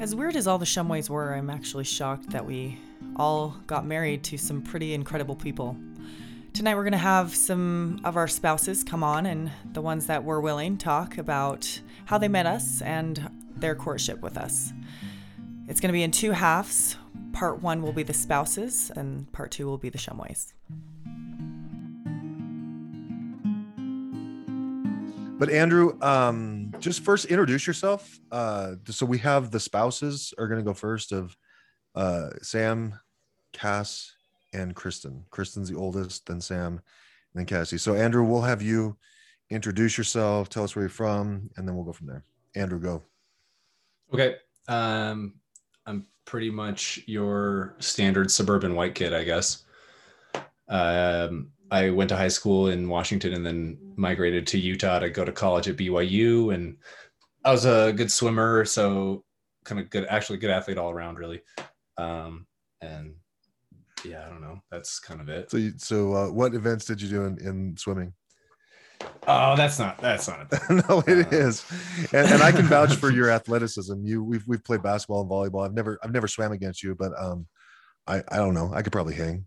As 0.00 0.14
weird 0.14 0.36
as 0.36 0.46
all 0.46 0.58
the 0.58 0.64
Shumways 0.64 1.10
were, 1.10 1.34
I'm 1.34 1.50
actually 1.50 1.82
shocked 1.82 2.30
that 2.30 2.46
we 2.46 2.78
all 3.16 3.56
got 3.66 3.84
married 3.84 4.22
to 4.24 4.38
some 4.38 4.62
pretty 4.62 4.94
incredible 4.94 5.34
people. 5.34 5.76
Tonight, 6.52 6.76
we're 6.76 6.84
going 6.84 6.92
to 6.92 6.98
have 6.98 7.34
some 7.34 8.00
of 8.04 8.16
our 8.16 8.28
spouses 8.28 8.84
come 8.84 9.02
on 9.02 9.26
and 9.26 9.50
the 9.72 9.82
ones 9.82 10.06
that 10.06 10.22
were 10.22 10.40
willing 10.40 10.78
talk 10.78 11.18
about 11.18 11.80
how 12.04 12.16
they 12.16 12.28
met 12.28 12.46
us 12.46 12.80
and 12.80 13.28
their 13.56 13.74
courtship 13.74 14.20
with 14.20 14.36
us. 14.36 14.72
It's 15.66 15.80
going 15.80 15.88
to 15.88 15.92
be 15.92 16.04
in 16.04 16.12
two 16.12 16.30
halves. 16.30 16.94
Part 17.32 17.60
one 17.60 17.82
will 17.82 17.92
be 17.92 18.04
the 18.04 18.14
spouses, 18.14 18.92
and 18.94 19.30
part 19.32 19.50
two 19.50 19.66
will 19.66 19.78
be 19.78 19.88
the 19.90 19.98
Shumways. 19.98 20.52
But 25.40 25.50
Andrew, 25.50 25.98
um, 26.00 26.67
just 26.80 27.04
first 27.04 27.26
introduce 27.26 27.66
yourself. 27.66 28.18
Uh, 28.30 28.74
so 28.86 29.04
we 29.04 29.18
have 29.18 29.50
the 29.50 29.60
spouses 29.60 30.32
are 30.38 30.48
going 30.48 30.60
to 30.60 30.64
go 30.64 30.74
first 30.74 31.12
of 31.12 31.36
uh, 31.94 32.30
Sam, 32.42 32.98
Cass, 33.52 34.12
and 34.52 34.74
Kristen. 34.74 35.24
Kristen's 35.30 35.68
the 35.68 35.76
oldest, 35.76 36.26
then 36.26 36.40
Sam, 36.40 36.74
and 36.74 36.82
then 37.34 37.46
Cassie. 37.46 37.78
So 37.78 37.94
Andrew, 37.94 38.24
we'll 38.24 38.42
have 38.42 38.62
you 38.62 38.96
introduce 39.50 39.98
yourself, 39.98 40.48
tell 40.48 40.64
us 40.64 40.76
where 40.76 40.84
you're 40.84 40.90
from, 40.90 41.50
and 41.56 41.66
then 41.66 41.74
we'll 41.74 41.84
go 41.84 41.92
from 41.92 42.06
there. 42.06 42.24
Andrew, 42.54 42.78
go. 42.78 43.02
Okay. 44.12 44.36
Um, 44.68 45.34
I'm 45.86 46.06
pretty 46.24 46.50
much 46.50 47.00
your 47.06 47.74
standard 47.78 48.30
suburban 48.30 48.74
white 48.74 48.94
kid, 48.94 49.14
I 49.14 49.24
guess. 49.24 49.64
Um, 50.68 51.50
I 51.70 51.90
went 51.90 52.08
to 52.10 52.16
high 52.16 52.28
school 52.28 52.68
in 52.68 52.88
Washington 52.88 53.34
and 53.34 53.44
then 53.44 53.78
migrated 53.96 54.46
to 54.48 54.58
Utah 54.58 55.00
to 55.00 55.10
go 55.10 55.24
to 55.24 55.32
college 55.32 55.68
at 55.68 55.76
BYU. 55.76 56.54
And 56.54 56.76
I 57.44 57.52
was 57.52 57.66
a 57.66 57.92
good 57.92 58.10
swimmer, 58.10 58.64
so 58.64 59.24
kind 59.64 59.80
of 59.80 59.90
good, 59.90 60.06
actually 60.08 60.38
good 60.38 60.50
athlete 60.50 60.78
all 60.78 60.90
around, 60.90 61.18
really. 61.18 61.42
Um, 61.96 62.46
and 62.80 63.14
yeah, 64.04 64.24
I 64.24 64.30
don't 64.30 64.40
know. 64.40 64.60
That's 64.70 64.98
kind 64.98 65.20
of 65.20 65.28
it. 65.28 65.50
So, 65.50 65.56
you, 65.56 65.72
so 65.76 66.14
uh, 66.14 66.30
what 66.30 66.54
events 66.54 66.84
did 66.84 67.02
you 67.02 67.08
do 67.08 67.24
in, 67.24 67.38
in 67.46 67.76
swimming? 67.76 68.14
Oh, 69.28 69.54
that's 69.54 69.78
not 69.78 69.98
that's 69.98 70.26
not 70.26 70.50
no, 70.70 71.04
it 71.06 71.32
uh, 71.32 71.36
is, 71.36 71.64
and, 72.12 72.26
and, 72.26 72.42
I 72.42 72.50
can 72.50 72.66
vouch 72.66 72.96
for 72.96 73.12
your 73.12 73.30
athleticism. 73.30 73.94
You 74.04 74.24
we've 74.24 74.42
we've 74.48 74.64
played 74.64 74.82
basketball 74.82 75.20
and 75.20 75.30
volleyball. 75.30 75.64
I've 75.64 75.74
never 75.74 76.00
I've 76.02 76.12
never 76.12 76.26
swam 76.26 76.50
against 76.50 76.82
you, 76.82 76.96
but 76.96 77.12
um, 77.16 77.46
I 78.08 78.24
I 78.28 78.38
don't 78.38 78.54
know. 78.54 78.72
I 78.74 78.82
could 78.82 78.90
probably 78.90 79.14
hang 79.14 79.44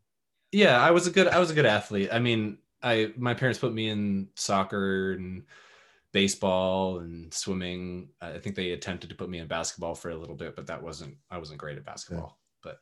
yeah 0.51 0.81
i 0.81 0.91
was 0.91 1.07
a 1.07 1.11
good 1.11 1.27
i 1.27 1.39
was 1.39 1.51
a 1.51 1.53
good 1.53 1.65
athlete. 1.65 2.09
I 2.11 2.19
mean 2.19 2.57
i 2.83 3.13
my 3.17 3.33
parents 3.33 3.59
put 3.59 3.73
me 3.73 3.89
in 3.89 4.29
soccer 4.35 5.13
and 5.13 5.43
baseball 6.13 6.99
and 6.99 7.33
swimming. 7.33 8.09
I 8.19 8.37
think 8.37 8.55
they 8.57 8.71
attempted 8.71 9.09
to 9.11 9.15
put 9.15 9.29
me 9.29 9.39
in 9.39 9.47
basketball 9.47 9.95
for 9.95 10.09
a 10.09 10.15
little 10.15 10.35
bit 10.35 10.55
but 10.55 10.67
that 10.67 10.81
wasn't 10.81 11.15
i 11.29 11.37
wasn't 11.37 11.59
great 11.59 11.77
at 11.77 11.85
basketball. 11.85 12.37
Yeah. 12.65 12.71
but 12.71 12.79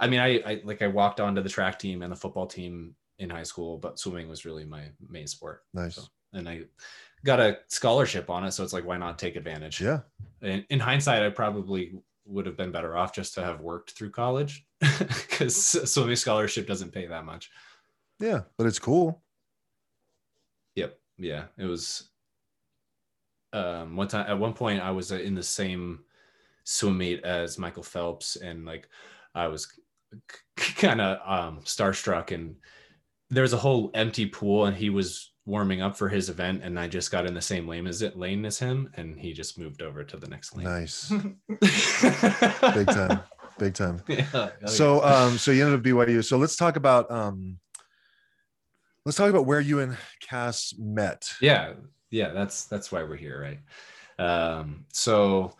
i 0.00 0.08
mean 0.08 0.20
I, 0.20 0.40
I 0.40 0.60
like 0.64 0.82
i 0.82 0.88
walked 0.88 1.20
onto 1.20 1.42
the 1.42 1.48
track 1.48 1.78
team 1.78 2.02
and 2.02 2.10
the 2.10 2.16
football 2.16 2.46
team 2.46 2.94
in 3.18 3.30
high 3.30 3.44
school 3.44 3.78
but 3.78 3.98
swimming 3.98 4.28
was 4.28 4.44
really 4.44 4.64
my 4.64 4.90
main 5.08 5.26
sport. 5.26 5.62
Nice. 5.74 5.96
So, 5.96 6.02
and 6.32 6.48
i 6.48 6.62
got 7.24 7.40
a 7.40 7.58
scholarship 7.68 8.30
on 8.30 8.44
it 8.44 8.52
so 8.52 8.62
it's 8.62 8.72
like 8.72 8.84
why 8.84 8.96
not 8.96 9.18
take 9.18 9.36
advantage? 9.36 9.80
Yeah. 9.80 10.00
In, 10.42 10.64
in 10.70 10.80
hindsight 10.80 11.22
i 11.22 11.30
probably 11.30 11.94
would 12.26 12.46
have 12.46 12.56
been 12.56 12.72
better 12.72 12.96
off 12.96 13.14
just 13.14 13.34
to 13.34 13.44
have 13.44 13.60
worked 13.60 13.92
through 13.92 14.10
college 14.10 14.66
because 14.98 15.56
swimming 15.90 16.16
scholarship 16.16 16.66
doesn't 16.66 16.92
pay 16.92 17.06
that 17.06 17.24
much. 17.24 17.50
Yeah, 18.18 18.40
but 18.56 18.66
it's 18.66 18.78
cool. 18.78 19.22
Yep. 20.74 20.98
Yeah, 21.18 21.44
it 21.58 21.64
was. 21.64 22.10
Um, 23.52 23.96
one 23.96 24.08
time 24.08 24.26
at 24.28 24.38
one 24.38 24.52
point 24.52 24.82
I 24.82 24.90
was 24.90 25.12
in 25.12 25.34
the 25.34 25.42
same 25.42 26.00
swim 26.64 26.98
meet 26.98 27.24
as 27.24 27.58
Michael 27.58 27.82
Phelps, 27.82 28.36
and 28.36 28.66
like 28.66 28.88
I 29.34 29.46
was 29.46 29.68
kind 30.56 31.00
of 31.00 31.18
um, 31.24 31.60
starstruck, 31.62 32.32
and 32.32 32.56
there 33.30 33.42
was 33.42 33.52
a 33.52 33.58
whole 33.58 33.90
empty 33.94 34.26
pool, 34.26 34.66
and 34.66 34.76
he 34.76 34.90
was 34.90 35.32
warming 35.46 35.80
up 35.80 35.96
for 35.96 36.08
his 36.08 36.28
event 36.28 36.60
and 36.64 36.78
I 36.78 36.88
just 36.88 37.12
got 37.12 37.24
in 37.24 37.32
the 37.32 37.40
same 37.40 37.68
lane 37.68 37.86
as 37.86 38.02
it 38.02 38.18
lane 38.18 38.44
as 38.44 38.58
him 38.58 38.90
and 38.94 39.18
he 39.18 39.32
just 39.32 39.58
moved 39.58 39.80
over 39.80 40.02
to 40.02 40.16
the 40.16 40.26
next 40.26 40.56
lane. 40.56 40.66
Nice. 40.66 41.08
Big 41.48 42.86
time. 42.88 43.20
Big 43.58 43.72
time. 43.72 44.02
Yeah, 44.08 44.50
so 44.66 45.02
um 45.04 45.38
so 45.38 45.52
you 45.52 45.64
ended 45.64 45.78
up 45.78 45.86
BYU. 45.86 46.24
So 46.24 46.36
let's 46.36 46.56
talk 46.56 46.74
about 46.74 47.08
um 47.12 47.58
let's 49.04 49.16
talk 49.16 49.30
about 49.30 49.46
where 49.46 49.60
you 49.60 49.78
and 49.80 49.96
Cass 50.20 50.74
met. 50.78 51.30
Yeah. 51.40 51.74
Yeah, 52.10 52.32
that's 52.32 52.64
that's 52.64 52.90
why 52.90 53.04
we're 53.04 53.16
here, 53.16 53.40
right? 53.40 54.58
Um 54.58 54.84
so 54.92 55.54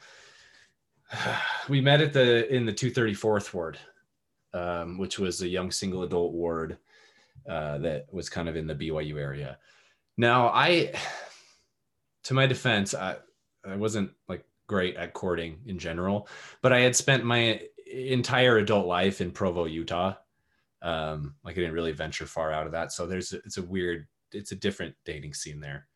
we 1.68 1.80
met 1.80 2.00
at 2.00 2.12
the 2.12 2.52
in 2.52 2.66
the 2.66 2.72
234th 2.72 3.54
ward, 3.54 3.78
um, 4.52 4.98
which 4.98 5.20
was 5.20 5.42
a 5.42 5.48
young 5.48 5.70
single 5.70 6.02
adult 6.02 6.32
ward 6.32 6.78
uh, 7.48 7.78
that 7.78 8.12
was 8.12 8.28
kind 8.28 8.48
of 8.48 8.56
in 8.56 8.66
the 8.66 8.74
BYU 8.74 9.18
area. 9.20 9.58
Now, 10.16 10.48
I, 10.48 10.92
to 12.24 12.34
my 12.34 12.46
defense, 12.46 12.94
I, 12.94 13.16
I 13.64 13.76
wasn't 13.76 14.10
like 14.28 14.44
great 14.66 14.96
at 14.96 15.12
courting 15.12 15.58
in 15.66 15.78
general, 15.78 16.28
but 16.62 16.72
I 16.72 16.80
had 16.80 16.96
spent 16.96 17.24
my 17.24 17.60
entire 17.90 18.58
adult 18.58 18.86
life 18.86 19.20
in 19.20 19.30
Provo, 19.30 19.66
Utah. 19.66 20.14
Um, 20.82 21.34
like 21.44 21.56
I 21.56 21.60
didn't 21.60 21.74
really 21.74 21.92
venture 21.92 22.26
far 22.26 22.52
out 22.52 22.66
of 22.66 22.72
that. 22.72 22.92
So 22.92 23.06
there's, 23.06 23.32
it's 23.32 23.58
a 23.58 23.62
weird, 23.62 24.06
it's 24.32 24.52
a 24.52 24.56
different 24.56 24.94
dating 25.04 25.34
scene 25.34 25.60
there. 25.60 25.86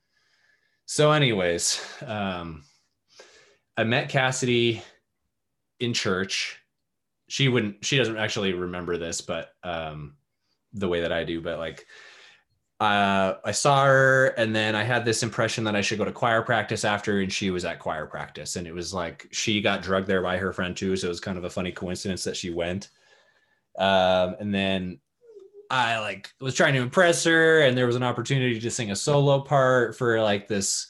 So, 0.87 1.13
anyways, 1.13 1.81
um, 2.05 2.65
I 3.77 3.85
met 3.85 4.09
Cassidy 4.09 4.83
in 5.79 5.95
church. 5.95 6.59
She 7.29 7.49
wouldn't, 7.49 7.85
she 7.85 7.97
doesn't 7.97 8.17
actually 8.17 8.53
remember 8.53 8.99
this, 8.99 9.21
but 9.21 9.53
um, 9.63 10.17
the 10.73 10.89
way 10.89 11.03
that 11.03 11.13
I 11.13 11.23
do, 11.25 11.41
but 11.41 11.59
like 11.59 11.87
uh, 12.81 13.37
I 13.45 13.53
saw 13.53 13.85
her, 13.85 14.29
and 14.39 14.57
then 14.57 14.75
I 14.75 14.83
had 14.83 15.05
this 15.05 15.23
impression 15.23 15.65
that 15.65 15.77
I 15.77 15.83
should 15.83 15.99
go 15.99 16.07
to 16.07 16.13
choir 16.13 16.41
practice 16.41 16.83
after, 16.83 17.21
and 17.21 17.31
she 17.31 17.51
was 17.51 17.67
at 17.67 17.79
choir 17.79 18.07
practice, 18.07 18.57
and 18.57 18.67
it 18.67 18.73
was 18.73 18.95
like 18.95 19.29
she 19.31 19.61
got 19.61 19.83
drugged 19.83 20.07
there 20.07 20.23
by 20.23 20.39
her 20.39 20.51
friend 20.51 20.75
too, 20.75 20.97
so 20.97 21.07
it 21.07 21.11
was 21.11 21.21
kind 21.21 21.37
of 21.37 21.45
a 21.45 21.51
funny 21.51 21.73
coincidence 21.73 22.25
that 22.25 22.37
she 22.37 22.49
went. 22.51 22.89
Um, 23.79 24.35
and 24.41 24.55
then 24.55 24.99
I 25.71 25.99
like 26.01 26.33
was 26.41 26.55
trying 26.55 26.73
to 26.73 26.81
impress 26.81 27.23
her, 27.25 27.61
and 27.61 27.77
there 27.77 27.87
was 27.87 27.97
an 27.97 28.03
opportunity 28.03 28.59
to 28.59 28.71
sing 28.71 28.91
a 28.91 28.97
solo 28.97 29.41
part 29.41 29.95
for 29.95 30.21
like 30.23 30.49
this. 30.49 30.87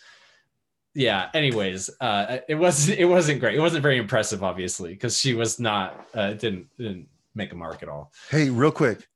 Yeah. 0.94 1.28
Anyways, 1.34 1.90
uh, 2.00 2.38
it 2.48 2.54
wasn't 2.54 3.00
it 3.00 3.04
wasn't 3.04 3.40
great. 3.40 3.56
It 3.56 3.60
wasn't 3.60 3.82
very 3.82 3.98
impressive, 3.98 4.44
obviously, 4.44 4.90
because 4.90 5.18
she 5.18 5.34
was 5.34 5.58
not 5.58 6.06
uh, 6.14 6.34
didn't 6.34 6.68
didn't 6.78 7.08
make 7.34 7.52
a 7.52 7.56
mark 7.56 7.82
at 7.82 7.88
all. 7.88 8.12
Hey, 8.30 8.48
real 8.48 8.70
quick, 8.72 9.08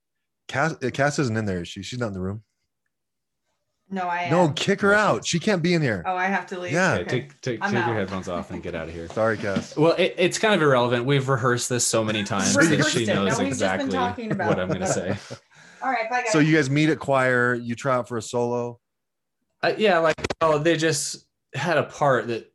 Cass, 0.49 0.75
Cass 0.93 1.21
isn't 1.21 1.37
in 1.37 1.45
there. 1.45 1.63
Is 1.63 1.69
she? 1.69 1.83
She's 1.83 2.01
not 2.01 2.09
in 2.09 2.15
the 2.15 2.21
room. 2.21 2.43
No, 3.95 4.09
I 4.09 4.23
Am. 4.23 4.31
no, 4.33 4.49
kick 4.51 4.81
her 4.81 4.93
out. 4.93 5.25
She 5.25 5.39
can't 5.39 5.63
be 5.63 5.73
in 5.73 5.81
here. 5.81 6.03
Oh, 6.05 6.17
I 6.17 6.25
have 6.25 6.47
to 6.49 6.59
leave. 6.59 6.73
Yeah, 6.73 6.95
okay. 6.95 7.05
take 7.05 7.41
take, 7.41 7.63
take 7.63 7.73
your 7.73 7.95
headphones 7.95 8.29
off 8.29 8.51
and 8.51 8.61
get 8.61 8.75
out 8.75 8.89
of 8.89 8.95
here. 8.95 9.09
Sorry, 9.13 9.37
Cass. 9.37 9.77
Well, 9.77 9.93
it, 9.93 10.17
it's 10.19 10.37
kind 10.37 10.53
of 10.53 10.61
irrelevant. 10.61 11.05
We've 11.05 11.29
rehearsed 11.29 11.69
this 11.69 11.87
so 11.87 12.03
many 12.03 12.25
times 12.25 12.55
that 12.55 12.89
she 12.91 13.07
knows 13.07 13.39
exactly 13.39 13.97
what 13.97 14.59
I'm 14.59 14.67
going 14.67 14.81
to 14.81 14.87
say. 14.89 15.17
All 15.83 15.91
right, 15.91 16.11
bye 16.11 16.23
guys. 16.23 16.33
So 16.33 16.41
you 16.41 16.57
guys 16.57 16.69
meet 16.69 16.89
at 16.89 16.99
choir. 16.99 17.55
You 17.55 17.77
try 17.77 17.95
out 17.95 18.09
for 18.09 18.17
a 18.17 18.23
solo. 18.23 18.81
Uh, 19.63 19.75
yeah, 19.79 19.99
like 19.99 20.17
oh, 20.41 20.59
they 20.59 20.77
just 20.77 21.27
had 21.55 21.79
a 21.79 21.85
part 21.85 22.27
that 22.27 22.53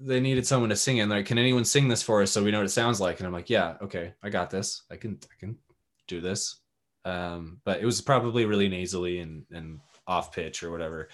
they 0.00 0.20
needed 0.20 0.46
someone 0.46 0.70
to 0.70 0.76
sing 0.76 0.96
in. 0.96 1.10
Like, 1.10 1.26
can 1.26 1.36
anyone 1.36 1.66
sing 1.66 1.88
this 1.88 2.02
for 2.02 2.22
us 2.22 2.30
so 2.30 2.42
we 2.42 2.50
know 2.50 2.58
what 2.58 2.66
it 2.66 2.70
sounds 2.70 3.02
like? 3.02 3.18
And 3.18 3.26
I'm 3.26 3.34
like, 3.34 3.50
yeah, 3.50 3.74
okay, 3.82 4.14
I 4.22 4.30
got 4.30 4.48
this. 4.48 4.84
I 4.90 4.96
can 4.96 5.18
I 5.24 5.34
can 5.38 5.58
do 6.06 6.22
this. 6.22 6.60
Um, 7.04 7.60
but 7.64 7.80
it 7.80 7.84
was 7.84 8.00
probably 8.00 8.46
really 8.46 8.68
nasally 8.68 9.18
and 9.18 9.44
and 9.50 9.80
off 10.08 10.32
pitch 10.32 10.64
or 10.64 10.72
whatever. 10.72 11.08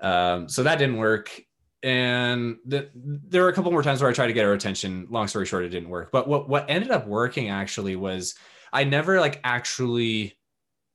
Um, 0.00 0.48
so 0.48 0.62
that 0.62 0.78
didn't 0.78 0.98
work. 0.98 1.40
And 1.82 2.56
the, 2.64 2.90
there 2.94 3.42
were 3.42 3.48
a 3.48 3.52
couple 3.52 3.72
more 3.72 3.82
times 3.82 4.00
where 4.00 4.10
I 4.10 4.14
tried 4.14 4.28
to 4.28 4.32
get 4.32 4.44
her 4.44 4.52
attention. 4.52 5.06
Long 5.10 5.28
story 5.28 5.46
short, 5.46 5.64
it 5.64 5.70
didn't 5.70 5.88
work. 5.88 6.12
But 6.12 6.28
what 6.28 6.48
what 6.48 6.64
ended 6.68 6.90
up 6.90 7.06
working 7.06 7.50
actually 7.50 7.96
was 7.96 8.36
I 8.72 8.84
never 8.84 9.20
like 9.20 9.40
actually 9.44 10.38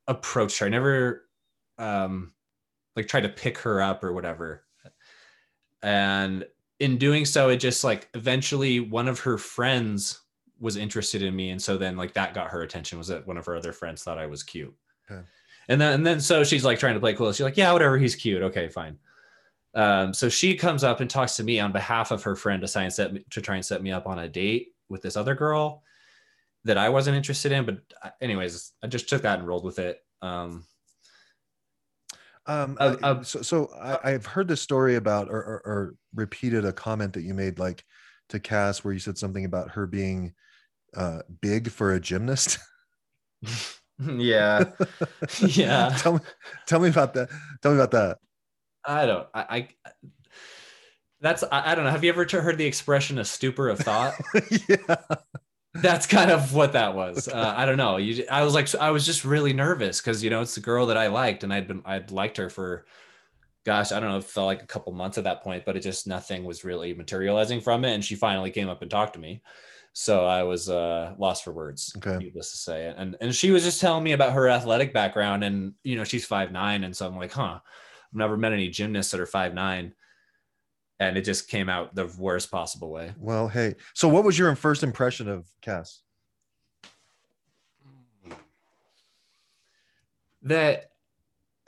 approached 0.08 0.60
her. 0.60 0.66
I 0.66 0.70
never 0.70 1.26
um, 1.78 2.34
like 2.96 3.08
tried 3.08 3.22
to 3.22 3.30
pick 3.30 3.58
her 3.60 3.82
up 3.82 4.04
or 4.04 4.14
whatever. 4.14 4.64
And 5.82 6.46
in 6.80 6.98
doing 6.98 7.26
so, 7.26 7.50
it 7.50 7.58
just 7.58 7.84
like 7.84 8.10
eventually 8.14 8.80
one 8.80 9.08
of 9.08 9.20
her 9.20 9.38
friends 9.38 10.22
was 10.60 10.76
interested 10.76 11.22
in 11.22 11.36
me, 11.36 11.52
and 11.52 11.62
so 11.62 11.78
then 11.78 11.96
like 11.96 12.14
that 12.16 12.34
got 12.34 12.50
her 12.50 12.64
attention. 12.64 12.98
Was 12.98 13.08
that 13.08 13.28
one 13.28 13.38
of 13.38 13.46
her 13.46 13.56
other 13.56 13.72
friends 13.72 14.04
thought 14.04 14.18
I 14.18 14.26
was 14.26 14.44
cute? 14.44 14.74
Okay. 15.10 15.22
And 15.70 15.80
then 15.80 15.94
and 15.94 16.06
then 16.06 16.20
so 16.20 16.44
she's 16.44 16.66
like 16.66 16.80
trying 16.80 16.96
to 16.96 17.00
play 17.00 17.14
cool. 17.14 17.32
She's 17.32 17.44
like, 17.44 17.56
yeah, 17.56 17.72
whatever, 17.72 17.98
he's 17.98 18.16
cute. 18.16 18.42
Okay, 18.42 18.68
fine. 18.68 18.98
Um, 19.76 20.14
so 20.16 20.28
she 20.28 20.56
comes 20.56 20.84
up 20.84 21.00
and 21.00 21.10
talks 21.10 21.36
to 21.36 21.44
me 21.44 21.60
on 21.60 21.72
behalf 21.72 22.10
of 22.10 22.24
her 22.24 22.36
friend 22.36 22.62
to 22.62 22.68
try 22.68 22.84
and 22.84 22.94
set 22.94 23.14
me, 23.14 23.24
to 23.30 23.40
try 23.40 23.56
and 23.56 23.66
set 23.66 23.84
me 23.84 23.92
up 23.92 24.08
on 24.08 24.20
a 24.20 24.28
date 24.28 24.70
with 24.90 25.04
this 25.04 25.16
other 25.16 25.36
girl 25.36 25.84
that 26.66 26.78
I 26.78 26.90
wasn't 26.90 27.18
interested 27.18 27.52
in. 27.52 27.66
But 27.66 27.82
uh, 28.02 28.10
anyways, 28.20 28.72
I 28.84 28.88
just 28.88 29.08
took 29.08 29.22
that 29.22 29.40
and 29.40 29.48
rolled 29.48 29.64
with 29.64 29.78
it. 29.78 30.00
Um, 30.24 30.66
um, 32.48 32.78
uh, 32.80 32.96
uh, 33.04 33.24
so, 33.24 33.44
so 33.44 33.70
I, 34.04 34.10
have 34.10 34.26
heard 34.26 34.48
this 34.48 34.62
story 34.62 34.96
about 34.96 35.30
or, 35.30 35.38
or, 35.38 35.62
or, 35.66 35.96
repeated 36.16 36.66
a 36.66 36.74
comment 36.74 37.14
that 37.14 37.22
you 37.22 37.36
made 37.36 37.60
like 37.60 37.86
to 38.30 38.40
Cass 38.40 38.84
where 38.84 38.92
you 38.92 39.00
said 39.00 39.20
something 39.20 39.46
about 39.46 39.70
her 39.70 39.86
being 39.86 40.34
uh, 40.98 41.20
big 41.42 41.70
for 41.70 41.94
a 41.94 42.00
gymnast. 42.00 42.58
yeah. 44.18 44.64
Yeah. 45.42 45.96
tell 45.98 46.14
me, 46.14 46.20
tell 46.66 46.80
me 46.80 46.90
about 46.90 47.14
that. 47.14 47.30
Tell 47.62 47.72
me 47.72 47.78
about 47.78 47.92
that. 47.92 48.18
I 48.86 49.06
don't. 49.06 49.28
I. 49.34 49.42
I 49.50 49.68
that's. 51.22 51.44
I, 51.44 51.72
I 51.72 51.76
don't 51.76 51.84
know. 51.84 51.92
Have 51.92 52.04
you 52.04 52.10
ever 52.10 52.26
heard 52.26 52.58
the 52.58 52.66
expression 52.66 53.18
"a 53.20 53.26
stupor 53.26 53.70
of 53.70 53.80
thought"? 53.80 54.16
yeah. 54.68 54.96
that's 55.76 56.08
kind 56.08 56.32
of 56.32 56.54
what 56.54 56.74
that 56.74 56.96
was. 56.96 57.28
Uh, 57.28 57.54
I 57.56 57.66
don't 57.66 57.78
know. 57.78 57.98
You, 57.98 58.26
I 58.32 58.44
was 58.44 58.54
like, 58.54 58.74
I 58.76 58.92
was 58.92 59.06
just 59.06 59.26
really 59.26 59.54
nervous 59.54 60.00
because 60.00 60.24
you 60.24 60.30
know 60.30 60.42
it's 60.42 60.56
the 60.56 60.62
girl 60.62 60.88
that 60.88 60.98
I 60.98 61.08
liked, 61.08 61.44
and 61.44 61.54
I'd 61.54 61.68
been, 61.68 61.82
I'd 61.86 62.12
liked 62.12 62.38
her 62.38 62.50
for, 62.50 62.86
gosh, 63.66 63.92
I 63.92 64.00
don't 64.00 64.10
know, 64.10 64.18
it 64.18 64.24
felt 64.24 64.48
like 64.48 64.64
a 64.64 64.68
couple 64.68 64.94
months 64.94 65.18
at 65.18 65.26
that 65.26 65.44
point, 65.44 65.66
but 65.66 65.76
it 65.76 65.82
just 65.82 66.08
nothing 66.08 66.44
was 66.46 66.64
really 66.64 66.94
materializing 66.94 67.62
from 67.62 67.86
it, 67.86 67.94
and 67.94 68.04
she 68.04 68.16
finally 68.16 68.52
came 68.52 68.70
up 68.70 68.82
and 68.82 68.90
talked 68.90 69.14
to 69.14 69.20
me, 69.20 69.42
so 69.94 70.26
I 70.26 70.44
was 70.44 70.70
uh, 70.70 71.14
lost 71.18 71.44
for 71.44 71.52
words. 71.52 71.94
Okay. 71.98 72.18
Needless 72.18 72.52
to 72.52 72.58
say, 72.58 72.94
and 72.96 73.16
and 73.22 73.36
she 73.36 73.52
was 73.52 73.64
just 73.64 73.82
telling 73.82 74.04
me 74.04 74.14
about 74.14 74.34
her 74.34 74.50
athletic 74.50 74.94
background, 74.94 75.44
and 75.44 75.74
you 75.84 75.96
know 75.96 76.04
she's 76.04 76.26
five 76.26 76.52
nine, 76.52 76.84
and 76.84 76.96
so 76.96 77.08
I'm 77.08 77.18
like, 77.18 77.32
huh, 77.32 77.60
I've 77.60 78.18
never 78.18 78.38
met 78.38 78.54
any 78.54 78.70
gymnasts 78.70 79.12
that 79.12 79.20
are 79.20 79.26
five 79.26 79.54
nine. 79.54 79.94
And 81.02 81.18
it 81.18 81.24
just 81.24 81.48
came 81.48 81.70
out 81.70 81.96
the 81.96 82.14
worst 82.18 82.52
possible 82.52 82.92
way. 82.92 83.14
Well, 83.18 83.48
hey. 83.48 83.76
So, 83.94 84.10
what 84.10 84.26
was 84.26 84.38
your 84.38 84.54
first 84.58 84.84
impression 84.84 85.30
of 85.30 85.48
Cass? 85.62 86.02
that 90.44 90.92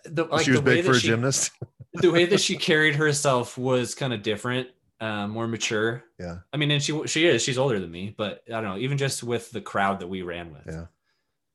the 0.06 0.26
like 0.26 0.46
she 0.46 0.52
was 0.52 0.62
big 0.62 0.86
for 0.86 0.92
a 0.92 1.00
she, 1.00 1.08
gymnast. 1.08 1.52
the 1.94 2.12
way 2.12 2.26
that 2.26 2.40
she 2.40 2.56
carried 2.56 2.96
herself 2.96 3.58
was 3.58 3.96
kind 3.96 4.14
of 4.14 4.24
different, 4.24 4.70
uh, 5.02 5.28
more 5.28 5.48
mature. 5.48 6.04
Yeah. 6.20 6.38
I 6.54 6.58
mean, 6.58 6.72
and 6.72 6.82
she 6.82 7.06
she 7.08 7.26
is 7.28 7.42
she's 7.44 7.58
older 7.58 7.80
than 7.80 7.92
me, 7.92 8.14
but 8.18 8.44
I 8.48 8.52
don't 8.62 8.64
know. 8.64 8.78
Even 8.78 8.98
just 8.98 9.24
with 9.24 9.52
the 9.52 9.60
crowd 9.62 10.00
that 10.00 10.08
we 10.08 10.22
ran 10.22 10.54
with, 10.54 10.64
Yeah. 10.68 10.86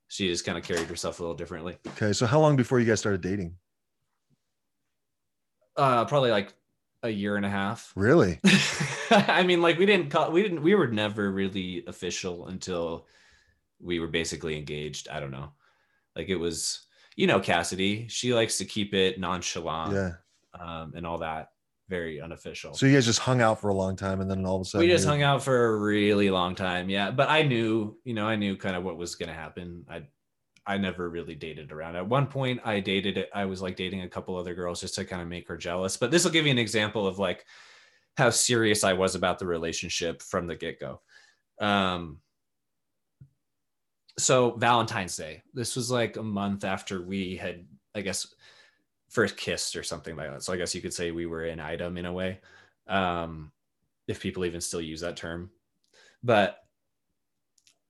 she 0.09 0.29
just 0.29 0.45
kind 0.45 0.59
of 0.59 0.65
carried 0.65 0.89
herself 0.89 1.21
a 1.21 1.23
little 1.23 1.37
differently. 1.37 1.79
Okay. 1.91 2.13
So, 2.13 2.27
how 2.27 2.41
long 2.41 2.57
before 2.57 2.79
you 2.81 2.87
guys 2.87 2.99
started 3.01 3.21
dating? 3.23 3.57
Uh, 5.77 6.05
probably 6.07 6.31
like 6.31 6.55
a 7.03 7.11
year 7.11 7.37
and 7.37 7.45
a 7.47 7.51
half. 7.51 7.93
Really? 7.95 8.41
I 9.11 9.43
mean, 9.43 9.61
like 9.63 9.79
we 9.79 9.87
didn't 9.87 10.11
call 10.11 10.33
we 10.33 10.43
didn't 10.43 10.63
we 10.63 10.75
were 10.75 10.89
never 10.89 11.31
really 11.31 11.85
official 11.87 12.49
until 12.49 13.07
we 13.81 14.01
were 14.01 14.07
basically 14.09 14.57
engaged. 14.57 15.09
I 15.09 15.21
don't 15.21 15.31
know. 15.31 15.53
Like 16.17 16.29
it 16.31 16.37
was, 16.37 16.87
you 17.15 17.27
know, 17.27 17.41
Cassidy. 17.41 18.07
She 18.09 18.33
likes 18.33 18.59
to 18.59 18.65
keep 18.65 18.95
it 18.95 19.21
nonchalant. 19.21 19.93
Yeah. 19.93 20.13
um, 20.59 20.95
and 20.97 21.07
all 21.07 21.19
that. 21.19 21.51
Very 21.89 22.21
unofficial. 22.21 22.75
So, 22.75 22.87
you 22.87 22.95
guys 22.95 23.07
just 23.07 23.21
hung 23.21 23.41
out 23.41 23.61
for 23.61 23.69
a 23.69 23.75
long 23.75 23.95
time 23.95 24.21
and 24.21 24.31
then 24.31 24.45
all 24.45 24.57
of 24.57 24.63
a 24.63 24.65
sudden 24.65 24.87
we 24.87 24.93
just 24.93 25.07
hung 25.07 25.23
out 25.23 25.43
for 25.43 25.67
a 25.67 25.79
really 25.79 26.31
long 26.31 26.55
time. 26.55 26.91
Yeah, 26.91 27.11
but 27.13 27.31
I 27.31 27.43
knew, 27.43 27.97
you 28.05 28.15
know, 28.15 28.27
I 28.27 28.37
knew 28.37 28.57
kind 28.57 28.75
of 28.75 28.83
what 28.83 28.97
was 28.97 29.15
going 29.15 29.29
to 29.29 29.35
happen. 29.35 29.85
I, 29.89 30.03
I 30.67 30.79
never 30.79 31.09
really 31.09 31.37
dated 31.37 31.71
around. 31.71 31.95
At 31.95 32.09
one 32.09 32.27
point, 32.27 32.61
I 32.65 32.81
dated 32.81 33.19
it. 33.19 33.31
I 33.33 33.45
was 33.45 33.63
like 33.63 33.77
dating 33.77 34.03
a 34.03 34.09
couple 34.09 34.37
other 34.37 34.55
girls 34.55 34.81
just 34.81 34.97
to 34.97 35.05
kind 35.05 35.23
of 35.23 35.29
make 35.29 35.47
her 35.47 35.57
jealous. 35.57 35.97
But 35.97 36.11
this 36.11 36.25
will 36.25 36.33
give 36.33 36.45
you 36.45 36.51
an 36.51 36.59
example 36.59 37.07
of 37.07 37.21
like 37.21 37.45
how 38.17 38.31
serious 38.31 38.83
I 38.83 38.95
was 38.95 39.15
about 39.15 39.39
the 39.39 39.47
relationship 39.47 40.23
from 40.23 40.49
the 40.49 40.57
get 40.57 40.81
go. 40.81 41.01
Um, 41.61 42.19
so 44.19 44.53
Valentine's 44.53 45.17
Day. 45.17 45.43
This 45.55 45.77
was 45.77 45.91
like 45.91 46.17
a 46.17 46.23
month 46.23 46.65
after 46.65 47.01
we 47.03 47.37
had, 47.37 47.67
I 47.95 48.01
guess, 48.01 48.27
first 49.09 49.37
kissed 49.37 49.77
or 49.77 49.83
something 49.83 50.17
like 50.17 50.31
that. 50.31 50.43
So 50.43 50.53
I 50.53 50.57
guess 50.57 50.75
you 50.75 50.81
could 50.81 50.95
say 50.95 51.11
we 51.11 51.27
were 51.27 51.45
an 51.45 51.61
item 51.61 51.97
in 51.97 52.07
a 52.07 52.13
way, 52.13 52.41
um, 52.87 53.53
if 54.09 54.21
people 54.21 54.45
even 54.45 54.61
still 54.61 54.81
use 54.81 55.01
that 55.01 55.17
term. 55.17 55.51
But 56.23 56.59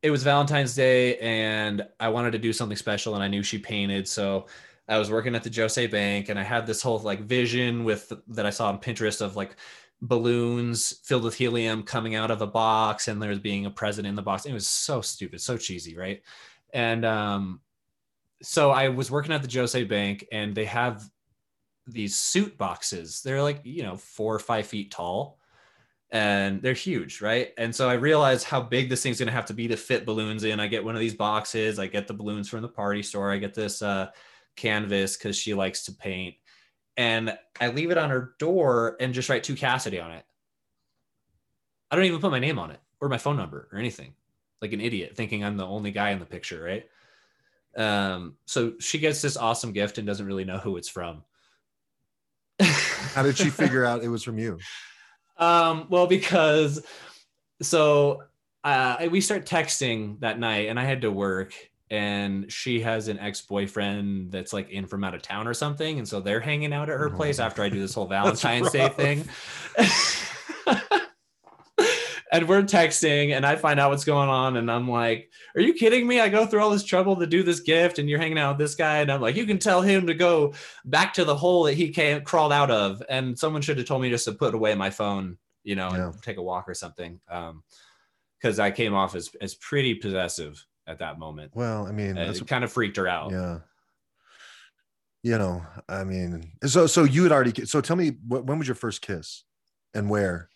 it 0.02 0.10
was 0.10 0.22
Valentine's 0.22 0.74
Day, 0.74 1.18
and 1.18 1.86
I 1.98 2.08
wanted 2.08 2.32
to 2.32 2.38
do 2.38 2.52
something 2.52 2.76
special, 2.76 3.14
and 3.14 3.24
I 3.24 3.28
knew 3.28 3.42
she 3.42 3.58
painted, 3.58 4.06
so 4.06 4.46
I 4.88 4.98
was 4.98 5.10
working 5.10 5.34
at 5.34 5.42
the 5.42 5.50
Jos. 5.50 5.78
A. 5.78 5.86
Bank, 5.86 6.28
and 6.28 6.38
I 6.38 6.42
had 6.42 6.66
this 6.66 6.82
whole 6.82 6.98
like 6.98 7.20
vision 7.20 7.84
with 7.84 8.12
that 8.28 8.46
I 8.46 8.50
saw 8.50 8.68
on 8.68 8.78
Pinterest 8.78 9.20
of 9.20 9.36
like 9.36 9.56
balloons 10.02 11.00
filled 11.04 11.24
with 11.24 11.34
helium 11.34 11.82
coming 11.82 12.14
out 12.14 12.30
of 12.30 12.42
a 12.42 12.46
box 12.46 13.08
and 13.08 13.20
there's 13.20 13.38
being 13.38 13.66
a 13.66 13.70
present 13.70 14.06
in 14.06 14.14
the 14.14 14.22
box. 14.22 14.44
It 14.44 14.52
was 14.52 14.66
so 14.66 15.00
stupid, 15.00 15.40
so 15.40 15.56
cheesy, 15.56 15.96
right? 15.96 16.22
And 16.72 17.04
um, 17.04 17.60
so 18.42 18.70
I 18.70 18.88
was 18.88 19.10
working 19.10 19.32
at 19.32 19.42
the 19.42 19.48
Jos. 19.48 19.74
A. 19.74 19.84
Bank 19.84 20.26
and 20.32 20.54
they 20.54 20.64
have 20.66 21.08
these 21.86 22.16
suit 22.16 22.58
boxes. 22.58 23.22
They're 23.22 23.42
like, 23.42 23.60
you 23.64 23.82
know, 23.82 23.96
four 23.96 24.34
or 24.34 24.38
five 24.38 24.66
feet 24.66 24.90
tall 24.90 25.38
and 26.10 26.62
they're 26.62 26.72
huge, 26.74 27.20
right? 27.20 27.52
And 27.58 27.74
so 27.74 27.88
I 27.88 27.94
realized 27.94 28.44
how 28.44 28.60
big 28.60 28.88
this 28.88 29.02
thing's 29.02 29.18
gonna 29.18 29.32
have 29.32 29.46
to 29.46 29.54
be 29.54 29.68
to 29.68 29.76
fit 29.76 30.06
balloons 30.06 30.44
in. 30.44 30.60
I 30.60 30.66
get 30.66 30.84
one 30.84 30.94
of 30.94 31.00
these 31.00 31.14
boxes, 31.14 31.78
I 31.78 31.86
get 31.86 32.06
the 32.06 32.14
balloons 32.14 32.48
from 32.48 32.62
the 32.62 32.68
party 32.68 33.02
store, 33.02 33.32
I 33.32 33.38
get 33.38 33.54
this 33.54 33.82
uh, 33.82 34.10
canvas 34.56 35.16
because 35.16 35.36
she 35.36 35.54
likes 35.54 35.84
to 35.84 35.92
paint 35.92 36.36
and 36.96 37.36
I 37.60 37.68
leave 37.68 37.90
it 37.90 37.98
on 37.98 38.10
her 38.10 38.34
door 38.38 38.96
and 39.00 39.12
just 39.14 39.28
write 39.28 39.44
to 39.44 39.54
Cassidy 39.54 40.00
on 40.00 40.12
it. 40.12 40.24
I 41.90 41.96
don't 41.96 42.04
even 42.06 42.20
put 42.20 42.30
my 42.30 42.38
name 42.38 42.58
on 42.58 42.70
it 42.70 42.80
or 43.00 43.08
my 43.08 43.18
phone 43.18 43.36
number 43.36 43.68
or 43.72 43.78
anything, 43.78 44.14
like 44.62 44.72
an 44.72 44.80
idiot, 44.80 45.16
thinking 45.16 45.44
I'm 45.44 45.56
the 45.56 45.66
only 45.66 45.90
guy 45.90 46.10
in 46.10 46.18
the 46.18 46.24
picture, 46.24 46.62
right? 46.62 46.86
Um, 47.76 48.36
so 48.46 48.74
she 48.80 48.98
gets 48.98 49.20
this 49.22 49.36
awesome 49.36 49.72
gift 49.72 49.98
and 49.98 50.06
doesn't 50.06 50.24
really 50.26 50.44
know 50.44 50.58
who 50.58 50.76
it's 50.76 50.88
from. 50.88 51.22
How 52.60 53.22
did 53.22 53.36
she 53.36 53.50
figure 53.50 53.84
out 53.86 54.02
it 54.02 54.08
was 54.08 54.22
from 54.22 54.38
you? 54.38 54.58
Um, 55.36 55.86
well, 55.90 56.06
because 56.06 56.82
so 57.60 58.22
uh, 58.64 59.08
we 59.10 59.20
start 59.20 59.44
texting 59.46 60.18
that 60.20 60.38
night, 60.38 60.68
and 60.68 60.80
I 60.80 60.84
had 60.84 61.02
to 61.02 61.10
work, 61.10 61.52
and 61.90 62.50
she 62.50 62.80
has 62.80 63.08
an 63.08 63.18
ex-boyfriend 63.18 64.32
that's 64.32 64.52
like 64.52 64.70
in 64.70 64.86
from 64.86 65.04
out 65.04 65.14
of 65.14 65.22
town 65.22 65.46
or 65.46 65.54
something, 65.54 65.98
and 65.98 66.08
so 66.08 66.20
they're 66.20 66.40
hanging 66.40 66.72
out 66.72 66.88
at 66.90 66.98
her 66.98 67.10
place 67.10 67.38
Oh. 67.38 67.44
after 67.44 67.62
I 67.62 67.68
do 67.68 67.78
this 67.78 67.92
whole 67.94 68.06
Valentine's 68.08 68.70
Day 68.72 68.88
thing. 68.88 69.24
and 72.36 72.48
we're 72.48 72.62
texting, 72.62 73.34
and 73.36 73.44
I 73.46 73.56
find 73.56 73.78
out 73.80 73.90
what's 73.90 74.04
going 74.04 74.28
on, 74.28 74.56
and 74.56 74.70
I'm 74.70 74.88
like, 74.88 75.30
"Are 75.54 75.60
you 75.60 75.74
kidding 75.74 76.06
me? 76.06 76.20
I 76.20 76.28
go 76.28 76.46
through 76.46 76.60
all 76.62 76.70
this 76.70 76.84
trouble 76.84 77.16
to 77.16 77.26
do 77.26 77.42
this 77.42 77.60
gift, 77.60 77.98
and 77.98 78.08
you're 78.08 78.18
hanging 78.18 78.38
out 78.38 78.56
with 78.56 78.58
this 78.66 78.74
guy." 78.74 78.98
And 78.98 79.10
I'm 79.12 79.20
like, 79.20 79.36
"You 79.36 79.46
can 79.46 79.58
tell 79.58 79.80
him 79.82 80.06
to 80.06 80.14
go 80.14 80.54
back 80.84 81.14
to 81.14 81.24
the 81.24 81.36
hole 81.36 81.64
that 81.64 81.74
he 81.74 81.90
came 81.90 82.22
crawled 82.22 82.52
out 82.52 82.70
of." 82.70 83.02
And 83.08 83.38
someone 83.38 83.62
should 83.62 83.78
have 83.78 83.86
told 83.86 84.02
me 84.02 84.10
just 84.10 84.24
to 84.26 84.32
put 84.32 84.54
away 84.54 84.74
my 84.74 84.90
phone, 84.90 85.38
you 85.64 85.74
know, 85.76 85.90
Yeah. 85.92 86.06
and 86.10 86.22
take 86.22 86.36
a 86.36 86.42
walk 86.42 86.68
or 86.68 86.74
something, 86.74 87.20
um, 87.28 87.62
because 88.38 88.58
I 88.58 88.70
came 88.70 88.94
off 88.94 89.14
as 89.14 89.30
as 89.40 89.54
pretty 89.54 89.94
possessive 89.94 90.64
at 90.86 90.98
that 91.00 91.18
moment. 91.18 91.52
Well, 91.54 91.86
I 91.86 91.92
mean, 91.92 92.16
it 92.16 92.46
kind 92.46 92.62
of 92.64 92.70
freaked 92.72 92.96
her 92.96 93.08
out. 93.08 93.32
yeah. 93.32 93.58
You 95.22 95.38
know, 95.38 95.66
I 95.88 96.04
mean, 96.04 96.52
so 96.66 96.86
so 96.86 97.02
you 97.02 97.24
had 97.24 97.32
already. 97.32 97.64
So 97.66 97.80
tell 97.80 97.96
me, 97.96 98.10
when 98.28 98.58
was 98.58 98.68
your 98.68 98.76
first 98.76 99.02
kiss, 99.02 99.42
and 99.92 100.08
where? 100.08 100.50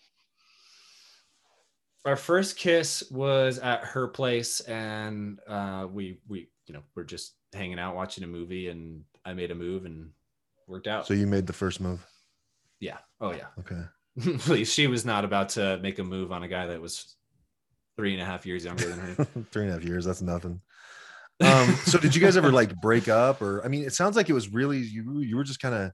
Our 2.05 2.17
first 2.17 2.57
kiss 2.57 3.05
was 3.11 3.59
at 3.59 3.85
her 3.85 4.09
place, 4.09 4.61
and 4.61 5.39
uh, 5.47 5.87
we 5.91 6.21
we 6.29 6.49
you 6.67 6.75
know 6.75 6.83
we're 6.95 7.05
just 7.05 7.35
hanging 7.53 7.79
out 7.79 7.95
watching 7.95 8.25
a 8.25 8.27
movie, 8.27 8.69
and 8.69 9.05
I 9.25 9.35
made 9.35 9.51
a 9.51 9.55
move 9.55 9.85
and 9.85 10.11
worked 10.67 10.87
out. 10.87 11.07
So 11.07 11.15
you 11.15 11.27
made 11.27 11.47
the 11.47 11.53
first 11.53 11.81
move. 11.81 12.05
yeah. 12.81 12.99
Oh 13.21 13.33
yeah. 13.33 13.49
Okay. 13.59 13.83
Please, 14.39 14.73
she 14.73 14.87
was 14.87 15.05
not 15.05 15.25
about 15.25 15.51
to 15.51 15.79
make 15.79 15.99
a 15.99 16.05
move 16.05 16.33
on 16.33 16.43
a 16.43 16.49
guy 16.49 16.67
that 16.67 16.81
was 16.81 17.17
three 17.97 18.15
and 18.15 18.23
a 18.23 18.25
half 18.25 18.47
years 18.47 18.65
younger 18.65 18.87
than 18.89 18.99
her. 18.99 19.25
Three 19.53 19.65
and 19.65 19.73
a 19.73 19.75
half 19.75 19.85
years. 19.85 20.07
That's 20.07 20.23
nothing. 20.23 20.61
Um, 21.41 21.75
so 21.85 21.99
did 21.99 22.15
you 22.15 22.21
guys 22.21 22.37
ever 22.37 22.51
like 22.51 22.75
break 22.81 23.09
up 23.09 23.41
or 23.43 23.65
I 23.65 23.69
mean 23.69 23.85
it 23.85 23.95
sounds 23.95 24.17
like 24.17 24.29
it 24.29 24.35
was 24.35 24.49
really 24.53 24.79
you 24.79 25.21
you 25.21 25.37
were 25.37 25.45
just 25.45 25.61
kind 25.61 25.75
of 25.75 25.93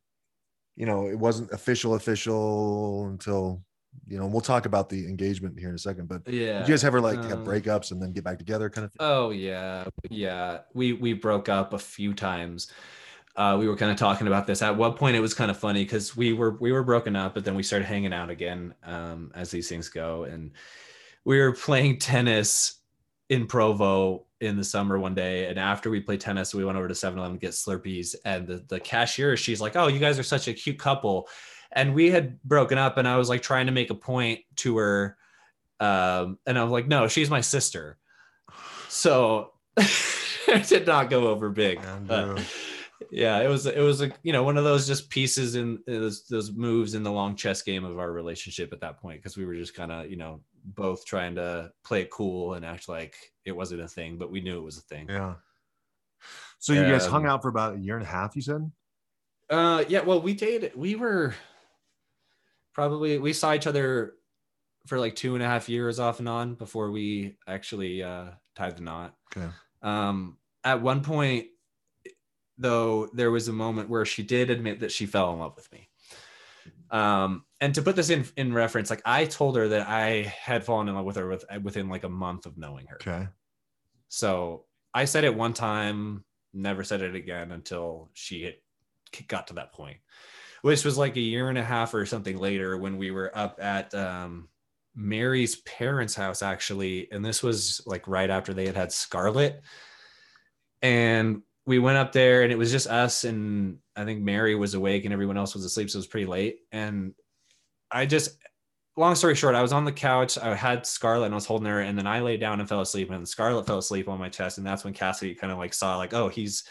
you 0.76 0.86
know 0.86 1.06
it 1.06 1.18
wasn't 1.18 1.52
official 1.52 1.94
official 1.94 3.06
until 3.06 3.62
you 4.06 4.18
know 4.18 4.26
we'll 4.26 4.40
talk 4.40 4.66
about 4.66 4.88
the 4.88 5.06
engagement 5.06 5.58
here 5.58 5.68
in 5.68 5.74
a 5.74 5.78
second 5.78 6.08
but 6.08 6.26
yeah. 6.26 6.60
you 6.60 6.66
guys 6.68 6.84
ever 6.84 7.00
like 7.00 7.22
have 7.24 7.32
um, 7.32 7.44
breakups 7.44 7.90
and 7.90 8.00
then 8.00 8.12
get 8.12 8.24
back 8.24 8.38
together 8.38 8.68
kind 8.70 8.84
of 8.84 8.92
thing? 8.92 8.98
Oh 9.00 9.30
yeah, 9.30 9.84
yeah. 10.10 10.60
We 10.74 10.92
we 10.92 11.12
broke 11.12 11.48
up 11.48 11.72
a 11.72 11.78
few 11.78 12.14
times. 12.14 12.72
Uh, 13.36 13.56
we 13.58 13.68
were 13.68 13.76
kind 13.76 13.92
of 13.92 13.98
talking 13.98 14.26
about 14.26 14.46
this. 14.46 14.62
At 14.62 14.76
one 14.76 14.94
point, 14.94 15.14
it 15.14 15.20
was 15.20 15.34
kind 15.34 15.50
of 15.50 15.58
funny 15.58 15.84
because 15.84 16.16
we 16.16 16.32
were 16.32 16.52
we 16.52 16.72
were 16.72 16.82
broken 16.82 17.14
up, 17.14 17.34
but 17.34 17.44
then 17.44 17.54
we 17.54 17.62
started 17.62 17.84
hanging 17.84 18.12
out 18.12 18.30
again, 18.30 18.74
um, 18.84 19.30
as 19.34 19.50
these 19.50 19.68
things 19.68 19.88
go. 19.88 20.24
And 20.24 20.52
we 21.24 21.38
were 21.38 21.52
playing 21.52 21.98
tennis 21.98 22.80
in 23.28 23.46
Provo 23.46 24.24
in 24.40 24.56
the 24.56 24.64
summer 24.64 24.98
one 24.98 25.14
day. 25.14 25.46
And 25.46 25.58
after 25.58 25.90
we 25.90 26.00
played 26.00 26.20
tennis, 26.20 26.54
we 26.54 26.64
went 26.64 26.78
over 26.78 26.88
to 26.88 26.94
7-Eleven 26.94 27.34
to 27.34 27.38
get 27.38 27.50
Slurpees. 27.50 28.14
And 28.24 28.46
the 28.46 28.64
the 28.68 28.80
cashier, 28.80 29.36
she's 29.36 29.60
like, 29.60 29.76
"Oh, 29.76 29.88
you 29.88 29.98
guys 29.98 30.18
are 30.18 30.24
such 30.24 30.48
a 30.48 30.54
cute 30.54 30.78
couple." 30.78 31.28
And 31.76 31.94
we 31.94 32.10
had 32.10 32.42
broken 32.42 32.78
up, 32.78 32.96
and 32.96 33.06
I 33.06 33.16
was 33.18 33.28
like 33.28 33.42
trying 33.42 33.66
to 33.66 33.72
make 33.72 33.90
a 33.90 33.94
point 33.94 34.40
to 34.56 34.78
her, 34.78 35.16
um, 35.78 36.38
and 36.46 36.58
I 36.58 36.62
was 36.64 36.72
like, 36.72 36.88
"No, 36.88 37.06
she's 37.06 37.30
my 37.30 37.42
sister." 37.42 37.98
So 38.88 39.52
it 39.76 40.66
did 40.68 40.86
not 40.86 41.10
go 41.10 41.28
over 41.28 41.50
big. 41.50 41.78
but, 42.06 42.42
yeah, 43.10 43.40
it 43.40 43.48
was 43.48 43.66
it 43.66 43.80
was 43.80 44.00
a 44.00 44.10
you 44.22 44.32
know 44.32 44.42
one 44.42 44.56
of 44.56 44.64
those 44.64 44.86
just 44.86 45.10
pieces 45.10 45.54
in 45.54 45.78
those 45.86 46.26
those 46.28 46.50
moves 46.50 46.94
in 46.94 47.02
the 47.02 47.12
long 47.12 47.36
chess 47.36 47.60
game 47.62 47.84
of 47.84 47.98
our 47.98 48.10
relationship 48.10 48.72
at 48.72 48.80
that 48.80 48.98
point 48.98 49.20
because 49.22 49.36
we 49.36 49.44
were 49.44 49.54
just 49.54 49.74
kind 49.74 49.92
of 49.92 50.10
you 50.10 50.16
know 50.16 50.40
both 50.64 51.04
trying 51.04 51.34
to 51.34 51.70
play 51.84 52.00
it 52.00 52.10
cool 52.10 52.54
and 52.54 52.64
act 52.64 52.88
like 52.88 53.14
it 53.44 53.52
wasn't 53.52 53.80
a 53.82 53.86
thing, 53.88 54.16
but 54.16 54.30
we 54.30 54.40
knew 54.40 54.56
it 54.58 54.64
was 54.64 54.78
a 54.78 54.82
thing. 54.82 55.06
Yeah. 55.08 55.34
So 56.58 56.72
you 56.72 56.82
guys 56.82 57.04
Um, 57.04 57.12
hung 57.12 57.26
out 57.26 57.42
for 57.42 57.48
about 57.48 57.74
a 57.76 57.78
year 57.78 57.96
and 57.96 58.04
a 58.04 58.08
half, 58.08 58.34
you 58.34 58.42
said? 58.42 58.72
Uh, 59.48 59.84
yeah. 59.88 60.00
Well, 60.00 60.20
we 60.20 60.34
dated. 60.34 60.74
We 60.74 60.96
were 60.96 61.34
probably 62.76 63.16
we 63.16 63.32
saw 63.32 63.54
each 63.54 63.66
other 63.66 64.12
for 64.86 65.00
like 65.00 65.16
two 65.16 65.34
and 65.34 65.42
a 65.42 65.46
half 65.46 65.66
years 65.66 65.98
off 65.98 66.18
and 66.18 66.28
on 66.28 66.54
before 66.54 66.90
we 66.90 67.38
actually 67.48 68.02
uh, 68.02 68.26
tied 68.54 68.76
the 68.76 68.82
knot. 68.82 69.14
Okay. 69.34 69.48
Um, 69.80 70.36
at 70.62 70.82
one 70.82 71.02
point, 71.02 71.46
though, 72.58 73.08
there 73.14 73.30
was 73.30 73.48
a 73.48 73.52
moment 73.52 73.88
where 73.88 74.04
she 74.04 74.22
did 74.22 74.50
admit 74.50 74.80
that 74.80 74.92
she 74.92 75.06
fell 75.06 75.32
in 75.32 75.38
love 75.38 75.56
with 75.56 75.72
me. 75.72 75.88
Um, 76.90 77.46
and 77.62 77.74
to 77.76 77.82
put 77.82 77.96
this 77.96 78.10
in 78.10 78.26
in 78.36 78.52
reference, 78.52 78.90
like 78.90 79.02
I 79.06 79.24
told 79.24 79.56
her 79.56 79.68
that 79.68 79.88
I 79.88 80.34
had 80.38 80.62
fallen 80.62 80.86
in 80.88 80.94
love 80.94 81.06
with 81.06 81.16
her 81.16 81.26
with, 81.26 81.46
within 81.62 81.88
like 81.88 82.04
a 82.04 82.10
month 82.10 82.44
of 82.44 82.58
knowing 82.58 82.86
her. 82.88 82.96
Okay. 82.96 83.26
So 84.08 84.66
I 84.92 85.06
said 85.06 85.24
it 85.24 85.34
one 85.34 85.54
time, 85.54 86.24
never 86.52 86.84
said 86.84 87.00
it 87.00 87.14
again 87.14 87.52
until 87.52 88.10
she 88.12 88.52
got 89.28 89.46
to 89.46 89.54
that 89.54 89.72
point, 89.72 89.96
which 90.66 90.84
was 90.84 90.98
like 90.98 91.14
a 91.14 91.20
year 91.20 91.48
and 91.48 91.58
a 91.58 91.62
half 91.62 91.94
or 91.94 92.04
something 92.04 92.38
later 92.38 92.76
when 92.76 92.98
we 92.98 93.12
were 93.12 93.30
up 93.38 93.60
at 93.62 93.94
um, 93.94 94.48
Mary's 94.96 95.54
parents' 95.60 96.16
house, 96.16 96.42
actually. 96.42 97.06
And 97.12 97.24
this 97.24 97.40
was 97.40 97.80
like 97.86 98.08
right 98.08 98.28
after 98.28 98.52
they 98.52 98.66
had 98.66 98.74
had 98.74 98.90
Scarlett. 98.90 99.62
And 100.82 101.42
we 101.66 101.78
went 101.78 101.98
up 101.98 102.10
there 102.10 102.42
and 102.42 102.50
it 102.50 102.58
was 102.58 102.72
just 102.72 102.88
us 102.88 103.22
and 103.22 103.78
I 103.94 104.04
think 104.04 104.22
Mary 104.22 104.56
was 104.56 104.74
awake 104.74 105.04
and 105.04 105.12
everyone 105.12 105.36
else 105.36 105.54
was 105.54 105.64
asleep. 105.64 105.88
So 105.88 105.98
it 105.98 106.00
was 106.00 106.08
pretty 106.08 106.26
late. 106.26 106.58
And 106.72 107.14
I 107.92 108.04
just 108.04 108.36
long 108.96 109.14
story 109.14 109.36
short, 109.36 109.54
I 109.54 109.62
was 109.62 109.72
on 109.72 109.84
the 109.84 109.92
couch. 109.92 110.36
I 110.36 110.52
had 110.56 110.84
Scarlett 110.84 111.26
and 111.26 111.34
I 111.34 111.36
was 111.36 111.46
holding 111.46 111.68
her, 111.68 111.82
and 111.82 111.96
then 111.96 112.08
I 112.08 112.18
laid 112.18 112.40
down 112.40 112.58
and 112.58 112.68
fell 112.68 112.80
asleep. 112.80 113.12
And 113.12 113.28
Scarlett 113.28 113.68
fell 113.68 113.78
asleep 113.78 114.08
on 114.08 114.18
my 114.18 114.30
chest, 114.30 114.58
and 114.58 114.66
that's 114.66 114.82
when 114.82 114.94
Cassidy 114.94 115.36
kind 115.36 115.52
of 115.52 115.60
like 115.60 115.74
saw 115.74 115.96
like, 115.96 116.12
oh, 116.12 116.26
he's 116.28 116.64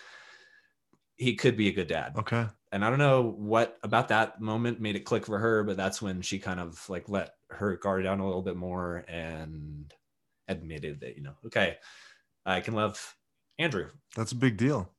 he 1.15 1.35
could 1.35 1.55
be 1.55 1.69
a 1.69 1.71
good 1.71 1.87
dad. 1.87 2.13
Okay. 2.17 2.45
And 2.75 2.83
I 2.83 2.89
don't 2.89 2.99
know 2.99 3.21
what 3.37 3.79
about 3.83 4.09
that 4.09 4.41
moment 4.41 4.81
made 4.81 4.97
it 4.97 5.05
click 5.05 5.25
for 5.25 5.39
her, 5.39 5.63
but 5.63 5.77
that's 5.77 6.01
when 6.01 6.21
she 6.21 6.39
kind 6.39 6.59
of 6.59 6.83
like 6.89 7.07
let 7.07 7.35
her 7.49 7.77
guard 7.77 8.03
down 8.03 8.19
a 8.19 8.25
little 8.25 8.41
bit 8.41 8.57
more 8.57 9.05
and 9.07 9.93
admitted 10.49 10.99
that 10.99 11.15
you 11.15 11.23
know, 11.23 11.35
okay, 11.45 11.77
I 12.45 12.59
can 12.59 12.73
love 12.73 13.15
Andrew. 13.57 13.91
That's 14.17 14.33
a 14.33 14.35
big 14.35 14.57
deal. 14.57 14.91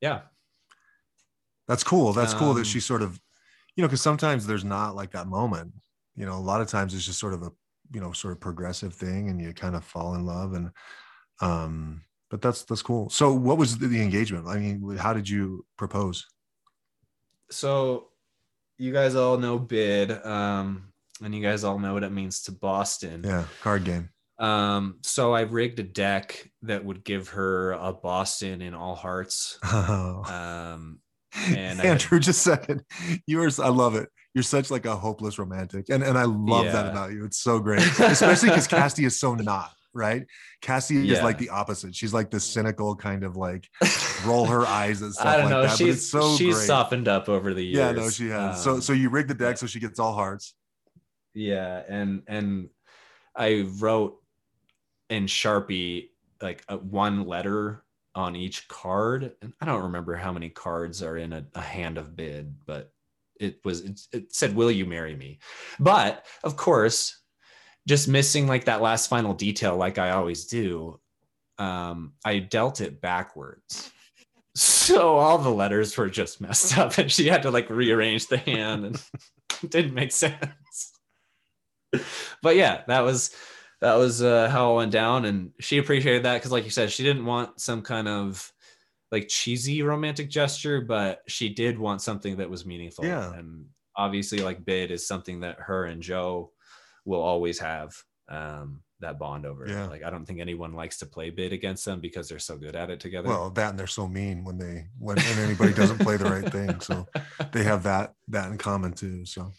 Yeah, 0.00 0.22
That's 1.68 1.84
cool. 1.84 2.12
That's 2.12 2.34
cool 2.34 2.50
Um, 2.50 2.56
that 2.56 2.66
she 2.66 2.80
sort 2.80 3.02
of, 3.02 3.20
you 3.76 3.82
know, 3.82 3.88
because 3.88 4.02
sometimes 4.02 4.44
there's 4.44 4.64
not 4.64 4.96
like 4.96 5.12
that 5.12 5.28
moment. 5.28 5.74
You 6.16 6.26
know, 6.26 6.36
a 6.36 6.40
lot 6.40 6.60
of 6.60 6.66
times 6.66 6.92
it's 6.92 7.06
just 7.06 7.20
sort 7.20 7.34
of 7.34 7.42
a, 7.42 7.52
you 7.92 8.00
know, 8.00 8.10
sort 8.10 8.32
of 8.32 8.40
progressive 8.40 8.92
thing, 8.92 9.28
and 9.28 9.40
you 9.40 9.54
kind 9.54 9.76
of 9.76 9.84
fall 9.84 10.16
in 10.16 10.26
love, 10.26 10.54
and, 10.54 10.72
um, 11.40 12.02
but 12.30 12.42
that's 12.42 12.64
that's 12.64 12.82
cool. 12.82 13.10
So, 13.10 13.32
what 13.32 13.58
was 13.58 13.78
the, 13.78 13.86
the 13.86 14.02
engagement? 14.02 14.48
I 14.48 14.58
mean, 14.58 14.96
how 14.96 15.12
did 15.12 15.28
you 15.28 15.64
propose? 15.76 16.26
So 17.50 18.08
you 18.78 18.92
guys 18.92 19.14
all 19.14 19.38
know 19.38 19.58
bid 19.58 20.10
um 20.26 20.92
and 21.22 21.34
you 21.34 21.42
guys 21.42 21.64
all 21.64 21.78
know 21.78 21.94
what 21.94 22.02
it 22.04 22.12
means 22.12 22.42
to 22.42 22.52
boston 22.52 23.22
Yeah, 23.24 23.44
card 23.62 23.84
game. 23.84 24.10
um 24.38 24.98
so 25.02 25.32
i 25.34 25.42
rigged 25.42 25.78
a 25.78 25.82
deck 25.82 26.50
that 26.62 26.84
would 26.84 27.04
give 27.04 27.28
her 27.30 27.72
a 27.72 27.92
boston 27.92 28.60
in 28.62 28.74
all 28.74 28.94
hearts 28.94 29.58
um 29.62 31.00
and 31.48 31.78
had- 31.80 31.86
Andrew, 31.86 32.18
just 32.18 32.46
a 32.46 32.50
second. 32.50 32.82
Yours, 33.26 33.60
I 33.60 33.68
love 33.68 33.94
it. 33.94 34.08
You're 34.34 34.42
such 34.42 34.70
like 34.70 34.86
a 34.86 34.96
hopeless 34.96 35.38
romantic, 35.38 35.90
and 35.90 36.02
and 36.02 36.16
I 36.16 36.24
love 36.24 36.64
that 36.72 36.86
about 36.86 37.12
you. 37.12 37.24
It's 37.26 37.38
so 37.42 37.58
great, 37.58 37.82
especially 38.00 38.48
because 38.50 38.66
Cassie 38.66 39.04
is 39.04 39.18
so 39.20 39.34
not 39.34 39.70
right. 39.96 40.24
Cassie 40.60 41.10
is 41.10 41.20
like 41.22 41.38
the 41.38 41.48
opposite. 41.48 41.94
She's 41.94 42.12
like 42.14 42.30
the 42.30 42.38
cynical 42.40 42.94
kind 42.94 43.24
of 43.24 43.36
like 43.36 43.68
roll 44.24 44.46
her 44.46 44.64
eyes 44.66 45.02
and 45.02 45.12
stuff 45.12 45.26
i 45.26 45.32
don't 45.36 45.44
like 45.44 45.50
know 45.50 45.62
that. 45.62 45.68
but 45.70 45.76
she's 45.78 45.96
it's 45.96 46.08
so 46.08 46.36
she's 46.36 46.54
great. 46.54 46.66
softened 46.66 47.06
up 47.08 47.28
over 47.28 47.52
the 47.54 47.62
years 47.64 47.76
Yeah, 47.76 47.92
no, 47.92 48.08
she 48.10 48.28
has. 48.28 48.62
so 48.62 48.74
Um, 48.74 48.80
so 48.80 48.92
you 48.92 49.10
rig 49.10 49.28
the 49.28 49.34
deck 49.34 49.58
so 49.58 49.66
she 49.66 49.78
gets 49.80 49.98
all 49.98 50.14
hearts. 50.14 50.54
yeah 51.34 51.82
and 51.88 52.22
and 52.26 52.68
i 53.36 53.66
wrote 53.78 54.16
in 55.10 55.26
sharpie 55.26 56.08
like 56.40 56.64
a, 56.68 56.76
one 56.78 57.26
letter 57.26 57.84
on 58.14 58.34
each 58.34 58.66
card 58.68 59.32
and 59.42 59.52
i 59.60 59.66
don't 59.66 59.82
remember 59.82 60.14
how 60.16 60.32
many 60.32 60.48
cards 60.48 61.02
are 61.02 61.18
in 61.18 61.32
a, 61.34 61.44
a 61.54 61.60
hand 61.60 61.98
of 61.98 62.16
bid 62.16 62.54
but 62.66 62.90
it 63.38 63.60
was 63.64 63.80
it, 63.82 64.00
it 64.12 64.34
said 64.34 64.54
will 64.56 64.70
you 64.70 64.86
marry 64.86 65.14
me 65.14 65.38
but 65.78 66.24
of 66.42 66.56
course 66.56 67.20
just 67.86 68.08
missing 68.08 68.46
like 68.46 68.64
that 68.64 68.82
last 68.82 69.08
final 69.08 69.34
detail 69.34 69.76
like 69.76 69.98
i 69.98 70.10
always 70.10 70.46
do 70.46 70.98
um 71.58 72.12
i 72.24 72.38
dealt 72.38 72.80
it 72.80 73.00
backwards 73.00 73.90
so 74.54 75.16
all 75.16 75.38
the 75.38 75.50
letters 75.50 75.96
were 75.96 76.08
just 76.08 76.40
messed 76.40 76.76
up 76.78 76.98
and 76.98 77.10
she 77.10 77.26
had 77.26 77.42
to 77.42 77.50
like 77.50 77.68
rearrange 77.70 78.26
the 78.26 78.38
hand 78.38 78.84
and 78.84 78.96
it 79.62 79.70
didn't 79.70 79.94
make 79.94 80.12
sense 80.12 80.92
but 82.42 82.56
yeah, 82.56 82.82
that 82.88 83.00
was 83.00 83.34
that 83.80 83.94
was 83.94 84.22
uh, 84.22 84.48
how 84.48 84.72
it 84.72 84.76
went 84.76 84.92
down, 84.92 85.24
and 85.24 85.52
she 85.60 85.78
appreciated 85.78 86.24
that 86.24 86.34
because, 86.34 86.52
like 86.52 86.64
you 86.64 86.70
said, 86.70 86.90
she 86.90 87.02
didn't 87.02 87.24
want 87.24 87.60
some 87.60 87.82
kind 87.82 88.08
of 88.08 88.52
like 89.12 89.28
cheesy 89.28 89.82
romantic 89.82 90.30
gesture, 90.30 90.80
but 90.80 91.22
she 91.28 91.48
did 91.48 91.78
want 91.78 92.02
something 92.02 92.38
that 92.38 92.50
was 92.50 92.66
meaningful. 92.66 93.04
Yeah. 93.04 93.32
and 93.34 93.66
obviously, 93.94 94.38
like 94.38 94.64
bid 94.64 94.90
is 94.90 95.06
something 95.06 95.40
that 95.40 95.60
her 95.60 95.84
and 95.84 96.02
Joe 96.02 96.52
will 97.06 97.22
always 97.22 97.58
have 97.60 97.94
um, 98.28 98.82
that 99.00 99.18
bond 99.18 99.46
over. 99.46 99.66
Yeah. 99.66 99.86
Like 99.86 100.02
I 100.02 100.10
don't 100.10 100.26
think 100.26 100.40
anyone 100.40 100.74
likes 100.74 100.98
to 100.98 101.06
play 101.06 101.30
bid 101.30 101.52
against 101.52 101.84
them 101.84 102.00
because 102.00 102.28
they're 102.28 102.38
so 102.38 102.58
good 102.58 102.76
at 102.76 102.90
it 102.90 103.00
together. 103.00 103.28
Well, 103.28 103.50
that 103.50 103.70
and 103.70 103.78
they're 103.78 103.86
so 103.86 104.06
mean 104.06 104.44
when 104.44 104.58
they 104.58 104.88
when, 104.98 105.16
when 105.16 105.38
anybody 105.38 105.72
doesn't 105.72 105.98
play 105.98 106.16
the 106.16 106.24
right 106.24 106.50
thing. 106.52 106.80
So 106.80 107.06
they 107.52 107.62
have 107.62 107.84
that 107.84 108.12
that 108.28 108.50
in 108.50 108.58
common 108.58 108.92
too. 108.92 109.24
So 109.24 109.52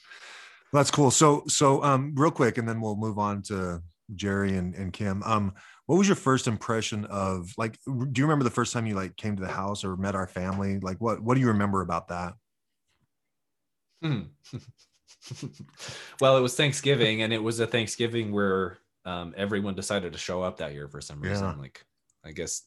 that's 0.74 0.92
cool. 0.92 1.10
So 1.10 1.44
so 1.48 1.84
um 1.84 2.14
real 2.16 2.32
quick, 2.32 2.58
and 2.58 2.68
then 2.68 2.82
we'll 2.82 2.98
move 2.98 3.18
on 3.18 3.42
to 3.44 3.82
Jerry 4.16 4.58
and, 4.58 4.74
and 4.76 4.94
Kim. 4.94 5.24
Um, 5.24 5.54
what 5.86 5.98
was 5.98 6.08
your 6.08 6.16
first 6.16 6.48
impression 6.48 7.06
of 7.06 7.50
like 7.58 7.78
do 7.86 8.22
you 8.22 8.26
remember 8.26 8.44
the 8.44 8.50
first 8.50 8.74
time 8.74 8.86
you 8.86 8.96
like 8.96 9.16
came 9.16 9.36
to 9.36 9.42
the 9.42 9.52
house 9.52 9.84
or 9.84 9.96
met 9.96 10.16
our 10.16 10.28
family? 10.28 10.80
Like 10.80 10.98
what 11.00 11.22
what 11.22 11.36
do 11.36 11.42
you 11.42 11.48
remember 11.48 11.82
about 11.82 12.10
that? 12.10 12.34
Hmm. 14.02 14.22
well, 16.22 16.38
it 16.38 16.42
was 16.42 16.56
Thanksgiving, 16.56 17.22
and 17.22 17.34
it 17.34 17.42
was 17.42 17.60
a 17.60 17.68
Thanksgiving 17.68 18.32
where 18.32 18.78
um, 19.06 19.34
everyone 19.38 19.76
decided 19.76 20.14
to 20.14 20.20
show 20.20 20.42
up 20.42 20.58
that 20.58 20.74
year 20.74 20.88
for 20.88 21.02
some 21.02 21.22
reason. 21.22 21.46
Yeah. 21.46 21.56
Like, 21.56 21.86
I 22.26 22.32
guess, 22.32 22.64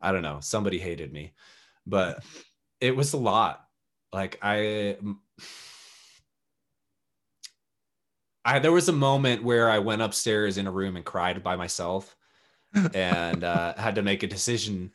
I 0.00 0.12
don't 0.12 0.22
know, 0.22 0.38
somebody 0.40 0.78
hated 0.78 1.12
me, 1.12 1.34
but 1.86 2.22
it 2.80 2.96
was 2.96 3.12
a 3.12 3.18
lot. 3.18 3.64
Like, 4.12 4.38
I, 4.42 4.96
I 8.44 8.58
there 8.58 8.72
was 8.72 8.88
a 8.88 8.92
moment 8.92 9.42
where 9.42 9.70
I 9.70 9.78
went 9.78 10.02
upstairs 10.02 10.58
in 10.58 10.66
a 10.66 10.72
room 10.72 10.96
and 10.96 11.04
cried 11.04 11.42
by 11.42 11.56
myself, 11.56 12.16
and 12.94 13.44
uh, 13.44 13.74
had 13.76 13.96
to 13.96 14.02
make 14.02 14.22
a 14.22 14.28
decision 14.28 14.92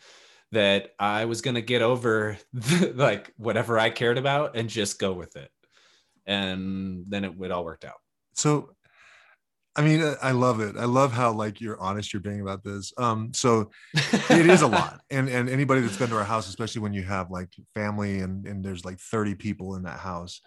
that 0.52 0.94
I 1.00 1.26
was 1.26 1.42
gonna 1.42 1.62
get 1.62 1.82
over 1.82 2.38
like 2.94 3.34
whatever 3.38 3.80
I 3.80 3.90
cared 3.90 4.18
about 4.18 4.56
and 4.56 4.70
just 4.70 5.00
go 5.00 5.14
with 5.14 5.36
it. 5.36 5.52
And 6.30 7.04
then 7.10 7.26
it, 7.26 7.34
it 7.42 7.52
all 7.52 7.66
worked 7.66 7.84
out. 7.84 8.00
So 8.34 8.72
I 9.76 9.82
mean, 9.82 10.02
I- 10.02 10.30
I 10.30 10.32
love 10.32 10.60
it. 10.60 10.76
I 10.78 10.86
love 10.86 11.12
how 11.14 11.32
like 11.32 11.62
you're 11.62 11.80
honest 11.80 12.12
you're 12.14 12.22
being 12.22 12.42
about 12.42 12.64
this. 12.64 12.92
Um, 12.98 13.34
so 13.34 13.72
it 13.94 14.46
is 14.46 14.62
a 14.62 14.68
lot 14.68 15.02
and 15.10 15.28
and 15.30 15.50
anybody 15.50 15.82
that's 15.82 15.98
been 15.98 16.10
to 16.10 16.18
our 16.18 16.24
house 16.24 16.48
especially 16.50 16.82
when 16.82 16.94
you 16.94 17.04
have 17.04 17.32
like 17.32 17.50
family 17.74 18.20
and 18.20 18.46
and 18.46 18.64
there's 18.64 18.86
like 18.86 19.00
30 19.00 19.36
people 19.36 19.76
in 19.76 19.84
that 19.84 20.00
house 20.00 20.42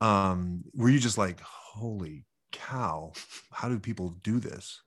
um 0.00 0.62
were 0.74 0.90
you 0.90 0.98
just 0.98 1.16
like 1.16 1.40
holy 1.40 2.24
cow 2.52 3.12
how 3.50 3.68
do 3.68 3.78
people 3.78 4.10
do 4.22 4.38
this 4.38 4.82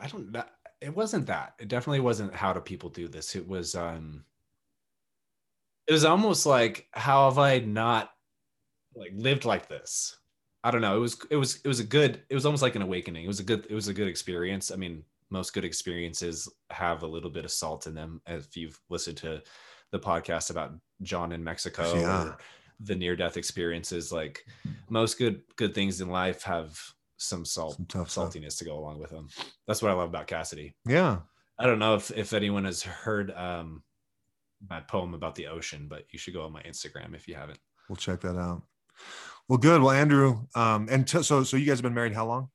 I 0.00 0.06
don't 0.06 0.30
know. 0.30 0.44
It 0.80 0.94
wasn't 0.94 1.26
that. 1.26 1.54
It 1.58 1.66
definitely 1.68 2.00
wasn't 2.00 2.32
how 2.34 2.52
do 2.52 2.60
people 2.60 2.88
do 2.88 3.08
this. 3.08 3.34
It 3.34 3.46
was 3.48 3.74
um 3.74 4.24
it 5.88 5.92
was 5.92 6.04
almost 6.04 6.46
like 6.46 6.86
how 6.92 7.28
have 7.28 7.38
I 7.38 7.58
not 7.60 8.10
like 8.94 9.12
lived 9.14 9.44
like 9.44 9.68
this? 9.68 10.16
I 10.64 10.70
don't 10.70 10.80
know. 10.82 10.96
It 10.96 11.00
was 11.00 11.16
it 11.30 11.36
was 11.36 11.56
it 11.64 11.68
was 11.68 11.80
a 11.80 11.84
good 11.84 12.22
it 12.28 12.34
was 12.34 12.44
almost 12.46 12.62
like 12.62 12.76
an 12.76 12.82
awakening. 12.82 13.24
It 13.24 13.28
was 13.28 13.40
a 13.40 13.44
good 13.44 13.66
it 13.70 13.74
was 13.74 13.88
a 13.88 13.94
good 13.94 14.08
experience. 14.08 14.70
I 14.70 14.76
mean, 14.76 15.02
most 15.30 15.52
good 15.54 15.64
experiences 15.64 16.48
have 16.70 17.02
a 17.02 17.06
little 17.06 17.30
bit 17.30 17.44
of 17.44 17.50
salt 17.50 17.86
in 17.86 17.94
them. 17.94 18.20
If 18.26 18.56
you've 18.56 18.78
listened 18.90 19.16
to 19.18 19.42
the 19.92 19.98
podcast 19.98 20.50
about 20.50 20.72
John 21.02 21.32
in 21.32 21.42
Mexico 21.42 21.94
Yeah. 21.94 22.24
or 22.24 22.38
the 22.80 22.94
near 22.94 23.16
death 23.16 23.36
experiences, 23.36 24.12
like 24.12 24.44
most 24.90 25.18
good 25.18 25.42
good 25.56 25.74
things 25.74 26.00
in 26.00 26.08
life 26.10 26.42
have 26.42 26.78
some 27.16 27.44
salt 27.44 27.76
Some 27.76 27.86
tough 27.86 28.10
stuff. 28.10 28.32
saltiness 28.32 28.58
to 28.58 28.64
go 28.64 28.78
along 28.78 29.00
with 29.00 29.10
them. 29.10 29.28
That's 29.66 29.80
what 29.82 29.90
I 29.90 29.94
love 29.94 30.08
about 30.10 30.26
Cassidy. 30.26 30.74
yeah 30.86 31.18
I 31.58 31.66
don't 31.66 31.78
know 31.80 31.94
if 31.94 32.10
if 32.10 32.32
anyone 32.32 32.64
has 32.64 32.82
heard 32.82 33.30
um 33.32 33.82
my 34.68 34.80
poem 34.80 35.14
about 35.14 35.34
the 35.34 35.46
ocean, 35.46 35.86
but 35.88 36.04
you 36.10 36.18
should 36.18 36.34
go 36.34 36.42
on 36.44 36.52
my 36.52 36.62
Instagram 36.62 37.14
if 37.14 37.28
you 37.28 37.34
haven't. 37.34 37.58
We'll 37.88 37.96
check 37.96 38.20
that 38.20 38.36
out. 38.36 38.62
Well, 39.48 39.58
good. 39.58 39.80
Well, 39.80 39.92
Andrew, 39.92 40.46
um, 40.54 40.88
and 40.90 41.06
t- 41.06 41.22
so 41.22 41.42
so 41.44 41.56
you 41.56 41.64
guys 41.66 41.78
have 41.78 41.82
been 41.82 41.94
married 41.94 42.14
how 42.14 42.26
long? 42.26 42.50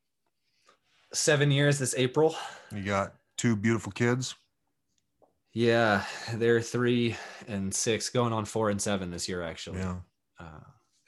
Seven 1.13 1.51
years 1.51 1.79
this 1.79 1.95
April. 1.95 2.35
You 2.73 2.83
got 2.83 3.13
two 3.37 3.55
beautiful 3.55 3.91
kids. 3.91 4.35
Yeah, 5.53 6.03
they're 6.33 6.61
three 6.61 7.15
and 7.47 7.73
six, 7.73 8.09
going 8.09 8.33
on 8.33 8.45
four 8.45 8.69
and 8.71 8.81
seven 8.81 9.11
this 9.11 9.29
year, 9.29 9.43
actually. 9.43 9.79
Yeah. 9.79 9.97
Uh, 10.39 10.59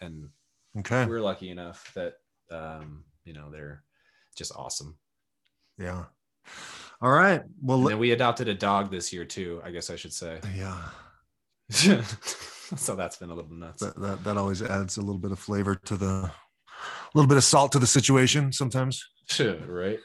and 0.01 0.29
Okay. 0.77 1.05
we're 1.05 1.21
lucky 1.21 1.49
enough 1.49 1.91
that 1.95 2.13
um, 2.51 3.05
you 3.23 3.33
know 3.33 3.49
they're 3.51 3.83
just 4.37 4.51
awesome. 4.55 4.97
Yeah. 5.79 6.05
All 7.01 7.11
right. 7.11 7.41
Well, 7.61 7.79
And 7.79 7.87
then 7.87 7.99
we 7.99 8.11
adopted 8.11 8.47
a 8.47 8.53
dog 8.53 8.91
this 8.91 9.11
year 9.11 9.25
too. 9.25 9.61
I 9.63 9.71
guess 9.71 9.89
I 9.89 9.95
should 9.95 10.13
say. 10.13 10.39
yeah. 10.55 10.81
so 12.75 12.95
that's 12.95 13.17
been 13.17 13.29
a 13.29 13.35
little 13.35 13.51
nuts. 13.51 13.81
That, 13.81 13.99
that 13.99 14.23
that 14.23 14.37
always 14.37 14.61
adds 14.61 14.97
a 14.97 15.01
little 15.01 15.19
bit 15.19 15.31
of 15.31 15.39
flavor 15.39 15.75
to 15.75 15.97
the, 15.97 16.05
a 16.05 16.31
little 17.13 17.27
bit 17.27 17.37
of 17.37 17.43
salt 17.43 17.71
to 17.73 17.79
the 17.79 17.87
situation 17.87 18.51
sometimes. 18.51 19.03
right. 19.67 19.99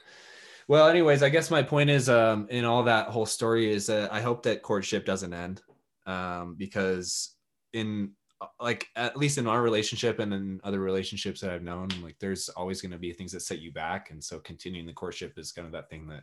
Well, 0.69 0.89
anyways, 0.89 1.23
I 1.23 1.31
guess 1.31 1.51
my 1.51 1.63
point 1.63 1.91
is, 1.91 2.09
um, 2.09 2.47
in 2.49 2.65
all 2.65 2.85
that 2.85 3.09
whole 3.09 3.27
story 3.27 3.73
is 3.73 3.87
that 3.89 4.13
I 4.13 4.21
hope 4.21 4.45
that 4.45 4.63
courtship 4.63 5.05
doesn't 5.05 5.35
end, 5.35 5.61
um, 6.07 6.55
because 6.57 7.35
in 7.73 8.13
like 8.59 8.87
at 8.97 9.17
least 9.17 9.37
in 9.37 9.47
our 9.47 9.61
relationship 9.61 10.19
and 10.19 10.33
in 10.33 10.61
other 10.65 10.81
relationships 10.81 11.41
that 11.41 11.51
I've 11.51 11.63
known, 11.63 11.89
like 12.03 12.17
there's 12.21 12.49
always 12.51 12.81
going 12.81 12.93
to 12.93 12.99
be 12.99 13.13
things 13.13 13.33
that 13.33 13.41
set 13.41 13.59
you 13.59 13.73
back, 13.73 14.11
and 14.11 14.23
so 14.23 14.39
continuing 14.39 14.87
the 14.87 14.93
courtship 14.93 15.39
is 15.39 15.53
kind 15.53 15.67
of 15.67 15.73
that 15.73 15.91
thing 15.91 16.07
that 16.07 16.23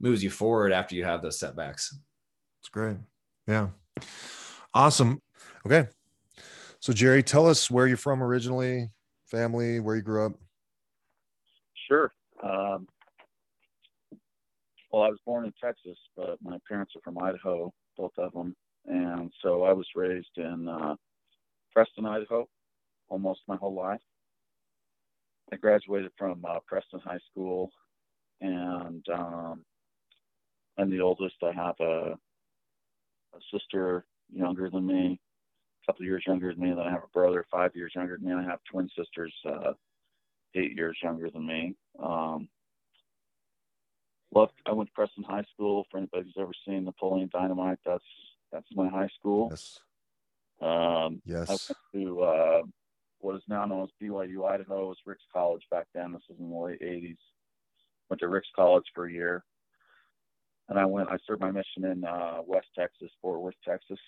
moves 0.00 0.22
you 0.22 0.30
forward 0.30 0.72
after 0.72 0.94
you 0.94 1.04
have 1.04 1.22
those 1.22 1.38
setbacks. 1.38 1.98
It's 2.60 2.68
great. 2.68 2.96
Yeah. 3.46 3.68
Awesome. 4.74 5.20
Okay. 5.64 5.88
So 6.80 6.92
Jerry, 6.92 7.22
tell 7.22 7.46
us 7.46 7.70
where 7.70 7.86
you're 7.86 7.96
from 7.96 8.22
originally, 8.22 8.90
family, 9.24 9.80
where 9.80 9.96
you 9.96 10.02
grew 10.02 10.26
up. 10.26 10.32
Sure. 11.88 12.12
Um, 12.42 12.86
well, 14.92 15.02
I 15.02 15.08
was 15.08 15.18
born 15.26 15.44
in 15.44 15.52
Texas, 15.62 15.98
but 16.16 16.36
my 16.42 16.58
parents 16.68 16.92
are 16.96 17.00
from 17.02 17.18
Idaho, 17.18 17.72
both 17.96 18.12
of 18.18 18.32
them, 18.32 18.54
and 18.86 19.30
so 19.42 19.64
I 19.64 19.72
was 19.72 19.86
raised 19.94 20.36
in 20.36 20.68
uh, 20.68 20.94
Preston, 21.72 22.06
Idaho, 22.06 22.48
almost 23.08 23.40
my 23.48 23.56
whole 23.56 23.74
life. 23.74 24.00
I 25.52 25.56
graduated 25.56 26.10
from 26.18 26.44
uh, 26.48 26.58
Preston 26.66 27.00
High 27.04 27.18
School, 27.30 27.70
and 28.40 29.04
um, 29.12 29.64
I'm 30.78 30.90
the 30.90 31.00
oldest. 31.00 31.36
I 31.42 31.52
have 31.52 31.76
a, 31.80 32.16
a 33.34 33.38
sister 33.52 34.04
younger 34.32 34.70
than 34.70 34.86
me, 34.86 35.20
a 35.82 35.86
couple 35.86 36.02
of 36.02 36.06
years 36.06 36.24
younger 36.26 36.52
than 36.52 36.62
me. 36.62 36.70
Then 36.70 36.86
I 36.86 36.90
have 36.90 37.04
a 37.04 37.12
brother 37.12 37.44
five 37.50 37.72
years 37.74 37.92
younger 37.94 38.16
than 38.16 38.26
me, 38.26 38.32
and 38.32 38.40
I 38.40 38.44
have 38.50 38.60
twin 38.70 38.88
sisters. 38.96 39.34
Uh, 39.44 39.72
eight 40.56 40.74
years 40.74 40.98
younger 41.02 41.30
than 41.30 41.46
me. 41.46 41.74
Um, 42.02 42.48
loved. 44.34 44.52
I 44.66 44.72
went 44.72 44.88
to 44.88 44.94
Preston 44.94 45.24
High 45.24 45.44
School. 45.54 45.86
For 45.90 45.98
anybody 45.98 46.24
who's 46.24 46.34
ever 46.38 46.52
seen 46.66 46.84
Napoleon 46.84 47.30
Dynamite, 47.32 47.78
that's 47.84 48.04
that's 48.52 48.66
my 48.74 48.88
high 48.88 49.08
school. 49.18 49.48
Yes. 49.50 49.78
Um, 50.60 51.20
I 51.50 51.52
went 51.52 51.60
to 51.94 52.22
uh, 52.22 52.62
what 53.18 53.36
is 53.36 53.42
now 53.48 53.64
known 53.66 53.82
as 53.82 53.90
BYU 54.02 54.48
Idaho. 54.48 54.84
It 54.84 54.88
was 54.88 54.98
Ricks 55.04 55.24
College 55.32 55.62
back 55.70 55.86
then. 55.94 56.12
This 56.12 56.22
was 56.28 56.38
in 56.40 56.50
the 56.50 56.56
late 56.56 56.80
'80s. 56.80 57.18
Went 58.08 58.20
to 58.20 58.28
Ricks 58.28 58.48
College 58.54 58.84
for 58.94 59.06
a 59.06 59.12
year, 59.12 59.44
and 60.68 60.78
I 60.78 60.84
went. 60.84 61.08
I 61.08 61.16
served 61.26 61.40
my 61.40 61.50
mission 61.50 61.84
in 61.84 62.04
uh, 62.04 62.38
West 62.46 62.68
Texas, 62.76 63.10
Fort 63.22 63.40
Worth, 63.40 63.54
Texas. 63.66 63.98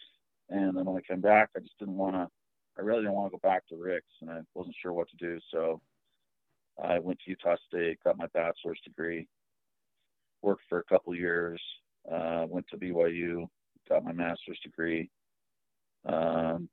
And 0.51 0.77
then 0.77 0.85
when 0.85 0.97
I 0.97 1.13
came 1.13 1.21
back, 1.21 1.51
I 1.57 1.61
just 1.61 1.79
didn't 1.79 1.97
want 1.97 2.17
to. 2.17 2.29
I 2.79 2.83
really 2.83 3.01
didn't 3.01 3.15
want 3.15 3.33
to 3.33 3.39
go 3.39 3.49
back 3.49 3.67
to 3.69 3.77
Ricks, 3.77 4.07
and 4.21 4.31
I 4.31 4.41
wasn't 4.55 4.77
sure 4.81 4.93
what 4.93 5.09
to 5.11 5.17
do. 5.17 5.39
So 5.53 5.81
I 6.83 6.99
went 6.99 7.19
to 7.21 7.31
Utah 7.31 7.57
State, 7.67 7.99
got 8.05 8.19
my 8.19 8.29
bachelor's 8.35 8.81
degree, 8.85 9.27
worked 10.43 10.63
for 10.69 10.79
a 10.79 10.85
couple 10.85 11.15
years, 11.15 11.61
uh, 12.11 12.47
went 12.49 12.67
to 12.69 12.77
BYU, 12.77 13.49
got 13.89 14.05
my 14.05 14.13
master's 14.13 14.61
degree, 14.63 15.11
um, 16.07 16.69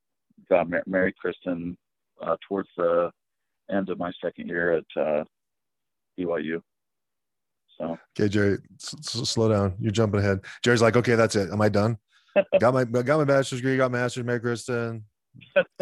got 0.48 0.70
mar- 0.70 0.84
married 0.86 1.18
Kristen 1.18 1.76
uh, 2.22 2.36
towards 2.48 2.70
the 2.78 3.12
end 3.72 3.90
of 3.90 3.98
my 3.98 4.12
second 4.24 4.48
year 4.48 4.74
at 4.74 5.02
uh, 5.02 5.24
BYU. 6.20 6.62
So 7.78 7.98
Okay, 8.18 8.30
Jerry, 8.30 8.58
slow 8.80 9.50
down. 9.50 9.76
You're 9.80 9.92
jumping 9.92 10.22
ahead. 10.22 10.40
Jerry's 10.64 10.82
like, 10.82 10.96
okay, 10.96 11.16
that's 11.16 11.36
it. 11.36 11.52
Am 11.52 11.62
I 11.62 11.70
done? 11.70 11.98
got 12.60 12.74
my 12.74 12.84
got 12.86 13.18
my 13.18 13.24
bachelor's 13.24 13.62
degree, 13.62 13.78
got 13.78 13.92
my 13.92 14.00
master's, 14.00 14.24
married 14.24 14.42
Kristen. 14.42 15.04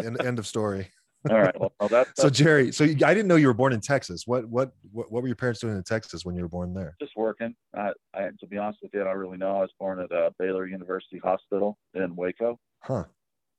End, 0.02 0.20
end 0.24 0.38
of 0.38 0.46
story. 0.46 0.90
all 1.30 1.40
right, 1.40 1.58
well, 1.58 1.72
well 1.80 1.88
that's, 1.88 2.10
So 2.20 2.28
Jerry, 2.28 2.70
so 2.70 2.84
you, 2.84 2.96
I 3.06 3.14
didn't 3.14 3.28
know 3.28 3.36
you 3.36 3.46
were 3.46 3.54
born 3.54 3.72
in 3.72 3.80
Texas. 3.80 4.24
What, 4.26 4.46
what 4.46 4.72
what 4.92 5.10
what 5.10 5.22
were 5.22 5.28
your 5.28 5.36
parents 5.36 5.60
doing 5.60 5.76
in 5.76 5.82
Texas 5.82 6.24
when 6.24 6.34
you 6.34 6.42
were 6.42 6.48
born 6.48 6.74
there? 6.74 6.96
just 7.00 7.16
working. 7.16 7.54
I, 7.74 7.92
I, 8.12 8.28
to 8.40 8.46
be 8.46 8.58
honest 8.58 8.80
with 8.82 8.92
you, 8.92 9.00
I 9.00 9.04
don't 9.04 9.16
really 9.16 9.38
know. 9.38 9.56
I 9.56 9.60
was 9.60 9.72
born 9.80 10.00
at 10.00 10.12
uh, 10.12 10.30
Baylor 10.38 10.66
University 10.66 11.18
Hospital 11.18 11.78
in 11.94 12.14
Waco. 12.14 12.58
Huh. 12.80 13.04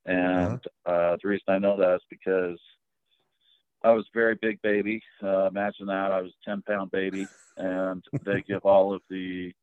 And 0.05 0.63
uh, 0.85 1.17
the 1.21 1.27
reason 1.27 1.45
I 1.47 1.57
know 1.57 1.75
that 1.77 1.95
is 1.95 2.01
because 2.09 2.59
I 3.85 3.91
was 3.91 4.05
a 4.05 4.17
very 4.17 4.35
big 4.41 4.59
baby. 4.63 5.01
Uh, 5.23 5.45
imagine 5.45 5.85
that. 5.87 6.11
I 6.11 6.21
was 6.21 6.31
a 6.45 6.49
10 6.49 6.63
pound 6.63 6.91
baby. 6.91 7.27
And 7.57 8.03
they 8.25 8.41
give 8.47 8.65
all 8.65 8.93
of 8.93 9.01
the 9.09 9.53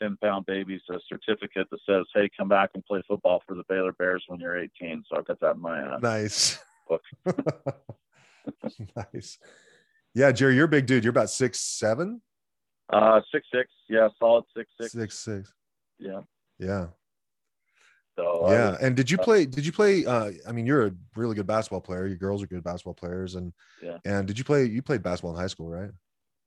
10 0.00 0.16
pound 0.22 0.46
babies 0.46 0.80
a 0.90 0.94
certificate 1.08 1.68
that 1.70 1.80
says, 1.86 2.06
hey, 2.14 2.28
come 2.36 2.48
back 2.48 2.70
and 2.74 2.84
play 2.86 3.02
football 3.06 3.42
for 3.46 3.54
the 3.54 3.64
Baylor 3.68 3.92
Bears 3.92 4.24
when 4.28 4.40
you're 4.40 4.58
18. 4.58 5.04
So 5.08 5.18
I've 5.18 5.26
got 5.26 5.40
that 5.40 5.56
in 5.56 5.60
my 5.60 5.80
uh, 5.80 5.98
Nice. 5.98 6.58
book. 6.88 7.02
nice. 8.96 9.38
Yeah, 10.14 10.32
Jerry, 10.32 10.54
you're 10.56 10.64
a 10.64 10.68
big 10.68 10.86
dude. 10.86 11.04
You're 11.04 11.10
about 11.10 11.28
six 11.28 11.60
seven, 11.60 12.22
uh, 12.90 13.20
six 13.30 13.46
six. 13.54 13.68
Yeah, 13.88 14.08
solid 14.18 14.44
six 14.56 14.70
six. 14.80 14.92
six 14.92 15.18
six. 15.18 15.52
Yeah. 15.98 16.20
Yeah, 16.58 16.86
So 18.16 18.50
yeah. 18.50 18.70
was- 18.70 18.80
And 18.80 18.96
did 18.96 19.10
you 19.10 19.18
uh, 19.18 19.22
play? 19.22 19.46
Did 19.46 19.64
you 19.66 19.72
play? 19.72 20.04
Uh, 20.06 20.32
I 20.48 20.52
mean, 20.52 20.66
you're 20.66 20.86
a 20.86 20.92
really 21.14 21.34
good 21.34 21.46
basketball 21.46 21.80
player. 21.82 22.06
Your 22.06 22.16
girls 22.16 22.42
are 22.42 22.46
good 22.46 22.64
basketball 22.64 22.94
players, 22.94 23.34
and 23.34 23.52
Yeah. 23.82 23.98
And 24.04 24.26
did 24.26 24.38
you 24.38 24.44
play? 24.44 24.64
You 24.64 24.82
played 24.82 25.02
basketball 25.02 25.34
in 25.34 25.40
high 25.40 25.46
school, 25.46 25.68
right? 25.68 25.90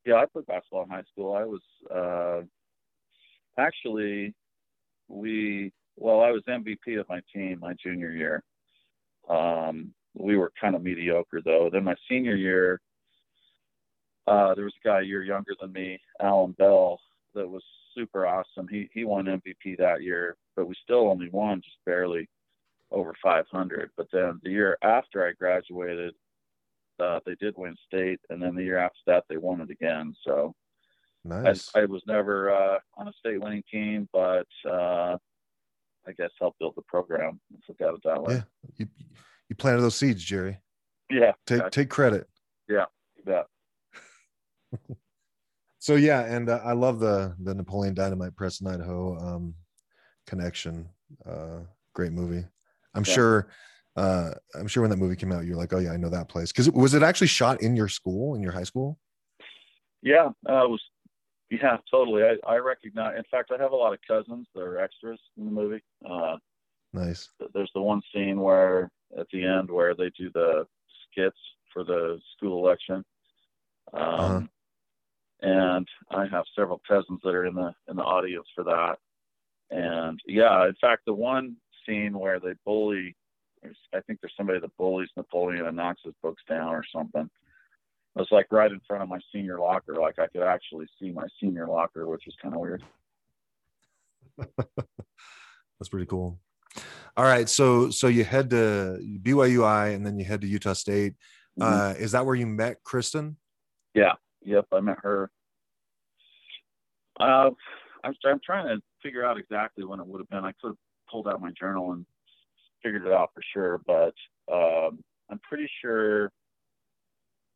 Yeah, 0.06 0.16
I 0.16 0.26
played 0.26 0.48
basketball 0.48 0.84
in 0.84 0.90
high 0.90 1.04
school. 1.12 1.34
I 1.36 1.44
was 1.46 1.62
uh, 1.94 2.42
actually 3.58 4.34
we 5.08 5.72
well, 5.96 6.22
I 6.22 6.32
was 6.32 6.44
MVP 6.48 7.00
of 7.00 7.08
my 7.10 7.22
team 7.34 7.60
my 7.60 7.74
junior 7.74 8.12
year. 8.12 8.44
Um, 9.30 9.94
we 10.16 10.38
were 10.38 10.52
kind 10.60 10.76
of 10.76 10.82
mediocre 10.82 11.42
though. 11.44 11.70
Then 11.72 11.84
my 11.84 11.96
senior 12.10 12.36
year, 12.36 12.82
uh, 14.28 14.56
there 14.56 14.64
was 14.64 14.74
a 14.84 14.88
guy 14.88 15.02
a 15.02 15.04
year 15.04 15.24
younger 15.24 15.54
than 15.60 15.72
me, 15.72 16.00
Alan 16.20 16.54
Bell, 16.54 17.00
that 17.36 17.48
was 17.48 17.64
super 17.96 18.26
awesome. 18.26 18.68
He 18.68 18.90
he 18.94 19.04
won 19.04 19.26
MVP 19.26 19.78
that 19.78 20.02
year, 20.02 20.38
but 20.60 20.68
we 20.68 20.76
still 20.84 21.08
only 21.08 21.30
won 21.30 21.62
just 21.62 21.78
barely 21.86 22.28
over 22.92 23.16
500. 23.24 23.92
But 23.96 24.08
then 24.12 24.42
the 24.44 24.50
year 24.50 24.78
after 24.84 25.26
I 25.26 25.32
graduated, 25.32 26.14
uh, 27.00 27.22
they 27.26 27.36
did 27.36 27.54
win 27.58 27.78
state, 27.88 28.20
and 28.30 28.42
then 28.44 28.56
the 28.56 28.64
year 28.64 28.78
after 28.78 29.00
that 29.08 29.24
they 29.30 29.38
won 29.38 29.62
it 29.62 29.70
again. 29.70 30.14
So 30.28 30.54
Nice. 31.24 31.72
I, 31.74 31.82
I 31.82 31.86
was 31.86 32.02
never 32.08 32.54
uh, 32.54 32.80
on 32.98 33.08
a 33.08 33.14
state 33.14 33.40
winning 33.42 33.64
team, 33.72 34.10
but 34.12 34.48
uh, 34.70 35.16
I 36.06 36.12
guess 36.18 36.30
helped 36.38 36.60
build 36.60 36.74
the 36.76 36.82
program. 36.90 37.40
Let's 37.54 37.64
look 37.70 37.80
at 37.80 37.94
it 37.94 38.02
that 38.04 38.22
way. 38.22 38.34
Yeah. 38.36 38.42
you 38.78 38.88
you 39.48 39.56
planted 39.56 39.82
those 39.82 39.96
seeds, 39.96 40.24
Jerry. 40.24 40.58
Yeah, 41.10 41.32
Take 41.48 41.62
yeah, 41.62 41.70
take 41.70 41.90
credit. 41.90 42.28
you 42.68 42.84
bet. 43.26 43.46
So 45.82 45.96
yeah, 45.96 46.26
and 46.26 46.50
uh, 46.50 46.60
I 46.64 46.74
love 46.74 47.00
the 47.00 47.34
the 47.42 47.56
Napoleon 47.56 47.94
Dynamite 47.94 48.36
Preston 48.36 48.68
Idaho 48.68 49.18
um, 49.18 49.56
connection. 50.30 50.88
Uh, 51.26 51.60
great 51.94 52.12
movie. 52.12 52.46
I'm 52.94 53.04
Yeah. 53.04 53.14
sure. 53.14 53.48
Uh, 53.96 54.32
I'm 54.56 54.68
sure 54.68 54.82
when 54.82 54.92
that 54.92 54.98
movie 54.98 55.16
came 55.16 55.32
out, 55.32 55.46
you're 55.46 55.58
like, 55.58 55.74
oh 55.74 55.80
yeah, 55.80 55.92
I 55.92 55.98
know 55.98 56.10
that 56.10 56.30
place. 56.30 56.52
Because 56.52 56.70
was 56.72 56.94
it 56.94 57.04
actually 57.04 57.28
shot 57.28 57.62
in 57.62 57.76
your 57.76 57.90
school, 57.90 58.36
in 58.36 58.42
your 58.42 58.52
high 58.54 58.64
school? 58.64 59.00
Yeah, 60.02 60.30
uh, 60.48 60.64
it 60.66 60.70
was. 60.70 60.82
Yeah, 61.52 61.78
totally. 61.90 62.22
I, 62.24 62.38
I 62.48 62.58
recognize. 62.58 63.18
In 63.18 63.24
fact, 63.32 63.52
I 63.52 63.60
have 63.62 63.72
a 63.72 63.76
lot 63.76 63.92
of 63.92 64.00
cousins 64.08 64.48
that 64.54 64.62
are 64.62 64.80
extras 64.80 65.20
in 65.38 65.46
the 65.46 65.52
movie. 65.52 65.84
Uh, 66.08 66.38
Nice. 66.94 67.30
there's 67.54 67.72
the 67.74 67.82
one 67.82 68.02
scene 68.14 68.40
where 68.40 68.92
at 69.18 69.28
the 69.34 69.44
end 69.44 69.70
where 69.70 69.96
they 69.96 70.12
do 70.18 70.30
the 70.32 70.68
skits 71.12 71.38
for 71.74 71.84
the 71.84 72.20
school 72.36 72.64
election. 72.64 73.04
Um, 73.94 74.02
Uh-huh. 74.04 74.42
And 75.42 75.88
I 76.12 76.28
have 76.28 76.46
several 76.56 76.82
cousins 76.88 77.20
that 77.24 77.34
are 77.34 77.46
in 77.46 77.56
the 77.56 77.74
in 77.88 77.96
the 77.96 78.04
audience 78.04 78.48
for 78.54 78.64
that. 78.66 78.98
And 79.72 80.20
yeah, 80.26 80.68
in 80.68 80.76
fact, 80.82 81.04
the 81.06 81.14
one 81.14 81.56
scene 81.86 82.18
where 82.18 82.40
they 82.40 82.54
bully, 82.66 83.16
I 83.94 84.00
think 84.02 84.20
there's 84.22 84.34
somebody 84.36 84.60
that 84.60 84.78
bullies 84.78 85.10
Napoleon 85.16 85.66
and 85.66 85.78
knocks 85.78 86.02
his 86.04 86.16
books 86.24 86.42
down 86.48 86.70
or 86.74 86.84
something. 86.94 87.30
It 88.16 88.20
was 88.20 88.28
like 88.32 88.48
right 88.52 88.72
in 88.72 88.82
front 88.88 89.04
of 89.04 89.10
my 89.10 89.20
senior 89.32 89.60
locker. 89.60 89.96
Like 89.96 90.18
I 90.20 90.28
could 90.28 90.42
actually 90.42 90.88
see 91.00 91.12
my 91.12 91.28
senior 91.40 91.68
locker, 91.68 92.08
which 92.08 92.28
is 92.28 92.36
kind 92.42 92.56
of 92.56 92.62
weird. 92.62 92.84
That's 94.58 95.90
pretty 95.90 96.08
cool. 96.08 96.40
All 97.16 97.26
right, 97.26 97.50
so 97.50 97.90
so 97.90 98.08
you 98.08 98.24
head 98.24 98.50
to 98.52 99.00
BYUI 99.24 99.94
and 99.94 100.06
then 100.06 100.18
you 100.18 100.26
head 100.26 100.42
to 100.42 100.48
Utah 100.48 100.74
State. 100.74 101.14
Mhm. 101.60 101.64
Uh, 101.64 101.94
is 101.98 102.14
that 102.14 102.26
where 102.26 102.36
you 102.36 102.48
met 102.48 102.84
Kristen? 102.84 103.38
Yeah. 103.94 104.14
Yep, 104.42 104.68
I 104.72 104.80
met 104.80 104.98
her. 105.04 105.30
Uh, 107.20 107.52
I'm, 108.04 108.14
I'm 108.26 108.40
trying 108.44 108.68
to 108.68 108.82
figure 109.02 109.26
out 109.26 109.38
exactly 109.38 109.84
when 109.86 110.00
it 110.00 110.08
would 110.08 110.20
have 110.20 110.30
been. 110.30 110.46
I 110.46 110.54
could 110.62 110.70
have 110.70 110.78
pulled 111.10 111.28
out 111.28 111.42
my 111.42 111.52
journal 111.60 111.92
and 111.92 112.06
figured 112.84 113.06
it 113.06 113.12
out 113.12 113.32
for 113.34 113.42
sure, 113.54 113.82
but 113.86 114.14
um, 114.52 115.00
I'm 115.30 115.40
pretty 115.48 115.70
sure. 115.82 116.32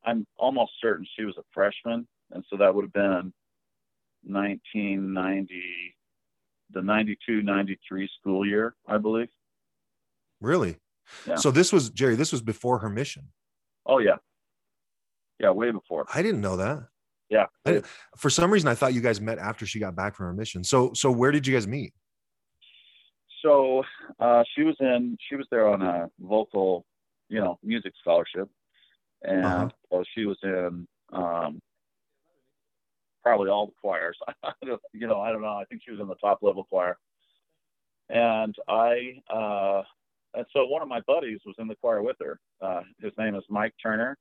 I'm 0.05 0.27
almost 0.37 0.73
certain 0.81 1.05
she 1.17 1.23
was 1.23 1.37
a 1.37 1.43
freshman, 1.53 2.05
and 2.31 2.43
so 2.49 2.57
that 2.57 2.75
would 2.75 2.83
have 2.83 2.93
been 2.93 3.31
1990, 4.25 5.95
the 6.71 6.81
92-93 6.81 8.07
school 8.19 8.45
year, 8.45 8.75
I 8.85 8.97
believe. 8.97 9.29
Really? 10.41 10.77
Yeah. 11.25 11.35
So 11.35 11.51
this 11.51 11.71
was 11.71 11.89
Jerry. 11.89 12.15
This 12.15 12.31
was 12.33 12.41
before 12.41 12.79
her 12.79 12.89
mission. 12.89 13.29
Oh 13.85 13.99
yeah, 13.99 14.17
yeah, 15.39 15.51
way 15.51 15.71
before. 15.71 16.05
I 16.13 16.21
didn't 16.21 16.41
know 16.41 16.57
that. 16.57 16.87
Yeah. 17.29 17.45
I 17.65 17.81
for 18.17 18.29
some 18.29 18.51
reason, 18.51 18.69
I 18.69 18.75
thought 18.75 18.93
you 18.93 19.01
guys 19.01 19.19
met 19.21 19.37
after 19.39 19.65
she 19.65 19.79
got 19.79 19.95
back 19.95 20.15
from 20.15 20.27
her 20.27 20.33
mission. 20.33 20.63
So 20.63 20.93
so 20.93 21.11
where 21.11 21.31
did 21.31 21.47
you 21.47 21.53
guys 21.53 21.67
meet? 21.67 21.93
so 23.41 23.83
uh, 24.21 24.41
she 24.55 24.63
was 24.63 24.75
in 24.79 25.17
she 25.29 25.35
was 25.35 25.45
there 25.51 25.67
on 25.67 25.81
a 25.81 26.09
vocal 26.21 26.85
you 27.27 27.39
know 27.41 27.59
music 27.61 27.91
scholarship 27.99 28.47
and 29.21 29.45
Uh-huh. 29.45 29.69
so 29.91 30.03
she 30.15 30.25
was 30.25 30.37
in 30.43 30.87
um, 31.11 31.59
probably 33.21 33.49
all 33.49 33.65
the 33.67 33.73
choirs 33.81 34.17
you 34.93 35.07
know 35.07 35.19
i 35.19 35.29
don't 35.31 35.41
know 35.41 35.57
i 35.57 35.65
think 35.65 35.81
she 35.83 35.91
was 35.91 35.99
in 35.99 36.07
the 36.07 36.15
top 36.15 36.39
level 36.41 36.63
choir 36.63 36.97
and 38.09 38.55
i 38.69 39.13
uh, 39.29 39.81
and 40.35 40.45
so 40.53 40.65
one 40.65 40.81
of 40.81 40.87
my 40.87 41.01
buddies 41.05 41.39
was 41.45 41.55
in 41.59 41.67
the 41.67 41.75
choir 41.75 42.01
with 42.01 42.15
her 42.21 42.39
uh, 42.61 42.81
his 43.01 43.11
name 43.17 43.35
is 43.35 43.43
mike 43.49 43.73
turner 43.81 44.17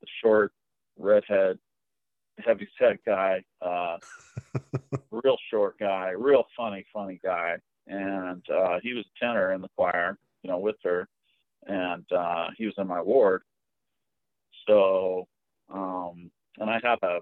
the 0.00 0.06
short 0.22 0.52
redhead 0.96 1.58
heavy 2.38 2.68
set 2.78 2.98
guy 3.04 3.42
uh, 3.62 3.96
real 5.10 5.36
short 5.50 5.78
guy 5.78 6.10
real 6.10 6.44
funny 6.56 6.84
funny 6.92 7.20
guy 7.22 7.56
and 7.86 8.42
uh, 8.50 8.78
he 8.82 8.94
was 8.94 9.04
a 9.04 9.24
tenor 9.24 9.52
in 9.52 9.60
the 9.60 9.68
choir, 9.76 10.18
you 10.42 10.50
know, 10.50 10.58
with 10.58 10.76
her, 10.84 11.08
and 11.66 12.04
uh, 12.12 12.48
he 12.56 12.66
was 12.66 12.74
in 12.78 12.86
my 12.86 13.00
ward. 13.00 13.42
So, 14.66 15.26
um, 15.72 16.30
and 16.58 16.70
I 16.70 16.80
have 16.82 16.98
a, 17.02 17.18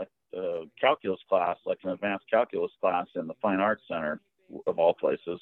a, 0.00 0.38
a 0.38 0.64
calculus 0.80 1.20
class, 1.28 1.56
like 1.66 1.78
an 1.84 1.90
advanced 1.90 2.26
calculus 2.30 2.72
class 2.80 3.06
in 3.16 3.26
the 3.26 3.34
Fine 3.42 3.60
Arts 3.60 3.82
Center, 3.88 4.20
of 4.66 4.78
all 4.78 4.94
places. 4.94 5.40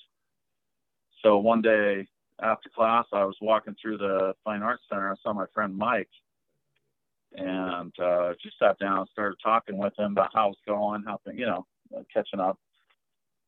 So 1.22 1.38
one 1.38 1.62
day 1.62 2.06
after 2.42 2.68
class, 2.68 3.06
I 3.12 3.24
was 3.24 3.36
walking 3.40 3.76
through 3.80 3.98
the 3.98 4.34
Fine 4.44 4.62
Arts 4.62 4.82
Center. 4.88 5.10
I 5.10 5.14
saw 5.22 5.32
my 5.32 5.46
friend 5.54 5.76
Mike, 5.76 6.10
and 7.32 7.92
uh, 7.98 8.32
just 8.42 8.58
sat 8.58 8.78
down 8.78 8.98
and 8.98 9.08
started 9.12 9.36
talking 9.42 9.78
with 9.78 9.92
him 9.98 10.12
about 10.12 10.30
how 10.34 10.50
it's 10.50 10.60
going, 10.66 11.02
how 11.06 11.18
things, 11.24 11.38
you 11.38 11.46
know, 11.46 11.66
catching 12.12 12.40
up 12.40 12.58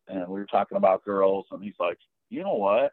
and 0.08 0.26
we 0.28 0.40
were 0.40 0.46
talking 0.46 0.76
about 0.76 1.04
girls, 1.04 1.46
and 1.50 1.62
he's 1.62 1.74
like, 1.78 1.98
you 2.30 2.42
know 2.42 2.54
what? 2.54 2.92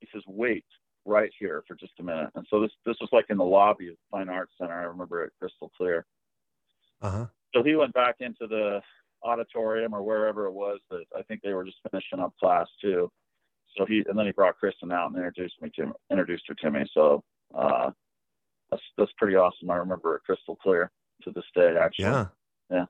He 0.00 0.08
says, 0.12 0.22
wait 0.26 0.64
right 1.04 1.30
here 1.38 1.62
for 1.66 1.74
just 1.74 1.92
a 2.00 2.02
minute. 2.02 2.30
And 2.34 2.46
so 2.50 2.60
this 2.60 2.72
this 2.84 2.96
was 3.00 3.08
like 3.12 3.26
in 3.30 3.38
the 3.38 3.44
lobby 3.44 3.88
of 3.88 3.94
the 3.94 4.00
Fine 4.10 4.28
Arts 4.28 4.52
Center. 4.60 4.74
I 4.74 4.84
remember 4.84 5.24
it 5.24 5.32
crystal 5.38 5.70
clear. 5.76 6.04
Uh 7.00 7.10
huh. 7.10 7.26
So 7.54 7.62
he 7.62 7.76
went 7.76 7.94
back 7.94 8.16
into 8.20 8.46
the 8.46 8.80
auditorium 9.22 9.94
or 9.94 10.02
wherever 10.02 10.46
it 10.46 10.52
was 10.52 10.80
that 10.90 11.04
I 11.16 11.22
think 11.22 11.42
they 11.42 11.52
were 11.52 11.64
just 11.64 11.78
finishing 11.90 12.20
up 12.20 12.34
class 12.38 12.66
too. 12.82 13.10
So 13.76 13.86
he 13.86 14.02
and 14.08 14.18
then 14.18 14.26
he 14.26 14.32
brought 14.32 14.58
Kristen 14.58 14.92
out 14.92 15.10
and 15.10 15.16
introduced 15.16 15.54
me 15.62 15.70
to 15.76 15.92
introduced 16.10 16.44
her 16.48 16.54
to 16.54 16.70
me. 16.70 16.84
So 16.92 17.22
uh, 17.54 17.90
that's 18.70 18.82
that's 18.96 19.12
pretty 19.18 19.36
awesome. 19.36 19.70
I 19.70 19.76
remember 19.76 20.16
it 20.16 20.22
crystal 20.24 20.56
clear 20.56 20.90
to 21.22 21.30
this 21.30 21.44
day. 21.54 21.76
Actually, 21.80 22.04
Yeah. 22.04 22.26
Yeah. 22.70 22.84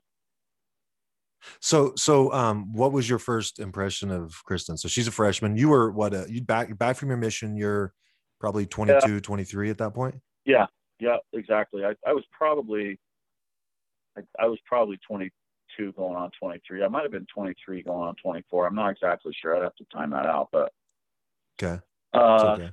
So 1.59 1.93
so 1.95 2.31
um, 2.33 2.73
what 2.73 2.91
was 2.91 3.09
your 3.09 3.19
first 3.19 3.59
impression 3.59 4.11
of 4.11 4.43
Kristen? 4.45 4.77
So 4.77 4.87
she's 4.87 5.07
a 5.07 5.11
freshman. 5.11 5.55
You 5.55 5.69
were 5.69 5.91
what? 5.91 6.13
Uh, 6.13 6.25
you 6.27 6.41
back 6.41 6.75
back 6.77 6.97
from 6.97 7.09
your 7.09 7.17
mission. 7.17 7.55
You're 7.55 7.93
probably 8.39 8.65
22, 8.65 9.19
23 9.19 9.69
at 9.69 9.77
that 9.79 9.93
point. 9.93 10.15
Yeah, 10.45 10.67
yeah, 10.99 11.17
exactly. 11.33 11.83
I, 11.83 11.95
I 12.07 12.13
was 12.13 12.23
probably, 12.31 12.99
I, 14.17 14.21
I 14.39 14.45
was 14.45 14.59
probably 14.65 14.99
22 15.07 15.91
going 15.93 16.15
on 16.15 16.29
23. 16.39 16.83
I 16.83 16.87
might 16.87 17.03
have 17.03 17.11
been 17.11 17.25
23 17.33 17.83
going 17.83 18.07
on 18.07 18.15
24. 18.21 18.67
I'm 18.67 18.75
not 18.75 18.91
exactly 18.91 19.33
sure. 19.41 19.55
I'd 19.57 19.63
have 19.63 19.75
to 19.75 19.85
time 19.93 20.11
that 20.11 20.25
out, 20.25 20.49
but 20.51 20.71
Okay. 21.61 21.81
Uh, 22.13 22.55
okay. 22.59 22.69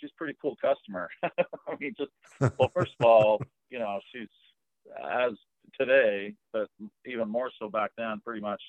She's 0.00 0.10
a 0.10 0.18
pretty 0.18 0.36
cool 0.40 0.56
customer. 0.60 1.08
I 1.22 1.76
mean, 1.78 1.94
just 1.96 2.10
well, 2.58 2.70
first 2.74 2.92
of 2.98 3.06
all, 3.06 3.40
you 3.70 3.78
know, 3.78 4.00
she's 4.12 4.28
as 5.02 5.32
today, 5.78 6.34
but 6.52 6.68
even 7.06 7.28
more 7.28 7.50
so 7.58 7.68
back 7.68 7.90
then, 7.96 8.20
pretty 8.24 8.40
much 8.40 8.62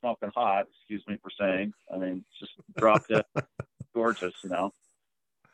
smoking 0.00 0.30
hot. 0.34 0.66
Excuse 0.78 1.02
me 1.08 1.18
for 1.22 1.30
saying. 1.38 1.72
I 1.92 1.98
mean, 1.98 2.24
just 2.38 2.52
dropped 2.76 3.10
it, 3.10 3.24
gorgeous, 3.94 4.34
you 4.44 4.50
know, 4.50 4.72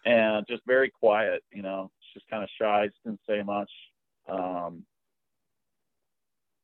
and 0.05 0.47
just 0.49 0.63
very 0.67 0.91
quiet. 0.91 1.43
You 1.53 1.63
know, 1.63 1.91
she's 2.01 2.23
just 2.23 2.31
kind 2.31 2.43
of 2.43 2.51
shy, 2.61 2.89
didn't 3.05 3.21
say 3.29 3.43
much. 3.43 3.71
Um, 4.29 4.85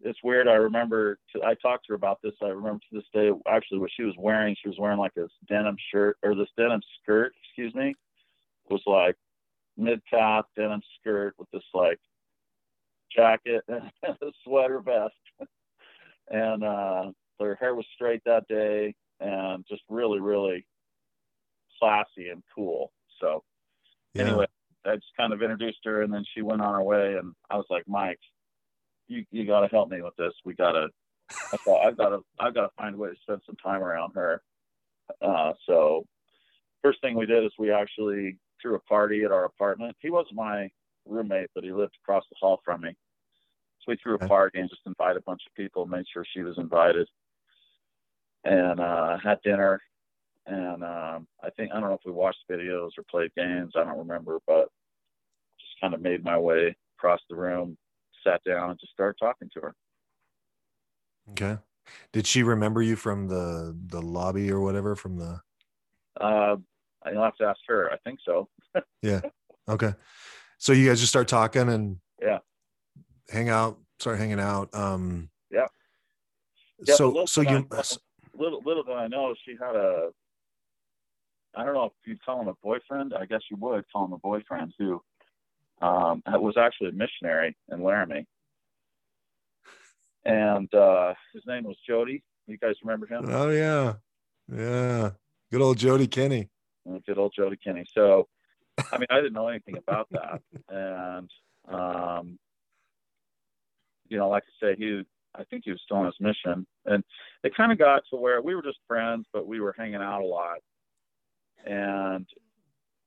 it's 0.00 0.22
weird. 0.22 0.48
I 0.48 0.54
remember 0.54 1.18
I 1.44 1.54
talked 1.54 1.86
to 1.86 1.92
her 1.92 1.94
about 1.94 2.20
this. 2.22 2.34
I 2.42 2.48
remember 2.48 2.80
to 2.90 2.96
this 2.96 3.04
day 3.12 3.30
actually 3.48 3.78
what 3.78 3.90
she 3.96 4.02
was 4.02 4.14
wearing. 4.18 4.54
She 4.60 4.68
was 4.68 4.78
wearing 4.78 4.98
like 4.98 5.14
this 5.14 5.30
denim 5.48 5.76
shirt 5.92 6.18
or 6.22 6.34
this 6.34 6.48
denim 6.56 6.82
skirt, 7.02 7.32
excuse 7.42 7.74
me. 7.74 7.94
Was 8.70 8.83
like 8.87 9.16
mid 9.77 10.00
calf 10.09 10.46
denim 10.57 10.81
skirt 11.00 11.35
with 11.38 11.48
this 11.53 11.64
like 11.74 11.98
jacket 13.14 13.62
and 13.68 13.90
a 14.03 14.33
sweater 14.44 14.81
vest. 14.81 15.14
And 16.29 16.64
uh 16.64 17.11
her 17.40 17.57
hair 17.57 17.74
was 17.74 17.87
straight 17.94 18.22
that 18.24 18.46
day 18.48 18.94
and 19.20 19.64
just 19.68 19.83
really, 19.88 20.20
really 20.20 20.66
classy 21.79 22.29
and 22.31 22.42
cool. 22.55 22.92
So 23.20 23.42
Yeah. 24.14 24.22
anyway, 24.22 24.46
I 24.87 24.94
just 24.96 25.16
kind 25.16 25.33
of 25.33 25.42
introduced 25.42 25.81
her 25.85 26.03
and 26.03 26.12
then 26.12 26.24
she 26.35 26.42
went 26.42 26.62
on 26.62 26.74
her 26.74 26.83
way 26.83 27.16
and 27.16 27.35
I 27.50 27.57
was 27.57 27.66
like, 27.70 27.85
Mike, 27.87 28.20
you 29.09 29.24
you 29.31 29.46
gotta 29.46 29.68
help 29.68 29.90
me 29.90 30.00
with 30.03 30.16
this. 30.16 30.33
We 30.44 30.55
gotta 30.55 30.88
I 31.53 31.59
thought 31.64 31.87
I've 31.87 31.96
gotta 31.96 32.20
I've 32.40 32.55
gotta 32.55 32.70
find 32.79 32.94
a 32.94 32.98
way 32.98 33.11
to 33.11 33.16
spend 33.22 33.42
some 33.44 33.57
time 33.57 33.83
around 33.83 34.12
her. 34.14 34.42
Uh 35.20 35.53
so 35.66 36.07
first 36.83 37.00
thing 37.00 37.14
we 37.16 37.27
did 37.27 37.44
is 37.44 37.53
we 37.59 37.70
actually 37.70 38.38
threw 38.64 38.74
a 38.77 38.81
party 38.81 39.22
at 39.24 39.31
our 39.31 39.44
apartment. 39.44 39.94
He 40.00 40.11
wasn't 40.11 40.37
my 40.37 40.70
roommate, 41.07 41.50
but 41.55 41.64
he 41.64 41.72
lived 41.72 41.96
across 42.03 42.24
the 42.31 42.37
hall 42.40 42.61
from 42.64 42.81
me. 42.81 42.96
So 43.81 43.85
we 43.88 43.98
threw 44.03 44.14
a 44.14 44.27
party 44.27 44.59
and 44.59 44.70
just 44.70 44.81
invited 44.87 45.18
a 45.18 45.22
bunch 45.22 45.42
of 45.46 45.55
people, 45.55 45.85
made 45.85 46.07
sure 46.11 46.24
she 46.33 46.42
was 46.42 46.57
invited, 46.57 47.07
and 48.44 48.81
uh, 48.81 49.18
had 49.22 49.42
dinner. 49.42 49.81
And 50.46 50.83
um, 50.83 51.27
I 51.42 51.50
think 51.57 51.72
I 51.72 51.81
don't 51.81 51.90
know 51.90 51.94
if 51.94 52.07
we 52.07 52.12
watched 52.12 52.48
videos 52.50 52.90
or 52.96 53.05
played 53.11 53.35
games. 53.37 53.72
I 53.77 53.85
don't 53.85 53.98
remember, 53.98 54.38
but 54.46 54.68
just 55.61 55.81
kind 55.81 55.92
of 55.92 56.00
made 56.00 56.24
my 56.24 56.38
way 56.38 56.74
across 56.98 57.20
the 57.29 57.37
room, 57.37 57.77
sat 58.27 58.42
down, 58.44 58.70
and 58.70 58.81
just 58.81 58.92
started 58.92 59.18
talking 59.18 59.50
to 59.55 59.61
her. 59.61 59.74
Okay. 61.33 61.59
Did 62.12 62.27
she 62.27 62.42
remember 62.42 62.81
you 62.81 62.96
from 62.96 63.29
the 63.29 63.77
the 63.88 64.00
lobby 64.00 64.50
or 64.50 64.61
whatever 64.61 64.96
from 64.96 65.18
the? 65.18 65.40
Uh, 66.18 66.57
I'll 67.04 67.22
have 67.22 67.36
to 67.36 67.44
ask 67.44 67.60
her. 67.68 67.90
I 67.92 67.96
think 67.98 68.18
so. 68.24 68.48
Yeah. 69.02 69.20
Okay. 69.68 69.92
So 70.58 70.72
you 70.72 70.88
guys 70.88 70.98
just 71.00 71.12
start 71.12 71.28
talking 71.28 71.68
and 71.68 71.98
Yeah. 72.20 72.38
hang 73.28 73.48
out, 73.50 73.78
start 73.98 74.18
hanging 74.18 74.40
out. 74.40 74.74
Um. 74.74 75.30
Yeah. 75.50 75.66
Yeah, 76.86 76.94
So 76.94 77.24
so 77.26 77.42
did 77.42 77.50
I 77.50 77.52
you 77.58 77.68
little 78.36 78.60
little 78.64 78.82
did 78.82 78.94
I 78.94 79.06
know 79.08 79.34
she 79.44 79.52
had 79.60 79.76
a 79.76 80.10
I 81.56 81.64
don't 81.64 81.74
know 81.74 81.84
if 81.84 81.92
you'd 82.04 82.24
call 82.24 82.40
him 82.40 82.48
a 82.48 82.54
boyfriend. 82.62 83.14
I 83.14 83.26
guess 83.26 83.42
you 83.50 83.56
would 83.58 83.84
call 83.92 84.06
him 84.06 84.12
a 84.12 84.18
boyfriend 84.18 84.72
who 84.78 85.00
um, 85.80 86.22
was 86.26 86.56
actually 86.56 86.88
a 86.88 86.92
missionary 86.92 87.56
in 87.70 87.82
Laramie, 87.82 88.26
and 90.24 90.72
uh, 90.74 91.14
his 91.32 91.42
name 91.46 91.64
was 91.64 91.76
Jody. 91.86 92.22
You 92.46 92.56
guys 92.58 92.74
remember 92.82 93.06
him? 93.06 93.26
Oh 93.28 93.50
yeah, 93.50 93.94
yeah. 94.52 95.10
Good 95.52 95.60
old 95.60 95.78
Jody 95.78 96.06
Kenny. 96.06 96.48
Good 97.06 97.18
old 97.18 97.32
Jody 97.36 97.56
Kinney. 97.62 97.84
So, 97.94 98.28
I 98.92 98.98
mean, 98.98 99.06
I 99.10 99.16
didn't 99.16 99.32
know 99.32 99.48
anything 99.48 99.76
about 99.76 100.08
that, 100.10 100.40
and 100.68 101.30
um, 101.68 102.38
you 104.08 104.18
know, 104.18 104.28
like 104.28 104.44
I 104.46 104.66
say, 104.66 104.76
he, 104.76 105.02
I 105.34 105.44
think 105.44 105.64
he 105.64 105.70
was 105.70 105.80
still 105.84 105.98
on 105.98 106.06
his 106.06 106.20
mission, 106.20 106.66
and 106.86 107.02
it 107.42 107.56
kind 107.56 107.72
of 107.72 107.78
got 107.78 108.02
to 108.10 108.16
where 108.16 108.42
we 108.42 108.54
were 108.54 108.62
just 108.62 108.78
friends, 108.86 109.26
but 109.32 109.46
we 109.46 109.60
were 109.60 109.74
hanging 109.76 109.96
out 109.96 110.22
a 110.22 110.26
lot, 110.26 110.58
and 111.64 112.26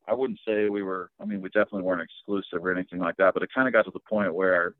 I 0.07 0.13
wouldn't 0.13 0.39
say 0.47 0.69
we 0.69 0.83
were. 0.83 1.11
I 1.19 1.25
mean, 1.25 1.41
we 1.41 1.49
definitely 1.49 1.83
weren't 1.83 2.01
exclusive 2.01 2.65
or 2.65 2.71
anything 2.71 2.99
like 2.99 3.17
that, 3.17 3.33
but 3.33 3.43
it 3.43 3.49
kind 3.53 3.67
of 3.67 3.73
got 3.73 3.85
to 3.85 3.91
the 3.91 3.99
point 3.99 4.33
where, 4.33 4.73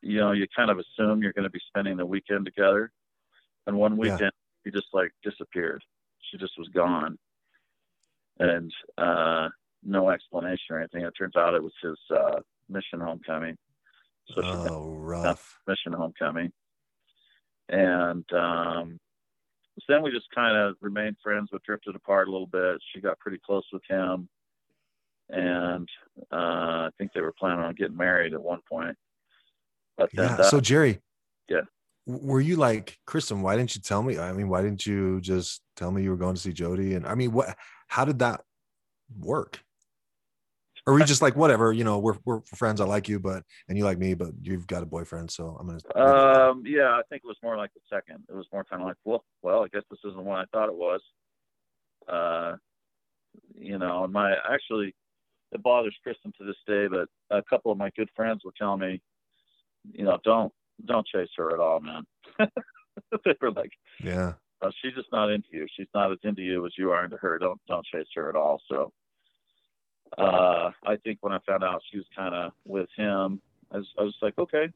you 0.00 0.18
know, 0.18 0.32
you 0.32 0.46
kind 0.54 0.70
of 0.70 0.78
assume 0.78 1.22
you're 1.22 1.32
going 1.32 1.44
to 1.44 1.50
be 1.50 1.60
spending 1.68 1.96
the 1.96 2.04
weekend 2.04 2.44
together. 2.44 2.90
And 3.66 3.76
one 3.76 3.96
Yeah. 3.96 4.14
weekend, 4.14 4.32
she 4.64 4.72
just 4.72 4.88
like 4.92 5.12
disappeared. 5.22 5.84
She 6.30 6.38
just 6.38 6.58
was 6.58 6.68
gone, 6.68 7.18
and 8.38 8.72
uh, 8.98 9.48
no 9.82 10.10
explanation 10.10 10.66
or 10.70 10.78
anything. 10.78 11.02
It 11.02 11.12
turns 11.18 11.36
out 11.36 11.54
it 11.54 11.62
was 11.62 11.72
his 11.82 11.98
uh, 12.10 12.40
mission 12.68 13.00
homecoming. 13.00 13.56
So 14.34 14.42
Oh, 14.70 14.94
rough. 14.96 15.40
mission 15.66 15.92
homecoming. 15.92 16.52
And 17.68 18.24
um, 18.32 18.98
so 19.78 19.84
then 19.88 20.02
we 20.02 20.10
just 20.10 20.26
kind 20.34 20.56
of 20.56 20.76
remained 20.80 21.16
friends, 21.22 21.48
but 21.50 21.62
drifted 21.62 21.96
apart 21.96 22.28
a 22.28 22.30
little 22.30 22.46
bit. 22.46 22.80
She 22.94 23.00
got 23.00 23.18
pretty 23.18 23.38
close 23.44 23.64
with 23.72 23.82
him. 23.88 24.28
And 25.28 25.88
uh, 26.30 26.36
I 26.86 26.90
think 26.98 27.12
they 27.14 27.20
were 27.20 27.34
planning 27.38 27.64
on 27.64 27.74
getting 27.74 27.96
married 27.96 28.34
at 28.34 28.42
one 28.42 28.60
point. 28.68 28.96
But 29.96 30.10
Yeah. 30.12 30.36
that, 30.36 30.46
So 30.46 30.60
Jerry. 30.60 31.00
Yeah. 31.48 31.62
Were 32.06 32.40
you 32.40 32.56
like 32.56 32.98
Kristen? 33.06 33.42
Why 33.42 33.56
didn't 33.56 33.76
you 33.76 33.80
tell 33.80 34.02
me? 34.02 34.18
I 34.18 34.32
mean, 34.32 34.48
why 34.48 34.62
didn't 34.62 34.84
you 34.84 35.20
just 35.20 35.62
tell 35.76 35.90
me 35.90 36.02
you 36.02 36.10
were 36.10 36.16
going 36.16 36.34
to 36.34 36.40
see 36.40 36.52
Jody? 36.52 36.94
And 36.94 37.06
I 37.06 37.14
mean, 37.14 37.32
what? 37.32 37.56
How 37.86 38.04
did 38.04 38.18
that 38.20 38.40
work? 39.18 39.62
Or 40.86 40.94
were 40.94 40.98
you 40.98 41.04
just 41.06 41.22
like, 41.22 41.36
whatever, 41.36 41.72
you 41.72 41.84
know, 41.84 41.98
we're 41.98 42.16
we're 42.24 42.40
friends. 42.56 42.80
I 42.80 42.86
like 42.86 43.08
you, 43.08 43.20
but 43.20 43.44
and 43.68 43.78
you 43.78 43.84
like 43.84 43.98
me, 43.98 44.14
but 44.14 44.30
you've 44.42 44.66
got 44.66 44.82
a 44.82 44.86
boyfriend, 44.86 45.30
so 45.30 45.56
I'm 45.60 45.66
gonna. 45.68 46.50
um, 46.50 46.64
yeah, 46.66 46.90
I 46.90 47.02
think 47.08 47.22
it 47.24 47.28
was 47.28 47.38
more 47.42 47.56
like 47.56 47.70
the 47.74 47.80
second. 47.88 48.24
It 48.28 48.34
was 48.34 48.46
more 48.52 48.64
kind 48.64 48.82
of 48.82 48.88
like, 48.88 48.96
well, 49.04 49.24
well, 49.42 49.64
I 49.64 49.68
guess 49.68 49.84
this 49.90 50.00
isn't 50.04 50.24
what 50.24 50.38
I 50.38 50.44
thought 50.52 50.68
it 50.68 50.74
was. 50.74 51.00
Uh, 52.08 52.56
you 53.54 53.78
know, 53.78 54.04
and 54.04 54.12
my 54.12 54.34
actually, 54.50 54.94
it 55.52 55.62
bothers 55.62 55.96
Kristen 56.02 56.32
to 56.38 56.44
this 56.44 56.56
day, 56.66 56.88
but 56.88 57.08
a 57.30 57.42
couple 57.44 57.70
of 57.70 57.78
my 57.78 57.90
good 57.96 58.08
friends 58.16 58.42
were 58.44 58.52
telling 58.58 58.80
me, 58.80 59.00
you 59.92 60.04
know, 60.04 60.18
don't 60.24 60.52
don't 60.86 61.06
chase 61.06 61.28
her 61.36 61.52
at 61.54 61.60
all, 61.60 61.80
man. 61.80 62.04
they 62.38 63.34
were 63.40 63.50
like, 63.52 63.72
yeah. 64.02 64.32
uh, 64.62 64.70
she's 64.82 64.94
just 64.94 65.10
not 65.12 65.30
into 65.30 65.48
you. 65.52 65.66
She's 65.76 65.86
not 65.94 66.12
as 66.12 66.18
into 66.24 66.42
you 66.42 66.64
as 66.66 66.72
you 66.76 66.90
are 66.90 67.04
into 67.04 67.16
her. 67.18 67.38
Don't 67.38 67.60
don't 67.68 67.86
chase 67.86 68.06
her 68.14 68.28
at 68.28 68.36
all. 68.36 68.60
So, 68.68 68.92
uh, 70.18 70.70
I 70.86 70.96
think 71.04 71.18
when 71.20 71.32
I 71.32 71.38
found 71.46 71.64
out 71.64 71.82
she 71.90 71.98
was 71.98 72.06
kind 72.16 72.34
of 72.34 72.52
with 72.66 72.88
him, 72.96 73.40
I 73.72 73.78
was, 73.78 73.86
I 73.98 74.02
was 74.02 74.14
like, 74.20 74.34
okay, 74.38 74.66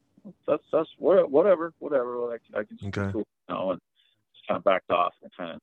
that's 0.47 0.63
that's 0.71 0.89
whatever, 0.97 1.73
whatever. 1.79 2.33
I, 2.33 2.37
can- 2.37 2.55
I 2.59 2.63
can 2.63 2.77
just 2.77 2.97
Okay. 2.97 3.11
cool, 3.11 3.27
you 3.49 3.55
know, 3.55 3.71
and 3.71 3.81
just 4.33 4.47
kind 4.47 4.57
of 4.57 4.63
backed 4.63 4.91
off 4.91 5.13
and 5.21 5.31
kind 5.37 5.51
of. 5.51 5.59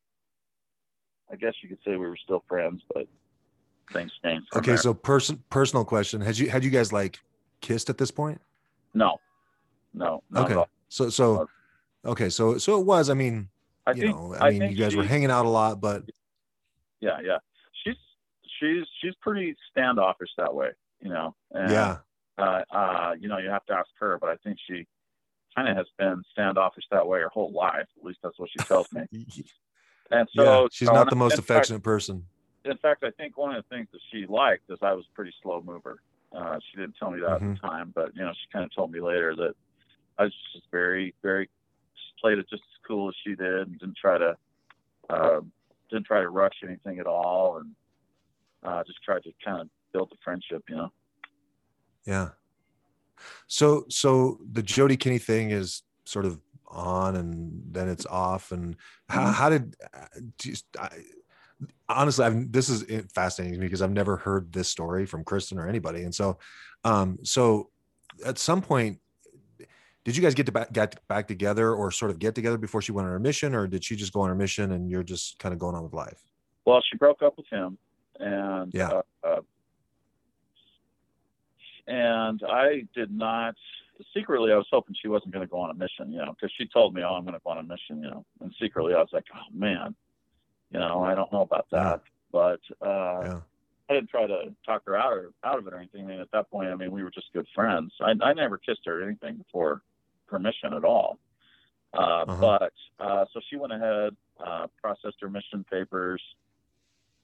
I 1.33 1.37
guess 1.37 1.55
you 1.63 1.71
could 1.71 1.79
say 1.85 1.93
we 1.93 2.07
were 2.07 2.19
still 2.23 2.45
friends, 2.47 2.83
but 2.93 3.09
things 3.93 4.13
changed. 4.23 4.47
Okay. 4.55 4.73
there. 4.73 4.77
So 4.77 4.93
person 4.95 5.43
personal 5.51 5.85
question: 5.85 6.21
Has 6.21 6.39
you 6.39 6.51
had 6.51 6.63
you 6.63 6.71
guys 6.71 6.93
like 6.93 7.19
kissed 7.63 7.89
at 7.91 7.97
this 7.99 8.11
point? 8.11 8.41
no, 8.93 9.17
no, 9.95 10.23
Okay. 10.37 10.63
So 10.89 11.09
so 11.11 11.49
okay. 12.05 12.29
So 12.29 12.59
so 12.59 12.79
it 12.81 12.85
was. 12.85 13.09
I 13.11 13.15
mean, 13.15 13.49
I 13.87 13.93
you 13.93 14.03
think 14.03 14.17
know, 14.17 14.35
I 14.39 14.51
mean, 14.51 14.63
you 14.71 14.77
guys 14.77 14.95
were 14.95 15.05
hanging 15.05 15.31
out 15.31 15.47
a 15.47 15.49
lot, 15.49 15.81
but 15.81 16.05
yeah, 17.01 17.19
yeah. 17.23 17.39
She's 17.85 17.97
she's 18.61 18.85
she's 19.01 19.15
pretty 19.23 19.57
standoffish 19.71 20.31
that 20.39 20.55
way, 20.55 20.71
you 21.01 21.11
know. 21.11 21.35
And, 21.53 21.71
yeah. 21.71 21.97
Uh, 22.37 22.63
uh, 22.73 23.15
you 23.19 23.29
know, 23.29 23.39
you 23.39 23.49
have 23.49 23.65
to 23.67 23.73
ask 23.73 23.89
her, 24.01 24.19
but 24.21 24.29
I 24.29 24.37
think 24.43 24.59
she 24.67 24.87
kind 25.55 25.69
of 25.69 25.77
has 25.77 25.87
been 25.99 26.21
standoffish 26.33 26.83
that 26.91 27.07
way 27.07 27.21
her 27.21 27.29
whole 27.29 27.53
life. 27.53 27.87
At 27.97 28.05
least 28.05 28.19
that's 28.25 28.39
what 28.41 28.51
she 28.51 28.65
tells 28.65 28.91
me. 28.93 29.03
And 30.11 30.29
so 30.37 30.43
yeah, 30.43 30.67
she's 30.71 30.89
uh, 30.89 30.93
not 30.93 31.09
the 31.09 31.17
most 31.17 31.33
in 31.33 31.39
fact- 31.39 31.51
affectionate 31.51 31.83
person. 31.83 32.27
in 32.67 32.77
fact, 32.77 33.03
I 33.05 33.11
think 33.13 33.39
one 33.39 33.55
of 33.57 33.65
the 33.65 33.75
things 33.75 33.89
that 33.93 34.01
she 34.13 34.27
liked 34.27 34.65
is 34.69 34.79
I 34.83 34.93
was 34.93 35.07
a 35.11 35.15
pretty 35.15 35.33
slow 35.43 35.63
mover. 35.65 36.03
Uh, 36.31 36.59
she 36.71 36.77
didn't 36.79 36.97
tell 36.99 37.11
me 37.11 37.21
that 37.21 37.31
at 37.37 37.41
Mhm. 37.41 37.55
the 37.55 37.61
time, 37.67 37.91
but 37.95 38.15
you 38.15 38.23
know, 38.23 38.31
she 38.33 38.47
kind 38.53 38.65
of 38.67 38.75
told 38.75 38.93
me 38.93 39.01
later 39.01 39.35
that 39.37 39.55
I 40.19 40.25
was 40.25 40.35
just 40.53 40.67
very, 40.71 41.15
very 41.23 41.49
played 42.21 42.39
it 42.39 42.49
just 42.49 42.63
as 42.63 42.87
cool 42.87 43.09
as 43.09 43.15
she 43.23 43.35
did, 43.35 43.69
and 43.69 43.79
didn't 43.79 43.97
try 43.97 44.17
to, 44.17 44.37
uh, 45.11 45.41
didn't 45.91 46.07
try 46.07 46.21
to 46.21 46.29
rush 46.31 46.55
anything 46.65 46.99
at 46.99 47.07
all, 47.07 47.59
and 47.59 47.75
uh, 48.63 48.83
just 48.85 49.03
tried 49.03 49.23
to 49.25 49.33
kind 49.45 49.61
of 49.61 49.69
build 49.93 50.11
the 50.11 50.17
friendship, 50.25 50.63
you 50.69 50.77
know. 50.77 50.91
Yeah. 52.07 52.31
So 53.47 53.85
so 53.89 54.39
the 54.53 54.63
Jody 54.63 54.97
Kinney 54.97 55.19
thing 55.19 55.51
is 55.51 55.83
sort 56.05 56.25
of 56.25 56.41
on 56.67 57.17
and 57.17 57.63
then 57.71 57.89
it's 57.89 58.07
off 58.07 58.53
and 58.53 58.77
how, 59.09 59.27
Mhm. 59.27 59.33
how 59.35 59.51
did 59.51 59.77
uh, 59.95 60.07
just 60.39 60.67
I, 60.79 60.89
honestly 61.89 62.25
I've 62.25 62.51
this 62.51 62.69
is 62.69 62.85
fascinating 63.15 63.55
to 63.55 63.61
me 63.61 63.67
because 63.67 63.81
I've 63.81 63.93
never 63.93 64.17
heard 64.17 64.53
this 64.53 64.69
story 64.69 65.07
from 65.07 65.25
Kristen 65.25 65.59
or 65.59 65.69
anybody 65.69 66.03
and 66.03 66.15
so 66.15 66.39
um 66.85 67.19
so 67.23 67.71
at 68.27 68.39
some 68.39 68.61
point 68.61 68.99
did 70.05 70.17
you 70.17 70.23
guys 70.23 70.35
get 70.35 70.47
to 70.47 70.53
back, 70.53 70.73
get 70.73 71.07
back 71.09 71.27
together 71.27 71.73
or 71.75 71.91
sort 71.91 72.11
of 72.11 72.19
get 72.19 72.35
together 72.35 72.59
before 72.59 72.83
she 72.83 72.93
went 72.93 73.07
on 73.07 73.13
her 73.13 73.19
mission 73.19 73.55
or 73.55 73.67
did 73.67 73.83
she 73.83 73.97
just 73.97 74.13
go 74.13 74.21
on 74.21 74.29
her 74.29 74.35
mission 74.35 74.73
and 74.73 74.91
you're 74.91 75.03
just 75.03 75.39
kind 75.39 75.53
of 75.53 75.59
going 75.59 75.75
on 75.75 75.83
with 75.83 75.95
life 75.95 76.23
Well, 76.67 76.83
she 76.91 76.97
broke 76.97 77.23
up 77.23 77.37
with 77.37 77.47
him, 77.51 77.79
and 78.21 78.73
Yeah. 78.73 78.89
uh, 78.91 79.03
uh, 79.27 79.41
and 81.87 82.41
I 82.49 82.87
did 82.95 83.11
not. 83.11 83.55
Secretly, 84.13 84.51
I 84.53 84.57
was 84.57 84.67
hoping 84.73 84.97
she 85.01 85.09
wasn't 85.09 85.33
going 85.33 85.47
to 85.47 85.51
go 85.51 85.59
on 85.61 85.71
a 85.71 85.75
mission, 85.75 86.11
you 86.11 86.19
know, 86.19 86.33
because 86.33 86.53
she 86.59 86.67
told 86.67 86.95
me, 86.95 87.03
"Oh, 87.05 87.15
I'm 87.15 87.23
going 87.25 87.35
to 87.35 87.41
go 87.45 87.51
on 87.51 87.59
a 87.59 87.63
mission," 87.63 88.03
you 88.03 88.11
know. 88.11 88.25
And 88.41 88.53
secretly, 88.61 88.95
I 88.95 88.99
was 88.99 89.11
like, 89.13 89.27
"Oh 89.35 89.47
man, 89.53 89.95
you 90.73 90.81
know, 90.81 91.05
I 91.05 91.15
don't 91.15 91.31
know 91.33 91.43
about 91.43 91.67
that." 91.71 92.01
But 92.33 92.61
uh, 92.81 93.21
yeah 93.23 93.41
I 93.89 93.93
didn't 93.93 94.09
try 94.09 94.27
to 94.27 94.55
talk 94.65 94.83
her 94.87 94.97
out 94.97 95.13
or 95.13 95.33
out 95.45 95.59
of 95.59 95.67
it 95.67 95.75
or 95.75 95.79
anything. 95.79 96.11
And 96.11 96.21
at 96.21 96.31
that 96.33 96.51
point, 96.51 96.71
I 96.71 96.75
mean, 96.75 96.91
we 96.91 97.03
were 97.05 97.11
just 97.11 97.27
good 97.35 97.47
friends. 97.55 97.93
I, 98.01 98.15
I 98.23 98.33
never 98.33 98.57
kissed 98.57 98.81
her 98.87 99.01
or 99.01 99.05
anything 99.05 99.37
before 99.37 99.83
permission 100.27 100.73
at 100.75 100.85
all. 100.85 101.19
Uh, 101.93 102.25
Uh-huh. 102.27 102.41
But 102.41 102.73
uh, 103.05 103.25
so 103.33 103.41
she 103.49 103.57
went 103.57 103.73
ahead, 103.73 104.17
uh, 104.45 104.67
processed 104.81 105.17
her 105.21 105.29
mission 105.29 105.65
papers, 105.71 106.23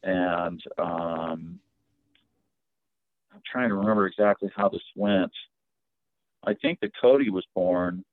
and 0.03 0.63
um, 0.79 1.59
I'm 3.33 3.43
trying 3.51 3.69
to 3.71 3.75
remember 3.75 4.07
exactly 4.07 4.51
how 4.55 4.69
this 4.69 4.83
went. 4.95 5.33
I 6.45 6.55
think 6.55 6.81
that 6.81 6.93
Cody 7.01 7.31
was 7.31 7.45
born. 7.55 8.05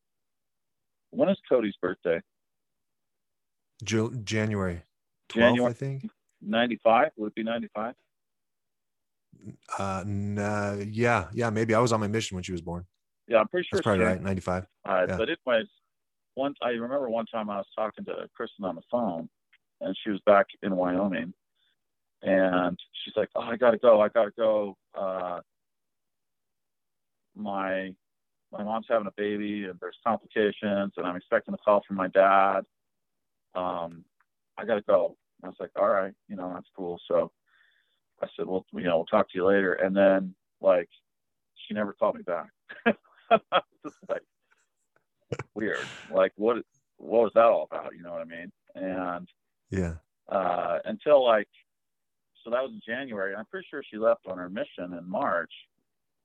When 1.12 1.30
is 1.30 1.38
Cody's 1.48 1.76
birthday? 1.82 2.22
January 3.84 4.82
12th 5.30 5.36
January. 5.36 5.70
I 5.70 5.74
think 5.74 6.10
95? 6.42 7.12
Would 7.18 7.28
it 7.28 7.36
be 7.36 7.44
95? 7.44 7.94
uh 9.78 10.04
nah, 10.06 10.74
yeah 10.74 11.28
yeah 11.32 11.50
maybe 11.52 11.76
I 11.76 11.80
was 11.80 11.92
on 11.94 12.00
my 12.00 12.08
mission 12.08 12.36
when 12.36 12.44
she 12.44 12.52
was 12.52 12.62
born 12.62 12.86
Yeah, 13.28 13.40
I'm 13.40 13.48
pretty 13.48 13.68
sure. 13.68 13.78
that's 13.78 13.84
probably 13.84 14.06
right 14.06 14.22
95 14.22 14.64
Uh, 14.88 15.06
Yeah. 15.10 15.18
But 15.18 15.30
anyways, 15.30 15.68
one 16.36 16.54
I 16.62 16.70
remember 16.70 17.10
one 17.10 17.26
time 17.26 17.50
I 17.50 17.58
was 17.58 17.68
talking 17.76 18.06
to 18.06 18.30
Kristen 18.36 18.66
on 18.66 18.76
the 18.76 18.82
phone, 18.92 19.30
and 19.82 19.96
she 20.04 20.10
was 20.12 20.22
back 20.26 20.48
in 20.64 20.76
Wyoming, 20.76 21.34
and 22.22 22.80
she's 23.04 23.16
like, 23.18 23.30
"Oh, 23.36 23.42
I 23.42 23.58
gotta 23.58 23.78
go. 23.78 24.02
I 24.02 24.10
gotta 24.10 24.32
go. 24.32 24.78
Uh, 24.94 25.42
my 27.36 27.94
my 28.52 28.64
mom's 28.64 28.86
having 28.90 29.08
a 29.08 29.12
baby, 29.18 29.66
and 29.66 29.78
there's 29.82 29.98
complications, 30.06 30.94
and 30.96 31.06
I'm 31.06 31.16
expecting 31.18 31.54
a 31.54 31.58
call 31.58 31.84
from 31.86 31.98
my 31.98 32.08
dad. 32.08 32.62
Um, 33.56 34.06
I 34.58 34.66
gotta 34.66 34.82
go." 34.82 35.18
I 35.44 35.48
was 35.48 35.58
like, 35.60 35.72
"All 35.76 35.90
right, 35.90 36.14
you 36.28 36.36
know, 36.36 36.52
that's 36.54 36.70
cool." 36.76 37.00
So 37.08 37.32
I 38.22 38.28
said, 38.36 38.46
"Well, 38.48 38.66
you 38.74 38.84
know, 38.84 38.98
we'll 38.98 39.06
talk 39.06 39.30
to 39.30 39.38
you 39.38 39.46
later." 39.46 39.74
And 39.74 39.96
then 39.96 40.34
like, 40.62 40.90
she 41.56 41.74
never 41.74 41.94
called 41.94 42.16
me 42.16 42.24
back. 42.24 42.50
Just 43.84 43.96
like 44.10 44.22
weird. 45.56 45.90
Like 46.10 46.34
what 46.36 46.58
what 46.98 47.24
was 47.24 47.32
that 47.36 47.46
all 47.46 47.68
about? 47.70 47.96
You 47.96 48.04
know 48.04 48.12
what 48.12 48.22
I 48.22 48.26
mean? 48.26 48.52
And 48.76 49.28
yeah 49.70 49.96
uh 50.30 50.80
until 50.86 51.24
like 51.26 51.48
so 52.44 52.52
that 52.52 52.62
was 52.62 52.72
in 52.72 52.82
January. 52.88 53.36
I'm 53.36 53.46
pretty 53.46 53.68
sure 53.70 53.84
she 53.90 53.98
left 53.98 54.26
on 54.28 54.38
her 54.38 54.50
mission 54.50 54.94
in 54.94 55.10
March. 55.10 55.52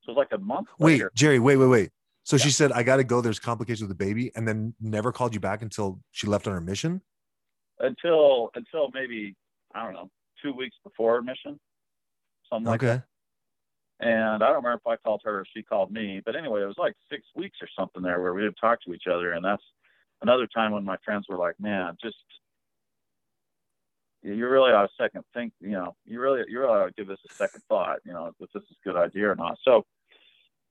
So 0.05 0.13
it 0.13 0.17
was 0.17 0.27
like 0.31 0.39
a 0.39 0.43
month 0.43 0.69
Wait, 0.79 0.93
later. 0.95 1.11
Jerry, 1.15 1.39
wait, 1.41 1.57
wait, 1.57 1.67
wait. 1.67 1.91
So 2.25 2.37
Yeah. 2.37 2.43
she 2.43 2.51
said, 2.51 2.71
I 2.73 2.85
got 2.85 2.97
to 2.97 3.05
go. 3.05 3.21
There's 3.21 3.41
complications 3.41 3.89
with 3.89 3.99
the 3.99 4.05
baby, 4.05 4.31
and 4.37 4.47
then 4.47 4.75
never 4.81 5.11
called 5.11 5.35
you 5.35 5.41
back 5.41 5.63
until 5.63 6.01
she 6.13 6.29
left 6.29 6.47
on 6.47 6.53
her 6.53 6.61
mission. 6.61 7.01
Until 7.81 8.51
until 8.55 8.91
maybe 8.95 9.35
I 9.75 9.85
don't 9.85 9.95
know, 9.95 10.11
two 10.43 10.53
weeks 10.53 10.77
before 10.85 11.17
her 11.17 11.23
mission. 11.23 11.59
Something 12.49 12.71
like 12.71 12.81
that. 12.83 13.05
And 14.03 14.43
I 14.43 14.49
don't 14.49 14.65
remember 14.65 14.81
if 14.85 14.87
I 14.87 14.97
called 14.97 15.23
her 15.25 15.41
or 15.41 15.47
she 15.55 15.63
called 15.63 15.93
me, 15.93 16.21
but 16.27 16.35
anyway, 16.35 16.63
it 16.63 16.67
was 16.67 16.77
like 16.77 16.95
six 17.09 17.23
weeks 17.37 17.59
or 17.63 17.69
something 17.79 18.03
there 18.03 18.21
where 18.21 18.35
we 18.35 18.43
didn't 18.43 18.57
talk 18.57 18.83
to 18.83 18.95
each 18.95 19.07
other. 19.07 19.33
And 19.33 19.45
that's 19.45 19.63
another 20.23 20.49
time 20.49 20.73
when 20.73 20.85
my 20.85 20.97
friends 21.05 21.27
were 21.29 21.37
like, 21.37 21.55
man, 21.61 21.97
just, 22.03 22.17
you 24.25 24.49
really 24.49 24.73
ought 24.73 24.83
to 24.83 24.93
second 25.01 25.23
think, 25.33 25.53
you 25.61 25.71
know, 25.71 25.95
you 26.05 26.21
really, 26.21 26.43
you 26.49 26.59
really 26.59 26.73
ought 26.73 26.87
to 26.87 26.93
give 26.97 27.07
this 27.07 27.21
a 27.31 27.35
second 27.35 27.63
thought, 27.69 28.01
you 28.05 28.13
know, 28.13 28.27
if 28.27 28.51
this 28.53 28.63
is 28.63 28.77
a 28.85 28.89
good 28.89 28.97
idea 28.97 29.31
or 29.31 29.37
not. 29.37 29.57
So 29.65 29.87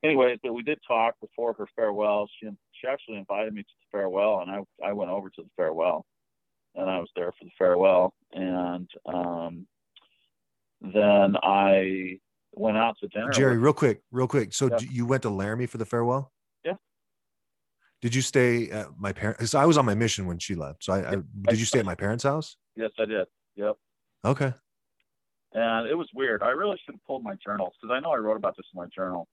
anyway, 0.04 0.38
but 0.44 0.54
we 0.54 0.64
did 0.64 0.80
talk 0.86 1.16
before 1.22 1.54
her 1.54 1.68
farewell. 1.74 2.28
She, 2.38 2.50
she 2.74 2.88
actually 2.88 3.18
invited 3.18 3.54
me 3.54 3.62
to 3.62 3.68
the 3.80 3.98
farewell 3.98 4.42
and 4.42 4.52
I, 4.52 4.90
I 4.90 4.92
went 4.92 5.10
over 5.10 5.30
to 5.30 5.42
the 5.42 5.50
farewell 5.56 6.06
and 6.76 6.90
I 6.90 7.00
was 7.00 7.10
there 7.16 7.32
for 7.32 7.46
the 7.46 7.52
farewell. 7.58 8.14
And, 8.34 8.90
um, 9.06 9.68
then 10.82 11.38
I 11.44 12.20
went 12.54 12.78
out 12.78 12.98
to 13.00 13.08
dinner. 13.08 13.32
Jerry, 13.32 13.58
real 13.58 13.74
quick, 13.74 14.02
real 14.12 14.28
quick. 14.28 14.54
So 14.54 14.68
Yeah. 14.68 14.80
you 14.80 15.06
went 15.06 15.24
to 15.24 15.30
Laramie 15.30 15.66
for 15.66 15.78
the 15.78 15.86
farewell? 15.86 16.32
Yeah. 16.66 16.74
Did 18.02 18.14
you 18.16 18.22
stay 18.22 18.70
at 18.70 18.88
my 18.98 19.14
parents? 19.14 19.52
So 19.52 19.60
I 19.60 19.66
was 19.66 19.78
on 19.78 19.86
my 19.86 19.96
mission 19.96 20.26
when 20.26 20.40
she 20.40 20.56
left. 20.56 20.84
So 20.84 20.94
I, 20.94 21.12
I 21.12 21.16
did 21.50 21.60
you 21.60 21.66
stay 21.66 21.80
at 21.80 21.86
my 21.86 21.96
parents' 21.96 22.24
house? 22.24 22.58
Yes, 22.76 22.92
I 23.00 23.06
did. 23.06 23.28
Yep. 23.56 23.76
Okay. 24.26 24.54
And 25.54 25.88
it 25.88 25.96
was 25.96 26.08
weird. 26.14 26.44
I 26.44 26.50
really 26.50 26.80
should 26.86 26.96
have 26.96 27.06
pulled 27.06 27.24
my 27.24 27.36
journals 27.46 27.74
because 27.82 27.94
I 27.94 28.00
know 28.00 28.12
I 28.12 28.18
wrote 28.18 28.38
about 28.38 28.56
this 28.56 28.66
in 28.74 28.80
my 28.80 28.88
journal. 28.88 29.28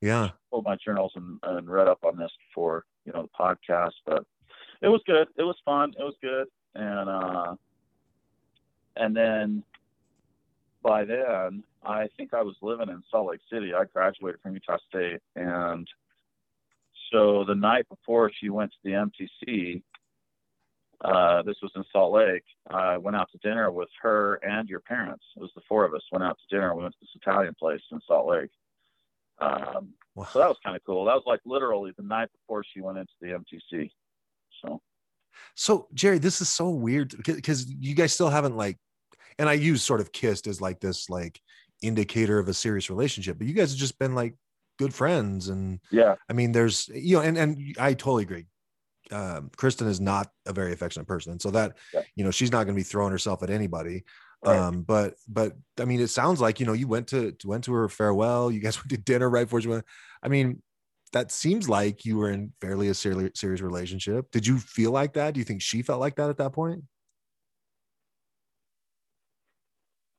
Yeah. 0.00 0.30
Pulled 0.50 0.64
my 0.64 0.76
journals 0.84 1.12
and, 1.16 1.38
and 1.44 1.70
read 1.70 1.88
up 1.88 2.00
on 2.04 2.18
this 2.18 2.30
for 2.54 2.84
you 3.06 3.12
know, 3.12 3.22
the 3.22 3.28
podcast. 3.38 3.92
But 4.04 4.24
it 4.82 4.88
was 4.88 5.00
good. 5.06 5.28
It 5.36 5.42
was 5.42 5.56
fun. 5.64 5.94
It 5.98 6.02
was 6.02 6.14
good. 6.20 6.48
And 6.74 7.08
uh 7.08 7.54
and 8.96 9.16
then 9.16 9.62
by 10.82 11.04
then 11.04 11.62
I 11.84 12.08
think 12.16 12.32
I 12.34 12.42
was 12.42 12.56
living 12.62 12.88
in 12.88 13.02
Salt 13.10 13.30
Lake 13.30 13.40
City. 13.52 13.74
I 13.74 13.84
graduated 13.92 14.40
from 14.40 14.54
Utah 14.54 14.78
State 14.88 15.20
and 15.36 15.86
so 17.12 17.44
the 17.46 17.54
night 17.54 17.86
before 17.90 18.30
she 18.40 18.48
went 18.48 18.72
to 18.72 18.78
the 18.84 18.90
MTC, 18.92 19.82
uh, 21.04 21.42
this 21.42 21.56
was 21.62 21.70
in 21.76 21.84
Salt 21.92 22.14
Lake. 22.14 22.44
I 22.70 22.96
went 22.96 23.16
out 23.16 23.28
to 23.32 23.38
dinner 23.38 23.70
with 23.70 23.88
her 24.00 24.36
and 24.36 24.68
your 24.68 24.80
parents. 24.80 25.24
It 25.36 25.40
was 25.40 25.50
the 25.54 25.60
four 25.68 25.84
of 25.84 25.92
us 25.94 26.02
went 26.10 26.24
out 26.24 26.38
to 26.38 26.54
dinner. 26.56 26.74
We 26.74 26.82
went 26.82 26.94
to 26.94 26.98
this 27.02 27.10
Italian 27.16 27.54
place 27.58 27.82
in 27.90 28.00
Salt 28.06 28.28
Lake. 28.28 28.50
Um, 29.38 29.90
Wow. 30.14 30.26
so 30.30 30.38
that 30.40 30.48
was 30.48 30.58
kind 30.62 30.76
of 30.76 30.82
cool. 30.84 31.06
That 31.06 31.14
was 31.14 31.22
like 31.26 31.40
literally 31.46 31.92
the 31.96 32.02
night 32.02 32.28
before 32.32 32.62
she 32.64 32.82
went 32.82 32.98
into 32.98 33.12
the 33.22 33.28
MTC. 33.28 33.90
So 34.62 34.80
So 35.54 35.88
Jerry, 35.94 36.18
this 36.18 36.42
is 36.42 36.50
so 36.50 36.68
weird 36.68 37.14
because 37.24 37.66
you 37.66 37.94
guys 37.94 38.12
still 38.12 38.28
haven't 38.28 38.56
like, 38.56 38.78
and 39.38 39.48
I 39.48 39.54
use 39.54 39.82
sort 39.82 40.00
of 40.00 40.12
kissed 40.12 40.46
as 40.46 40.60
like 40.60 40.80
this 40.80 41.08
like 41.08 41.40
indicator 41.82 42.38
of 42.38 42.48
a 42.48 42.54
serious 42.54 42.88
relationship, 42.90 43.38
but 43.38 43.46
you 43.46 43.54
guys 43.54 43.70
have 43.72 43.78
just 43.78 43.98
been 43.98 44.14
like 44.14 44.34
good 44.78 44.94
friends. 44.94 45.48
And 45.48 45.80
yeah, 45.90 46.14
I 46.28 46.32
mean, 46.32 46.52
there's 46.52 46.88
you 46.88 47.16
know, 47.16 47.22
and 47.22 47.36
and 47.36 47.76
I 47.78 47.94
totally 47.94 48.22
agree. 48.22 48.46
Um, 49.10 49.50
Kristen 49.56 49.88
is 49.88 50.00
not 50.00 50.30
a 50.46 50.52
very 50.52 50.72
affectionate 50.72 51.06
person, 51.06 51.32
and 51.32 51.42
so 51.42 51.50
that 51.50 51.76
Yeah. 51.92 52.02
you 52.16 52.24
know 52.24 52.30
she's 52.30 52.50
not 52.52 52.64
going 52.64 52.74
to 52.74 52.80
be 52.80 52.82
throwing 52.84 53.12
herself 53.12 53.42
at 53.42 53.50
anybody. 53.50 54.04
Right. 54.44 54.56
Um, 54.56 54.82
but 54.82 55.14
but 55.28 55.52
I 55.78 55.84
mean, 55.84 56.00
it 56.00 56.08
sounds 56.08 56.40
like 56.40 56.60
you 56.60 56.66
know 56.66 56.72
you 56.72 56.88
went 56.88 57.08
to 57.08 57.34
went 57.44 57.64
to 57.64 57.72
her 57.74 57.88
farewell. 57.88 58.50
You 58.50 58.60
guys 58.60 58.76
went 58.80 58.90
to 58.90 58.96
dinner 58.96 59.28
right 59.28 59.44
before 59.44 59.60
she 59.60 59.68
went. 59.68 59.84
I 60.22 60.28
mean, 60.28 60.62
that 61.12 61.30
seems 61.30 61.68
like 61.68 62.04
you 62.04 62.16
were 62.16 62.30
in 62.30 62.52
fairly 62.60 62.88
a 62.88 62.94
serious 62.94 63.32
serious 63.38 63.60
relationship. 63.60 64.30
Did 64.30 64.46
you 64.46 64.58
feel 64.58 64.90
like 64.92 65.12
that? 65.14 65.34
Do 65.34 65.38
you 65.40 65.44
think 65.44 65.62
she 65.62 65.82
felt 65.82 66.00
like 66.00 66.16
that 66.16 66.30
at 66.30 66.38
that 66.38 66.52
point? 66.52 66.84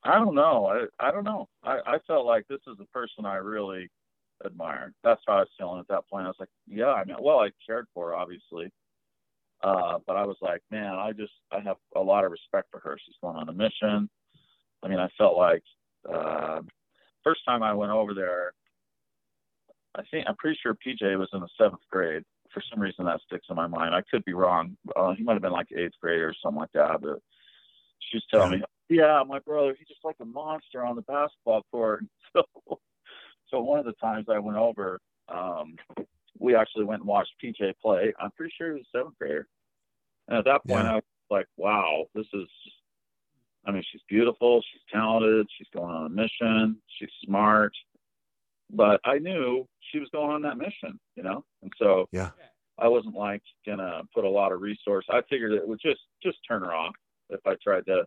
I 0.04 0.16
don't 0.16 0.36
know. 0.36 0.66
I 0.66 1.08
I 1.08 1.12
don't 1.12 1.24
know. 1.24 1.48
I, 1.64 1.80
I 1.86 1.98
felt 2.08 2.26
like 2.26 2.48
this 2.48 2.60
is 2.68 2.78
a 2.80 2.86
person 2.86 3.26
I 3.26 3.36
really 3.36 3.90
admired. 4.44 4.94
That's 5.04 5.22
how 5.26 5.34
I 5.34 5.40
was 5.40 5.50
feeling 5.58 5.80
at 5.80 5.88
that 5.88 6.08
point. 6.10 6.26
I 6.26 6.30
was 6.30 6.38
like, 6.40 6.50
yeah, 6.68 6.92
I 6.92 7.06
mean, 7.06 7.18
well, 7.22 7.40
I 7.40 7.50
cared 7.66 7.88
for 7.94 8.10
her, 8.10 8.16
obviously. 8.16 8.72
Uh, 9.64 10.00
but 10.06 10.18
I 10.18 10.26
was 10.26 10.36
like, 10.42 10.62
man, 10.72 10.94
I 10.94 11.14
just, 11.14 11.32
I 11.52 11.62
have 11.62 11.78
a 11.96 12.02
lot 12.02 12.26
of 12.26 12.32
respect 12.32 12.68
for 12.70 12.82
her. 12.82 12.98
She's 13.06 13.16
going 13.22 13.38
on 13.38 13.48
a 13.48 13.54
mission. 13.54 14.10
I 14.84 14.88
mean, 14.90 15.00
I 15.00 15.08
felt 15.18 15.38
like, 15.38 15.64
uh, 16.14 16.60
first 17.24 17.46
time 17.46 17.64
I 17.64 17.74
went 17.74 17.92
over 17.94 18.14
there, 18.14 18.52
I 19.96 20.02
think, 20.12 20.26
I'm 20.28 20.36
pretty 20.36 20.60
sure 20.62 20.76
PJ 20.76 21.18
was 21.18 21.30
in 21.32 21.40
the 21.40 21.48
seventh 21.58 21.84
grade. 21.90 22.24
For 22.54 22.62
some 22.70 22.82
reason 22.82 23.06
that 23.06 23.22
sticks 23.26 23.48
in 23.50 23.56
my 23.56 23.68
mind. 23.68 23.96
I 23.96 24.02
could 24.12 24.26
be 24.26 24.34
wrong. 24.34 24.76
Uh, 24.96 25.14
he 25.16 25.24
might 25.24 25.34
have 25.34 25.42
been 25.42 25.52
like 25.54 25.72
eighth 25.72 25.94
grade 26.02 26.20
or 26.20 26.36
something 26.44 26.60
like 26.60 26.74
that, 26.74 27.02
but 27.02 27.20
she 28.00 28.18
was 28.18 28.26
telling 28.30 28.52
me, 28.52 28.64
yeah, 28.90 29.24
my 29.28 29.40
brother, 29.40 29.76
he's 29.78 29.88
just 29.88 30.04
like 30.04 30.16
a 30.22 30.26
monster 30.26 30.86
on 30.86 30.96
the 30.96 31.02
basketball 31.04 31.64
court. 31.72 32.04
So, 32.36 32.80
so 33.60 33.62
one 33.62 33.78
of 33.78 33.86
the 33.86 33.94
times 33.94 34.26
I 34.28 34.40
went 34.40 34.58
over, 34.58 35.00
um, 35.30 35.76
we 36.40 36.56
actually 36.56 36.86
went 36.86 37.02
and 37.02 37.08
watched 37.08 37.34
PJ 37.44 37.74
play. 37.80 38.12
I'm 38.20 38.32
pretty 38.32 38.52
sure 38.58 38.70
he 38.70 38.74
was 38.74 38.88
a 38.92 38.98
seventh 38.98 39.16
grader. 39.20 39.48
And 40.28 40.40
at 40.40 40.46
that 40.46 40.66
point, 40.66 40.86
Yeah. 40.86 40.94
I 40.94 40.96
was 40.96 41.04
like, 41.30 41.46
wow, 41.58 42.06
this 42.16 42.26
is, 42.34 42.48
I 43.68 43.72
mean, 43.72 43.84
she's 43.92 44.02
beautiful. 44.10 44.64
She's 44.72 44.82
talented. 44.92 45.46
She's 45.56 45.68
going 45.72 45.94
on 45.94 46.08
a 46.08 46.10
mission. 46.10 46.82
She's 46.98 47.12
smart. 47.24 47.74
But 48.72 49.00
I 49.06 49.20
knew 49.20 49.68
she 49.92 50.00
was 50.00 50.10
going 50.12 50.32
on 50.32 50.42
that 50.42 50.58
mission, 50.58 51.00
you 51.16 51.22
know? 51.22 51.46
And 51.62 51.72
so 51.78 52.08
Yeah. 52.12 52.32
I 52.80 52.88
wasn't 52.88 53.14
like 53.16 53.44
going 53.64 53.78
to 53.78 54.02
put 54.16 54.24
a 54.26 54.30
lot 54.30 54.52
of 54.52 54.62
resource. 54.62 55.06
I 55.12 55.22
figured 55.30 55.52
it 55.52 55.68
would 55.68 55.80
just, 55.80 56.02
just 56.24 56.40
turn 56.48 56.64
her 56.64 56.74
off 56.74 56.96
if 57.30 57.46
I 57.46 57.54
tried 57.64 57.86
to 57.86 58.06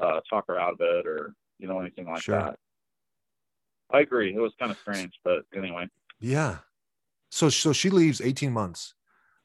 uh, 0.00 0.20
talk 0.28 0.44
her 0.48 0.58
out 0.58 0.74
of 0.74 0.80
it 0.80 1.06
or, 1.06 1.34
you 1.58 1.68
know, 1.68 1.80
anything 1.80 2.06
like 2.06 2.22
Sure. 2.22 2.38
that. 2.38 2.58
I 3.92 4.00
agree. 4.00 4.34
It 4.34 4.38
was 4.40 4.52
kind 4.58 4.70
of 4.72 4.78
strange, 4.78 5.12
but 5.24 5.44
anyway. 5.54 5.86
Yeah. 6.20 6.58
So 7.30 7.48
so 7.48 7.72
she 7.72 7.90
leaves 7.90 8.20
18 8.20 8.52
months. 8.52 8.94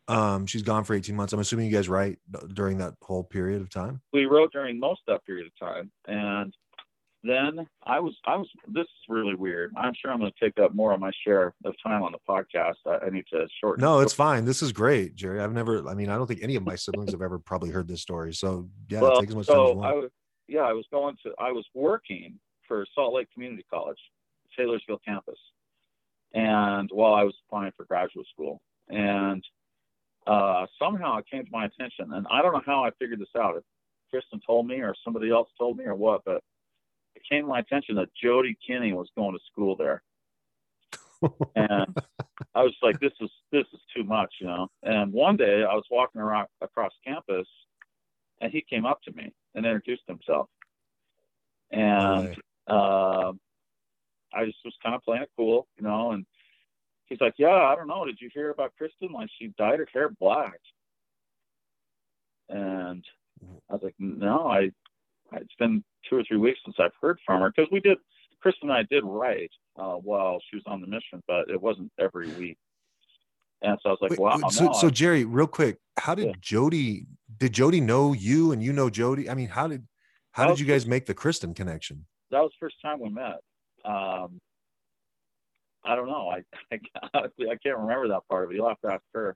Um, 0.07 0.47
she's 0.47 0.63
gone 0.63 0.83
for 0.85 0.95
18 0.95 1.15
months. 1.15 1.33
I'm 1.33 1.39
assuming 1.39 1.67
you 1.67 1.71
guys 1.71 1.87
write 1.89 2.17
during 2.53 2.79
that 2.79 2.95
whole 3.01 3.23
period 3.23 3.61
of 3.61 3.69
time. 3.69 4.01
we 4.13 4.25
wrote 4.25 4.51
during 4.51 4.79
most 4.79 5.01
of 5.07 5.13
that 5.15 5.25
period 5.25 5.45
of 5.47 5.67
time 5.67 5.91
and 6.07 6.53
then 7.21 7.67
i 7.83 7.99
was 7.99 8.15
i 8.25 8.35
was 8.37 8.47
this 8.69 8.83
is 8.85 9.05
really 9.09 9.35
weird 9.35 9.73
i'm 9.75 9.91
sure 9.93 10.09
i'm 10.09 10.19
going 10.19 10.31
to 10.31 10.45
take 10.45 10.57
up 10.57 10.73
more 10.73 10.93
of 10.93 11.01
my 11.01 11.11
share 11.27 11.53
of 11.65 11.75
time 11.85 12.01
on 12.01 12.13
the 12.13 12.17
podcast 12.27 12.75
i, 12.87 13.05
I 13.05 13.09
need 13.09 13.25
to 13.33 13.45
shorten 13.59 13.81
No, 13.83 13.99
it's 13.99 14.13
fine. 14.13 14.45
This 14.45 14.61
is 14.61 14.71
great, 14.71 15.15
Jerry. 15.15 15.41
I've 15.41 15.51
never, 15.51 15.85
I 15.89 15.95
mean, 15.95 16.09
I 16.09 16.15
don't 16.17 16.27
think 16.27 16.39
any 16.41 16.55
of 16.55 16.63
my 16.63 16.75
siblings 16.75 17.11
have 17.11 17.21
ever 17.21 17.37
probably 17.37 17.71
heard 17.71 17.89
this 17.89 18.01
story. 18.01 18.33
So 18.33 18.69
yeah, 18.87 19.01
well, 19.01 19.19
take 19.19 19.29
as 19.29 19.35
much 19.35 19.47
time 19.47 19.57
as 19.57 19.59
you 19.59 19.73
so 19.73 19.81
I 19.83 19.91
want. 19.91 19.95
was, 20.03 20.11
yeah 20.49 20.61
i 20.61 20.73
was 20.73 20.85
going 20.91 21.15
to 21.23 21.31
i 21.39 21.51
was 21.51 21.65
working 21.73 22.33
for 22.67 22.85
salt 22.95 23.13
lake 23.13 23.27
community 23.33 23.65
college 23.69 23.97
taylorsville 24.57 24.99
campus 25.05 25.39
and 26.33 26.89
while 26.91 27.13
i 27.13 27.23
was 27.23 27.35
applying 27.45 27.71
for 27.77 27.85
graduate 27.85 28.27
school 28.33 28.61
and 28.89 29.43
uh, 30.27 30.67
somehow 30.77 31.17
it 31.17 31.25
came 31.31 31.43
to 31.43 31.51
my 31.51 31.65
attention 31.65 32.13
and 32.13 32.27
i 32.31 32.41
don't 32.41 32.53
know 32.53 32.61
how 32.65 32.83
i 32.83 32.89
figured 32.99 33.19
this 33.19 33.27
out 33.37 33.55
if 33.55 33.63
kristen 34.09 34.39
told 34.45 34.67
me 34.67 34.75
or 34.81 34.93
somebody 35.03 35.29
else 35.31 35.49
told 35.57 35.77
me 35.77 35.85
or 35.85 35.95
what 35.95 36.21
but 36.25 36.41
it 37.15 37.21
came 37.29 37.43
to 37.43 37.47
my 37.47 37.59
attention 37.59 37.95
that 37.95 38.09
jody 38.21 38.57
kinney 38.65 38.93
was 38.93 39.07
going 39.15 39.33
to 39.33 39.39
school 39.51 39.75
there 39.75 40.01
and 41.55 41.95
I 42.55 42.63
was 42.63 42.73
like, 42.81 42.99
this 42.99 43.11
is 43.19 43.29
this 43.51 43.65
is 43.73 43.79
too 43.95 44.03
much, 44.03 44.33
you 44.39 44.47
know. 44.47 44.67
And 44.83 45.11
one 45.11 45.37
day 45.37 45.63
I 45.63 45.73
was 45.73 45.83
walking 45.91 46.21
around 46.21 46.47
across 46.61 46.91
campus, 47.05 47.47
and 48.41 48.51
he 48.51 48.61
came 48.61 48.85
up 48.85 49.01
to 49.03 49.11
me 49.13 49.31
and 49.55 49.65
introduced 49.65 50.03
himself, 50.07 50.49
and 51.71 52.35
uh, 52.67 53.31
I 54.33 54.45
just 54.45 54.57
was 54.63 54.75
kind 54.83 54.95
of 54.95 55.03
playing 55.03 55.23
it 55.23 55.31
cool, 55.37 55.67
you 55.77 55.83
know. 55.83 56.11
And 56.11 56.25
he's 57.05 57.21
like, 57.21 57.33
yeah, 57.37 57.49
I 57.49 57.75
don't 57.75 57.87
know, 57.87 58.05
did 58.05 58.19
you 58.21 58.29
hear 58.33 58.49
about 58.51 58.73
Kristen? 58.77 59.09
Like 59.11 59.29
she 59.37 59.53
dyed 59.57 59.79
her 59.79 59.87
hair 59.93 60.09
black, 60.19 60.59
and 62.49 63.03
I 63.69 63.73
was 63.73 63.81
like, 63.83 63.95
no, 63.99 64.47
I. 64.47 64.71
It's 65.33 65.53
been 65.59 65.83
two 66.09 66.15
or 66.15 66.23
three 66.23 66.37
weeks 66.37 66.57
since 66.65 66.77
I've 66.79 66.91
heard 66.99 67.19
from 67.23 67.41
her 67.41 67.53
because 67.55 67.69
we 67.71 67.79
did. 67.79 67.99
Kristen 68.41 68.69
and 68.69 68.77
I 68.79 68.83
did 68.89 69.03
write 69.03 69.51
uh, 69.77 69.93
while 69.93 70.39
she 70.49 70.55
was 70.55 70.63
on 70.65 70.81
the 70.81 70.87
mission, 70.87 71.21
but 71.27 71.49
it 71.49 71.61
wasn't 71.61 71.91
every 71.99 72.29
week. 72.29 72.57
And 73.61 73.77
so 73.83 73.89
I 73.89 73.91
was 73.91 73.99
like, 74.01 74.11
Wait, 74.11 74.19
wow. 74.19 74.39
wait, 74.41 74.51
so, 74.51 74.65
no, 74.65 74.73
so 74.73 74.89
Jerry, 74.89 75.25
real 75.25 75.45
quick, 75.45 75.77
how 75.97 76.15
did 76.15 76.27
Yeah. 76.27 76.33
Jody? 76.41 77.05
Did 77.39 77.53
Jody 77.53 77.81
know 77.81 78.13
you, 78.13 78.51
and 78.51 78.61
you 78.61 78.73
know 78.73 78.89
Jody? 78.89 79.29
I 79.29 79.33
mean, 79.33 79.49
how 79.49 79.67
did 79.67 79.87
how 80.31 80.47
did 80.47 80.59
you 80.59 80.65
guys 80.65 80.85
make 80.85 81.05
the 81.05 81.13
Kristen 81.13 81.53
connection? 81.53 82.05
that 82.31 82.41
was 82.41 82.51
the 82.51 82.65
first 82.65 82.75
time 82.81 82.99
we 82.99 83.09
met. 83.09 83.39
Um, 83.85 84.39
I 85.83 85.95
don't 85.95 86.07
know. 86.07 86.29
I, 86.29 86.43
I 86.75 86.79
honestly 87.13 87.47
I 87.47 87.55
can't 87.55 87.77
remember 87.77 88.09
that 88.09 88.27
part 88.29 88.43
of 88.43 88.51
it. 88.51 88.55
You'll 88.55 88.67
have 88.67 88.81
to 88.81 88.93
ask 88.93 89.03
her 89.13 89.35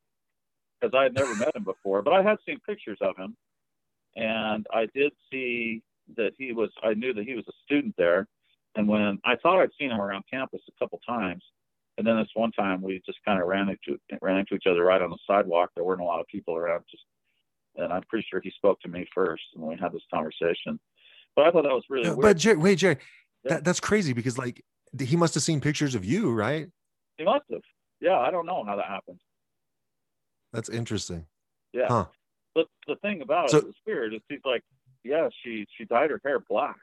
because 0.79 0.93
I 0.95 1.03
had 1.03 1.13
never 1.13 1.35
met 1.35 1.55
him 1.55 1.63
before, 1.63 2.01
but 2.01 2.13
I 2.13 2.21
had 2.21 2.37
seen 2.45 2.59
pictures 2.67 2.97
of 3.01 3.15
him, 3.17 3.35
and 4.15 4.65
I 4.71 4.87
did 4.93 5.13
see 5.31 5.81
that 6.17 6.31
he 6.37 6.51
was. 6.51 6.69
I 6.83 6.93
knew 6.93 7.13
that 7.13 7.25
he 7.25 7.35
was 7.35 7.45
a 7.47 7.53
student 7.63 7.95
there, 7.97 8.27
and 8.75 8.87
when 8.87 9.19
I 9.23 9.35
thought 9.37 9.61
I'd 9.61 9.69
seen 9.79 9.91
him 9.91 10.01
around 10.01 10.25
campus 10.29 10.61
a 10.67 10.79
couple 10.83 10.99
times, 11.07 11.43
and 11.97 12.05
then 12.05 12.17
this 12.17 12.29
one 12.33 12.51
time 12.51 12.81
we 12.81 13.01
just 13.05 13.19
kind 13.25 13.41
of 13.41 13.47
ran 13.47 13.69
into 13.69 13.99
ran 14.21 14.39
into 14.39 14.55
each 14.55 14.67
other 14.69 14.83
right 14.83 15.01
on 15.01 15.09
the 15.09 15.17
sidewalk. 15.25 15.71
There 15.75 15.85
weren't 15.85 16.01
a 16.01 16.05
lot 16.05 16.19
of 16.19 16.27
people 16.27 16.55
around, 16.55 16.83
just, 16.91 17.03
and 17.75 17.91
I'm 17.91 18.03
pretty 18.09 18.25
sure 18.29 18.39
he 18.41 18.52
spoke 18.52 18.79
to 18.81 18.87
me 18.87 19.06
first, 19.13 19.43
and 19.56 19.63
we 19.63 19.75
had 19.79 19.91
this 19.91 20.04
conversation. 20.13 20.79
But 21.35 21.45
I 21.48 21.52
thought 21.52 21.63
that 21.63 21.73
was 21.73 21.85
really 21.89 22.04
No, 22.04 22.15
weird. 22.15 22.21
but 22.21 22.37
Jerry, 22.37 22.58
wait, 22.58 22.77
Jerry, 22.77 22.98
Yeah. 23.43 23.56
that, 23.56 23.63
that's 23.63 23.79
crazy 23.79 24.13
because 24.13 24.37
like 24.37 24.63
he 25.00 25.15
must 25.15 25.33
have 25.33 25.43
seen 25.43 25.60
pictures 25.62 25.95
of 25.95 26.06
you, 26.06 26.31
right? 26.31 26.67
He 27.17 27.23
must 27.23 27.45
have. 27.52 27.62
Yeah, 28.00 28.19
I 28.19 28.29
don't 28.31 28.45
know 28.45 28.63
how 28.63 28.75
that 28.75 28.85
happened. 28.85 29.19
That's 30.52 30.69
interesting. 30.69 31.25
Yeah. 31.73 31.87
Huh. 31.87 32.06
But 32.54 32.67
the 32.87 32.95
thing 32.98 33.21
about 33.21 33.50
So- 33.50 33.58
it 33.60 33.65
that's 33.65 33.77
weird 33.85 34.13
is 34.13 34.21
he's 34.29 34.39
like, 34.45 34.62
yeah, 35.04 35.29
she 35.43 35.65
she 35.77 35.85
dyed 35.85 36.12
her 36.12 36.21
hair 36.23 36.39
black. 36.39 36.77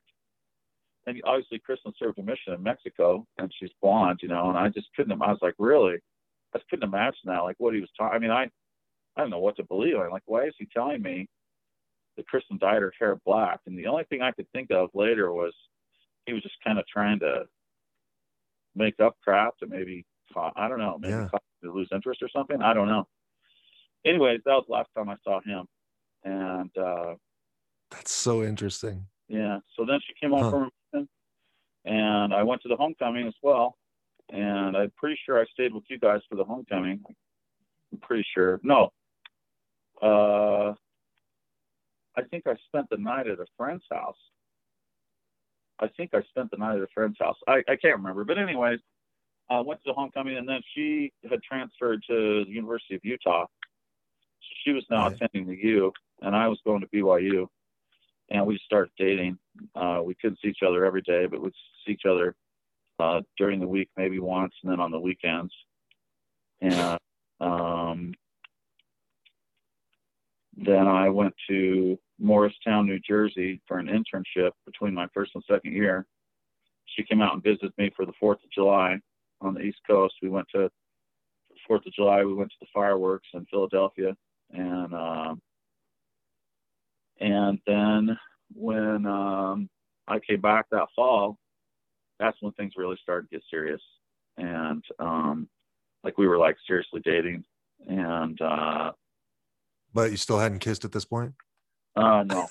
And 1.06 1.20
obviously 1.24 1.58
Kristen 1.60 1.92
served 1.98 2.18
a 2.18 2.22
mission 2.22 2.52
in 2.52 2.62
Mexico 2.62 3.26
and 3.38 3.52
she's 3.58 3.70
blonde, 3.80 4.20
you 4.22 4.28
know, 4.28 4.48
and 4.48 4.58
I 4.58 4.68
just 4.68 4.88
couldn't 4.94 5.12
I 5.22 5.30
was 5.30 5.38
like, 5.40 5.54
really? 5.58 5.98
I 6.54 6.58
just 6.58 6.68
couldn't 6.68 6.88
imagine 6.88 7.20
that, 7.26 7.38
like 7.44 7.56
what 7.58 7.74
he 7.74 7.80
was 7.80 7.90
talking 7.96 8.16
I 8.16 8.18
mean, 8.18 8.30
I 8.32 8.50
I 9.20 9.24
don't 9.24 9.30
know 9.30 9.38
what 9.38 9.56
to 9.56 9.64
believe. 9.64 9.96
I'm 9.98 10.10
like, 10.10 10.22
why 10.24 10.44
is 10.46 10.54
he 10.58 10.66
telling 10.72 11.02
me 11.02 11.28
that 12.16 12.26
Kristen 12.26 12.56
dyed 12.58 12.80
her 12.80 12.90
hair 12.98 13.16
black? 13.26 13.60
And 13.66 13.78
the 13.78 13.86
only 13.86 14.04
thing 14.04 14.22
I 14.22 14.32
could 14.32 14.50
think 14.52 14.70
of 14.70 14.88
later 14.94 15.30
was 15.30 15.52
he 16.24 16.32
was 16.32 16.42
just 16.42 16.54
kind 16.64 16.78
of 16.78 16.86
trying 16.86 17.18
to 17.20 17.42
make 18.74 18.98
up 18.98 19.16
crap 19.22 19.58
to 19.58 19.66
maybe. 19.66 20.06
I 20.56 20.68
don't 20.68 20.78
know. 20.78 20.96
Maybe 20.98 21.12
Yeah. 21.12 21.28
to 21.64 21.72
lose 21.72 21.88
interest 21.92 22.22
or 22.22 22.28
something. 22.30 22.62
I 22.62 22.72
don't 22.72 22.88
know. 22.88 23.06
Anyways, 24.06 24.40
that 24.46 24.52
was 24.52 24.64
the 24.68 24.72
last 24.72 24.88
time 24.96 25.10
I 25.10 25.16
saw 25.22 25.40
him, 25.42 25.66
and 26.24 26.70
uh, 26.78 27.16
That's 27.90 28.12
so 28.12 28.42
interesting. 28.42 29.06
yeah. 29.28 29.58
So 29.76 29.84
then 29.84 29.98
she 30.06 30.14
came 30.14 30.30
home 30.30 30.44
Huh. 30.44 30.50
from 30.50 31.08
and 31.84 32.32
I 32.32 32.42
went 32.42 32.62
to 32.62 32.68
the 32.68 32.76
homecoming 32.76 33.26
as 33.26 33.34
well. 33.42 33.76
And 34.32 34.76
I'm 34.76 34.92
pretty 34.96 35.18
sure 35.26 35.40
I 35.40 35.44
stayed 35.46 35.74
with 35.74 35.84
you 35.90 35.98
guys 35.98 36.20
for 36.28 36.36
the 36.36 36.44
homecoming. 36.44 37.02
I'm 37.92 37.98
pretty 37.98 38.24
sure. 38.32 38.60
No. 38.62 38.92
Uh, 40.02 40.74
I 42.16 42.22
think 42.30 42.46
I 42.46 42.54
spent 42.66 42.88
the 42.90 42.96
night 42.96 43.26
at 43.26 43.38
a 43.38 43.46
friend's 43.56 43.84
house. 43.90 44.16
I 45.78 45.88
think 45.96 46.10
I 46.14 46.22
spent 46.28 46.50
the 46.50 46.56
night 46.58 46.76
at 46.76 46.82
a 46.82 46.88
friend's 46.92 47.16
house. 47.20 47.36
I, 47.46 47.58
I 47.68 47.76
can't 47.76 47.96
remember. 47.96 48.24
But 48.24 48.38
anyways, 48.38 48.80
I 49.48 49.60
went 49.60 49.80
to 49.82 49.90
the 49.90 49.94
homecoming 49.94 50.36
and 50.36 50.48
then 50.48 50.60
she 50.74 51.12
had 51.28 51.42
transferred 51.42 52.02
to 52.08 52.44
the 52.44 52.50
University 52.50 52.94
of 52.94 53.00
Utah. 53.04 53.46
So 53.46 54.48
she 54.64 54.72
was 54.72 54.84
now 54.90 55.08
Right. 55.08 55.16
attending 55.20 55.48
the 55.48 55.56
U 55.68 55.92
and 56.22 56.36
I 56.36 56.48
was 56.48 56.58
going 56.64 56.80
to 56.80 56.86
BYU. 56.88 57.46
And 58.30 58.46
we 58.46 58.60
started 58.64 58.92
dating. 58.96 59.38
Uh, 59.74 60.02
we 60.04 60.14
couldn't 60.14 60.38
see 60.40 60.48
each 60.48 60.62
other 60.66 60.84
every 60.84 61.02
day, 61.02 61.26
but 61.26 61.40
we'd 61.42 61.52
see 61.84 61.92
each 61.92 62.04
other 62.08 62.36
uh, 63.00 63.22
during 63.36 63.58
the 63.58 63.66
week, 63.66 63.88
maybe 63.96 64.20
once, 64.20 64.52
and 64.62 64.70
then 64.70 64.78
on 64.78 64.92
the 64.92 65.00
weekends. 65.00 65.52
And 66.60 66.98
um, 67.40 68.14
then 70.64 70.86
I 70.86 71.08
went 71.08 71.34
to 71.48 71.98
Morristown, 72.18 72.86
New 72.86 73.00
Jersey 73.00 73.60
for 73.66 73.78
an 73.78 73.86
internship 73.86 74.50
between 74.66 74.94
my 74.94 75.06
first 75.14 75.32
and 75.34 75.42
second 75.50 75.72
year. 75.72 76.06
She 76.96 77.02
came 77.02 77.22
out 77.22 77.34
and 77.34 77.42
visited 77.42 77.72
me 77.78 77.90
for 77.96 78.04
the 78.04 78.12
4th 78.22 78.44
of 78.44 78.50
July 78.54 78.98
on 79.40 79.54
the 79.54 79.60
East 79.60 79.78
Coast. 79.88 80.14
We 80.22 80.28
went 80.28 80.46
to 80.54 80.70
the 81.50 81.74
4th 81.74 81.86
of 81.86 81.92
July, 81.94 82.24
we 82.24 82.34
went 82.34 82.50
to 82.50 82.56
the 82.60 82.66
fireworks 82.74 83.28
in 83.32 83.46
Philadelphia. 83.46 84.14
And 84.52 84.92
um, 84.94 85.40
and 87.20 87.58
then 87.66 88.18
when 88.54 89.06
um, 89.06 89.68
I 90.08 90.18
came 90.18 90.40
back 90.40 90.66
that 90.70 90.88
fall, 90.96 91.38
that's 92.18 92.36
when 92.40 92.52
things 92.52 92.72
really 92.76 92.98
started 93.02 93.30
to 93.30 93.36
get 93.36 93.44
serious. 93.50 93.80
And 94.36 94.82
um, 94.98 95.48
like 96.02 96.18
we 96.18 96.26
were 96.26 96.38
like 96.38 96.56
seriously 96.66 97.00
dating. 97.04 97.44
And 97.86 98.40
uh, 98.40 98.92
But 99.92 100.10
you 100.10 100.16
still 100.16 100.38
hadn't 100.38 100.60
kissed 100.60 100.84
at 100.84 100.92
this 100.92 101.04
point? 101.04 101.32
uh, 101.96 102.22
no, 102.22 102.48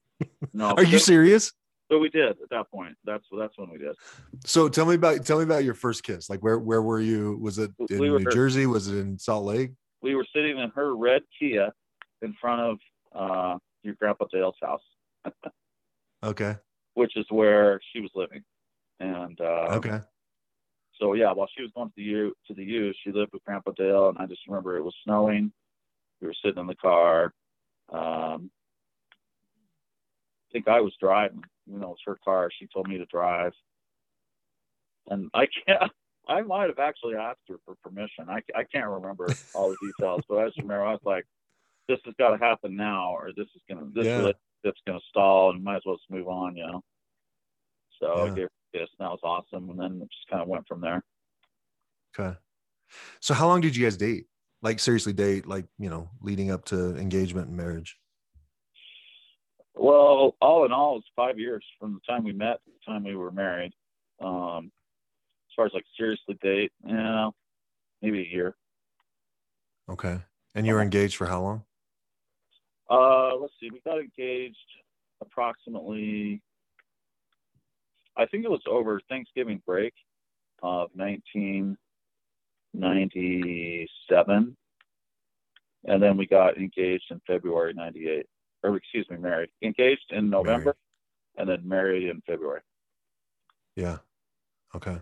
no. 0.52 0.74
Are 0.76 0.84
you 0.84 0.98
serious? 0.98 1.52
So 1.90 1.98
we 1.98 2.08
did 2.08 2.30
at 2.42 2.48
that 2.50 2.70
point. 2.70 2.96
That's 3.04 3.24
that's 3.38 3.56
when 3.56 3.70
we 3.70 3.78
did. 3.78 3.94
So 4.44 4.68
tell 4.68 4.86
me 4.86 4.94
about 4.94 5.24
tell 5.26 5.38
me 5.38 5.44
about 5.44 5.64
your 5.64 5.74
first 5.74 6.02
kiss. 6.04 6.28
Like 6.30 6.40
where 6.40 6.58
where 6.58 6.82
were 6.82 7.00
you? 7.00 7.38
Was 7.40 7.58
it 7.58 7.70
in 7.90 7.98
We 7.98 8.10
were- 8.10 8.18
New 8.20 8.30
Jersey? 8.30 8.66
Was 8.66 8.88
it 8.88 8.98
in 8.98 9.18
Salt 9.18 9.44
Lake? 9.44 9.72
We 10.02 10.14
were 10.14 10.26
sitting 10.34 10.58
in 10.58 10.70
her 10.74 10.96
red 10.96 11.22
Kia 11.38 11.72
in 12.22 12.34
front 12.40 12.60
of 12.60 12.78
uh, 13.14 13.58
your 13.82 13.94
grandpa 13.94 14.26
Dale's 14.32 14.56
house, 14.62 14.80
Okay. 16.24 16.56
which 16.94 17.16
is 17.16 17.26
where 17.30 17.80
she 17.92 18.00
was 18.00 18.10
living. 18.14 18.42
And 19.00 19.40
uh, 19.40 19.68
Okay. 19.76 20.00
so 21.00 21.14
yeah, 21.14 21.32
while 21.32 21.48
she 21.56 21.62
was 21.62 21.70
going 21.74 21.88
to 21.88 21.94
the 21.96 22.02
U 22.02 22.34
to 22.48 22.54
the 22.54 22.64
U, 22.64 22.92
she 23.04 23.12
lived 23.12 23.32
with 23.32 23.44
Grandpa 23.44 23.72
Dale, 23.76 24.08
and 24.08 24.18
I 24.18 24.26
just 24.26 24.40
remember 24.46 24.76
it 24.76 24.82
was 24.82 24.94
snowing. 25.04 25.52
We 26.22 26.28
were 26.28 26.34
sitting 26.42 26.60
in 26.60 26.68
the 26.68 26.76
car. 26.76 27.34
Um, 27.92 28.50
I 30.48 30.52
think 30.52 30.68
I 30.68 30.80
was 30.80 30.94
driving. 31.00 31.42
You 31.66 31.78
know, 31.78 31.88
it 31.88 31.88
was 31.88 31.98
her 32.06 32.18
car. 32.24 32.48
She 32.58 32.68
told 32.72 32.88
me 32.88 32.96
to 32.98 33.06
drive, 33.06 33.52
and 35.08 35.28
I 35.34 35.46
can't. 35.66 35.90
I 36.28 36.40
might 36.42 36.68
have 36.68 36.78
actually 36.78 37.16
asked 37.16 37.40
her 37.48 37.56
for 37.64 37.74
permission. 37.82 38.28
I, 38.28 38.40
I 38.54 38.62
can't 38.62 38.88
remember 38.88 39.34
all 39.52 39.70
the 39.70 39.76
details, 39.84 40.22
but 40.28 40.38
I 40.38 40.46
just 40.46 40.58
remember 40.58 40.84
I 40.84 40.92
was 40.92 41.00
like, 41.04 41.26
"This 41.88 41.98
has 42.04 42.14
got 42.18 42.30
to 42.30 42.38
happen 42.38 42.76
now, 42.76 43.12
or 43.12 43.32
this 43.36 43.48
is 43.56 43.62
gonna 43.68 43.86
this 43.92 44.06
Yeah. 44.06 44.16
relationship's 44.18 44.82
gonna 44.86 45.00
stall, 45.08 45.50
and 45.50 45.64
might 45.64 45.76
as 45.76 45.82
well 45.84 45.96
just 45.96 46.10
move 46.10 46.28
on." 46.28 46.56
You 46.56 46.66
know. 46.66 46.82
So 48.00 48.22
I 48.24 48.28
gave 48.28 48.44
her 48.44 48.50
a 48.74 48.78
kiss, 48.78 48.90
and 48.98 49.04
that 49.04 49.10
was 49.10 49.20
awesome. 49.24 49.70
And 49.70 49.78
then 49.78 50.00
it 50.02 50.10
just 50.10 50.28
kind 50.30 50.42
of 50.42 50.48
went 50.48 50.66
from 50.68 50.80
there. 50.80 51.02
Okay. 52.16 52.36
So 53.20 53.34
how 53.34 53.48
long 53.48 53.60
did 53.60 53.74
you 53.74 53.84
guys 53.84 53.96
date? 53.96 54.26
Like 54.62 54.78
seriously 54.78 55.12
date, 55.12 55.46
like, 55.46 55.66
you 55.78 55.90
know, 55.90 56.08
leading 56.20 56.50
up 56.50 56.64
to 56.66 56.96
engagement 56.96 57.48
and 57.48 57.56
marriage? 57.56 57.98
Well, 59.74 60.36
all 60.40 60.64
in 60.64 60.72
all, 60.72 60.98
it's 60.98 61.06
five 61.16 61.38
years 61.38 61.64
from 61.80 61.94
the 61.94 62.12
time 62.12 62.24
we 62.24 62.32
met 62.32 62.60
to 62.64 62.70
the 62.70 62.92
time 62.92 63.04
we 63.04 63.16
were 63.16 63.32
married. 63.32 63.72
Um, 64.20 64.70
as 65.50 65.54
far 65.56 65.66
as 65.66 65.72
like 65.74 65.84
seriously 65.98 66.38
date, 66.42 66.70
you 66.86 66.94
know, 66.94 67.34
maybe 68.00 68.20
a 68.20 68.34
year. 68.34 68.54
Okay. 69.90 70.20
And 70.54 70.66
you 70.66 70.74
were 70.74 70.82
engaged 70.82 71.16
for 71.16 71.26
how 71.26 71.40
long? 71.40 71.64
Uh, 72.88 73.34
let's 73.36 73.54
see, 73.58 73.70
we 73.70 73.80
got 73.84 73.98
engaged 73.98 74.56
approximately, 75.20 76.42
I 78.16 78.26
think 78.26 78.44
it 78.44 78.50
was 78.50 78.62
over 78.68 79.00
Thanksgiving 79.08 79.62
break 79.66 79.94
of 80.62 80.90
1997. 82.72 84.56
And 85.84 86.02
then 86.02 86.16
we 86.16 86.26
got 86.26 86.56
engaged 86.58 87.04
in 87.10 87.20
February 87.26 87.74
98, 87.74 88.26
or 88.62 88.76
excuse 88.76 89.06
me, 89.10 89.16
married. 89.16 89.50
Engaged 89.62 90.10
in 90.10 90.30
November 90.30 90.76
and 91.36 91.48
then 91.48 91.66
married 91.66 92.08
in 92.08 92.22
February. 92.26 92.60
Yeah. 93.76 93.98
Okay. 94.74 94.98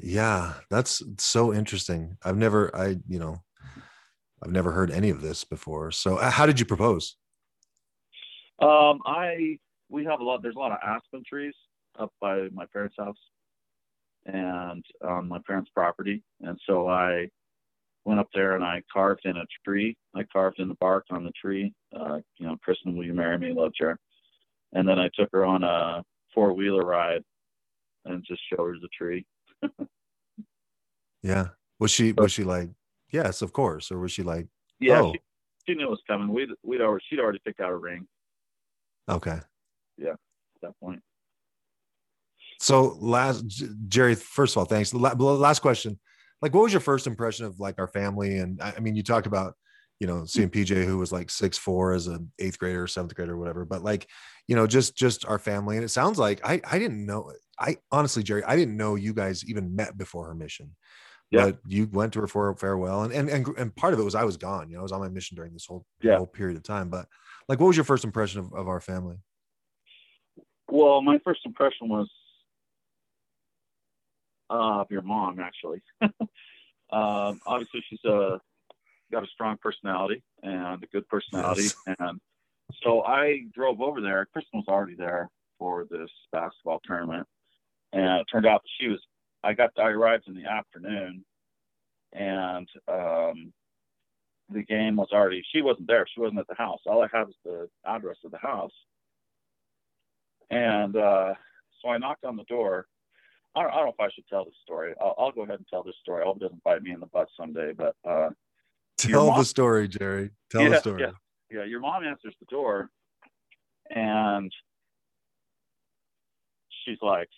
Yeah, 0.00 0.54
that's 0.70 1.02
so 1.18 1.52
interesting. 1.52 2.16
I've 2.22 2.36
never, 2.36 2.74
I, 2.74 2.96
you 3.08 3.18
know, 3.18 3.42
I've 4.42 4.52
never 4.52 4.70
heard 4.72 4.90
any 4.90 5.10
of 5.10 5.20
this 5.20 5.44
before. 5.44 5.90
So, 5.90 6.16
uh, 6.16 6.30
how 6.30 6.46
did 6.46 6.60
you 6.60 6.66
propose? 6.66 7.16
Um, 8.60 9.00
I 9.04 9.58
we 9.88 10.04
have 10.04 10.20
a 10.20 10.24
lot. 10.24 10.42
There's 10.42 10.56
a 10.56 10.58
lot 10.58 10.72
of 10.72 10.78
aspen 10.84 11.22
trees 11.28 11.54
up 11.98 12.12
by 12.20 12.48
my 12.52 12.66
parents' 12.72 12.96
house, 12.98 13.16
and 14.28 14.84
on 15.06 15.28
my 15.28 15.38
parents' 15.46 15.70
property. 15.74 16.22
And 16.40 16.58
so 16.66 16.88
I 16.88 17.28
went 18.04 18.20
up 18.20 18.28
there 18.32 18.54
and 18.54 18.64
I 18.64 18.82
carved 18.92 19.22
in 19.24 19.36
a 19.36 19.44
tree. 19.64 19.96
I 20.14 20.22
carved 20.24 20.60
in 20.60 20.68
the 20.68 20.76
bark 20.80 21.04
on 21.10 21.24
the 21.24 21.32
tree. 21.32 21.72
Uh, 21.94 22.18
you 22.38 22.46
know, 22.46 22.56
Kristen, 22.62 22.96
will 22.96 23.04
you 23.04 23.14
marry 23.14 23.38
me? 23.38 23.52
Love 23.52 23.72
Jar. 23.78 23.98
And 24.72 24.86
then 24.86 24.98
I 24.98 25.10
took 25.14 25.30
her 25.32 25.44
on 25.44 25.64
a 25.64 26.04
four 26.34 26.52
wheeler 26.52 26.84
ride 26.84 27.22
and 28.04 28.24
just 28.26 28.42
showed 28.48 28.66
her 28.66 28.76
the 28.80 28.88
tree. 28.96 29.26
Yeah. 31.20 31.48
Was 31.80 31.90
she, 31.90 32.12
was 32.12 32.30
she 32.30 32.44
like, 32.44 32.70
yes, 33.10 33.42
of 33.42 33.52
course? 33.52 33.90
Or 33.90 33.98
was 33.98 34.12
she 34.12 34.22
like, 34.22 34.46
Yeah, 34.78 35.00
oh, 35.00 35.12
she, 35.12 35.20
she 35.66 35.74
knew 35.74 35.86
it 35.86 35.90
was 35.90 36.02
coming. 36.06 36.32
We'd 36.32 36.50
we'd 36.62 36.80
already 36.80 37.04
she'd 37.10 37.18
already 37.18 37.40
picked 37.44 37.60
out 37.60 37.72
a 37.72 37.76
ring 37.76 38.06
okay. 39.08 39.38
Yeah, 39.96 40.12
at 40.12 40.62
that 40.62 40.80
point. 40.80 41.00
So 42.60 42.96
last, 43.00 43.44
Jerry, 43.88 44.14
first 44.14 44.54
of 44.54 44.58
all, 44.58 44.64
thanks. 44.64 44.92
Last 44.92 45.60
question. 45.60 45.98
Like, 46.42 46.54
what 46.54 46.62
was 46.62 46.72
your 46.72 46.80
first 46.80 47.06
impression 47.06 47.46
of 47.46 47.58
like 47.60 47.78
our 47.78 47.88
family? 47.88 48.38
And 48.38 48.60
I 48.62 48.78
mean, 48.80 48.96
you 48.96 49.02
talked 49.02 49.26
about, 49.26 49.54
you 50.00 50.06
know, 50.06 50.24
seeing 50.24 50.50
PJ 50.50 50.84
who 50.84 50.98
was 50.98 51.12
like 51.12 51.30
six, 51.30 51.58
four 51.58 51.92
as 51.92 52.06
an 52.06 52.30
eighth 52.38 52.58
grader, 52.58 52.86
seventh 52.86 53.14
grader, 53.14 53.36
whatever, 53.36 53.64
but 53.64 53.82
like, 53.82 54.08
you 54.46 54.54
know, 54.54 54.66
just, 54.66 54.96
just 54.96 55.26
our 55.26 55.38
family. 55.38 55.76
And 55.76 55.84
it 55.84 55.88
sounds 55.88 56.18
like 56.18 56.40
I, 56.44 56.60
I 56.70 56.78
didn't 56.78 57.04
know, 57.04 57.32
I 57.58 57.76
honestly, 57.90 58.22
Jerry, 58.22 58.44
I 58.44 58.54
didn't 58.56 58.76
know 58.76 58.94
you 58.94 59.12
guys 59.12 59.44
even 59.48 59.74
met 59.74 59.98
before 59.98 60.26
her 60.26 60.34
mission. 60.34 60.76
Yeah. 61.30 61.46
But 61.46 61.58
you 61.66 61.88
went 61.92 62.12
to 62.14 62.20
her 62.20 62.26
for 62.26 62.48
a 62.48 62.56
farewell, 62.56 63.02
and, 63.02 63.12
and 63.12 63.28
and 63.28 63.46
and 63.58 63.76
part 63.76 63.92
of 63.92 64.00
it 64.00 64.02
was 64.02 64.14
I 64.14 64.24
was 64.24 64.38
gone. 64.38 64.70
You 64.70 64.76
know, 64.76 64.80
I 64.80 64.82
was 64.82 64.92
on 64.92 65.00
my 65.00 65.10
mission 65.10 65.34
during 65.36 65.52
this 65.52 65.66
whole 65.66 65.84
Yeah. 66.00 66.16
whole 66.16 66.26
period 66.26 66.56
of 66.56 66.62
time. 66.62 66.88
But 66.88 67.06
like, 67.50 67.60
what 67.60 67.66
was 67.66 67.76
your 67.76 67.84
first 67.84 68.02
impression 68.04 68.40
of, 68.40 68.54
of 68.54 68.66
our 68.66 68.80
family? 68.80 69.16
Well, 70.70 71.02
my 71.02 71.18
first 71.18 71.40
impression 71.44 71.90
was 71.90 72.08
uh, 74.50 74.80
of 74.80 74.90
your 74.90 75.02
mom, 75.02 75.38
actually. 75.40 75.80
um, 76.02 77.40
obviously, 77.46 77.82
she's 77.88 78.04
a 78.04 78.40
got 79.10 79.22
a 79.24 79.26
strong 79.28 79.56
personality 79.62 80.22
and 80.42 80.82
a 80.82 80.86
good 80.92 81.08
personality, 81.08 81.62
Yes. 81.62 81.76
and 81.98 82.20
so 82.82 83.02
I 83.02 83.44
drove 83.54 83.80
over 83.80 84.00
there. 84.00 84.26
Kristen 84.32 84.58
was 84.60 84.68
already 84.68 84.94
there 84.94 85.30
for 85.58 85.86
this 85.90 86.10
basketball 86.32 86.80
tournament, 86.84 87.26
and 87.92 88.20
it 88.20 88.26
turned 88.30 88.46
out 88.46 88.62
that 88.62 88.68
she 88.80 88.88
was. 88.88 89.00
I 89.42 89.52
got 89.54 89.70
I 89.78 89.88
arrived 89.88 90.28
in 90.28 90.34
the 90.34 90.44
afternoon, 90.46 91.24
and 92.12 92.68
um, 92.88 93.52
the 94.50 94.62
game 94.62 94.96
was 94.96 95.08
already. 95.12 95.42
She 95.52 95.62
wasn't 95.62 95.86
there. 95.86 96.06
She 96.12 96.20
wasn't 96.20 96.40
at 96.40 96.48
the 96.48 96.54
house. 96.54 96.80
All 96.86 97.02
I 97.02 97.08
have 97.12 97.28
is 97.28 97.34
the 97.44 97.68
address 97.86 98.16
of 98.24 98.30
the 98.30 98.38
house. 98.38 98.72
And 100.50 100.96
uh, 100.96 101.34
so 101.82 101.90
I 101.90 101.98
knocked 101.98 102.24
on 102.24 102.36
the 102.36 102.44
door. 102.44 102.86
I 103.56 103.62
don't, 103.62 103.72
I 103.72 103.76
don't 103.76 103.86
know 103.86 103.92
if 103.98 104.00
I 104.00 104.08
should 104.14 104.26
tell 104.28 104.44
this 104.44 104.54
story. 104.62 104.94
I'll, 105.00 105.14
I'll 105.18 105.32
go 105.32 105.42
ahead 105.42 105.56
and 105.58 105.66
tell 105.68 105.82
this 105.82 105.94
story. 106.00 106.22
I 106.22 106.26
hope 106.26 106.36
it 106.36 106.40
doesn't 106.44 106.62
bite 106.64 106.82
me 106.82 106.92
in 106.92 107.00
the 107.00 107.06
butt 107.06 107.28
someday. 107.36 107.72
But 107.72 107.94
uh, 108.08 108.30
Tell 108.98 109.26
mom- 109.28 109.38
the 109.38 109.44
story, 109.44 109.88
Jerry. 109.88 110.30
Tell 110.50 110.68
the 110.68 110.78
story. 110.80 111.02
yeah. 111.02 111.10
yeah, 111.50 111.64
your 111.64 111.80
mom 111.80 112.04
answers 112.04 112.34
the 112.40 112.46
door, 112.50 112.90
and 113.90 114.52
she's 116.84 116.98
like, 117.02 117.28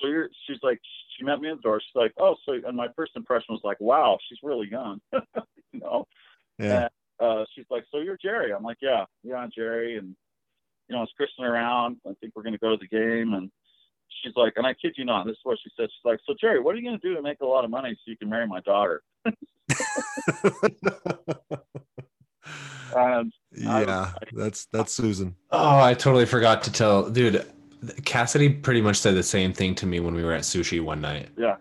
so 0.00 0.08
you're 0.08 0.28
she's 0.46 0.58
like 0.62 0.78
she 1.16 1.24
met 1.24 1.40
me 1.40 1.48
at 1.50 1.56
the 1.56 1.62
door 1.62 1.80
she's 1.80 1.94
like 1.94 2.12
oh 2.18 2.36
so 2.44 2.52
and 2.66 2.76
my 2.76 2.86
first 2.94 3.12
impression 3.16 3.46
was 3.54 3.62
like 3.64 3.80
wow 3.80 4.18
she's 4.28 4.36
really 4.42 4.68
young 4.70 5.00
you 5.12 5.80
know 5.80 6.06
Yeah. 6.58 6.88
uh 7.18 7.46
she's 7.54 7.64
like 7.70 7.84
so 7.90 8.00
you're 8.00 8.18
jerry 8.18 8.52
i'm 8.52 8.62
like 8.62 8.76
yeah 8.82 9.06
yeah 9.22 9.36
I'm 9.36 9.50
jerry 9.56 9.96
and 9.96 10.14
you 10.90 10.94
know 10.94 11.02
it's 11.02 11.12
kristen 11.16 11.46
around 11.46 11.96
i 12.06 12.10
think 12.20 12.34
we're 12.36 12.42
going 12.42 12.52
to 12.52 12.58
go 12.58 12.72
to 12.72 12.76
the 12.76 12.86
game 12.94 13.32
and 13.32 13.50
she's 14.22 14.32
like 14.36 14.52
and 14.56 14.66
i 14.66 14.74
kid 14.74 14.94
you 14.96 15.04
not 15.04 15.26
this 15.26 15.34
is 15.34 15.40
what 15.44 15.58
she 15.62 15.70
said 15.76 15.88
she's 15.90 16.04
like 16.04 16.20
so 16.26 16.34
jerry 16.40 16.60
what 16.60 16.74
are 16.74 16.78
you 16.78 16.84
going 16.84 16.98
to 16.98 17.08
do 17.08 17.14
to 17.14 17.22
make 17.22 17.40
a 17.40 17.46
lot 17.46 17.64
of 17.64 17.70
money 17.70 17.90
so 17.90 18.10
you 18.10 18.16
can 18.16 18.28
marry 18.28 18.46
my 18.46 18.60
daughter 18.60 19.02
and 22.96 23.32
yeah, 23.52 24.12
that's 24.32 24.66
that's 24.66 24.92
Susan. 24.92 25.34
Oh, 25.50 25.80
I 25.80 25.94
totally 25.94 26.26
forgot 26.26 26.62
to 26.64 26.72
tell, 26.72 27.08
dude. 27.10 27.46
Cassidy 28.04 28.48
pretty 28.48 28.80
much 28.80 28.96
said 28.96 29.14
the 29.14 29.22
same 29.22 29.52
thing 29.52 29.74
to 29.76 29.86
me 29.86 30.00
when 30.00 30.14
we 30.14 30.24
were 30.24 30.32
at 30.32 30.42
sushi 30.42 30.82
one 30.82 31.00
night. 31.00 31.28
yeah 31.36 31.56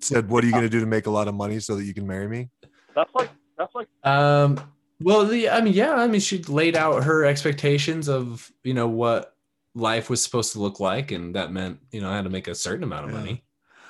Said, 0.00 0.28
"What 0.28 0.44
are 0.44 0.46
you 0.46 0.52
going 0.52 0.64
to 0.64 0.68
do 0.68 0.80
to 0.80 0.86
make 0.86 1.06
a 1.06 1.10
lot 1.10 1.28
of 1.28 1.34
money 1.34 1.60
so 1.60 1.76
that 1.76 1.84
you 1.84 1.94
can 1.94 2.06
marry 2.06 2.28
me?" 2.28 2.48
that's 2.94 3.10
like 3.14 3.30
that's 3.56 3.74
like 3.74 3.88
Um, 4.04 4.60
well, 5.00 5.24
the, 5.24 5.50
I 5.50 5.60
mean, 5.60 5.74
yeah, 5.74 5.94
I 5.94 6.06
mean, 6.06 6.20
she 6.20 6.42
laid 6.44 6.76
out 6.76 7.04
her 7.04 7.24
expectations 7.24 8.08
of 8.08 8.50
you 8.64 8.74
know 8.74 8.88
what 8.88 9.34
life 9.78 10.10
was 10.10 10.22
supposed 10.22 10.52
to 10.52 10.60
look 10.60 10.80
like, 10.80 11.10
and 11.10 11.34
that 11.34 11.52
meant 11.52 11.80
you 11.90 12.00
know 12.00 12.10
I 12.10 12.16
had 12.16 12.24
to 12.24 12.30
make 12.30 12.48
a 12.48 12.54
certain 12.54 12.84
amount 12.84 13.06
of 13.06 13.12
Yeah. 13.12 13.18
money. 13.18 13.44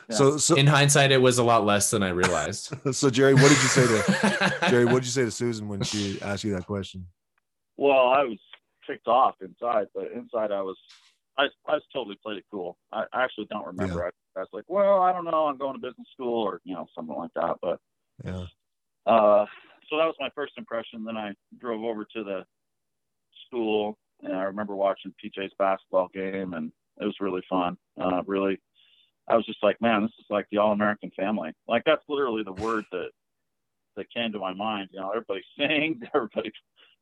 Yeah. 0.09 0.16
So, 0.16 0.39
so, 0.39 0.57
In 0.57 0.66
hindsight, 0.66 1.12
it 1.12 1.18
was 1.18 1.36
a 1.36 1.45
lot 1.45 1.66
less 1.66 1.91
than 1.91 2.03
I 2.03 2.09
realized. 2.09 2.72
so, 2.95 3.11
Jerry, 3.11 3.34
what 3.34 3.43
did 3.43 3.51
you 3.51 3.57
say 3.57 3.86
to 3.86 4.61
Jerry? 4.70 4.86
What 4.86 5.01
did 5.01 5.05
you 5.05 5.11
say 5.11 5.24
to 5.24 5.30
Susan 5.30 5.68
when 5.68 5.82
she 5.82 6.18
asked 6.22 6.45
you 6.45 6.55
that 6.55 6.66
question? 6.66 7.07
Well, 7.76 8.09
I 8.09 8.24
was 8.24 8.39
kicked 8.86 9.07
off 9.07 9.34
inside, 9.43 9.89
but 9.95 10.11
inside 10.12 10.51
I 10.51 10.62
was, 10.62 10.78
I, 11.36 11.45
I 11.66 11.74
was 11.74 11.82
totally 11.93 12.16
played 12.24 12.39
it 12.39 12.45
cool. 12.51 12.78
I, 12.91 13.05
I 13.12 13.22
actually 13.24 13.49
don't 13.51 13.66
remember. 13.66 14.03
I, 14.03 14.09
I 14.34 14.41
was 14.41 14.49
like, 14.53 14.64
well, 14.66 15.03
I 15.03 15.12
don't 15.12 15.26
know, 15.26 15.47
I'm 15.47 15.59
going 15.59 15.74
to 15.74 15.78
business 15.78 16.09
school 16.14 16.43
or 16.43 16.61
you 16.64 16.74
know 16.74 16.86
something 16.95 17.14
like 17.14 17.34
that. 17.34 17.57
But 17.61 17.78
Yeah, 18.24 18.47
uh, 19.07 19.45
so 19.91 19.99
that 19.99 20.07
was 20.07 20.16
my 20.18 20.30
first 20.34 20.55
impression. 20.57 21.05
Then 21.05 21.18
I 21.18 21.34
drove 21.61 21.82
over 21.84 22.05
to 22.05 22.24
the 22.24 22.45
school, 23.47 23.99
and 24.23 24.35
I 24.35 24.43
remember 24.45 24.75
watching 24.75 25.14
PJ's 25.23 25.53
basketball 25.59 26.09
game, 26.12 26.55
and 26.55 26.73
it 27.01 27.05
was 27.05 27.16
really 27.21 27.43
fun. 27.49 27.77
Uh, 28.01 28.23
really, 28.27 28.61
I 29.29 29.37
was 29.37 29.47
just 29.47 29.62
like, 29.62 29.81
man, 29.81 30.03
this 30.03 30.12
is 30.19 30.27
like 30.31 30.47
the 30.51 30.59
all-American 30.59 31.11
family. 31.16 31.53
Like 31.66 31.83
that's 31.85 32.03
literally 32.09 32.43
the 32.45 32.53
word 32.53 32.85
that 32.93 33.11
that 33.97 34.12
came 34.12 34.33
to 34.33 34.39
my 34.39 34.55
mind. 34.55 34.91
You 34.93 35.01
know, 35.01 35.11
everybody 35.11 35.43
sings, 35.59 35.99
everybody 36.14 36.51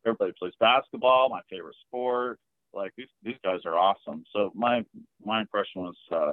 everybody 0.07 0.33
plays 0.39 0.55
basketball, 0.61 1.29
my 1.29 1.41
favorite 1.51 1.77
sport. 1.87 2.39
Like 2.75 2.93
these 2.97 3.09
these 3.23 3.37
guys 3.43 3.61
are 3.65 3.79
awesome. 3.79 4.25
So 4.33 4.53
my 4.55 4.85
my 5.25 5.41
impression 5.41 5.83
was 5.83 5.97
uh, 6.13 6.33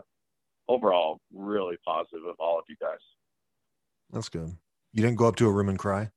overall 0.68 1.20
really 1.34 1.78
positive 1.86 2.26
of 2.28 2.36
all 2.40 2.58
of 2.58 2.66
you 2.68 2.76
guys. 2.82 3.00
that's 4.12 4.30
good. 4.30 4.56
You 4.92 5.02
didn't 5.02 5.18
go 5.18 5.28
up 5.28 5.36
to 5.38 5.48
a 5.48 5.52
room 5.52 5.70
and 5.70 5.80
cry. 5.80 6.12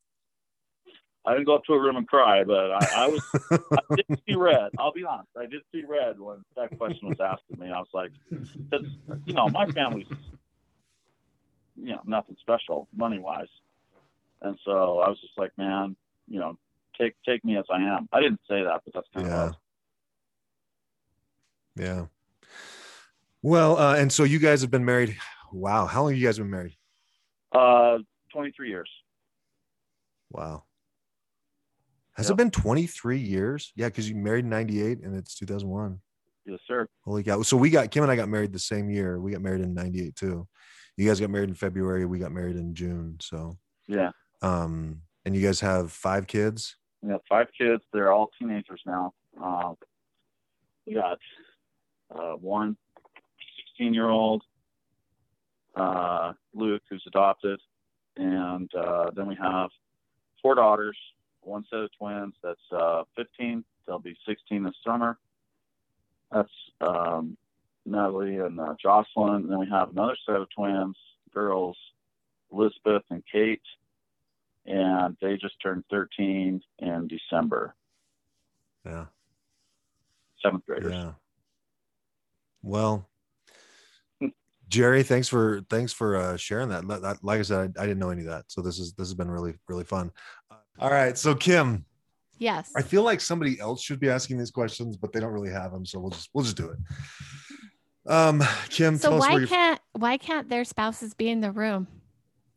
I 1.27 1.33
didn't 1.33 1.47
go 1.47 1.57
up 1.57 1.65
to 1.65 1.73
a 1.73 1.81
room 1.81 1.97
and 1.97 2.07
cry, 2.07 2.45
but 2.45 2.71
I, 2.71 2.87
I 2.87 3.07
was 3.09 3.21
I 3.73 3.81
did 3.97 4.07
see 4.27 4.35
red. 4.35 4.71
I'll 4.79 4.93
be 4.93 5.05
honest, 5.05 5.29
I 5.37 5.47
did 5.47 5.63
see 5.73 5.83
red 5.87 6.19
when 6.21 6.39
that 6.57 6.77
question 6.79 7.09
was 7.09 7.19
asked 7.21 7.43
of 7.53 7.59
me. 7.59 7.67
I 7.71 7.79
was 7.79 7.89
like, 7.93 8.13
you 9.27 9.35
know, 9.35 9.49
my 9.51 9.67
family's 9.67 10.07
you 11.77 11.93
know 11.93 12.01
nothing 12.07 12.37
special 12.41 12.89
money 12.97 13.19
wise, 13.19 13.49
and 14.43 14.59
so 14.65 15.01
I 15.01 15.09
was 15.09 15.21
just 15.21 15.37
like, 15.37 15.51
man, 15.59 15.97
you 16.29 16.39
know, 16.39 16.59
take 16.99 17.15
take 17.27 17.45
me 17.45 17.57
as 17.57 17.65
I 17.71 17.83
am. 17.83 18.09
I 18.13 18.21
didn't 18.21 18.41
say 18.49 18.63
that, 18.63 18.83
but 18.85 18.95
that's 18.95 19.09
kind 19.15 19.27
Yeah. 19.27 19.43
of 19.49 19.55
Yeah. 21.77 22.07
Well, 23.43 23.77
uh, 23.79 23.97
and 23.97 24.13
so 24.13 24.25
you 24.25 24.39
guys 24.39 24.63
have 24.63 24.71
been 24.71 24.85
married. 24.85 25.17
Wow, 25.53 25.87
how 25.87 26.03
long 26.03 26.13
have 26.13 26.19
you 26.19 26.27
guys 26.27 26.39
been 26.39 26.51
married? 26.51 26.77
uh, 27.53 27.99
23 28.33 28.69
years. 28.69 28.91
Wow. 30.31 30.65
Has 32.17 32.27
Yep. 32.29 32.33
it 32.35 32.37
been 32.37 32.51
23 32.51 33.19
years? 33.19 33.73
Yeah, 33.77 33.89
because 33.89 34.09
you 34.09 34.17
married 34.17 34.45
in 34.45 34.51
98 34.51 35.01
and 35.03 35.15
it's 35.15 35.35
2001. 35.35 36.01
Yes, 36.47 36.61
sir. 36.67 36.89
Holy 37.05 37.23
cow. 37.23 37.43
So 37.43 37.57
we 37.57 37.69
got 37.71 37.91
Kim 37.91 38.03
and 38.05 38.11
I 38.13 38.17
got 38.17 38.29
married 38.29 38.53
the 38.53 38.59
same 38.59 38.89
year. 38.89 39.21
We 39.21 39.33
got 39.33 39.43
married 39.43 39.61
in 39.61 39.75
98 39.75 40.17
too. 40.17 40.49
You 40.97 41.07
guys 41.07 41.21
got 41.21 41.29
married 41.31 41.51
in 41.51 41.55
February. 41.55 42.07
We 42.07 42.19
got 42.19 42.33
married 42.33 42.57
in 42.57 42.75
June. 42.75 43.19
So, 43.21 43.59
Yeah, 43.87 44.13
um, 44.43 45.03
and 45.27 45.37
you 45.37 45.43
guys 45.43 45.61
have 45.61 45.93
five 45.93 46.27
kids. 46.27 46.77
we 47.03 47.11
have 47.11 47.21
five 47.29 47.49
kids. 47.57 47.83
They're 47.93 48.13
all 48.13 48.31
teenagers 48.39 48.81
now. 48.87 49.13
Uh, 49.41 49.75
we 50.87 50.95
got 50.95 51.19
uh, 52.15 52.33
one 52.37 52.77
16 53.77 53.93
year 53.93 54.09
old, 54.09 54.43
uh, 55.75 56.33
Luke, 56.55 56.83
who's 56.89 57.05
adopted, 57.07 57.61
and 58.17 58.73
uh, 58.75 59.11
then 59.15 59.27
we 59.29 59.35
have 59.35 59.69
four 60.41 60.55
daughters, 60.55 60.97
one 61.47 61.65
set 61.71 61.81
of 61.81 61.91
twins 61.99 62.35
that's 62.43 62.61
uh, 62.73 63.05
15. 63.17 63.65
They'll 63.87 63.99
be 63.99 64.17
16 64.29 64.65
this 64.65 64.75
summer. 64.85 65.19
That's 66.33 66.51
um, 66.81 67.37
Natalie 67.87 68.39
and 68.39 68.59
uh, 68.61 68.75
Jocelyn. 68.83 69.43
And 69.43 69.51
then 69.51 69.61
we 69.61 69.69
have 69.71 69.91
another 69.91 70.17
set 70.27 70.37
of 70.37 70.49
twins, 70.51 70.97
girls, 71.33 71.77
Elizabeth 72.53 73.03
and 73.11 73.23
Kate, 73.31 73.63
and 74.67 75.17
they 75.21 75.37
just 75.37 75.55
turned 75.63 75.85
13 75.91 76.61
in 76.81 77.09
December, 77.09 77.75
Yeah. 78.85 79.07
seventh 80.43 80.67
graders. 80.67 80.93
Yeah. 80.95 81.13
Well, 82.63 83.09
Jerry, 84.69 85.05
thanks 85.05 85.29
for 85.29 85.61
thanks 85.71 85.93
for 85.93 86.17
uh, 86.17 86.37
sharing 86.37 86.71
that. 86.71 86.85
Like 87.23 87.39
I 87.39 87.43
said, 87.43 87.75
I, 87.79 87.83
I 87.83 87.87
didn't 87.87 88.01
know 88.01 88.11
any 88.11 88.23
of 88.23 88.27
that, 88.27 88.47
so 88.49 88.61
this 88.61 88.81
is 88.81 88.95
this 88.95 89.07
has 89.07 89.15
been 89.15 89.31
really 89.31 89.55
really 89.69 89.85
fun. 89.85 90.11
All 90.79 90.91
right, 90.91 91.17
so 91.17 91.35
Kim, 91.35 91.85
Yes. 92.39 92.71
I 92.77 92.83
feel 92.83 93.03
like 93.03 93.23
somebody 93.23 93.59
else 93.59 93.81
should 93.83 93.99
be 93.99 94.11
asking 94.11 94.37
these 94.37 94.51
questions, 94.51 94.97
but 94.99 95.11
they 95.13 95.21
don't 95.21 95.33
really 95.33 95.51
have 95.51 95.73
them, 95.73 95.87
so 95.87 95.99
we'll 95.99 96.11
just 96.11 96.29
we'll 96.35 96.45
just 96.45 96.57
do 96.57 96.71
it. 96.71 96.79
Um, 98.13 98.43
Kim, 98.69 98.99
So 98.99 99.09
tell 99.09 99.23
us 99.23 99.29
why 99.29 99.47
can't 99.47 99.81
why 99.93 100.17
can't 100.19 100.49
their 100.49 100.65
spouses 100.65 101.15
be 101.15 101.31
in 101.31 101.41
the 101.41 101.51
room? 101.51 101.87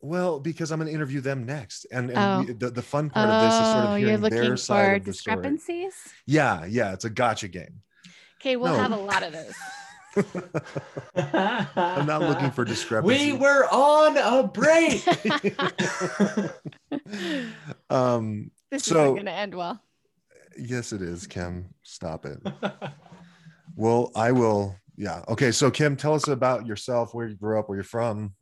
Well, 0.02 0.38
because 0.38 0.70
I'm 0.70 0.78
going 0.78 0.88
to 0.88 0.94
interview 0.94 1.20
them 1.20 1.44
next, 1.44 1.86
and, 1.90 2.10
and 2.10 2.18
Oh. 2.18 2.44
we- 2.46 2.52
the 2.52 2.70
the 2.70 2.82
fun 2.82 3.08
part 3.10 3.28
of 3.28 3.42
this 3.42 3.54
is 3.54 3.66
sort 3.72 3.84
Oh, 3.86 3.94
of 3.94 3.98
you're 4.00 4.08
hearing 4.10 4.20
looking 4.22 4.38
their 4.40 4.56
side 4.58 4.84
for 4.84 4.94
of 4.96 5.04
the 5.06 5.12
story. 5.14 5.36
discrepancies. 5.36 5.94
Yeah, 6.26 6.64
yeah, 6.66 6.92
it's 6.92 7.04
a 7.06 7.10
gotcha 7.10 7.48
game. 7.48 7.80
Okay, 8.40 8.56
we'll 8.56 8.72
No. 8.74 8.78
have 8.80 8.92
a 8.92 8.96
lot 8.96 9.22
of 9.22 9.32
those. 9.32 9.54
I'm 11.16 12.06
not 12.06 12.22
looking 12.22 12.50
for 12.50 12.64
discrepancy. 12.64 13.32
We 13.32 13.38
were 13.38 13.66
on 13.72 14.16
a 14.16 14.46
break. 14.48 15.06
um, 17.90 18.50
This 18.70 18.84
So- 18.84 19.02
isn't 19.02 19.14
going 19.14 19.26
to 19.26 19.32
end 19.32 19.54
well. 19.54 19.80
yes, 20.58 20.92
it 20.92 21.02
is. 21.02 21.26
Kim, 21.26 21.66
stop 21.82 22.24
it. 22.26 22.38
Well, 23.76 24.10
I 24.14 24.32
will. 24.32 24.76
Yeah. 24.96 25.22
Okay. 25.28 25.52
So, 25.52 25.70
Kim, 25.70 25.96
tell 25.96 26.14
us 26.14 26.28
about 26.28 26.66
yourself, 26.66 27.14
where 27.14 27.26
you 27.28 27.34
grew 27.36 27.58
up, 27.58 27.68
where 27.68 27.76
you're 27.76 27.84
from, 27.84 28.34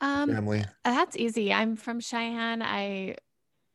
Um, 0.00 0.30
family. 0.32 0.64
that's 0.84 1.16
easy. 1.16 1.52
I'm 1.52 1.76
from 1.76 2.00
Cheyenne. 2.00 2.62
I, 2.62 3.16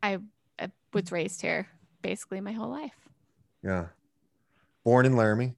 I, 0.01 0.17
I 0.57 0.71
was 0.93 1.11
raised 1.11 1.41
here 1.41 1.67
basically 2.01 2.39
my 2.41 2.51
whole 2.53 2.69
life. 2.69 2.95
Yeah. 3.63 3.87
Born 4.83 5.05
in 5.05 5.15
Laramie. 5.15 5.55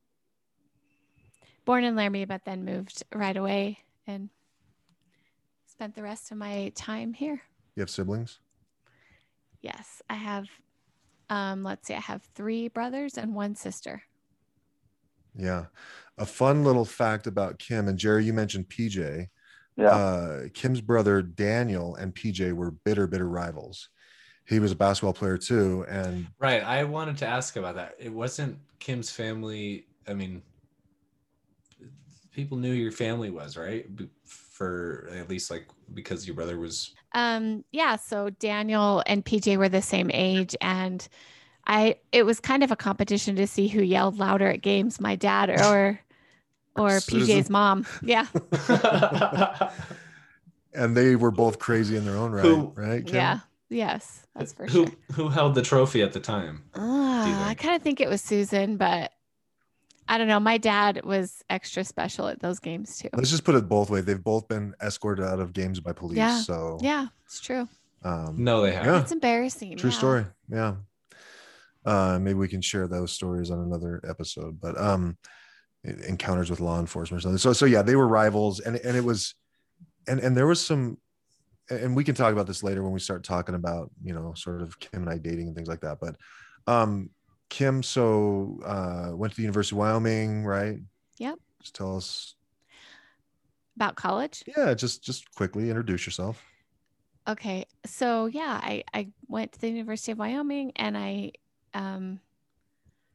Born 1.68 1.84
in 1.84 1.98
Laramie, 1.98 2.24
but 2.24 2.46
then 2.46 2.64
moved 2.64 3.04
right 3.14 3.36
away 3.36 3.80
and 4.08 4.30
spent 5.66 5.96
the 5.96 6.02
rest 6.02 6.32
of 6.32 6.38
my 6.38 6.72
time 6.76 7.12
here. 7.12 7.42
You 7.76 7.82
have 7.82 7.90
siblings. 7.90 8.40
Yes, 9.62 10.02
I 10.10 10.14
have. 10.14 10.48
Um, 11.30 11.64
let's 11.64 11.86
see, 11.86 11.94
I 11.94 12.00
have 12.00 12.24
three 12.36 12.70
brothers 12.70 13.18
and 13.18 13.36
one 13.36 13.54
sister. 13.54 14.02
Yeah. 15.36 15.66
A 16.18 16.26
fun 16.26 16.64
little 16.64 16.86
fact 16.86 17.28
about 17.28 17.60
Kim 17.60 17.90
and 17.90 17.98
Jerry, 17.98 18.24
you 18.24 18.32
mentioned 18.32 18.70
PJ. 18.70 19.28
Yeah. 19.76 19.90
Uh, 19.90 20.44
Kim's 20.54 20.80
brother 20.80 21.22
Daniel 21.22 21.96
and 21.96 22.16
PJ 22.16 22.54
were 22.54 22.72
bitter, 22.72 23.08
bitter 23.08 23.28
rivals. 23.28 23.90
He 24.46 24.60
was 24.60 24.72
a 24.72 24.76
basketball 24.76 25.12
player 25.12 25.38
too. 25.38 25.86
And 25.90 26.28
right. 26.40 26.64
I 26.64 26.86
wanted 26.86 27.18
to 27.18 27.28
ask 27.28 27.58
about 27.58 27.76
that. 27.76 27.96
It 28.00 28.14
wasn't 28.14 28.58
Kim's 28.80 29.12
family. 29.12 29.86
I 30.08 30.14
mean, 30.14 30.42
people 32.38 32.56
knew 32.58 32.70
who 32.70 32.76
your 32.76 32.92
family 32.92 33.32
was, 33.32 33.58
right? 33.58 33.86
For 34.24 35.10
at 35.18 35.28
least 35.28 35.50
like 35.52 35.68
because 35.94 36.26
your 36.28 36.36
brother 36.36 36.58
was. 36.58 36.94
Um, 37.14 37.66
yeah, 37.72 37.96
so 37.96 38.30
Daniel 38.30 39.04
and 39.08 39.26
PJ 39.26 39.58
were 39.58 39.68
the 39.70 39.82
same 39.82 40.12
age 40.14 40.56
and 40.62 41.06
I 41.66 41.96
it 42.12 42.24
was 42.26 42.40
kind 42.40 42.64
of 42.64 42.72
a 42.72 42.76
competition 42.76 43.36
to 43.38 43.48
see 43.48 43.68
who 43.68 43.82
yelled 43.82 44.20
louder 44.20 44.48
at 44.48 44.62
games, 44.62 45.02
my 45.02 45.16
dad 45.16 45.50
or 45.66 46.00
or 46.76 47.00
Susan. 47.00 47.40
PJ's 47.40 47.50
mom. 47.50 47.88
Yeah. 48.04 48.28
and 50.74 50.96
they 50.96 51.16
were 51.16 51.32
both 51.32 51.58
crazy 51.58 51.98
in 51.98 52.06
their 52.06 52.16
own 52.16 52.32
right, 52.32 52.46
Who- 52.46 52.72
right? 52.76 53.06
Kim? 53.06 53.16
Yeah. 53.16 53.40
Yes, 53.70 54.26
that's 54.34 54.54
for 54.54 54.66
who 54.66 54.86
sure. 54.86 54.96
who 55.12 55.28
held 55.28 55.54
the 55.56 55.62
trophy 55.62 56.02
at 56.02 56.14
the 56.14 56.22
time? 56.22 56.64
Ah, 56.76 57.50
I 57.50 57.54
kind 57.54 57.76
of 57.76 57.82
think 57.82 58.00
it 58.00 58.08
was 58.08 58.22
Susan, 58.22 58.78
but 58.78 59.12
I 60.08 60.18
don't 60.18 60.28
know. 60.28 60.40
My 60.40 60.58
dad 60.58 61.04
was 61.04 61.44
extra 61.50 61.84
special 61.84 62.28
at 62.28 62.40
those 62.40 62.60
games 62.60 62.98
too. 62.98 63.10
Let's 63.14 63.30
just 63.30 63.44
put 63.44 63.56
it 63.56 63.68
both 63.68 63.90
ways. 63.90 64.06
They've 64.06 64.24
both 64.24 64.48
been 64.48 64.74
escorted 64.82 65.26
out 65.26 65.40
of 65.40 65.54
games 65.54 65.80
by 65.80 65.94
police. 65.94 66.18
Yeah. 66.18 66.40
So 66.40 66.78
Yeah, 66.82 67.08
it's 67.26 67.40
true. 67.40 67.68
um, 68.04 68.36
No, 68.38 68.62
they 68.62 68.72
haven't. 68.74 68.94
Yeah. 68.94 69.02
It's 69.02 69.12
embarrassing. 69.12 69.76
true 69.78 69.90
yeah. 69.90 69.98
story. 69.98 70.26
Yeah. 70.50 70.76
Uh, 71.86 72.20
maybe 72.22 72.36
we 72.36 72.48
can 72.48 72.62
share 72.62 72.88
those 72.88 73.12
stories 73.12 73.50
on 73.52 73.60
another 73.60 74.02
episode. 74.08 74.60
But 74.60 74.80
um, 74.80 75.18
encounters 75.84 76.50
with 76.50 76.60
law 76.60 76.80
enforcement 76.80 77.20
or 77.20 77.22
something. 77.22 77.38
So 77.38 77.54
so 77.54 77.66
yeah, 77.66 77.82
they 77.82 77.96
were 77.96 78.08
rivals, 78.08 78.60
and 78.60 78.76
and 78.78 78.98
it 78.98 79.04
was, 79.04 79.36
and 80.08 80.20
and 80.20 80.36
there 80.36 80.48
was 80.48 80.64
some, 80.64 80.98
and 81.70 81.96
we 81.96 82.04
can 82.04 82.16
talk 82.16 82.34
about 82.34 82.48
this 82.48 82.64
later 82.64 82.84
when 82.84 82.92
we 82.92 83.00
start 83.00 83.24
talking 83.24 83.56
about 83.56 83.90
you 84.04 84.14
know 84.14 84.34
sort 84.36 84.62
of 84.62 84.78
Kim 84.80 85.04
and 85.04 85.10
I 85.10 85.18
dating 85.18 85.48
and 85.48 85.56
things 85.56 85.68
like 85.70 85.82
that. 85.82 86.00
But 86.02 86.16
um, 86.68 87.10
Kim, 87.50 87.82
so 87.84 88.60
uh, 88.66 89.16
went 89.16 89.32
to 89.34 89.38
the 89.38 89.44
University 89.44 89.76
of 89.76 89.80
Wyoming, 89.80 90.46
right? 90.46 90.78
Yep. 91.18 91.40
Just 91.62 91.76
tell 91.76 91.96
us, 91.98 92.36
About 93.76 93.96
college? 93.96 94.44
yeah, 94.58 94.74
just 94.74 95.04
just 95.04 95.34
quickly 95.36 95.70
introduce 95.70 96.06
yourself. 96.06 96.44
Okay. 97.28 97.66
So 97.86 98.28
yeah, 98.28 98.60
I, 98.64 98.84
I 98.94 99.10
went 99.28 99.52
to 99.54 99.60
the 99.62 99.70
University 99.70 100.12
of 100.14 100.18
Wyoming 100.20 100.72
and 100.76 100.98
I 100.98 101.32
um 101.74 102.20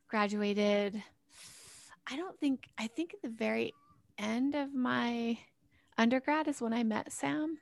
graduated 0.09 1.03
I 2.11 2.16
don't 2.16 2.39
think 2.39 2.68
I 2.78 2.89
think 2.89 3.14
at 3.14 3.22
the 3.22 3.28
very 3.30 3.72
end 4.18 4.55
of 4.55 4.74
my 4.74 5.39
undergrad 5.97 6.49
is 6.49 6.61
when 6.61 6.72
I 6.74 6.83
met 6.83 7.11
Sam, 7.12 7.57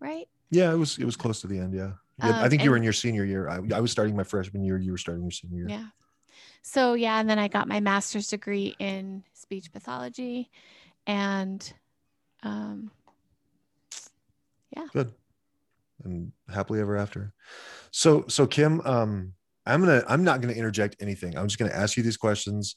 right? 0.00 0.28
Yeah, 0.50 0.72
it 0.72 0.76
was 0.76 0.98
it 0.98 1.04
was 1.04 1.16
close 1.16 1.40
to 1.42 1.46
the 1.46 1.58
end. 1.58 1.74
Yeah, 1.74 1.92
yeah 2.18 2.40
I 2.40 2.44
Um, 2.44 2.50
think 2.50 2.64
you 2.64 2.70
were 2.70 2.76
in 2.76 2.82
your 2.82 2.92
senior 2.92 3.24
year. 3.24 3.48
I, 3.48 3.60
I 3.74 3.80
was 3.80 3.90
starting 3.90 4.16
my 4.16 4.24
freshman 4.24 4.62
year. 4.64 4.78
You 4.78 4.92
were 4.92 4.98
starting 4.98 5.24
your 5.24 5.30
senior 5.30 5.58
year. 5.58 5.68
Yeah. 5.68 5.86
So 6.62 6.94
yeah, 6.94 7.20
and 7.20 7.28
then 7.28 7.38
I 7.38 7.48
got 7.48 7.68
my 7.68 7.80
master's 7.80 8.28
degree 8.28 8.74
in 8.78 9.22
speech 9.34 9.72
pathology 9.72 10.50
and 11.06 11.72
um 12.42 12.90
yeah. 14.76 14.86
Good, 14.92 15.12
and 16.04 16.32
happily 16.52 16.80
ever 16.80 16.96
after. 16.96 17.32
So 17.92 18.24
so 18.28 18.46
Kim, 18.46 18.80
um, 18.84 19.32
I'm 19.64 19.80
gonna 19.80 20.02
I'm 20.08 20.24
not 20.24 20.40
gonna 20.40 20.52
interject 20.54 20.96
anything. 21.00 21.36
I'm 21.36 21.46
just 21.46 21.58
gonna 21.58 21.72
ask 21.72 21.96
you 21.96 22.02
these 22.02 22.16
questions. 22.16 22.76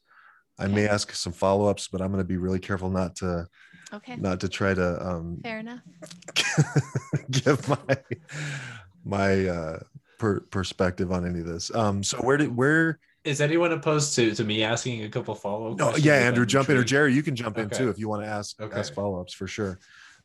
I 0.57 0.67
may 0.67 0.87
ask 0.87 1.13
some 1.13 1.31
follow 1.33 1.67
ups, 1.67 1.87
but 1.87 2.01
I'm 2.01 2.11
gonna 2.11 2.23
be 2.23 2.37
really 2.37 2.59
careful 2.59 2.89
not 2.89 3.15
to 3.17 3.47
okay. 3.93 4.15
not 4.17 4.39
to 4.41 4.49
try 4.49 4.73
to 4.73 5.07
um 5.07 5.39
Fair 5.41 5.59
enough. 5.59 5.81
give 7.31 7.67
my 7.67 7.97
my 9.03 9.47
uh 9.47 9.79
per- 10.19 10.41
perspective 10.41 11.11
on 11.11 11.25
any 11.25 11.39
of 11.39 11.45
this. 11.45 11.73
Um, 11.73 12.03
so 12.03 12.17
where 12.17 12.37
did 12.37 12.55
where 12.55 12.99
Is 13.23 13.41
anyone 13.41 13.71
opposed 13.71 14.15
to, 14.15 14.33
to 14.35 14.43
me 14.43 14.63
asking 14.63 15.03
a 15.03 15.09
couple 15.09 15.35
follow 15.35 15.71
up? 15.71 15.77
No, 15.77 15.95
yeah, 15.95 16.15
Andrew, 16.15 16.45
jump 16.45 16.69
in, 16.69 16.77
or 16.77 16.83
Jerry, 16.83 17.13
you 17.13 17.23
can 17.23 17.35
jump 17.35 17.57
in 17.57 17.69
too 17.69 17.89
if 17.89 17.97
you 17.99 18.09
want 18.09 18.23
to 18.23 18.27
ask 18.27 18.59
Okay. 18.61 18.77
ask 18.79 18.93
follow 18.93 19.19
ups 19.21 19.33
for 19.33 19.47
sure. 19.47 19.79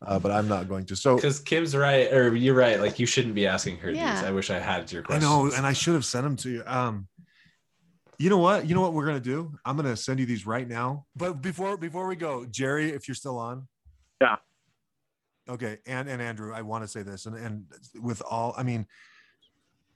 Uh, 0.05 0.19
but 0.19 0.31
I'm 0.33 0.49
not 0.49 0.69
going 0.69 0.85
to. 0.87 0.97
So 0.97 1.15
Because 1.17 1.41
Kim's 1.41 1.75
right, 1.75 2.13
or 2.13 2.35
you're 2.35 2.55
right. 2.55 2.79
Like 2.81 2.99
you 2.99 3.07
shouldn't 3.07 3.35
be 3.35 3.47
asking 3.47 3.79
her 3.79 3.91
Yeah. 3.91 4.17
these. 4.17 4.25
I 4.25 4.33
wish 4.33 4.51
I 4.51 4.59
had 4.59 4.91
your 4.93 5.03
questions. 5.03 5.25
I 5.25 5.29
know, 5.29 5.51
and 5.57 5.65
I 5.65 5.73
should 5.73 5.95
have 5.95 6.05
sent 6.05 6.25
them 6.25 6.37
to 6.37 6.51
you. 6.51 6.63
Um, 6.67 7.09
you 8.19 8.29
know 8.31 8.39
what? 8.39 8.67
You 8.69 8.75
know 8.75 8.81
what 8.81 8.93
we're 8.93 9.07
gonna 9.07 9.21
do? 9.21 9.53
I'm 9.65 9.77
gonna 9.77 9.97
send 9.97 10.21
you 10.21 10.27
these 10.27 10.47
right 10.47 10.69
now. 10.69 11.07
But 11.17 11.41
before 11.41 11.77
before 11.77 12.07
we 12.07 12.17
go, 12.17 12.45
Jerry, 12.45 12.91
if 12.91 13.09
you're 13.09 13.15
still 13.15 13.39
on. 13.39 13.67
Yeah. 14.21 14.37
Okay, 15.49 15.79
and 15.87 16.09
and 16.09 16.23
Andrew, 16.23 16.55
I 16.55 16.63
want 16.63 16.85
to 16.85 16.89
say 16.89 17.03
this, 17.03 17.27
and 17.27 17.37
and 17.37 17.67
with 18.01 18.23
all, 18.23 18.55
I 18.57 18.63
mean, 18.63 18.87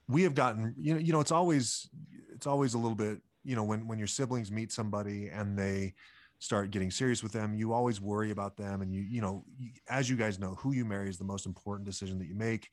we 0.07 0.22
have 0.22 0.34
gotten, 0.34 0.74
you 0.78 0.94
know, 0.94 1.01
you 1.01 1.12
know, 1.12 1.20
it's 1.20 1.32
always 1.32 1.88
it's 2.34 2.46
always 2.46 2.74
a 2.74 2.78
little 2.78 2.94
bit, 2.96 3.20
you 3.44 3.57
know, 3.57 3.64
when 3.64 3.86
when 3.88 3.99
your 3.99 4.09
siblings 4.09 4.51
meet 4.51 4.72
somebody 4.72 5.28
and 5.28 5.59
they 5.59 5.94
start 6.38 6.70
getting 6.70 6.90
serious 6.90 7.22
with 7.22 7.32
them, 7.32 7.55
you 7.55 7.72
always 7.72 8.01
worry 8.01 8.30
about 8.30 8.59
them, 8.59 8.82
and 8.82 8.92
you 8.92 9.01
you 9.01 9.22
know, 9.22 9.42
as 9.88 10.11
you 10.11 10.16
guys 10.16 10.38
know, 10.38 10.55
who 10.57 10.72
you 10.72 10.84
marry 10.84 11.09
is 11.09 11.16
the 11.16 11.24
most 11.24 11.46
important 11.46 11.86
decision 11.86 12.18
that 12.18 12.26
you 12.26 12.34
make. 12.34 12.68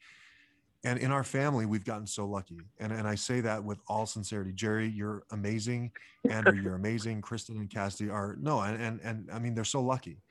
And 0.83 0.99
in 0.99 1.11
our 1.11 1.23
family 1.23 1.65
we've 1.65 1.83
gotten 1.83 2.05
so 2.05 2.27
lucky 2.27 2.59
and, 2.77 2.93
and 2.93 3.07
i 3.07 3.15
say 3.15 3.41
that 3.41 3.63
with 3.63 3.79
all 3.87 4.05
sincerity. 4.05 4.51
Jerry 4.51 4.87
you're 4.87 5.23
amazing. 5.31 5.91
Andrew 6.29 6.61
you're 6.61 6.75
amazing. 6.75 7.21
Kristen 7.21 7.57
and 7.57 7.69
cassidy 7.71 8.11
are 8.11 8.37
no 8.39 8.59
and, 8.61 8.79
and 8.79 8.99
and 9.01 9.31
i 9.31 9.39
mean 9.39 9.55
they're 9.55 9.63
so 9.63 9.81
lucky 9.81 10.21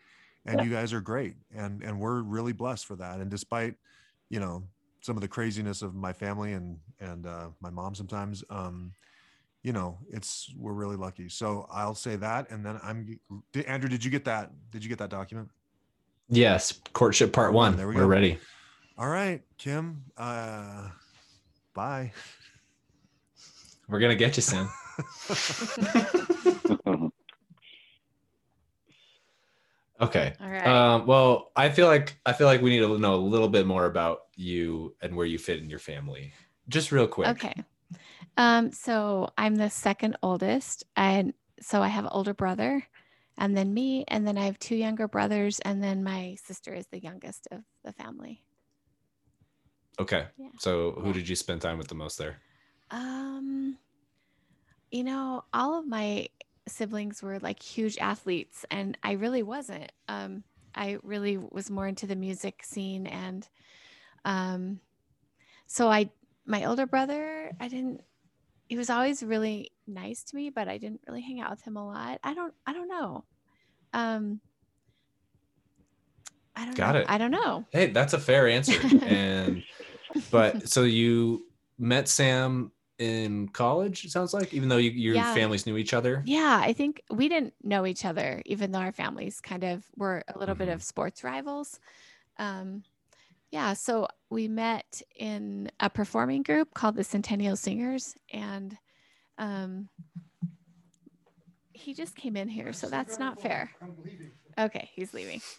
and 0.47 0.61
you 0.65 0.71
guys 0.71 0.93
are 0.93 1.01
great 1.01 1.37
and 1.55 1.83
and 1.83 1.99
we're 1.99 2.21
really 2.23 2.53
blessed 2.53 2.87
for 2.87 2.97
that 2.97 3.21
and 3.21 3.31
despite 3.31 3.75
you 4.29 4.39
know 4.41 4.63
some 5.01 5.17
of 5.17 5.21
the 5.23 5.29
craziness 5.29 5.83
of 5.83 5.95
my 5.95 6.13
family 6.13 6.53
and 6.53 6.79
and 7.01 7.27
uh, 7.27 7.49
my 7.61 7.71
mom 7.71 7.95
sometimes 7.95 8.43
um 8.51 8.93
you 9.63 9.73
know 9.73 9.99
it's 10.11 10.53
we're 10.59 10.73
really 10.73 10.97
lucky 10.97 11.29
so 11.29 11.67
i'll 11.73 11.95
say 11.95 12.17
that 12.17 12.51
and 12.51 12.65
then 12.65 12.79
i'm 12.83 13.19
did, 13.53 13.65
andrew 13.67 13.89
did 13.89 14.05
you 14.05 14.11
get 14.11 14.25
that 14.25 14.51
did 14.71 14.83
you 14.85 14.89
get 14.89 14.99
that 14.99 15.11
document 15.11 15.49
Yes, 16.31 16.81
courtship 16.95 17.33
part 17.35 17.47
Part 17.49 17.55
one, 17.55 17.73
one. 17.73 17.77
there 17.77 17.87
we 17.89 17.95
We're 17.97 18.03
go. 18.03 18.07
ready. 18.09 18.39
all 18.99 19.09
right 19.09 19.43
kim 19.59 20.05
uh 20.17 20.89
bye 21.75 22.13
We're 23.89 24.01
gonna 24.01 24.15
get 24.15 24.37
you, 24.37 24.43
Sam. 24.43 24.71
Okay. 30.01 30.35
All 30.41 30.49
right. 30.49 30.67
Um, 30.67 31.07
well, 31.07 31.53
I 31.55 31.71
feel 31.71 31.87
like 31.87 32.19
I 32.27 32.33
feel 32.33 32.47
like 32.47 32.61
we 32.61 32.71
need 32.71 32.81
to 32.81 32.99
know 32.99 33.15
a 33.15 33.17
little 33.17 33.49
bit 33.49 33.67
more 33.67 33.87
about 33.87 34.23
you 34.35 34.97
and 35.01 35.15
where 35.15 35.27
you 35.27 35.39
fit 35.39 35.61
in 35.61 35.71
your 35.71 35.79
family. 35.79 36.33
Just 36.69 36.91
real 36.93 37.07
quick. 37.07 37.29
Okay. 37.29 37.55
Um, 38.37 38.73
so 38.73 39.31
I'm 39.39 39.55
the 39.55 39.71
second 39.71 40.17
oldest, 40.23 40.85
and 40.97 41.35
so 41.61 41.83
I 41.83 41.89
have 41.89 42.05
an 42.05 42.11
older 42.13 42.35
brother, 42.35 42.85
and 43.39 43.57
then 43.57 43.73
me, 43.73 44.05
and 44.09 44.27
then 44.27 44.37
I 44.37 44.47
have 44.47 44.59
two 44.59 44.75
younger 44.77 45.07
brothers, 45.07 45.61
and 45.61 45.83
then 45.83 46.03
my 46.03 46.37
sister 46.43 46.75
is 46.75 46.87
the 46.89 47.01
youngest 47.01 47.47
of 47.53 47.63
the 47.85 47.93
family. 47.93 48.43
Okay. 50.01 50.27
Yeah. 50.37 50.49
So 50.59 50.93
who 50.93 51.09
Yeah. 51.09 51.13
did 51.13 51.29
you 51.29 51.37
spend 51.37 51.63
time 51.63 51.79
with 51.79 51.89
the 51.89 51.95
most 51.95 52.19
there? 52.19 52.41
Um, 52.91 53.79
you 54.91 55.05
know, 55.05 55.45
all 55.53 55.79
of 55.79 55.87
my 55.87 56.29
siblings 56.67 57.23
were 57.23 57.39
like 57.39 57.63
huge 57.63 57.99
athletes, 57.99 58.65
and 58.71 58.97
I 59.03 59.13
really 59.13 59.43
wasn't. 59.43 59.91
Um, 60.09 60.45
I 60.75 60.99
really 61.03 61.37
was 61.37 61.71
more 61.71 61.87
into 61.87 62.07
the 62.07 62.17
music 62.17 62.63
scene, 62.65 63.07
and 63.07 63.49
um, 64.25 64.81
so 65.67 65.89
I, 65.91 66.11
my 66.47 66.65
older 66.65 66.87
brother, 66.87 67.53
I 67.61 67.69
didn't. 67.69 68.03
He 68.69 68.77
was 68.77 68.91
always 68.91 69.23
really 69.23 69.73
nice 69.87 70.25
to 70.25 70.37
me, 70.37 70.51
but 70.51 70.69
I 70.69 70.79
didn't 70.79 71.03
really 71.07 71.21
hang 71.21 71.41
out 71.41 71.51
with 71.51 71.63
him 71.63 71.77
a 71.77 71.87
lot. 71.87 72.19
I 72.25 72.35
don't. 72.35 72.55
I 72.67 72.73
don't 72.73 72.89
know. 72.89 73.25
Um, 73.93 74.41
I 76.57 76.65
don't 76.65 76.77
Got 76.77 76.95
know. 76.95 77.01
it. 77.01 77.07
I 77.09 77.19
don't 77.19 77.31
know. 77.31 77.65
Hey, 77.71 77.87
that's 77.89 78.13
a 78.13 78.19
fair 78.19 78.49
answer. 78.49 78.81
and 79.05 79.63
but 80.31 80.69
so 80.69 80.83
you 80.85 81.47
met 81.79 82.09
Sam 82.09 82.71
in 82.99 83.49
college, 83.49 84.05
it 84.05 84.11
sounds 84.11 84.33
like, 84.35 84.55
even 84.55 84.69
though 84.69 84.77
you, 84.77 84.91
your 84.91 85.15
Yeah. 85.17 85.25
families 85.25 85.67
knew 85.67 85.77
each 85.77 85.95
other. 85.95 86.23
Yeah, 86.27 86.61
I 86.63 86.73
think 86.73 87.03
we 87.11 87.29
didn't 87.29 87.55
know 87.63 87.87
each 87.87 88.05
other, 88.05 88.43
even 88.47 88.73
though 88.73 88.79
our 88.81 88.93
families 88.93 89.41
kind 89.41 89.65
of 89.65 89.85
were 89.97 90.23
a 90.29 90.39
little 90.39 90.55
bit 90.55 90.69
Mhm. 90.69 90.75
of 90.75 90.83
sports 90.83 91.23
rivals. 91.25 91.79
Um, 92.39 92.85
yeah, 93.51 93.75
so 93.75 94.09
we 94.31 94.49
met 94.49 95.03
in 95.17 95.71
a 95.81 95.91
performing 95.91 96.43
group 96.45 96.75
called 96.75 96.97
the 96.97 97.05
Centennial 97.05 97.57
Singers, 97.57 98.17
and 98.33 98.79
um, 99.39 99.91
he 101.73 101.95
just 101.95 102.15
came 102.17 102.37
in 102.37 102.49
here, 102.49 102.73
so 102.73 102.89
that's 102.89 103.19
not 103.19 103.41
fair. 103.41 103.71
Okay, 104.59 104.91
he's 104.95 105.15
leaving. 105.15 105.43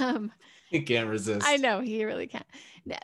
Um, 0.00 0.32
You 0.72 0.84
can't 0.84 1.08
resist. 1.08 1.44
I 1.44 1.56
know 1.56 1.80
he 1.80 2.04
really 2.04 2.28
can't. 2.28 2.46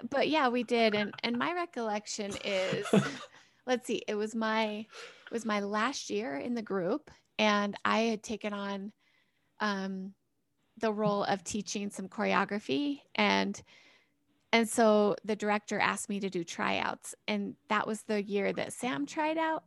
But 0.09 0.29
yeah, 0.29 0.49
we 0.49 0.63
did, 0.63 0.95
and 0.95 1.13
and 1.25 1.37
my 1.37 1.53
recollection 1.53 2.31
is, 2.45 2.87
let's 3.67 3.89
see, 3.89 4.03
it 4.07 4.15
was 4.15 4.37
my 4.37 4.87
it 5.27 5.33
was 5.33 5.45
my 5.45 5.59
last 5.61 6.09
year 6.09 6.37
in 6.37 6.55
the 6.55 6.63
group, 6.63 7.11
and 7.41 7.77
I 7.85 7.99
had 8.03 8.23
taken 8.23 8.53
on 8.53 8.93
um, 9.59 10.15
the 10.79 10.93
role 10.93 11.25
of 11.25 11.43
teaching 11.43 11.91
some 11.91 12.09
choreography, 12.09 13.01
and 13.17 13.61
and 14.53 14.69
so 14.69 15.17
the 15.25 15.37
director 15.37 15.81
asked 15.81 16.09
me 16.09 16.21
to 16.21 16.31
do 16.31 16.45
tryouts, 16.45 17.17
and 17.27 17.57
that 17.69 17.87
was 17.89 18.03
the 18.03 18.23
year 18.23 18.53
that 18.53 18.75
Sam 18.75 19.07
tried 19.07 19.39
out, 19.39 19.65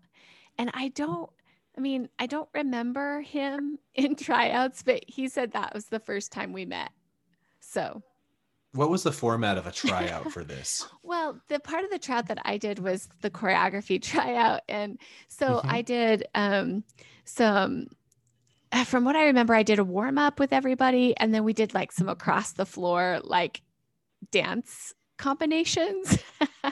and 0.58 0.72
I 0.74 0.88
don't. 0.88 1.30
I 1.78 1.82
mean, 1.82 2.10
I 2.18 2.28
don't 2.28 2.50
remember 2.54 3.22
him 3.22 3.78
in 3.96 4.16
tryouts, 4.16 4.84
but 4.84 5.04
he 5.08 5.28
said 5.28 5.52
that 5.52 5.74
was 5.74 5.88
the 5.88 6.00
first 6.00 6.32
time 6.32 6.54
we 6.54 6.66
met. 6.66 6.92
So, 7.70 8.02
What 8.72 8.90
was 8.90 9.04
the 9.04 9.12
format 9.12 9.60
of 9.60 9.68
a 9.68 9.72
tryout 9.72 10.28
for 10.32 10.44
this? 10.44 10.88
well, 11.04 11.40
the 11.48 11.60
part 11.60 11.84
of 11.84 11.92
the 11.92 12.00
tryout 12.00 12.28
that 12.28 12.40
I 12.46 12.58
did 12.58 12.80
was 12.80 13.10
the 13.22 13.30
choreography 13.30 14.02
tryout. 14.02 14.62
And 14.70 15.00
so 15.28 15.64
Mhm. 15.64 15.66
I 15.68 15.82
did 15.82 16.28
um, 16.36 16.84
some, 17.26 17.88
uh, 18.72 18.86
from 18.86 19.06
what 19.06 19.16
I 19.16 19.26
remember, 19.26 19.56
I 19.56 19.64
did 19.64 19.80
a 19.80 19.84
warm 19.84 20.18
up 20.18 20.40
with 20.40 20.54
everybody. 20.54 21.16
And 21.18 21.34
then 21.34 21.44
we 21.44 21.54
did 21.54 21.74
like 21.74 21.92
some 21.92 22.10
across 22.10 22.54
the 22.54 22.66
floor, 22.66 23.22
like 23.24 23.64
dance 24.32 24.94
combinations. 25.18 26.20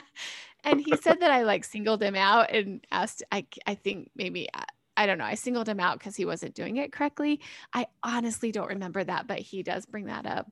and 0.64 0.80
he 0.80 0.96
said 0.96 1.20
that 1.20 1.30
I 1.30 1.42
like 1.44 1.64
singled 1.64 2.02
him 2.02 2.16
out 2.16 2.50
and 2.50 2.84
asked, 2.90 3.22
I, 3.32 3.46
I 3.66 3.74
think 3.74 4.10
maybe 4.16 4.48
I, 4.54 4.64
I 4.96 5.06
don't 5.06 5.18
know. 5.18 5.24
I 5.24 5.34
singled 5.36 5.68
him 5.68 5.80
out 5.80 5.98
because 5.98 6.16
he 6.16 6.24
wasn't 6.24 6.54
doing 6.54 6.76
it 6.78 6.92
correctly. 6.92 7.40
I 7.72 7.86
honestly 8.02 8.52
don't 8.52 8.68
remember 8.68 9.04
that, 9.04 9.26
but 9.26 9.38
he 9.40 9.62
does 9.62 9.86
bring 9.86 10.06
that 10.06 10.26
up. 10.26 10.50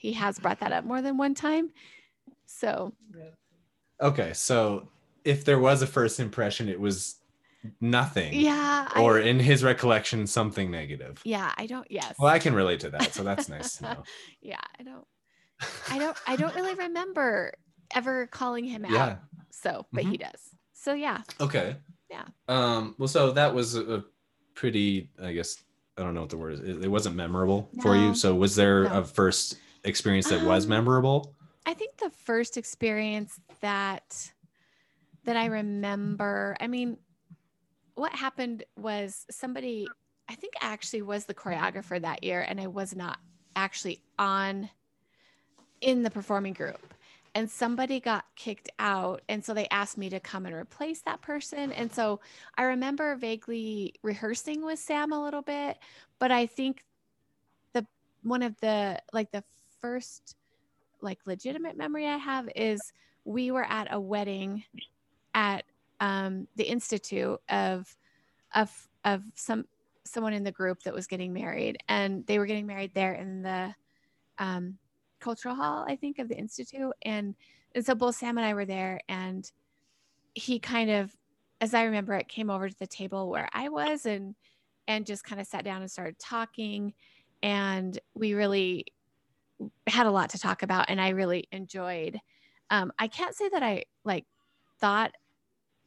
He 0.00 0.14
has 0.14 0.38
brought 0.38 0.60
that 0.60 0.72
up 0.72 0.84
more 0.84 1.02
than 1.02 1.18
one 1.18 1.34
time. 1.34 1.70
So 2.46 2.94
Okay, 4.02 4.32
so 4.32 4.88
if 5.24 5.44
there 5.44 5.58
was 5.58 5.82
a 5.82 5.86
first 5.86 6.20
impression, 6.20 6.70
it 6.70 6.80
was 6.80 7.16
nothing. 7.82 8.32
yeah, 8.32 8.88
I- 8.94 8.98
Or 9.02 9.18
in 9.18 9.38
his 9.38 9.62
recollection, 9.62 10.26
something 10.26 10.70
negative. 10.70 11.20
yeah, 11.24 11.52
I 11.58 11.66
don't. 11.66 11.86
Yes. 11.90 12.14
Well, 12.18 12.28
I 12.32 12.38
can 12.38 12.54
relate 12.54 12.80
to 12.80 12.90
that, 12.90 13.12
so 13.12 13.22
that's 13.22 13.50
nice 13.50 13.76
to 13.76 13.82
know. 13.94 14.02
yeah, 14.40 14.60
I 14.78 14.82
don't. 14.84 15.04
I 15.90 15.98
don't. 15.98 16.16
I 16.26 16.36
don't 16.36 16.54
really 16.54 16.74
remember 16.74 17.52
ever 17.94 18.26
calling 18.28 18.64
him 18.64 18.86
out. 18.86 18.90
Yeah. 18.92 19.16
So, 19.50 19.84
but 19.92 20.04
he 20.04 20.16
does. 20.16 20.40
So 20.72 20.94
yeah. 20.94 21.20
Okay. 21.38 21.76
Yeah. 22.10 22.24
Um. 22.48 22.94
Well, 22.96 23.08
so 23.08 23.32
that 23.32 23.54
was 23.54 23.76
a 23.76 24.02
pretty, 24.54 25.10
I 25.22 25.32
guess, 25.34 25.62
I 25.98 26.02
don't 26.02 26.14
know 26.14 26.22
what 26.22 26.30
the 26.30 26.38
word 26.38 26.54
is. 26.54 26.60
It, 26.60 26.88
wasn't 26.88 27.16
memorable 27.16 27.68
for 27.82 27.94
you. 27.94 28.14
So 28.14 28.34
was 28.34 28.56
there 28.56 28.84
No. 28.84 29.00
a 29.00 29.04
first 29.04 29.58
experience 29.84 30.28
that 30.28 30.42
was 30.44 30.64
Um, 30.64 30.70
memorable? 30.70 31.34
I 31.66 31.74
think 31.74 31.96
the 31.98 32.10
first 32.10 32.56
experience 32.56 33.40
that 33.60 34.32
that 35.24 35.36
I 35.36 35.46
remember, 35.46 36.56
I 36.60 36.66
mean, 36.66 36.96
what 37.94 38.12
happened 38.14 38.64
was 38.76 39.26
somebody 39.30 39.86
I 40.28 40.34
think 40.34 40.54
I 40.62 40.66
actually 40.66 41.02
was 41.02 41.24
the 41.24 41.34
choreographer 41.34 42.00
that 42.00 42.22
year 42.22 42.40
and 42.42 42.60
I 42.60 42.68
was 42.68 42.94
not 42.94 43.18
actually 43.56 44.00
on 44.18 44.70
in 45.80 46.02
the 46.02 46.10
performing 46.10 46.52
group. 46.52 46.94
And 47.34 47.48
somebody 47.48 48.00
got 48.00 48.24
kicked 48.36 48.70
out 48.78 49.22
and 49.28 49.44
so 49.44 49.54
they 49.54 49.68
asked 49.68 49.98
me 49.98 50.08
to 50.10 50.18
come 50.20 50.46
and 50.46 50.54
replace 50.54 51.02
that 51.02 51.20
person. 51.20 51.72
And 51.72 51.92
so 51.92 52.20
I 52.56 52.62
remember 52.62 53.14
vaguely 53.16 53.94
rehearsing 54.02 54.64
with 54.64 54.78
Sam 54.78 55.12
a 55.12 55.22
little 55.22 55.42
bit, 55.42 55.78
but 56.18 56.30
I 56.30 56.46
think 56.46 56.84
the 57.72 57.86
one 58.22 58.42
of 58.42 58.58
the 58.60 59.00
like 59.12 59.30
the 59.30 59.44
first 59.80 60.36
like 61.02 61.18
legitimate 61.26 61.76
memory 61.76 62.06
I 62.06 62.16
have 62.16 62.48
is 62.54 62.92
we 63.24 63.50
were 63.50 63.64
at 63.64 63.88
a 63.90 64.00
wedding 64.00 64.64
at 65.34 65.64
um, 66.00 66.46
the 66.56 66.64
institute 66.64 67.40
of 67.48 67.94
of 68.54 68.70
of 69.04 69.22
some 69.34 69.66
someone 70.04 70.32
in 70.32 70.44
the 70.44 70.52
group 70.52 70.82
that 70.82 70.94
was 70.94 71.06
getting 71.06 71.32
married, 71.32 71.78
and 71.88 72.26
they 72.26 72.38
were 72.38 72.46
getting 72.46 72.66
married 72.66 72.92
there 72.94 73.14
in 73.14 73.42
the 73.42 73.74
um, 74.38 74.78
cultural 75.20 75.54
hall, 75.54 75.84
I 75.86 75.96
think, 75.96 76.18
of 76.18 76.28
the 76.28 76.36
institute, 76.36 76.92
and 77.02 77.34
and 77.74 77.84
so 77.84 77.94
both 77.94 78.16
Sam 78.16 78.38
and 78.38 78.46
I 78.46 78.54
were 78.54 78.64
there, 78.64 79.00
and 79.08 79.50
he 80.34 80.58
kind 80.58 80.90
of, 80.90 81.14
as 81.60 81.74
I 81.74 81.84
remember 81.84 82.14
it, 82.14 82.28
came 82.28 82.50
over 82.50 82.68
to 82.68 82.78
the 82.78 82.86
table 82.86 83.30
where 83.30 83.48
I 83.52 83.68
was, 83.68 84.06
and 84.06 84.34
and 84.88 85.06
just 85.06 85.24
kind 85.24 85.40
of 85.40 85.46
sat 85.46 85.64
down 85.64 85.82
and 85.82 85.90
started 85.90 86.18
talking, 86.18 86.94
and 87.42 87.98
we 88.14 88.34
really 88.34 88.86
had 89.86 90.06
a 90.06 90.10
lot 90.10 90.30
to 90.30 90.38
talk 90.38 90.62
about 90.62 90.86
and 90.88 91.00
I 91.00 91.10
really 91.10 91.48
enjoyed. 91.52 92.18
Um, 92.70 92.92
I 92.98 93.08
can't 93.08 93.34
say 93.34 93.48
that 93.48 93.62
I 93.62 93.84
like 94.04 94.26
thought 94.80 95.12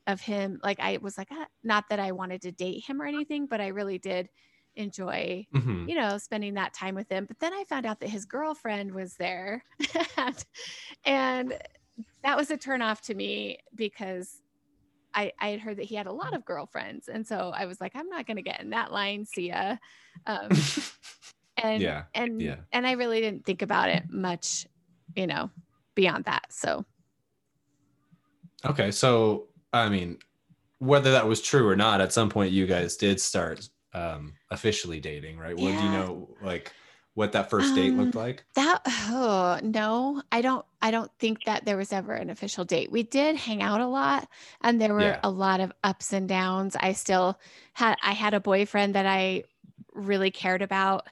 of 0.05 0.19
him 0.19 0.59
like 0.63 0.79
I 0.79 0.97
was 0.97 1.17
like 1.17 1.29
ah, 1.31 1.47
not 1.63 1.85
that 1.89 1.99
I 1.99 2.11
wanted 2.11 2.41
to 2.43 2.51
date 2.51 2.83
him 2.85 3.01
or 3.01 3.05
anything, 3.05 3.45
but 3.47 3.61
I 3.61 3.67
really 3.67 3.97
did 3.97 4.29
enjoy 4.75 5.45
Mhm. 5.53 5.87
you 5.87 5.95
know 5.95 6.17
spending 6.17 6.55
that 6.55 6.73
time 6.73 6.95
with 6.95 7.09
him. 7.09 7.25
But 7.25 7.39
then 7.39 7.53
I 7.53 7.63
found 7.65 7.85
out 7.85 7.99
that 8.01 8.09
his 8.09 8.25
girlfriend 8.25 8.93
was 8.93 9.15
there, 9.15 9.63
and, 10.17 10.45
and 11.05 11.53
that 12.23 12.35
was 12.37 12.51
a 12.51 12.57
turnoff 12.57 13.01
to 13.01 13.13
me 13.15 13.59
because 13.75 14.41
I 15.13 15.31
I 15.39 15.49
had 15.49 15.59
heard 15.61 15.77
that 15.77 15.85
he 15.85 15.95
had 15.95 16.07
a 16.07 16.11
lot 16.11 16.33
of 16.35 16.43
girlfriends, 16.43 17.07
and 17.07 17.25
so 17.25 17.51
I 17.55 17.65
was 17.65 17.79
like 17.79 17.93
I'm 17.95 18.09
not 18.09 18.25
going 18.27 18.37
to 18.37 18.43
get 18.43 18.59
in 18.61 18.71
that 18.71 18.91
line. 18.91 19.25
See 19.25 19.49
ya. 19.49 19.77
Um, 20.25 20.49
and 21.63 21.81
Yeah, 21.81 22.03
and 22.13 22.41
yeah. 22.41 22.57
and 22.71 22.87
I 22.87 22.93
really 22.93 23.21
didn't 23.21 23.45
think 23.45 23.63
about 23.63 23.89
it 23.89 24.03
much, 24.09 24.67
you 25.15 25.27
know, 25.27 25.51
beyond 25.95 26.25
that. 26.25 26.53
So 26.53 26.85
Okay, 28.65 28.91
so 28.91 29.49
I 29.73 29.89
mean, 29.89 30.19
whether 30.79 31.11
that 31.13 31.27
was 31.27 31.41
true 31.41 31.67
or 31.67 31.75
not, 31.75 32.01
at 32.01 32.13
some 32.13 32.29
point 32.29 32.51
you 32.53 32.67
guys 32.67 32.97
did 32.97 33.21
start 33.21 33.69
um, 33.93 34.35
officially 34.51 34.99
dating, 35.01 35.37
right? 35.39 35.57
What 35.57 35.77
do 35.77 35.83
you 35.83 35.89
know, 35.89 36.37
like, 36.41 36.73
what 37.15 37.33
that 37.33 37.49
first 37.49 37.75
date 37.75 37.95
looked 37.95 38.15
Um, 38.15 38.17
like? 38.17 38.45
that 38.55 38.81
oh, 38.87 39.59
no, 39.63 40.21
I 40.31 40.41
don't 40.41 40.65
I 40.81 40.91
don't 40.91 41.11
think 41.19 41.43
that 41.45 41.65
there 41.65 41.77
was 41.77 41.93
ever 41.93 42.13
an 42.13 42.29
official 42.29 42.65
date. 42.65 42.91
We 42.91 43.03
did 43.03 43.35
hang 43.35 43.61
out 43.63 43.81
a 43.81 43.87
lot 43.87 44.27
and 44.61 44.79
there 44.81 44.93
were 44.93 45.01
Yeah. 45.03 45.19
a 45.23 45.29
lot 45.29 45.59
of 45.59 45.71
ups 45.83 46.13
and 46.13 46.27
downs. 46.29 46.75
I 46.79 46.93
still 46.93 47.39
had 47.73 47.97
I 48.03 48.13
had 48.13 48.33
a 48.33 48.39
boyfriend 48.39 48.95
that 48.95 49.05
I 49.07 49.43
really 49.93 50.31
cared 50.31 50.61
about, 50.61 51.07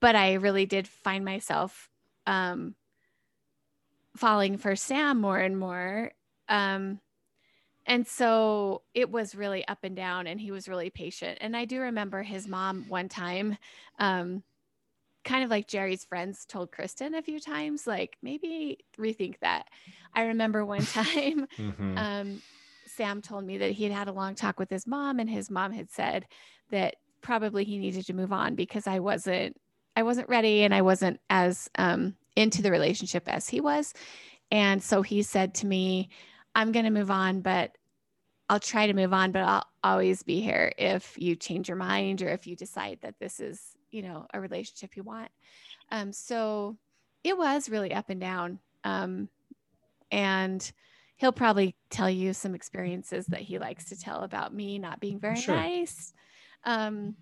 but 0.00 0.16
I 0.16 0.34
really 0.34 0.66
did 0.66 0.88
find 0.88 1.24
myself 1.24 1.88
um 2.26 2.74
falling 4.16 4.58
for 4.58 4.76
Sam 4.76 5.20
more 5.20 5.38
and 5.38 5.58
more. 5.58 6.12
Um 6.48 7.00
and 7.86 8.06
so 8.06 8.82
it 8.94 9.10
was 9.10 9.34
really 9.34 9.66
up 9.68 9.80
and 9.84 9.96
down 9.96 10.26
and 10.26 10.40
he 10.40 10.52
was 10.52 10.68
really 10.68 10.90
patient. 10.90 11.38
And 11.40 11.56
I 11.56 11.64
do 11.66 11.80
remember 11.80 12.22
his 12.22 12.48
mom 12.48 12.86
one 12.88 13.08
time 13.08 13.56
um 13.98 14.42
kind 15.24 15.44
of 15.44 15.50
like 15.50 15.68
Jerry's 15.68 16.04
friends 16.04 16.46
told 16.46 16.72
Kristen 16.72 17.14
a 17.14 17.22
few 17.22 17.40
times, 17.40 17.86
like 17.86 18.16
maybe 18.22 18.78
rethink 18.98 19.38
that. 19.40 19.68
I 20.14 20.24
remember 20.24 20.64
one 20.64 20.86
time 20.86 21.46
Mhm. 21.58 21.96
um, 21.98 22.42
Sam 22.86 23.22
told 23.22 23.44
me 23.44 23.58
that 23.58 23.72
he 23.72 23.84
had 23.84 23.92
had 23.92 24.08
a 24.08 24.12
long 24.12 24.34
talk 24.34 24.58
with 24.58 24.70
his 24.70 24.86
mom, 24.86 25.20
and 25.20 25.30
his 25.30 25.50
mom 25.50 25.72
had 25.72 25.90
said 25.90 26.26
that 26.70 26.96
probably 27.22 27.64
he 27.64 27.78
needed 27.78 28.06
to 28.06 28.14
move 28.14 28.32
on 28.32 28.54
because 28.56 28.86
I 28.86 29.00
wasn't 29.00 29.56
I 30.00 30.02
wasn't 30.02 30.30
ready 30.30 30.62
and 30.62 30.74
I 30.74 30.80
wasn't 30.80 31.20
as 31.28 31.68
um, 31.76 32.16
into 32.34 32.62
the 32.62 32.70
relationship 32.70 33.24
as 33.28 33.50
he 33.50 33.60
was. 33.60 33.92
And 34.50 34.82
so 34.82 35.02
he 35.02 35.22
said 35.22 35.54
to 35.56 35.66
me, 35.66 36.08
I'm 36.54 36.72
going 36.72 36.86
to 36.86 36.90
move 36.90 37.10
on, 37.10 37.42
but 37.42 37.76
I'll 38.48 38.60
try 38.60 38.86
to 38.86 38.94
move 38.94 39.12
on, 39.12 39.30
but 39.30 39.42
I'll 39.42 39.66
always 39.84 40.22
be 40.22 40.40
here 40.40 40.72
if 40.78 41.18
you 41.18 41.36
change 41.36 41.68
your 41.68 41.76
mind 41.76 42.22
or 42.22 42.30
if 42.30 42.46
you 42.46 42.56
decide 42.56 43.00
that 43.02 43.16
this 43.20 43.40
is, 43.40 43.60
you 43.90 44.00
know, 44.00 44.26
a 44.32 44.40
relationship 44.40 44.96
you 44.96 45.02
want. 45.02 45.30
Um, 45.92 46.14
so 46.14 46.78
it 47.22 47.36
was 47.36 47.68
really 47.68 47.92
up 47.92 48.08
and 48.08 48.22
down. 48.22 48.58
Um, 48.84 49.28
and 50.10 50.72
he'll 51.16 51.30
probably 51.30 51.76
tell 51.90 52.08
you 52.08 52.32
some 52.32 52.54
experiences 52.54 53.26
that 53.26 53.42
he 53.42 53.58
likes 53.58 53.84
to 53.90 54.00
tell 54.00 54.22
about 54.22 54.54
me 54.54 54.78
not 54.78 54.98
being 54.98 55.20
very 55.20 55.42
Sure. 55.42 55.54
nice. 55.54 56.14
Um, 56.64 57.16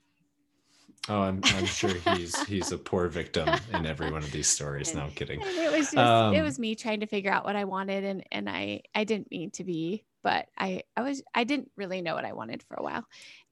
oh, 1.08 1.22
I'm, 1.22 1.44
I'm 1.50 1.66
sure 1.68 1.94
he's 1.94 2.42
he's 2.42 2.72
a 2.72 2.78
poor 2.78 3.08
victim 3.08 3.60
in 3.70 3.86
every 3.86 4.10
one 4.10 4.24
of 4.24 4.30
these 4.30 4.48
stories. 4.48 4.94
No, 4.94 5.02
I'm 5.02 5.12
kidding. 5.12 5.42
and 5.42 5.58
it 5.58 5.70
was 5.70 5.90
just 5.90 6.24
it 6.30 6.42
Um, 6.42 6.42
was 6.42 6.58
me 6.58 6.74
trying 6.74 7.00
to 7.00 7.06
figure 7.06 7.30
out 7.30 7.44
what 7.44 7.56
I 7.56 7.64
wanted 7.64 8.04
and 8.04 8.24
and 8.32 8.48
I 8.48 8.82
I 8.94 9.04
didn't 9.04 9.30
mean 9.30 9.50
to 9.52 9.64
be, 9.64 10.04
but 10.22 10.48
I 10.58 10.82
I 10.96 11.02
was 11.02 11.22
I 11.34 11.44
didn't 11.44 11.70
really 11.76 12.02
know 12.02 12.14
what 12.14 12.24
I 12.24 12.32
wanted 12.32 12.62
for 12.64 12.74
a 12.76 12.82
while. 12.82 13.04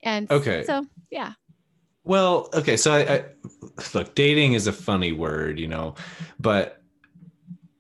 And 0.03 0.29
Okay. 0.31 0.63
so 0.63 0.87
yeah. 1.11 1.33
Well, 2.05 2.49
okay, 2.55 2.77
so 2.77 2.93
I, 2.93 3.15
I 3.15 3.25
look, 3.95 4.15
dating 4.15 4.53
is 4.53 4.67
a 4.69 4.73
funny 4.73 5.11
word, 5.13 5.59
you 5.59 5.67
know, 5.67 5.95
but 6.39 6.81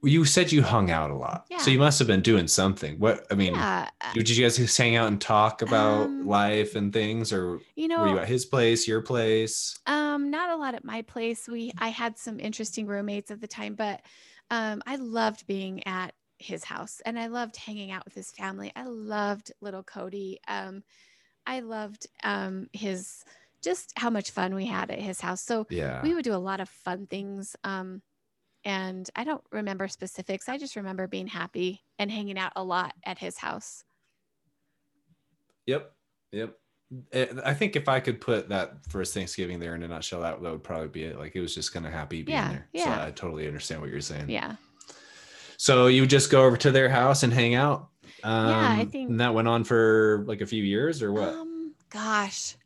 you 0.02 0.24
said 0.24 0.52
you 0.52 0.62
hung 0.62 0.90
out 0.90 1.10
a 1.10 1.14
lot, 1.16 1.46
so 1.56 1.70
you 1.70 1.78
must 1.78 1.98
have 1.98 2.08
been 2.08 2.22
doing 2.22 2.48
something. 2.48 2.98
What 2.98 3.26
I 3.30 3.34
mean, 3.34 3.54
Yeah. 3.54 3.90
uh, 4.00 4.12
did 4.14 4.28
you 4.28 4.42
guys 4.44 4.56
just 4.56 4.76
hang 4.78 4.96
out 4.96 5.08
and 5.08 5.20
talk 5.20 5.62
about 5.62 6.10
Um, 6.10 6.20
life 6.20 6.74
and 6.74 6.92
things, 6.92 7.32
or 7.32 7.60
You 7.76 7.88
know, 7.88 8.00
were 8.00 8.06
you 8.06 8.18
at 8.18 8.28
his 8.28 8.46
place, 8.46 8.86
your 8.88 9.02
place? 9.02 9.78
Um, 9.86 10.30
not 10.30 10.50
a 10.50 10.56
lot 10.56 10.74
at 10.74 10.84
my 10.84 11.02
place. 11.02 11.48
We 11.48 11.72
I 11.78 11.88
had 11.88 12.18
some 12.18 12.40
interesting 12.40 12.86
roommates 12.86 13.30
at 13.30 13.40
the 13.40 13.46
time, 13.48 13.74
but 13.74 14.02
um, 14.50 14.82
I 14.86 14.96
loved 14.96 15.46
being 15.46 15.86
at 15.86 16.14
his 16.38 16.64
house 16.64 17.00
and 17.06 17.18
I 17.18 17.28
loved 17.28 17.56
hanging 17.56 17.90
out 17.90 18.04
with 18.04 18.14
his 18.14 18.30
family. 18.32 18.72
I 18.76 18.84
loved 18.84 19.52
little 19.60 19.82
Cody. 19.82 20.38
Um, 20.48 20.82
I 21.46 21.60
loved 21.60 22.06
um 22.24 22.68
his 22.72 23.24
just 23.62 23.92
how 23.98 24.10
much 24.10 24.30
fun 24.32 24.54
we 24.54 24.66
had 24.66 24.90
at 24.90 25.00
his 25.00 25.20
house. 25.20 25.42
So 25.42 25.66
Yeah. 25.70 26.02
we 26.02 26.14
would 26.14 26.24
do 26.24 26.34
a 26.34 26.38
lot 26.38 26.60
of 26.60 26.68
fun 26.68 27.06
things. 27.08 27.56
Um, 27.64 28.02
and 28.66 29.08
I 29.14 29.22
don't 29.22 29.44
remember 29.52 29.86
specifics. 29.86 30.48
I 30.48 30.58
just 30.58 30.74
remember 30.74 31.06
being 31.06 31.28
happy 31.28 31.84
and 32.00 32.10
hanging 32.10 32.36
out 32.36 32.52
a 32.56 32.64
lot 32.64 32.94
at 33.04 33.16
his 33.16 33.38
house. 33.38 33.84
Yep. 35.66 35.92
Yep. 36.32 36.58
I 37.44 37.54
think 37.54 37.76
if 37.76 37.88
I 37.88 38.00
could 38.00 38.20
put 38.20 38.48
that 38.48 38.74
first 38.88 39.14
Thanksgiving 39.14 39.60
there 39.60 39.74
in 39.76 39.82
a 39.84 39.88
nutshell, 39.88 40.20
that, 40.22 40.42
that 40.42 40.50
would 40.50 40.64
probably 40.64 40.88
be 40.88 41.04
it. 41.04 41.16
Like 41.18 41.36
it 41.36 41.40
was 41.40 41.54
just 41.54 41.72
kind 41.72 41.86
of 41.86 41.92
happy 41.92 42.22
being 42.22 42.36
Yeah, 42.38 42.48
there. 42.50 42.68
yeah. 42.72 42.84
So 42.84 43.06
I 43.06 43.10
totally 43.12 43.46
understand 43.46 43.80
what 43.80 43.90
you're 43.90 44.00
saying. 44.00 44.28
Yeah. 44.28 44.56
So 45.58 45.86
you 45.86 46.02
would 46.02 46.10
just 46.10 46.30
go 46.30 46.44
over 46.44 46.56
to 46.58 46.70
their 46.72 46.88
house 46.88 47.22
and 47.22 47.32
hang 47.32 47.54
out. 47.54 47.88
Um, 48.24 48.46
I 48.48 48.84
think- 48.84 49.10
and 49.10 49.20
that 49.20 49.32
went 49.32 49.46
on 49.48 49.62
for 49.62 50.24
like 50.26 50.40
a 50.40 50.46
few 50.46 50.62
years 50.64 51.02
or 51.02 51.12
what? 51.12 51.28
Um, 51.34 51.74
gosh, 51.90 52.56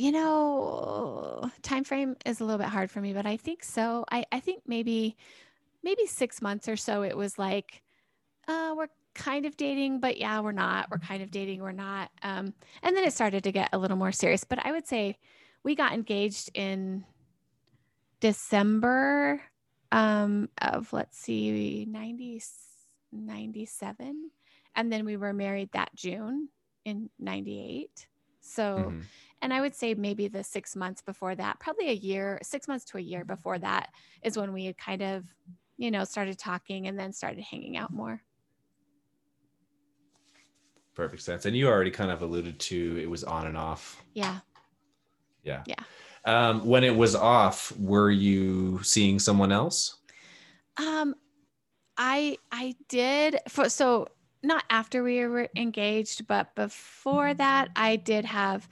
you 0.00 0.12
know, 0.12 1.50
time 1.60 1.84
frame 1.84 2.16
is 2.24 2.40
a 2.40 2.44
little 2.44 2.58
bit 2.58 2.68
hard 2.68 2.90
for 2.90 3.02
me, 3.02 3.12
but 3.12 3.26
I 3.26 3.36
think 3.36 3.62
so. 3.62 4.06
I 4.10 4.24
I 4.32 4.40
think 4.40 4.62
maybe 4.66 5.14
maybe 5.82 6.06
six 6.06 6.40
months 6.40 6.68
or 6.68 6.76
so. 6.76 7.02
It 7.02 7.16
was 7.16 7.38
like, 7.38 7.82
uh, 8.48 8.72
we're 8.76 8.88
kind 9.14 9.44
of 9.44 9.58
dating, 9.58 10.00
but 10.00 10.16
yeah, 10.16 10.40
we're 10.40 10.52
not. 10.52 10.90
We're 10.90 10.98
kind 10.98 11.22
of 11.22 11.30
dating, 11.30 11.60
we're 11.60 11.72
not. 11.72 12.10
Um, 12.22 12.54
and 12.82 12.96
then 12.96 13.04
it 13.04 13.12
started 13.12 13.44
to 13.44 13.52
get 13.52 13.68
a 13.74 13.78
little 13.78 13.96
more 13.98 14.12
serious. 14.12 14.44
But 14.44 14.64
I 14.64 14.72
would 14.72 14.86
say 14.86 15.18
we 15.64 15.74
got 15.74 15.92
engaged 15.92 16.50
in 16.54 17.04
December 18.20 19.42
um, 19.92 20.48
of, 20.62 20.92
let's 20.92 21.18
see, 21.18 21.84
90, 21.88 22.42
97. 23.12 24.30
And 24.76 24.92
then 24.92 25.04
we 25.04 25.16
were 25.16 25.32
married 25.32 25.70
that 25.72 25.94
June 25.94 26.48
in 26.84 27.10
98. 27.18 28.06
So, 28.40 28.92
Mhm. 28.92 29.04
And 29.42 29.52
I 29.52 29.60
would 29.60 29.74
say 29.74 29.94
maybe 29.94 30.28
the 30.28 30.44
six 30.44 30.76
months 30.76 31.02
before 31.02 31.34
that, 31.34 31.58
probably 31.60 31.88
a 31.88 31.94
year, 31.94 32.38
six 32.42 32.68
months 32.68 32.84
to 32.86 32.98
a 32.98 33.00
year 33.00 33.24
before 33.24 33.58
that 33.58 33.90
is 34.22 34.36
when 34.36 34.52
we 34.52 34.66
had 34.66 34.76
kind 34.76 35.02
of, 35.02 35.24
you 35.78 35.90
know, 35.90 36.04
started 36.04 36.38
talking 36.38 36.86
and 36.86 36.98
then 36.98 37.12
started 37.12 37.42
hanging 37.42 37.76
out 37.76 37.92
more. 37.92 38.20
Perfect 40.94 41.22
sense. 41.22 41.46
And 41.46 41.56
you 41.56 41.68
already 41.68 41.90
kind 41.90 42.10
of 42.10 42.20
alluded 42.20 42.58
to 42.58 42.98
it 43.00 43.08
was 43.08 43.24
on 43.24 43.46
and 43.46 43.56
off. 43.56 44.02
Yeah. 44.12 44.40
Yeah. 45.42 45.62
Yeah. 45.66 45.82
Um, 46.26 46.66
when 46.66 46.84
it 46.84 46.94
was 46.94 47.14
off, 47.14 47.72
were 47.78 48.10
you 48.10 48.82
seeing 48.82 49.18
someone 49.18 49.52
else? 49.52 50.00
Um, 50.76 51.14
I 51.96 52.36
I 52.52 52.74
did 52.88 53.38
for 53.48 53.70
so 53.70 54.08
not 54.42 54.64
after 54.68 55.02
we 55.02 55.26
were 55.26 55.48
engaged, 55.56 56.26
but 56.26 56.54
before 56.54 57.32
that, 57.34 57.70
I 57.76 57.96
did 57.96 58.24
have 58.24 58.68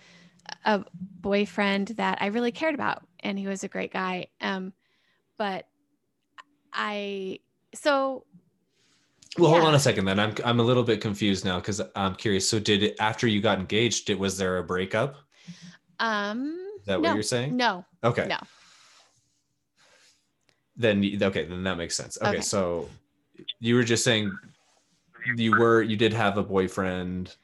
a 0.64 0.84
boyfriend 1.20 1.88
that 1.96 2.18
I 2.20 2.26
really 2.26 2.52
cared 2.52 2.74
about, 2.74 3.02
and 3.20 3.38
he 3.38 3.46
was 3.46 3.64
a 3.64 3.68
great 3.68 3.92
guy. 3.92 4.26
Um, 4.40 4.72
but 5.36 5.66
I 6.72 7.40
so 7.74 8.24
Well, 9.38 9.50
hold 9.50 9.64
on 9.64 9.74
a 9.74 9.78
second. 9.80 10.04
Then 10.06 10.18
I'm 10.18 10.34
I'm 10.44 10.60
a 10.60 10.64
little 10.64 10.84
bit 10.84 11.00
confused 11.00 11.44
now 11.44 11.58
because 11.58 11.80
I'm 11.94 12.14
curious. 12.14 12.48
So, 12.48 12.58
did 12.58 12.94
after 13.00 13.26
you 13.26 13.40
got 13.40 13.58
engaged? 13.58 14.10
it 14.10 14.18
was 14.18 14.36
there 14.38 14.58
a 14.58 14.64
breakup? 14.64 15.16
um 16.00 16.56
Is 16.80 16.86
that 16.86 17.00
no, 17.00 17.08
what 17.08 17.14
you're 17.14 17.22
saying? 17.22 17.56
no 17.56 17.84
Okay. 18.04 18.28
no 18.28 18.38
Then 20.76 21.04
okay, 21.22 21.44
then 21.44 21.64
that 21.64 21.76
makes 21.76 21.96
sense. 21.96 22.18
Okay, 22.18 22.28
Okay. 22.28 22.40
so 22.40 22.88
you 23.60 23.74
were 23.74 23.84
just 23.84 24.04
saying 24.04 24.32
you 25.36 25.54
were 25.54 25.82
you 25.82 25.96
did 25.96 26.12
have 26.12 26.38
a 26.38 26.42
boyfriend 26.42 27.36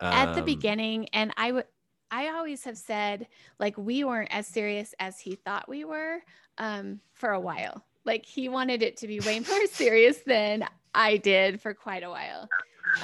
at 0.00 0.34
the 0.34 0.40
um, 0.40 0.46
beginning 0.46 1.08
and 1.12 1.32
i 1.36 1.50
would 1.52 1.64
i 2.12 2.28
always 2.28 2.62
have 2.62 2.78
said 2.78 3.26
like 3.58 3.76
we 3.76 4.04
weren't 4.04 4.32
as 4.32 4.46
serious 4.46 4.94
as 5.00 5.18
he 5.18 5.34
thought 5.34 5.68
we 5.68 5.84
were 5.84 6.18
um 6.58 7.00
for 7.12 7.30
a 7.30 7.40
while. 7.40 7.84
Like 8.04 8.26
he 8.26 8.48
wanted 8.48 8.82
it 8.82 8.96
to 8.98 9.06
be 9.08 9.20
way 9.20 9.40
more 9.40 9.66
serious 9.70 10.18
than 10.18 10.64
i 10.94 11.16
did 11.16 11.60
for 11.60 11.74
quite 11.74 12.04
a 12.04 12.10
while. 12.10 12.48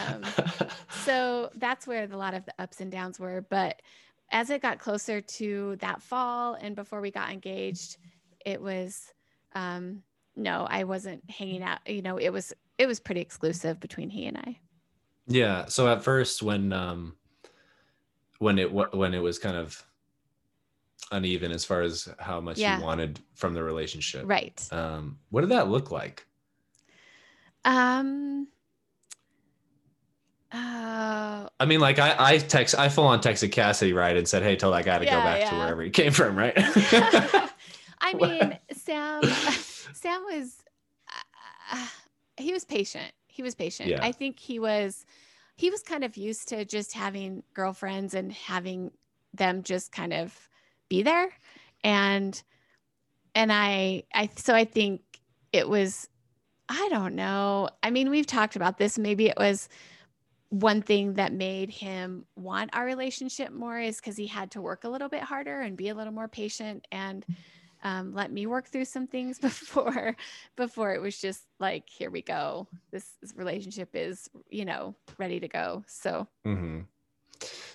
Um 0.07 0.23
so 1.05 1.51
that's 1.57 1.87
where 1.87 2.05
a 2.05 2.17
lot 2.17 2.35
of 2.35 2.45
the 2.45 2.55
ups 2.59 2.81
and 2.81 2.93
downs 2.93 3.19
were. 3.19 3.45
But 3.49 3.83
as 4.31 4.51
it 4.51 4.63
got 4.63 4.79
closer 4.79 5.21
to 5.23 5.77
that 5.81 6.03
fall 6.03 6.55
and 6.55 6.77
before 6.77 7.01
we 7.01 7.11
got 7.11 7.33
engaged 7.33 7.97
it 8.45 8.61
was 8.61 9.15
um 9.55 10.03
no 10.37 10.67
i 10.69 10.85
wasn't 10.85 11.23
hanging 11.31 11.63
out 11.63 11.79
you 11.87 12.03
know 12.03 12.19
it 12.19 12.29
was 12.29 12.53
it 12.77 12.87
was 12.87 13.01
pretty 13.01 13.23
exclusive 13.23 13.81
between 13.81 14.11
he 14.11 14.27
and 14.27 14.37
i. 14.37 14.59
Yeah. 15.29 15.67
So 15.67 15.87
at 15.89 16.03
first, 16.03 16.43
when 16.43 16.73
um, 16.73 17.15
when 18.39 18.59
it 18.59 18.71
when 18.73 19.15
it 19.15 19.19
was 19.23 19.39
kind 19.39 19.57
of 19.57 19.83
uneven 21.13 21.53
as 21.53 21.65
far 21.65 21.83
as 21.83 22.09
how 22.19 22.41
much 22.41 22.59
Yeah. 22.59 22.79
you 22.79 22.85
wanted 22.85 23.21
from 23.35 23.55
the 23.55 23.63
relationship, 23.63 24.25
right 24.27 24.67
Um, 24.73 25.19
what 25.31 25.41
did 25.43 25.51
that 25.51 25.69
look 25.69 25.91
like? 25.91 26.27
Um. 27.65 28.49
Uh, 30.51 31.47
I 31.61 31.67
mean, 31.67 31.81
like 31.81 31.99
I 31.99 32.15
I 32.19 32.39
text 32.39 32.75
I 32.79 32.89
full 32.89 33.05
on 33.07 33.21
texted 33.21 33.53
Cassidy 33.53 33.93
right 33.93 34.17
and 34.17 34.27
said, 34.27 34.43
"Hey, 34.43 34.57
tell 34.57 34.71
that 34.71 34.85
guy 34.87 34.99
to 34.99 35.05
go 35.05 35.11
Yeah, 35.11 35.23
back 35.25 35.51
to 35.51 35.57
wherever 35.57 35.83
he 35.83 35.91
came 35.91 36.11
from." 36.13 36.37
Right. 36.37 36.55
I 38.01 38.15
mean, 38.19 38.59
Sam. 38.73 39.23
Sam 39.93 40.23
was. 40.25 40.63
Uh, 41.73 41.87
he 42.39 42.53
was 42.55 42.65
patient. 42.65 43.13
He 43.27 43.43
was 43.43 43.55
patient. 43.55 43.91
Yeah. 43.91 43.99
I 44.03 44.13
think 44.13 44.39
he 44.39 44.59
was. 44.59 45.05
He 45.59 45.71
was 45.71 45.83
kind 45.83 46.05
of 46.05 46.17
used 46.17 46.49
to 46.49 46.65
just 46.65 46.93
having 46.93 47.43
girlfriends 47.53 48.15
and 48.15 48.33
having 48.33 48.93
them 49.35 49.63
just 49.63 49.93
kind 49.93 50.13
of 50.13 50.49
be 50.89 51.03
there, 51.03 51.29
and 51.85 52.41
and 53.35 53.53
I 53.53 54.05
I 54.15 54.31
so 54.37 54.55
I 54.55 54.65
think 54.65 55.03
it 55.53 55.69
was. 55.69 56.09
I 56.71 56.89
don't 56.91 57.15
know. 57.15 57.71
I 57.83 57.91
mean, 57.91 58.11
we've 58.11 58.27
talked 58.27 58.55
about 58.55 58.77
this. 58.77 58.99
Maybe 58.99 59.27
it 59.27 59.39
was 59.39 59.71
one 60.51 60.81
thing 60.81 61.15
that 61.15 61.33
made 61.33 61.71
him 61.71 62.25
want 62.37 62.71
our 62.75 62.85
relationship 62.85 63.53
more 63.53 63.79
is 63.79 63.97
because 63.97 64.17
he 64.17 64.27
had 64.27 64.51
to 64.53 64.63
work 64.63 64.85
a 64.85 64.89
little 64.89 65.09
bit 65.09 65.23
harder 65.23 65.61
and 65.61 65.77
be 65.77 65.89
a 65.89 65.95
little 65.95 66.13
more 66.13 66.29
patient 66.29 66.87
and 66.91 67.25
um, 67.83 68.13
let 68.15 68.31
me 68.33 68.47
work 68.47 68.67
through 68.69 68.85
some 68.85 69.07
things 69.07 69.39
before 69.49 70.17
before 70.57 70.95
it 70.95 71.01
was 71.01 71.19
just 71.19 71.43
like 71.61 71.89
here 71.89 72.11
we 72.11 72.23
go 72.23 72.67
this, 72.91 73.13
this 73.21 73.33
relationship 73.37 73.91
is 73.95 74.29
you 74.51 74.65
know 74.65 74.95
ready 75.19 75.41
to 75.41 75.49
go 75.49 75.85
so 75.87 76.27
hmm 76.45 76.81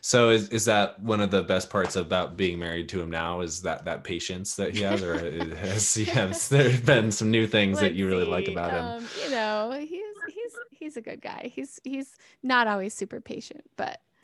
So 0.02 0.30
is 0.32 0.50
is 0.50 0.66
that 0.66 1.00
one 1.02 1.22
of 1.22 1.32
the 1.32 1.44
best 1.44 1.70
parts 1.70 1.96
about 1.96 2.36
being 2.36 2.60
married 2.60 2.90
to 2.90 3.02
him 3.02 3.10
now? 3.10 3.40
Is 3.40 3.62
that 3.62 3.86
that 3.86 4.04
patience 4.04 4.56
that 4.58 4.76
he 4.76 4.82
has, 4.82 5.02
or 5.02 5.16
has 5.56 5.94
he 5.94 6.04
has 6.06 6.50
there 6.50 6.78
been 6.80 7.12
some 7.12 7.32
new 7.32 7.48
things 7.48 7.80
that 7.80 7.86
let's 7.86 7.96
you 7.96 8.08
really 8.08 8.26
like 8.26 8.50
about 8.50 8.72
him? 8.72 8.86
um, 8.86 9.08
you 9.24 9.32
know 9.32 9.72
he's 9.80 10.04
he's 10.28 10.54
he's 10.72 10.98
a 10.98 11.02
good 11.02 11.22
guy 11.22 11.50
he's 11.56 11.80
he's 11.86 12.16
not 12.44 12.68
always 12.68 12.94
super 12.94 13.22
patient 13.22 13.64
but 13.78 14.02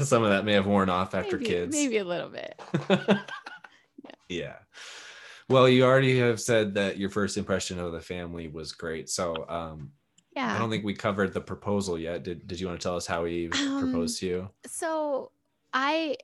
Some 0.00 0.22
of 0.22 0.30
that 0.30 0.42
may 0.44 0.54
have 0.54 0.66
worn 0.66 0.88
off 0.88 1.14
after 1.14 1.36
maybe, 1.38 1.46
kids. 1.46 1.72
maybe 1.76 1.98
a 1.98 2.04
little 2.04 2.28
bit 2.28 2.60
yeah. 4.28 4.56
Well, 5.48 5.68
you 5.68 5.84
already 5.84 6.18
have 6.18 6.40
said 6.40 6.74
that 6.74 6.98
your 6.98 7.08
first 7.10 7.36
impression 7.36 7.78
of 7.78 7.92
the 7.92 8.00
family 8.00 8.48
was 8.48 8.72
great. 8.72 9.08
So 9.08 9.46
um, 9.48 9.92
yeah 10.34 10.54
I 10.54 10.58
don't 10.58 10.70
think 10.70 10.84
we 10.84 10.94
covered 10.94 11.32
the 11.32 11.40
proposal 11.40 11.98
yet. 11.98 12.24
Did 12.24 12.46
Did 12.46 12.58
you 12.60 12.66
want 12.66 12.80
to 12.80 12.82
tell 12.84 12.96
us 12.96 13.06
how 13.06 13.24
he 13.24 13.48
Um, 13.52 13.80
proposed 13.80 14.18
to 14.20 14.26
you? 14.26 14.50
so 14.66 15.30
i 15.72 16.16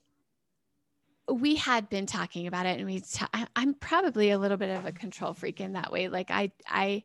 we 1.28 1.54
had 1.54 1.88
been 1.88 2.06
talking 2.06 2.46
about 2.46 2.66
it 2.66 2.78
and 2.78 2.86
we 2.86 3.00
ta- 3.00 3.28
I- 3.32 3.46
i'm 3.56 3.74
probably 3.74 4.30
a 4.30 4.38
little 4.38 4.56
bit 4.56 4.76
of 4.76 4.86
a 4.86 4.92
control 4.92 5.34
freak 5.34 5.60
in 5.60 5.74
that 5.74 5.92
way 5.92 6.08
like 6.08 6.30
i 6.30 6.50
i 6.66 7.02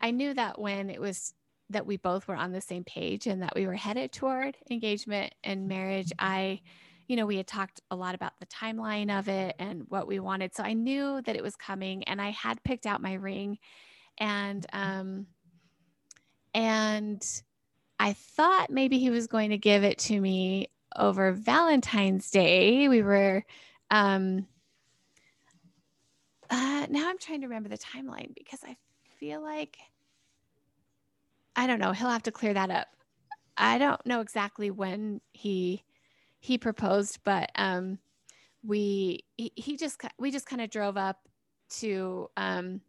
i 0.00 0.10
knew 0.10 0.32
that 0.34 0.58
when 0.58 0.90
it 0.90 1.00
was 1.00 1.34
that 1.70 1.86
we 1.86 1.96
both 1.98 2.26
were 2.28 2.36
on 2.36 2.52
the 2.52 2.60
same 2.60 2.84
page 2.84 3.26
and 3.26 3.42
that 3.42 3.54
we 3.54 3.66
were 3.66 3.74
headed 3.74 4.12
toward 4.12 4.56
engagement 4.70 5.34
and 5.44 5.68
marriage 5.68 6.12
i 6.18 6.60
you 7.08 7.16
know 7.16 7.26
we 7.26 7.36
had 7.36 7.46
talked 7.46 7.80
a 7.90 7.96
lot 7.96 8.14
about 8.14 8.38
the 8.38 8.46
timeline 8.46 9.18
of 9.18 9.28
it 9.28 9.56
and 9.58 9.84
what 9.88 10.06
we 10.06 10.20
wanted 10.20 10.54
so 10.54 10.62
i 10.62 10.72
knew 10.74 11.20
that 11.22 11.36
it 11.36 11.42
was 11.42 11.56
coming 11.56 12.04
and 12.04 12.20
i 12.22 12.30
had 12.30 12.62
picked 12.62 12.86
out 12.86 13.02
my 13.02 13.14
ring 13.14 13.58
and 14.18 14.66
um 14.72 15.26
and 16.54 17.42
i 17.98 18.12
thought 18.12 18.70
maybe 18.70 18.98
he 18.98 19.10
was 19.10 19.26
going 19.26 19.50
to 19.50 19.58
give 19.58 19.82
it 19.84 19.98
to 19.98 20.20
me 20.20 20.68
over 20.96 21.32
Valentine's 21.32 22.30
Day. 22.30 22.88
We 22.88 23.02
were 23.02 23.44
um 23.90 24.46
uh 26.50 26.86
now 26.90 27.08
I'm 27.08 27.18
trying 27.18 27.40
to 27.42 27.46
remember 27.46 27.68
the 27.68 27.78
timeline 27.78 28.34
because 28.34 28.60
I 28.64 28.76
feel 29.18 29.42
like 29.42 29.78
I 31.56 31.66
don't 31.66 31.80
know, 31.80 31.92
he'll 31.92 32.10
have 32.10 32.22
to 32.24 32.32
clear 32.32 32.54
that 32.54 32.70
up. 32.70 32.88
I 33.56 33.78
don't 33.78 34.04
know 34.06 34.20
exactly 34.20 34.70
when 34.70 35.20
he 35.32 35.82
he 36.40 36.58
proposed, 36.58 37.18
but 37.24 37.50
um 37.54 37.98
we 38.64 39.24
he, 39.36 39.52
he 39.54 39.76
just 39.76 40.00
we 40.18 40.30
just 40.30 40.46
kind 40.46 40.62
of 40.62 40.70
drove 40.70 40.96
up 40.96 41.18
to 41.70 42.28
um 42.36 42.80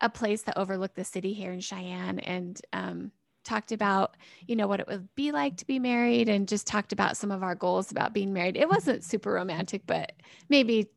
a 0.00 0.10
place 0.10 0.42
that 0.42 0.58
overlooked 0.58 0.96
the 0.96 1.04
city 1.04 1.32
here 1.32 1.52
in 1.52 1.60
Cheyenne 1.60 2.18
and 2.18 2.60
um 2.72 3.12
talked 3.44 3.70
about 3.72 4.16
you 4.46 4.56
know 4.56 4.66
what 4.66 4.80
it 4.80 4.88
would 4.88 5.08
be 5.14 5.30
like 5.32 5.56
to 5.56 5.66
be 5.66 5.78
married 5.78 6.28
and 6.28 6.48
just 6.48 6.66
talked 6.66 6.92
about 6.92 7.16
some 7.16 7.30
of 7.30 7.42
our 7.42 7.54
goals 7.54 7.90
about 7.90 8.12
being 8.12 8.32
married. 8.32 8.56
It 8.56 8.68
wasn't 8.68 9.04
super 9.04 9.32
romantic 9.32 9.82
but 9.86 10.12
maybe 10.48 10.88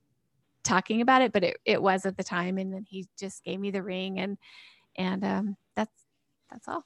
talking 0.64 1.02
about 1.02 1.22
it 1.22 1.32
but 1.32 1.44
it, 1.44 1.58
it 1.66 1.82
was 1.82 2.06
at 2.06 2.18
the 2.18 2.24
time. 2.24 2.58
And 2.58 2.74
then 2.74 2.86
he 2.88 3.08
just 3.20 3.44
gave 3.44 3.60
me 3.60 3.72
the 3.72 3.84
ring 3.84 4.20
and 4.20 4.38
and 4.98 5.24
um 5.24 5.58
that's 5.76 5.94
that's 6.50 6.68
all. 6.68 6.84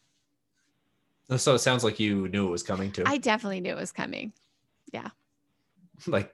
So 1.37 1.55
it 1.55 1.59
sounds 1.59 1.83
like 1.83 1.99
you 1.99 2.27
knew 2.27 2.47
it 2.47 2.51
was 2.51 2.63
coming 2.63 2.91
too. 2.91 3.03
i 3.05 3.17
definitely 3.17 3.61
knew 3.61 3.71
it 3.71 3.79
was 3.79 3.91
coming 3.91 4.33
like 6.07 6.33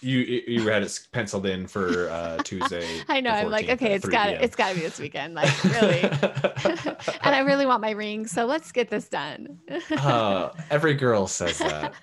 you 0.00 0.18
you 0.18 0.68
had 0.68 0.82
it 0.82 1.00
penciled 1.12 1.46
in 1.46 1.66
for 1.66 2.10
uh 2.10 2.36
Tuesday. 2.42 2.86
i 3.08 3.20
know 3.20 3.30
i'm 3.30 3.50
like 3.50 3.68
okay 3.70 3.94
it's 3.94 4.06
got 4.06 4.28
it's 4.28 4.54
got 4.56 4.68
to 4.70 4.74
be 4.74 4.82
this 4.82 4.98
weekend 4.98 5.34
like 5.34 5.64
really 5.64 6.00
and 7.22 7.34
i 7.34 7.38
really 7.40 7.64
want 7.64 7.80
my 7.80 7.90
ring 7.90 8.26
so 8.26 8.44
let's 8.44 8.70
get 8.72 8.90
this 8.90 9.08
done 9.08 9.58
uh, 9.96 10.50
every 10.70 10.94
girl 10.94 11.26
says 11.26 11.58
that. 11.58 11.94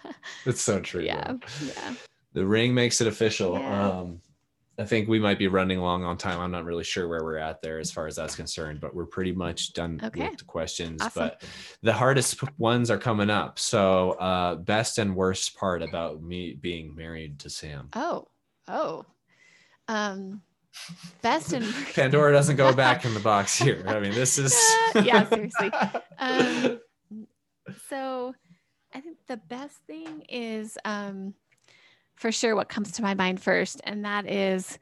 It's 0.46 0.62
so 0.62 0.80
true. 0.80 1.04
yeah 1.04 1.34
though. 1.34 1.40
yeah 1.68 1.94
The 2.34 2.46
ring 2.46 2.74
makes 2.74 3.02
it 3.02 3.08
official. 3.08 3.60
Yeah. 3.60 3.90
Um 3.90 4.22
I 4.82 4.86
think 4.86 5.08
we 5.08 5.20
might 5.20 5.38
be 5.38 5.48
running 5.48 5.80
long 5.80 6.04
on 6.04 6.18
time. 6.18 6.40
I'm 6.40 6.50
not 6.50 6.66
really 6.66 6.84
sure 6.84 7.08
where 7.08 7.24
we're 7.24 7.38
at 7.38 7.62
there 7.62 7.78
as 7.78 7.92
far 7.92 8.08
as 8.08 8.16
that's 8.16 8.36
concerned, 8.36 8.82
but 8.82 8.96
we're 8.96 9.06
pretty 9.06 9.32
much 9.32 9.74
done 9.74 10.02
Okay. 10.04 10.28
with 10.28 10.40
the 10.40 10.46
questions. 10.46 11.02
Awesome. 11.02 11.28
But 11.28 11.44
the 11.84 11.94
hardest 11.94 12.42
ones 12.60 12.90
are 12.90 12.98
coming 12.98 13.30
up. 13.30 13.60
So, 13.60 14.14
uh, 14.14 14.56
best 14.56 14.98
and 14.98 15.16
worst 15.16 15.56
part 15.56 15.84
about 15.84 16.24
me 16.24 16.54
being 16.54 16.96
married 16.96 17.38
to 17.40 17.50
Sam. 17.50 17.90
Oh, 17.94 18.28
oh. 18.68 19.06
Um, 19.88 20.42
best 21.22 21.54
and 21.54 21.66
Pandora 21.94 22.32
doesn't 22.32 22.56
go 22.56 22.74
back 22.74 23.06
in 23.06 23.14
the 23.14 23.20
box 23.20 23.56
here. 23.58 23.84
I 23.88 24.00
mean, 24.00 24.14
this 24.14 24.40
is 24.40 24.54
Yeah, 25.04 25.28
seriously. 25.30 25.72
Um, 26.18 26.80
so 27.88 28.34
I 28.94 29.00
think 29.00 29.18
the 29.28 29.38
best 29.38 29.78
thing 29.88 30.22
is 30.30 30.78
um, 30.86 31.34
for 32.22 32.32
sure 32.32 32.56
what 32.56 32.70
comes 32.70 32.92
to 32.92 33.02
my 33.02 33.16
mind 33.16 33.42
first, 33.42 33.82
and 33.84 34.06
that 34.06 34.30
is, 34.30 34.78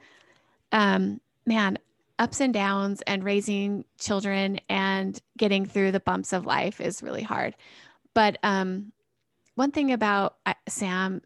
um, 0.74 1.22
man, 1.46 1.80
ups 2.20 2.42
and 2.42 2.54
downs 2.54 3.02
and 3.08 3.24
raising 3.24 3.86
children 3.98 4.60
and 4.68 5.22
getting 5.38 5.66
through 5.66 5.94
the 5.94 6.02
bumps 6.02 6.34
of 6.34 6.46
life 6.46 6.82
is 6.82 7.02
really 7.02 7.24
hard. 7.24 7.56
But 8.14 8.38
um, 8.44 8.92
one 9.56 9.72
thing 9.72 9.94
about 9.94 10.36
uh, 10.46 10.54
Sam 10.68 11.22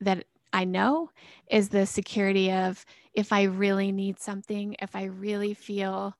that 0.00 0.26
I 0.52 0.62
know 0.62 1.10
is 1.50 1.70
the 1.70 1.86
security 1.86 2.52
of 2.52 2.86
if 3.12 3.32
I 3.32 3.42
really 3.42 3.90
need 3.90 4.20
something, 4.20 4.76
if 4.80 4.94
I 4.94 5.06
really 5.06 5.54
feel 5.54 6.14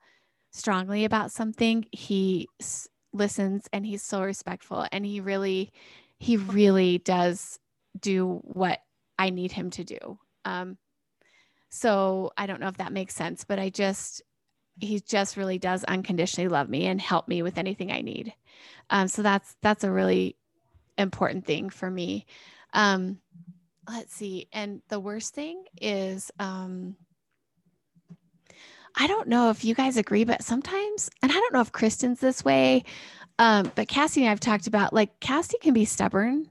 strongly 0.51 1.05
about 1.05 1.31
something, 1.31 1.87
he 1.93 2.49
s- 2.61 2.89
listens 3.13 3.69
and 3.73 3.87
he's 3.87 4.03
so 4.03 4.23
respectful 4.23 4.85
and 4.91 5.07
he 5.07 5.21
really, 5.21 5.71
he 6.19 6.39
really 6.39 6.99
does 6.99 7.61
do 8.01 8.41
what 8.43 8.81
I 9.23 9.31
need 9.31 9.53
him 9.53 9.71
to 9.71 9.85
do. 9.85 10.19
Um, 10.45 10.77
so 11.71 12.33
I 12.37 12.47
don't 12.47 12.61
know 12.61 12.67
if 12.67 12.79
that 12.79 12.93
makes 12.93 13.15
sense, 13.15 13.45
but 13.45 13.61
I 13.61 13.71
just, 13.71 14.21
he 14.81 14.99
just 14.99 15.37
really 15.37 15.59
does 15.59 15.85
unconditionally 15.85 16.49
love 16.49 16.69
me 16.69 16.87
and 16.87 17.01
help 17.01 17.29
me 17.29 17.41
with 17.43 17.57
anything 17.57 17.93
I 17.93 18.01
need. 18.01 18.35
Um, 18.91 19.07
so 19.07 19.23
that's, 19.23 19.55
that's 19.63 19.85
a 19.85 19.93
really 19.93 20.35
important 20.99 21.47
thing 21.47 21.71
for 21.71 21.89
me. 21.89 22.27
Um, 22.73 23.19
let's 23.89 24.13
see. 24.13 24.49
And 24.53 24.83
the 24.89 24.99
worst 24.99 25.35
thing 25.35 25.67
is, 25.81 26.33
um, 26.41 26.97
I 28.97 29.07
don't 29.07 29.29
know 29.29 29.51
if 29.51 29.65
you 29.65 29.77
guys 29.77 29.97
agree, 29.97 30.25
but 30.25 30.43
sometimes, 30.43 31.11
and 31.23 31.31
I 31.31 31.35
don't 31.37 31.53
know 31.53 31.61
if 31.61 31.71
Kristen's 31.71 32.19
this 32.19 32.45
way, 32.45 32.83
um, 33.39 33.71
but 33.77 33.87
Cassie 33.87 34.23
and 34.23 34.27
I 34.27 34.31
have 34.31 34.41
talked 34.41 34.67
about 34.67 34.93
like 34.93 35.21
Cassie 35.21 35.59
can 35.63 35.75
be 35.75 35.85
stubborn. 35.85 36.51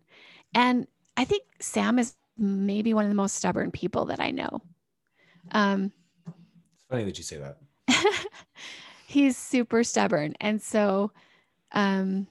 And 0.55 0.87
I 1.17 1.25
think 1.25 1.43
Sam 1.59 1.99
is 1.99 2.15
maybe 2.41 2.93
one 2.93 3.05
of 3.05 3.09
the 3.09 3.15
most 3.15 3.35
stubborn 3.35 3.71
people 3.71 4.05
that 4.05 4.19
I 4.19 4.31
know. 4.31 4.61
Um, 5.51 5.91
It's 6.25 6.83
funny 6.89 7.03
that 7.05 7.17
you 7.17 7.23
say 7.23 7.37
that. 7.37 7.57
he's 9.07 9.37
super 9.37 9.83
stubborn. 9.83 10.33
And 10.39 10.61
so 10.61 11.11
um, 11.71 12.27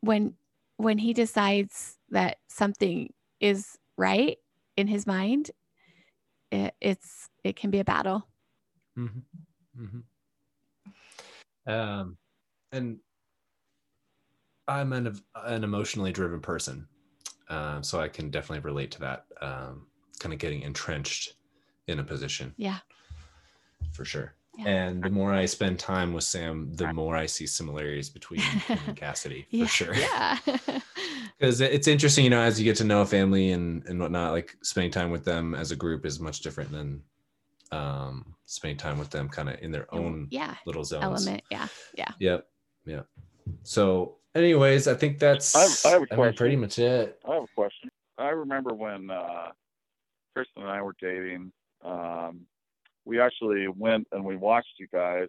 when 0.00 0.34
when 0.76 0.98
he 0.98 1.12
decides 1.12 1.98
that 2.10 2.38
something 2.48 3.12
is 3.40 3.78
right 3.96 4.38
in 4.76 4.86
his 4.86 5.06
mind, 5.06 5.50
it, 6.50 6.74
it's 6.80 7.28
it 7.44 7.56
can 7.56 7.70
be 7.70 7.80
a 7.80 7.84
battle. 7.84 8.26
Mm-hmm. 8.98 9.84
Mm-hmm. 9.84 11.70
Um, 11.70 12.16
and 12.72 12.98
I'm 14.68 14.92
an 14.92 15.20
an 15.34 15.64
emotionally 15.64 16.12
driven 16.12 16.40
person, 16.40 16.88
um, 17.50 17.82
so 17.82 18.00
I 18.00 18.08
can 18.08 18.30
definitely 18.30 18.60
relate 18.60 18.90
to 18.92 19.00
that. 19.00 19.26
Um, 19.40 19.86
kind 20.18 20.32
of 20.32 20.38
getting 20.38 20.62
entrenched 20.62 21.34
in 21.86 21.98
a 21.98 22.04
position 22.04 22.54
Yeah. 22.56 22.78
for 23.92 24.04
sure. 24.04 24.34
Yeah. 24.58 24.68
And 24.68 25.02
the 25.02 25.10
more 25.10 25.32
I 25.32 25.46
spend 25.46 25.78
time 25.78 26.12
with 26.12 26.24
Sam, 26.24 26.74
the 26.74 26.92
more 26.92 27.16
I 27.16 27.24
see 27.26 27.46
similarities 27.46 28.10
between 28.10 28.40
him 28.40 28.78
and 28.86 28.96
Cassidy 28.96 29.46
for 29.50 29.56
yeah. 29.56 29.66
sure. 29.66 29.94
Yeah. 29.94 30.38
because 31.40 31.60
it's 31.60 31.88
interesting 31.88 32.24
you 32.24 32.30
know 32.30 32.40
as 32.40 32.58
you 32.58 32.64
get 32.64 32.76
to 32.76 32.84
know 32.84 33.00
a 33.00 33.06
family 33.06 33.52
and 33.52 33.86
and 33.86 33.98
whatnot 33.98 34.32
like 34.32 34.56
spending 34.62 34.90
time 34.90 35.10
with 35.10 35.24
them 35.24 35.54
as 35.54 35.70
a 35.70 35.76
group 35.76 36.04
is 36.04 36.20
much 36.20 36.40
different 36.40 36.70
than 36.70 37.02
um 37.72 38.34
spending 38.44 38.76
time 38.76 38.98
with 38.98 39.10
them 39.10 39.28
kind 39.28 39.48
of 39.48 39.58
in 39.60 39.70
their 39.70 39.92
own 39.94 40.26
yeah. 40.30 40.54
little 40.66 40.84
zones 40.84 41.04
Element. 41.26 41.42
Yeah. 41.50 41.68
Yeah. 41.94 42.10
yep 42.18 42.46
yep 42.84 43.06
so 43.62 44.16
anyways 44.34 44.86
i 44.88 44.94
think 44.94 45.18
that's 45.18 45.54
I 45.54 45.60
have- 45.62 45.80
I 45.84 45.88
have 46.10 46.18
a 46.18 46.22
mean, 46.26 46.34
pretty 46.34 46.56
much 46.56 46.78
it 46.78 47.18
I 47.28 47.34
have 47.34 47.44
a 47.44 47.46
question. 47.56 47.90
I 48.18 48.28
remember 48.28 48.74
when 48.74 49.10
uh, 49.10 49.48
Kristen 50.34 50.62
and 50.62 50.70
I 50.70 50.82
were 50.82 50.94
dating. 51.00 51.50
Um, 51.82 52.42
we 53.06 53.18
actually 53.18 53.66
went 53.68 54.06
and 54.12 54.22
we 54.22 54.36
watched 54.36 54.74
you 54.78 54.86
guys. 54.92 55.28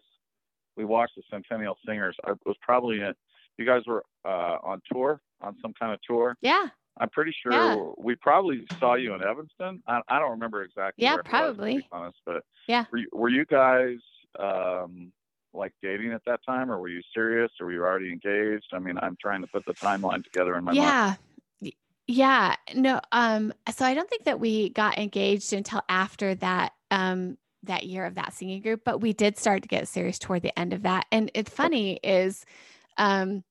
We 0.75 0.83
watched 0.83 1.13
the 1.15 1.23
Centennial 1.31 1.77
Singers. 1.85 2.17
I 2.25 2.33
was 2.45 2.57
probably 2.61 2.99
in, 2.99 3.13
you 3.57 3.65
guys 3.65 3.83
were 3.87 4.03
uh, 4.25 4.57
on 4.61 4.81
tour, 4.91 5.21
on 5.39 5.55
some 5.61 5.71
kind 5.79 5.93
of 5.93 5.99
tour. 6.05 6.35
Yeah. 6.41 6.67
I'm 6.99 7.09
pretty 7.11 7.33
sure 7.41 7.53
Yeah. 7.53 7.77
we 7.97 8.15
probably 8.15 8.65
saw 8.77 8.95
you 8.95 9.13
in 9.13 9.23
Evanston. 9.23 9.81
I, 9.87 10.01
I 10.09 10.19
don't 10.19 10.31
remember 10.31 10.63
exactly. 10.63 11.05
Yeah, 11.05 11.13
where 11.15 11.21
it 11.21 11.31
was, 11.31 11.57
to 11.57 11.63
be 11.63 11.79
probably. 11.79 11.87
honest, 11.93 12.17
but 12.25 12.43
Yeah. 12.67 12.83
Were 12.91 12.97
you, 12.97 13.07
were 13.13 13.29
you 13.29 13.45
guys 13.45 13.99
um, 14.37 15.13
like 15.53 15.73
dating 15.81 16.11
at 16.13 16.21
that 16.25 16.39
time, 16.45 16.71
or 16.71 16.79
were 16.79 16.89
you 16.89 17.01
serious, 17.13 17.51
or 17.59 17.67
were 17.67 17.73
you 17.73 17.81
already 17.81 18.11
engaged? 18.11 18.67
I 18.73 18.79
mean, 18.79 18.97
I'm 19.01 19.17
trying 19.21 19.41
to 19.41 19.47
put 19.47 19.65
the 19.65 19.73
timeline 19.73 20.23
together 20.23 20.55
in 20.57 20.63
my 20.63 20.73
mind. 20.73 20.79
yeah. 20.79 21.15
Y- 21.61 21.71
Yeah. 22.07 22.55
No. 22.75 23.01
Um, 23.11 23.53
so 23.73 23.85
I 23.85 23.93
don't 23.93 24.09
think 24.09 24.23
that 24.25 24.39
we 24.39 24.69
got 24.69 24.97
engaged 24.97 25.53
until 25.53 25.81
after 25.89 26.35
that 26.35 26.73
um 26.89 27.37
that 27.63 27.85
year 27.85 28.05
of 28.05 28.15
that 28.15 28.33
singing 28.33 28.61
group, 28.61 28.81
but 28.83 29.01
we 29.01 29.13
did 29.13 29.37
start 29.37 29.61
to 29.61 29.67
get 29.67 29.87
serious 29.87 30.17
toward 30.17 30.41
the 30.41 30.57
end 30.57 30.73
of 30.73 30.81
that. 30.83 31.05
And 31.11 31.29
it's 31.35 31.51
funny 31.51 31.99
is 32.03 32.45
um 32.97 33.43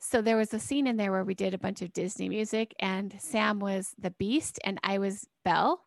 so 0.00 0.22
there 0.22 0.36
was 0.36 0.54
a 0.54 0.60
scene 0.60 0.86
in 0.86 0.96
there 0.96 1.10
where 1.10 1.24
we 1.24 1.34
did 1.34 1.54
a 1.54 1.58
bunch 1.58 1.82
of 1.82 1.92
Disney 1.92 2.28
music 2.28 2.72
and 2.78 3.16
Sam 3.20 3.58
was 3.58 3.94
the 3.98 4.12
beast 4.12 4.60
and 4.64 4.78
I 4.84 4.98
was 4.98 5.26
Belle. 5.44 5.82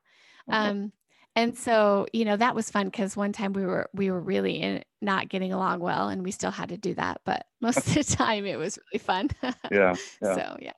Um 0.49 0.91
and 1.35 1.57
so, 1.57 2.07
you 2.11 2.25
know, 2.25 2.35
that 2.35 2.55
was 2.55 2.69
fun 2.69 2.87
because 2.87 3.15
one 3.15 3.31
time 3.31 3.53
we 3.53 3.65
were 3.65 3.89
we 3.93 4.11
were 4.11 4.19
really 4.19 4.55
in 4.55 4.83
not 5.01 5.29
getting 5.29 5.53
along 5.53 5.79
well 5.79 6.09
and 6.09 6.23
we 6.23 6.31
still 6.31 6.51
had 6.51 6.69
to 6.69 6.77
do 6.77 6.93
that, 6.95 7.21
but 7.23 7.45
most 7.61 7.77
of 7.77 7.93
the 7.93 8.03
time 8.03 8.45
it 8.45 8.57
was 8.57 8.77
really 8.91 8.99
fun. 8.99 9.29
yeah, 9.71 9.95
yeah. 10.21 10.35
So 10.35 10.57
yeah. 10.59 10.73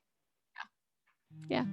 Yeah. 1.49 1.65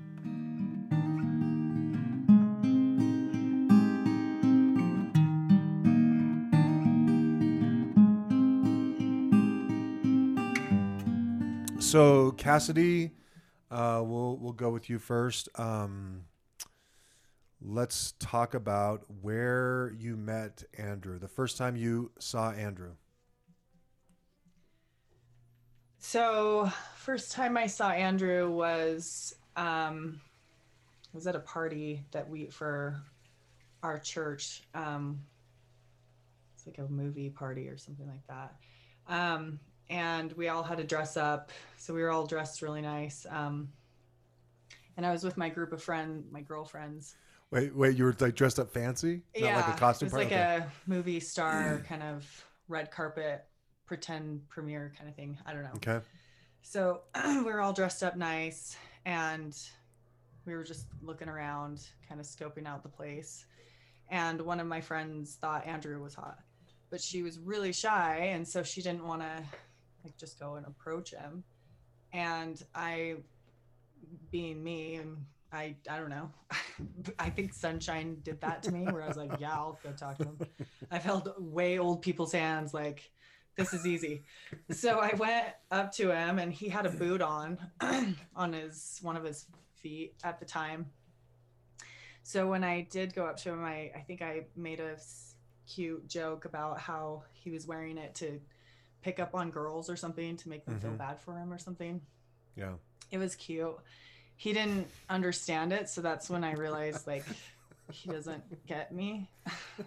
So 11.79 12.33
Cassidy, 12.33 13.11
uh, 13.71 14.03
we'll 14.05 14.39
we'll 14.39 14.53
go 14.53 14.71
with 14.71 14.89
you 14.89 14.99
first. 14.99 15.51
Um, 15.57 16.25
let's 17.63 18.13
talk 18.19 18.55
about 18.55 19.05
where 19.21 19.93
you 19.99 20.17
met 20.17 20.65
Andrew. 20.79 21.19
The 21.19 21.29
first 21.29 21.59
time 21.59 21.77
you 21.77 22.11
saw 22.19 22.51
Andrew. 22.53 22.93
So, 25.99 26.71
first 26.97 27.33
time 27.33 27.57
I 27.57 27.67
saw 27.67 27.91
Andrew 27.91 28.51
was 28.51 29.35
um 29.57 30.21
was 31.13 31.27
at 31.27 31.35
a 31.35 31.41
party 31.41 32.05
that 32.13 32.29
we 32.29 32.47
for 32.47 33.03
our 33.83 33.99
church. 33.99 34.63
Um 34.75 35.21
it's 36.55 36.67
like 36.67 36.79
a 36.79 36.91
movie 36.91 37.31
party 37.31 37.69
or 37.69 37.77
something 37.77 38.07
like 38.09 38.27
that. 38.29 38.55
Um 39.09 39.61
and 39.91 40.33
we 40.33 40.49
all 40.49 40.63
had 40.63 40.79
to 40.79 40.85
dress 40.85 41.17
up. 41.17 41.51
So 41.77 41.93
we 41.93 42.01
were 42.01 42.11
all 42.11 42.27
dressed 42.27 42.63
really 42.63 42.81
nice. 42.81 43.27
Um 43.29 43.69
and 44.97 45.05
I 45.05 45.13
was 45.13 45.25
with 45.25 45.37
my 45.37 45.49
group 45.49 45.73
of 45.73 45.83
friends, 45.83 46.25
my 46.31 46.41
girlfriends. 46.41 47.17
Wait, 47.51 47.75
wait, 47.75 47.97
you 47.97 48.05
were 48.05 48.15
like 48.21 48.37
dressed 48.37 48.61
up 48.61 48.73
fancy, 48.73 49.23
not 49.39 49.55
like 49.57 49.77
a 49.77 49.79
costume 49.79 50.07
it 50.07 50.13
was 50.13 50.23
party. 50.23 50.35
like 50.35 50.45
Okay. 50.45 50.65
a 50.65 50.73
movie 50.87 51.19
star 51.21 51.79
mm. 51.83 51.85
kind 51.87 52.03
of 52.03 52.45
red 52.69 52.91
carpet 52.93 53.45
pretend 53.87 54.49
premiere 54.49 54.93
kind 54.97 55.09
of 55.11 55.17
thing. 55.17 55.37
I 55.45 55.53
don't 55.53 55.65
know. 55.65 55.73
okay. 55.77 56.01
So 56.63 57.01
we 57.27 57.43
were 57.45 57.61
all 57.61 57.73
dressed 57.73 58.05
up 58.05 58.17
nice 58.17 58.77
and 59.05 59.57
we 60.47 60.55
were 60.55 60.63
just 60.63 60.87
looking 61.03 61.29
around, 61.29 61.81
kind 62.09 62.21
of 62.21 62.27
scoping 62.27 62.67
out 62.67 62.83
the 62.85 62.89
place. 62.89 63.45
And 64.11 64.41
one 64.43 64.61
of 64.61 64.67
my 64.67 64.81
friends 64.81 65.37
thought 65.41 65.67
Andrew 65.67 66.01
was 66.03 66.15
hot, 66.15 66.39
but 66.91 67.01
she 67.01 67.23
was 67.23 67.39
really 67.39 67.73
shy. 67.73 68.31
And 68.33 68.47
so 68.47 68.63
she 68.63 68.81
didn't 68.81 69.05
want 69.05 69.23
to 69.23 69.43
like 70.05 70.17
just 70.17 70.39
go 70.39 70.55
and 70.55 70.67
approach 70.67 71.11
him. 71.13 71.43
And 72.13 72.63
I, 72.75 73.17
being 74.31 74.63
me, 74.63 74.97
and 74.97 75.17
I, 75.53 75.75
I 75.91 75.99
don't 75.99 76.11
know, 76.11 76.31
I 77.19 77.31
think 77.31 77.53
Sunshine 77.53 78.19
did 78.23 78.41
that 78.41 78.63
to 78.65 78.73
me 78.73 78.85
where 78.91 79.03
I 79.03 79.09
was 79.09 79.17
like, 79.17 79.33
yeah, 79.41 79.53
I'll 79.53 79.79
go 79.83 79.91
talk 79.93 80.19
to 80.19 80.25
him. 80.25 80.39
I've 80.91 81.03
held 81.03 81.33
way 81.39 81.79
old 81.79 82.03
people's 82.03 82.33
hands 82.33 82.73
like, 82.73 83.11
this 83.57 83.75
is 83.75 83.85
easy. 83.87 84.23
So 84.71 85.01
I 85.01 85.15
went 85.17 85.47
up 85.71 85.93
to 85.95 86.11
him 86.13 86.39
and 86.39 86.53
he 86.53 86.69
had 86.69 86.87
a 86.87 86.91
boot 86.91 87.21
on 87.21 87.59
on 88.37 88.53
his 88.53 88.99
one 89.03 89.17
of 89.17 89.25
his 89.25 89.47
feet 89.83 90.15
at 90.25 90.39
the 90.39 90.47
time. 90.47 90.87
So 92.23 92.49
when 92.49 92.63
I 92.63 92.83
did 92.91 93.15
go 93.15 93.27
up 93.27 93.37
to 93.39 93.51
him, 93.51 93.65
I, 93.65 93.91
I 93.95 94.05
think 94.07 94.23
I 94.23 94.47
made 94.57 94.79
a 94.81 94.97
cute 95.67 96.07
joke 96.09 96.45
about 96.45 96.79
how 96.79 97.25
he 97.33 97.51
was 97.51 97.67
wearing 97.67 97.99
it 97.99 98.15
to 98.17 98.41
pick 99.03 99.19
up 99.19 99.35
on 99.35 99.51
girls 99.51 99.91
or 99.91 99.97
something 99.97 100.37
to 100.37 100.49
make 100.49 100.65
them 100.65 100.79
feel 100.81 100.91
Mhm. 100.93 100.99
bad 100.99 101.21
for 101.21 101.37
him 101.37 101.53
or 101.53 101.59
something. 101.59 102.01
Yeah. 102.57 102.75
It 103.11 103.19
was 103.19 103.35
cute. 103.35 103.77
He 104.41 104.55
didn't 104.55 104.87
understand 105.11 105.71
it, 105.71 105.91
so 105.91 106.01
that's 106.01 106.31
when 106.31 106.45
I 106.45 106.55
realized 106.55 107.07
like 107.07 107.27
he 107.93 108.09
doesn't 108.09 108.43
get 108.67 108.91
me. 108.91 109.29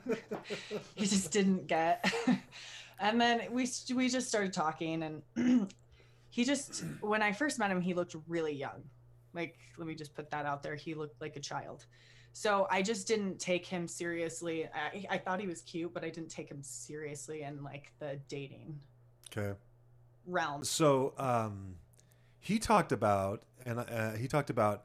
he 0.93 1.07
just 1.07 1.31
didn't 1.31 1.65
get. 1.65 2.05
and 2.99 3.19
then 3.19 3.47
we 3.49 3.67
we 3.95 4.09
just 4.09 4.27
started 4.27 4.53
talking 4.53 5.01
and 5.35 5.71
he 6.29 6.45
just 6.45 6.83
when 7.01 7.23
I 7.23 7.31
first 7.31 7.57
met 7.57 7.71
him 7.71 7.81
he 7.81 7.95
looked 7.95 8.15
really 8.27 8.53
young. 8.53 8.83
Like 9.33 9.57
let 9.79 9.87
me 9.87 9.95
just 9.95 10.13
put 10.13 10.29
that 10.29 10.45
out 10.45 10.61
there. 10.61 10.75
He 10.75 10.93
looked 10.93 11.19
like 11.19 11.35
a 11.35 11.39
child. 11.39 11.87
So 12.33 12.67
I 12.69 12.83
just 12.83 13.07
didn't 13.07 13.39
take 13.39 13.65
him 13.65 13.87
seriously. 13.87 14.67
I, 14.67 15.03
I 15.09 15.17
thought 15.17 15.39
he 15.39 15.47
was 15.47 15.63
cute, 15.63 15.91
but 15.95 16.03
I 16.03 16.11
didn't 16.11 16.29
take 16.29 16.51
him 16.51 16.61
seriously 16.61 17.41
in 17.41 17.63
like 17.63 17.91
the 17.97 18.19
dating 18.27 18.79
Okay. 19.35 19.57
realm. 20.27 20.63
So 20.63 21.13
um, 21.17 21.73
he 22.43 22.59
talked 22.59 22.91
about, 22.91 23.43
and 23.65 23.79
uh, 23.79 24.11
he 24.11 24.27
talked 24.27 24.49
about 24.49 24.83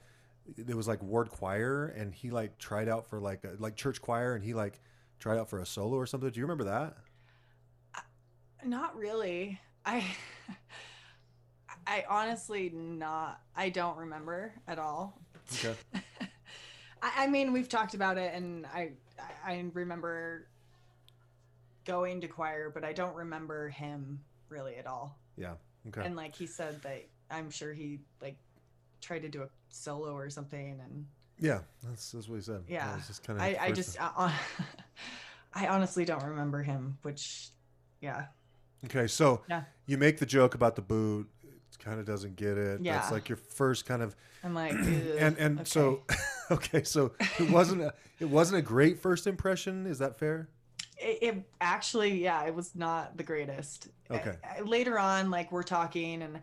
there 0.56 0.76
was 0.76 0.86
like 0.86 1.02
ward 1.02 1.28
choir, 1.28 1.86
and 1.86 2.14
he 2.14 2.30
like 2.30 2.56
tried 2.56 2.88
out 2.88 3.04
for 3.10 3.18
like 3.18 3.42
a, 3.42 3.56
like 3.58 3.74
church 3.74 4.00
choir, 4.00 4.36
and 4.36 4.44
he 4.44 4.54
like 4.54 4.80
tried 5.18 5.38
out 5.38 5.50
for 5.50 5.58
a 5.58 5.66
solo 5.66 5.96
or 5.96 6.06
something. 6.06 6.30
Do 6.30 6.38
you 6.38 6.46
remember 6.46 6.64
that? 6.64 6.96
Not 8.64 8.96
really. 8.96 9.60
I 9.84 10.04
I 11.86 12.04
honestly 12.08 12.70
not 12.72 13.40
I 13.56 13.70
don't 13.70 13.96
remember 13.96 14.54
at 14.68 14.78
all. 14.78 15.20
Okay. 15.54 15.74
I, 17.02 17.24
I 17.24 17.26
mean 17.26 17.52
we've 17.52 17.68
talked 17.68 17.94
about 17.94 18.18
it 18.18 18.34
and 18.34 18.66
I 18.66 18.92
I 19.44 19.64
remember 19.72 20.46
going 21.84 22.20
to 22.20 22.28
choir, 22.28 22.70
but 22.72 22.84
I 22.84 22.92
don't 22.92 23.16
remember 23.16 23.68
him 23.68 24.20
really 24.48 24.76
at 24.76 24.86
all. 24.86 25.18
Yeah. 25.36 25.54
Okay. 25.88 26.02
And 26.04 26.14
like 26.14 26.36
he 26.36 26.46
said 26.46 26.82
that 26.82 27.08
I'm 27.30 27.50
sure 27.50 27.72
he 27.72 28.00
like 28.20 28.36
tried 29.00 29.22
to 29.22 29.28
do 29.28 29.42
a 29.42 29.48
solo 29.68 30.12
or 30.12 30.30
something 30.30 30.80
and 30.82 31.06
yeah, 31.40 31.60
that's 31.84 32.10
that's 32.12 32.28
what 32.28 32.36
he 32.36 32.42
said. 32.42 32.64
Yeah. 32.68 32.96
Was 32.96 33.06
just 33.06 33.22
kind 33.22 33.38
of. 33.38 33.44
I, 33.44 33.56
I 33.60 33.70
just 33.72 33.96
uh, 34.00 34.30
I 35.54 35.68
honestly 35.68 36.04
don't 36.04 36.24
remember 36.24 36.62
him, 36.62 36.98
which 37.02 37.50
yeah. 38.00 38.26
Okay, 38.86 39.06
so 39.06 39.42
Yeah. 39.48 39.62
you 39.86 39.98
make 39.98 40.18
the 40.18 40.26
joke 40.26 40.54
about 40.54 40.74
the 40.76 40.82
boot. 40.82 41.28
It 41.44 41.78
kind 41.78 42.00
of 42.00 42.06
doesn't 42.06 42.34
get 42.36 42.58
it. 42.58 42.80
Yeah. 42.80 42.94
That's 42.98 43.12
like 43.12 43.28
your 43.28 43.36
first 43.36 43.86
kind 43.86 44.02
of 44.02 44.16
I'm 44.44 44.54
like 44.54 44.72
and 44.72 45.38
and 45.38 45.60
okay." 45.60 45.64
so 45.64 46.02
okay, 46.50 46.82
so 46.82 47.12
it 47.38 47.50
wasn't 47.50 47.82
a 47.82 47.94
it 48.18 48.28
wasn't 48.28 48.58
a 48.58 48.62
great 48.62 48.98
first 48.98 49.26
impression. 49.28 49.86
Is 49.86 49.98
that 49.98 50.18
fair? 50.18 50.48
it, 51.00 51.18
it 51.22 51.48
actually 51.60 52.20
yeah 52.20 52.44
it 52.46 52.54
was 52.54 52.74
not 52.74 53.16
the 53.16 53.22
greatest 53.22 53.86
Okay. 54.10 54.34
I- 54.42 54.58
I- 54.58 54.60
later 54.62 54.98
on 54.98 55.30
like 55.30 55.52
we're 55.52 55.62
talking 55.62 56.22
and 56.22 56.40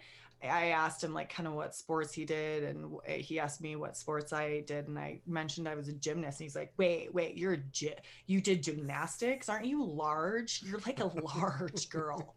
i 0.47 0.67
asked 0.67 1.03
him 1.03 1.13
like 1.13 1.29
kind 1.29 1.47
of 1.47 1.53
what 1.53 1.73
sports 1.75 2.13
he 2.13 2.25
did 2.25 2.63
and 2.63 2.95
he 3.07 3.39
asked 3.39 3.61
me 3.61 3.75
what 3.75 3.95
sports 3.97 4.33
i 4.33 4.61
did 4.67 4.87
and 4.87 4.97
i 4.97 5.19
mentioned 5.27 5.67
i 5.67 5.75
was 5.75 5.87
a 5.87 5.93
gymnast 5.93 6.39
and 6.39 6.45
he's 6.45 6.55
like 6.55 6.73
wait 6.77 7.13
wait 7.13 7.35
you're 7.37 7.53
a 7.53 7.57
gy- 7.57 7.93
you 8.27 8.39
did 8.41 8.61
gymnastics 8.63 9.49
aren't 9.49 9.65
you 9.65 9.83
large 9.83 10.61
you're 10.65 10.79
like 10.85 10.99
a 10.99 11.11
large 11.35 11.89
girl 11.89 12.35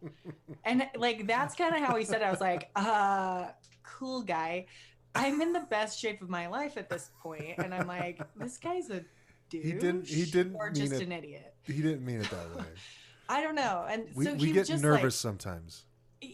and 0.65 0.87
like 0.97 1.25
that's 1.27 1.55
kind 1.55 1.75
of 1.75 1.81
how 1.81 1.95
he 1.95 2.03
said 2.05 2.21
it 2.21 2.25
i 2.25 2.31
was 2.31 2.41
like 2.41 2.69
uh 2.75 3.47
cool 3.83 4.21
guy 4.21 4.65
i'm 5.15 5.41
in 5.41 5.53
the 5.53 5.65
best 5.69 5.99
shape 5.99 6.21
of 6.21 6.29
my 6.29 6.47
life 6.47 6.77
at 6.77 6.89
this 6.89 7.09
point 7.21 7.55
and 7.57 7.73
i'm 7.73 7.87
like 7.87 8.21
this 8.37 8.57
guy's 8.57 8.89
a 8.89 9.03
dude 9.49 9.65
He 9.65 9.71
didn't- 9.73 10.07
he 10.07 10.25
didn't 10.25 10.55
or 10.55 10.65
mean 10.67 10.75
just 10.75 10.93
it. 10.93 11.01
an 11.01 11.11
idiot 11.11 11.53
He 11.63 11.81
didn't 11.81 12.05
mean 12.05 12.21
it 12.21 12.29
that 12.29 12.55
way. 12.55 12.65
I 13.31 13.41
don't 13.41 13.53
know. 13.53 13.85
And 13.87 14.05
We 14.15 14.25
so 14.25 14.33
we 14.33 14.51
get 14.51 14.67
nervous 14.81 15.15
sometimes. 15.15 15.85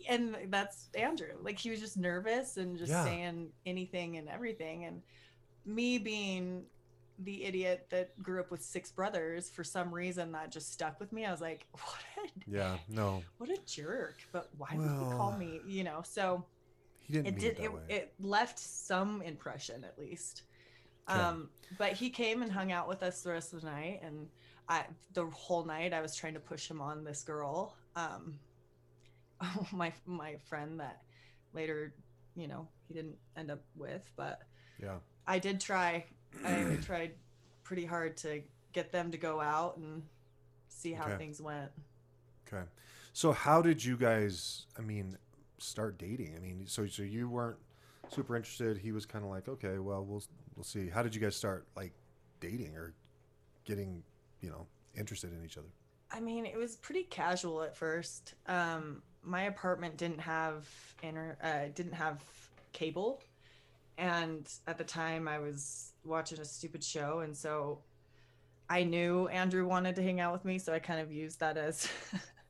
And 0.09 0.35
that's 0.49 0.89
Andrew. 0.95 1.33
Like 1.41 1.59
he 1.59 1.69
was 1.69 1.79
just 1.79 1.97
nervous 1.97 2.57
and 2.57 2.77
just 2.77 2.91
Yeah. 2.91 3.03
saying 3.03 3.51
anything 3.65 4.17
and 4.17 4.27
everything. 4.29 4.85
And 4.85 5.01
me 5.65 5.97
being 5.97 6.65
the 7.19 7.43
idiot 7.45 7.87
that 7.91 8.21
grew 8.21 8.39
up 8.41 8.51
with 8.51 8.61
six 8.61 8.91
brothers, 8.91 9.49
for 9.49 9.63
some 9.63 9.93
reason 9.93 10.31
that 10.33 10.51
just 10.51 10.71
stuck 10.73 10.99
with 10.99 11.11
me. 11.13 11.25
I 11.25 11.31
was 11.31 11.41
like, 11.41 11.65
what 11.71 11.83
a, 12.25 12.29
Yeah. 12.49 12.77
No, 12.89 13.23
what 13.37 13.49
a 13.49 13.57
jerk. 13.65 14.17
But 14.31 14.49
why 14.57 14.69
would 14.75 14.91
he 14.99 15.17
call 15.17 15.31
me? 15.37 15.61
You 15.65 15.83
know, 15.83 16.01
so 16.03 16.45
he 16.99 17.13
didn't 17.13 17.27
it 17.27 17.39
did 17.39 17.45
it 17.51 17.57
that 17.57 17.63
it, 17.63 17.73
way. 17.73 17.81
it 17.89 18.13
left 18.19 18.59
some 18.59 19.21
impression 19.21 19.83
at 19.83 19.97
least 19.99 20.43
Okay. 21.07 21.19
um 21.19 21.49
but 21.77 21.91
he 21.93 22.09
came 22.09 22.41
and 22.41 22.51
hung 22.51 22.71
out 22.71 22.87
with 22.87 23.03
us 23.03 23.21
the 23.21 23.29
rest 23.29 23.53
of 23.53 23.61
the 23.61 23.67
night 23.67 23.99
and 24.01 24.27
i 24.67 24.83
the 25.13 25.23
whole 25.27 25.63
night 25.63 25.93
i 25.93 26.01
was 26.01 26.15
trying 26.15 26.33
to 26.33 26.39
push 26.39 26.67
him 26.67 26.81
on 26.81 27.03
this 27.03 27.21
girl 27.21 27.75
um 27.95 28.39
my 29.71 29.91
my 30.05 30.35
friend 30.49 30.79
that 30.79 31.01
later 31.53 31.93
you 32.35 32.47
know 32.47 32.67
he 32.87 32.93
didn't 32.93 33.17
end 33.37 33.51
up 33.51 33.61
with 33.75 34.09
but 34.15 34.41
yeah. 34.81 34.97
i 35.27 35.39
did 35.39 35.59
try 35.59 36.05
i 36.43 36.77
tried 36.81 37.11
pretty 37.63 37.85
hard 37.85 38.17
to 38.17 38.41
get 38.73 38.91
them 38.91 39.11
to 39.11 39.17
go 39.17 39.39
out 39.39 39.77
and 39.77 40.03
see 40.67 40.93
how 40.93 41.05
Okay. 41.05 41.17
things 41.17 41.41
went 41.41 41.71
Okay. 42.47 42.63
So 43.13 43.31
how 43.31 43.61
did 43.61 43.83
you 43.83 43.97
guys? 43.97 44.67
I 44.77 44.81
mean, 44.81 45.17
start 45.57 45.97
dating? 45.97 46.35
I 46.35 46.39
mean, 46.39 46.65
so 46.67 46.85
so 46.87 47.03
you 47.03 47.29
weren't 47.29 47.57
super 48.09 48.35
interested. 48.35 48.77
He 48.77 48.91
was 48.91 49.05
kind 49.05 49.23
of 49.23 49.31
like, 49.31 49.47
okay, 49.47 49.79
well, 49.79 50.03
we'll 50.05 50.23
we'll 50.55 50.63
see. 50.63 50.89
How 50.89 51.01
did 51.01 51.15
you 51.15 51.21
guys 51.21 51.35
start 51.35 51.65
like 51.75 51.93
dating 52.39 52.75
or 52.75 52.93
getting, 53.65 54.03
you 54.41 54.49
know, 54.49 54.67
interested 54.95 55.33
in 55.33 55.43
each 55.43 55.57
other? 55.57 55.69
I 56.11 56.19
mean, 56.19 56.45
it 56.45 56.57
was 56.57 56.75
pretty 56.75 57.03
casual 57.03 57.63
at 57.63 57.75
first. 57.75 58.35
Um, 58.47 59.01
my 59.25 59.43
apartment 59.43 59.97
didn't 59.97 60.21
have 60.21 60.65
inter- 61.03 61.37
uh, 61.43 61.71
didn't 61.73 61.93
have 61.93 62.23
cable, 62.73 63.21
and 63.97 64.47
at 64.67 64.77
the 64.77 64.83
time 64.83 65.27
I 65.27 65.39
was 65.39 65.91
watching 66.03 66.39
a 66.39 66.45
stupid 66.45 66.83
show, 66.83 67.19
and 67.19 67.35
so 67.35 67.79
I 68.69 68.83
knew 68.83 69.27
Andrew 69.27 69.67
wanted 69.67 69.95
to 69.97 70.03
hang 70.03 70.19
out 70.19 70.33
with 70.33 70.45
me, 70.45 70.57
so 70.59 70.73
I 70.73 70.79
kind 70.79 70.99
of 70.99 71.11
used 71.11 71.39
that 71.39 71.57
as 71.57 71.87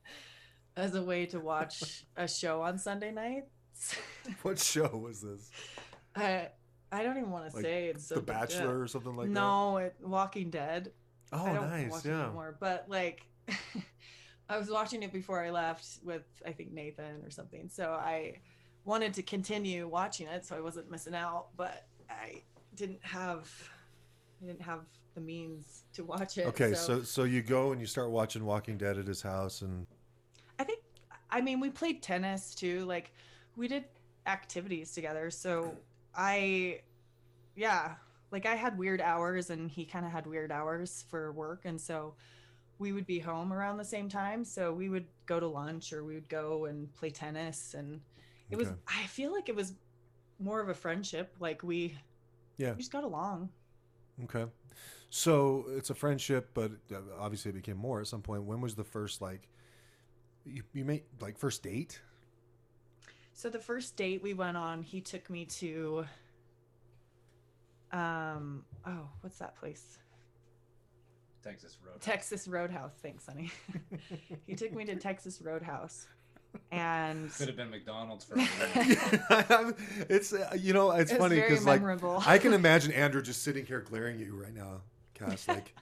as 0.76 0.94
a 0.94 1.02
way 1.02 1.26
to 1.26 1.40
watch 1.40 2.04
a 2.16 2.28
show 2.28 2.62
on 2.62 2.78
Sunday 2.78 3.12
nights. 3.12 3.96
What 4.42 4.58
show 4.58 4.88
was 4.88 5.20
this? 5.20 5.50
I 6.16 6.48
I 6.90 7.02
don't 7.04 7.16
even 7.18 7.30
want 7.30 7.48
to 7.50 7.56
Like 7.56 7.64
say 7.64 7.86
it's 7.88 8.06
so 8.06 8.16
the. 8.16 8.22
Bachelor 8.22 8.80
or 8.80 8.88
something 8.88 9.14
like 9.14 9.28
that. 9.28 9.32
no, 9.32 9.90
Walking 10.00 10.50
Dead. 10.50 10.92
Oh, 11.32 11.52
nice. 11.52 12.04
Yeah. 12.04 12.24
anymore. 12.24 12.56
But 12.58 12.86
like, 12.88 13.22
I 14.48 14.58
was 14.58 14.70
watching 14.70 15.02
it 15.02 15.12
before 15.12 15.42
I 15.42 15.50
left 15.50 15.98
with 16.04 16.24
I 16.46 16.52
think 16.52 16.72
Nathan 16.72 17.22
or 17.24 17.30
something. 17.30 17.68
So 17.68 17.92
I 17.92 18.38
wanted 18.84 19.14
to 19.14 19.22
continue 19.22 19.88
watching 19.88 20.28
it, 20.28 20.46
so 20.46 20.56
I 20.56 20.60
wasn't 20.60 20.90
missing 20.90 21.14
out. 21.14 21.48
But 21.56 21.86
I 22.08 22.42
didn't 22.74 23.00
have, 23.02 23.50
I 24.42 24.46
didn't 24.46 24.62
have 24.62 24.80
the 25.14 25.20
means 25.20 25.84
to 25.94 26.04
watch 26.04 26.38
it. 26.38 26.46
Okay, 26.46 26.74
so 26.74 27.02
so 27.02 27.24
you 27.24 27.42
go 27.42 27.72
and 27.72 27.80
you 27.80 27.86
start 27.86 28.10
watching 28.10 28.44
Walking 28.44 28.76
Dead 28.76 28.98
at 28.98 29.06
his 29.06 29.22
house, 29.22 29.62
and 29.62 29.86
I 30.58 30.64
think, 30.64 30.80
I 31.30 31.40
mean, 31.40 31.58
we 31.58 31.70
played 31.70 32.02
tennis 32.02 32.54
too. 32.54 32.84
Like, 32.84 33.12
we 33.56 33.66
did 33.66 33.84
activities 34.26 34.92
together. 34.92 35.30
So 35.30 35.76
I, 36.14 36.80
yeah, 37.54 37.94
like 38.30 38.46
I 38.46 38.54
had 38.54 38.78
weird 38.78 39.00
hours 39.00 39.50
and 39.50 39.70
he 39.70 39.84
kind 39.84 40.04
of 40.04 40.12
had 40.12 40.26
weird 40.26 40.52
hours 40.52 41.04
for 41.08 41.32
work. 41.32 41.62
And 41.64 41.80
so 41.80 42.14
we 42.78 42.92
would 42.92 43.06
be 43.06 43.18
home 43.18 43.52
around 43.52 43.78
the 43.78 43.84
same 43.84 44.08
time. 44.08 44.44
So 44.44 44.72
we 44.72 44.88
would 44.88 45.06
go 45.26 45.40
to 45.40 45.46
lunch 45.46 45.92
or 45.92 46.04
we 46.04 46.14
would 46.14 46.28
go 46.28 46.66
and 46.66 46.92
play 46.94 47.10
tennis. 47.10 47.74
And 47.74 48.00
it 48.50 48.56
was, 48.56 48.68
I 48.86 49.06
feel 49.06 49.32
like 49.32 49.48
it 49.48 49.56
was 49.56 49.74
more 50.38 50.60
of 50.60 50.68
a 50.68 50.74
friendship. 50.74 51.34
Like 51.40 51.62
we, 51.62 51.96
Yeah. 52.58 52.72
we 52.72 52.78
just 52.78 52.92
got 52.92 53.04
along. 53.04 53.48
okay. 54.24 54.44
So 55.08 55.64
it's 55.70 55.90
a 55.90 55.94
friendship, 55.94 56.50
but 56.52 56.72
uh, 56.92 56.96
obviously 57.18 57.50
it 57.50 57.54
became 57.54 57.76
more 57.78 58.00
at 58.00 58.08
some 58.08 58.22
point. 58.22 58.42
When 58.44 58.60
was 58.60 58.74
the 58.74 58.84
first 58.84 59.22
like 59.22 59.48
you 60.44 60.62
you 60.74 60.84
made 60.84 61.04
like 61.20 61.38
first 61.38 61.62
date? 61.62 62.00
So 63.32 63.48
the 63.48 63.58
first 63.58 63.96
date 63.96 64.22
we 64.22 64.34
went 64.34 64.56
on, 64.56 64.82
he 64.82 65.00
took 65.00 65.30
me 65.30 65.44
to 65.46 66.06
um 67.92 68.64
oh, 68.86 69.08
what's 69.20 69.38
that 69.38 69.56
place? 69.56 69.98
Texas 71.46 71.78
Road. 71.84 72.00
Texas 72.00 72.48
Roadhouse. 72.48 72.92
Thanks, 73.02 73.26
honey. 73.26 73.50
he 74.46 74.54
took 74.56 74.72
me 74.72 74.84
to 74.84 74.96
Texas 74.96 75.40
Roadhouse. 75.40 76.06
And 76.72 77.30
Could 77.38 77.48
have 77.48 77.56
been 77.56 77.70
McDonald's 77.70 78.24
for 78.24 78.36
me. 78.36 78.48
it's 80.08 80.32
uh, 80.32 80.56
you 80.58 80.72
know 80.72 80.90
it's, 80.90 81.10
It's 81.12 81.20
funny 81.20 81.36
because 81.36 81.64
like 81.64 81.80
memorable. 81.80 82.22
I 82.26 82.38
can 82.38 82.52
imagine 82.52 82.92
Andrew 82.92 83.22
just 83.22 83.42
sitting 83.42 83.64
here 83.64 83.80
glaring 83.80 84.20
at 84.20 84.26
you 84.26 84.34
right 84.34 84.54
now, 84.54 84.80
Cass. 85.14 85.46
Like 85.46 85.74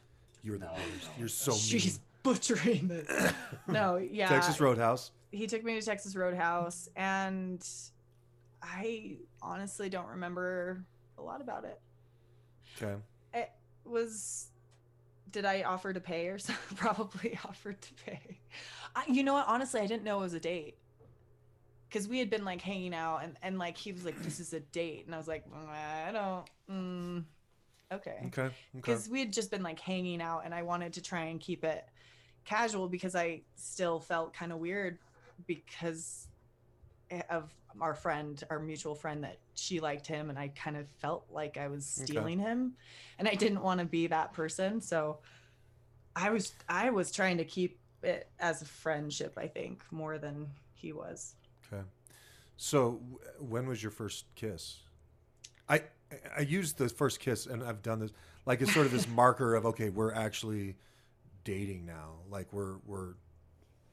you're 0.43 0.59
the 0.59 0.67
No, 0.67 0.73
worst. 0.73 0.85
no. 1.07 1.11
You're 1.19 1.29
so 1.29 1.53
she's 1.53 1.95
mean. 1.95 2.03
butchering 2.25 2.89
this. 2.89 3.33
No, 3.69 3.97
yeah. 3.97 4.29
Texas 4.29 4.61
Roadhouse. 4.61 5.13
he 5.33 5.47
took 5.47 5.65
me 5.65 5.79
to 5.79 5.87
Texas 5.87 6.15
Roadhouse 6.17 6.89
and 6.97 7.67
I 8.63 9.17
honestly 9.41 9.89
don't 9.89 10.09
remember 10.09 10.85
a 11.19 11.23
lot 11.23 11.41
about 11.41 11.65
it. 11.65 11.81
Okay. 12.77 12.95
It 13.33 13.51
was 13.85 14.49
did 15.35 15.45
I 15.45 15.65
offer 15.65 15.93
to 15.93 16.01
pay 16.01 16.29
or 16.29 16.39
something? 16.39 16.77
Probably 16.79 17.39
offered 17.45 17.83
to 17.83 17.95
pay. 18.07 18.39
I, 18.97 19.05
you 19.09 19.23
know 19.23 19.35
what? 19.35 19.47
Honestly, 19.49 19.81
I 19.81 19.87
didn't 19.87 20.05
know 20.05 20.19
it 20.19 20.23
was 20.23 20.35
a 20.35 20.41
date 20.41 20.79
because 21.89 22.09
we 22.09 22.19
had 22.19 22.31
been 22.31 22.45
like 22.45 22.63
hanging 22.63 22.95
out 22.95 23.19
and, 23.25 23.37
and 23.43 23.59
like 23.59 23.77
he 23.77 23.93
was 23.93 24.05
like, 24.05 24.21
"This 24.23 24.41
is 24.41 24.55
a 24.55 24.61
date," 24.61 25.05
and 25.05 25.15
I 25.15 25.19
was 25.19 25.29
like, 25.29 25.45
"Mm, 25.51 25.69
"I 25.69 26.13
don't." 26.13 26.51
Mm, 26.71 27.25
okay. 27.93 28.19
Okay. 28.27 28.43
Okay. 28.43 28.55
Because 28.73 29.09
we 29.09 29.19
had 29.19 29.33
just 29.33 29.51
been 29.51 29.65
like 29.65 29.81
hanging 29.81 30.23
out, 30.23 30.43
and 30.45 30.55
I 30.55 30.63
wanted 30.63 30.93
to 30.95 31.03
try 31.03 31.25
and 31.25 31.41
keep 31.41 31.65
it 31.65 31.85
casual 32.45 32.89
because 32.89 33.17
I 33.17 33.43
still 33.57 33.99
felt 33.99 34.33
kind 34.35 34.53
of 34.53 34.59
weird 34.59 34.99
because 35.47 36.29
of 37.29 37.53
our 37.81 37.95
friend, 37.95 38.43
our 38.51 38.59
mutual 38.59 38.95
friend, 38.95 39.25
that 39.25 39.41
she 39.55 39.81
liked 39.81 40.07
him, 40.07 40.31
and 40.31 40.39
I 40.39 40.49
kind 40.49 40.77
of 40.77 40.89
felt 41.01 41.27
like 41.31 41.57
I 41.57 41.69
was 41.69 41.87
Okay. 42.03 42.05
stealing 42.05 42.39
him, 42.39 42.75
and 43.19 43.29
I 43.29 43.35
didn't 43.35 43.63
want 43.63 43.81
to 43.81 43.87
be 43.87 44.07
that 44.09 44.33
person. 44.33 44.81
So 44.81 45.21
I 46.17 46.31
was 46.31 46.55
I 46.69 46.91
was 46.91 47.11
trying 47.13 47.39
to 47.39 47.45
keep 47.45 47.81
it 48.03 48.31
as 48.39 48.63
a 48.63 48.67
friendship, 48.67 49.35
I 49.39 49.49
think, 49.49 49.83
more 49.91 50.19
than 50.19 50.49
he 50.75 50.93
was. 50.93 51.35
Okay. 51.73 51.83
So 52.57 53.01
when 53.39 53.67
was 53.67 53.83
your 53.83 53.93
first 53.93 54.27
kiss? 54.35 54.81
I 55.69 55.83
I 56.37 56.43
used 56.43 56.79
the 56.79 56.89
first 56.89 57.21
kiss, 57.21 57.47
and 57.47 57.63
I've 57.65 57.83
done 57.83 58.01
this 58.01 58.13
like 58.47 58.61
it's 58.63 58.73
sort 58.73 58.87
of 58.87 58.93
this 58.93 59.09
marker 59.09 59.55
of 59.55 59.67
okay, 59.67 59.91
we're 59.91 60.13
actually 60.15 60.77
dating 61.45 61.87
now. 61.87 62.21
Like 62.31 62.53
we're 62.53 62.79
we're, 62.87 63.15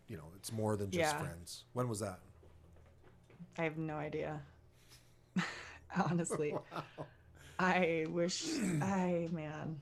you 0.08 0.18
know, 0.18 0.26
it's 0.38 0.52
more 0.52 0.78
than 0.78 0.92
just 0.92 1.16
Yeah. 1.16 1.18
friends. 1.18 1.66
When 1.74 1.90
was 1.90 2.00
that? 2.02 2.20
I 3.58 3.64
have 3.64 3.78
no 3.78 3.96
idea. 3.96 4.40
Honestly, 6.10 6.56
I 7.60 8.06
wish 8.10 8.46
I 8.82 9.28
man. 9.32 9.80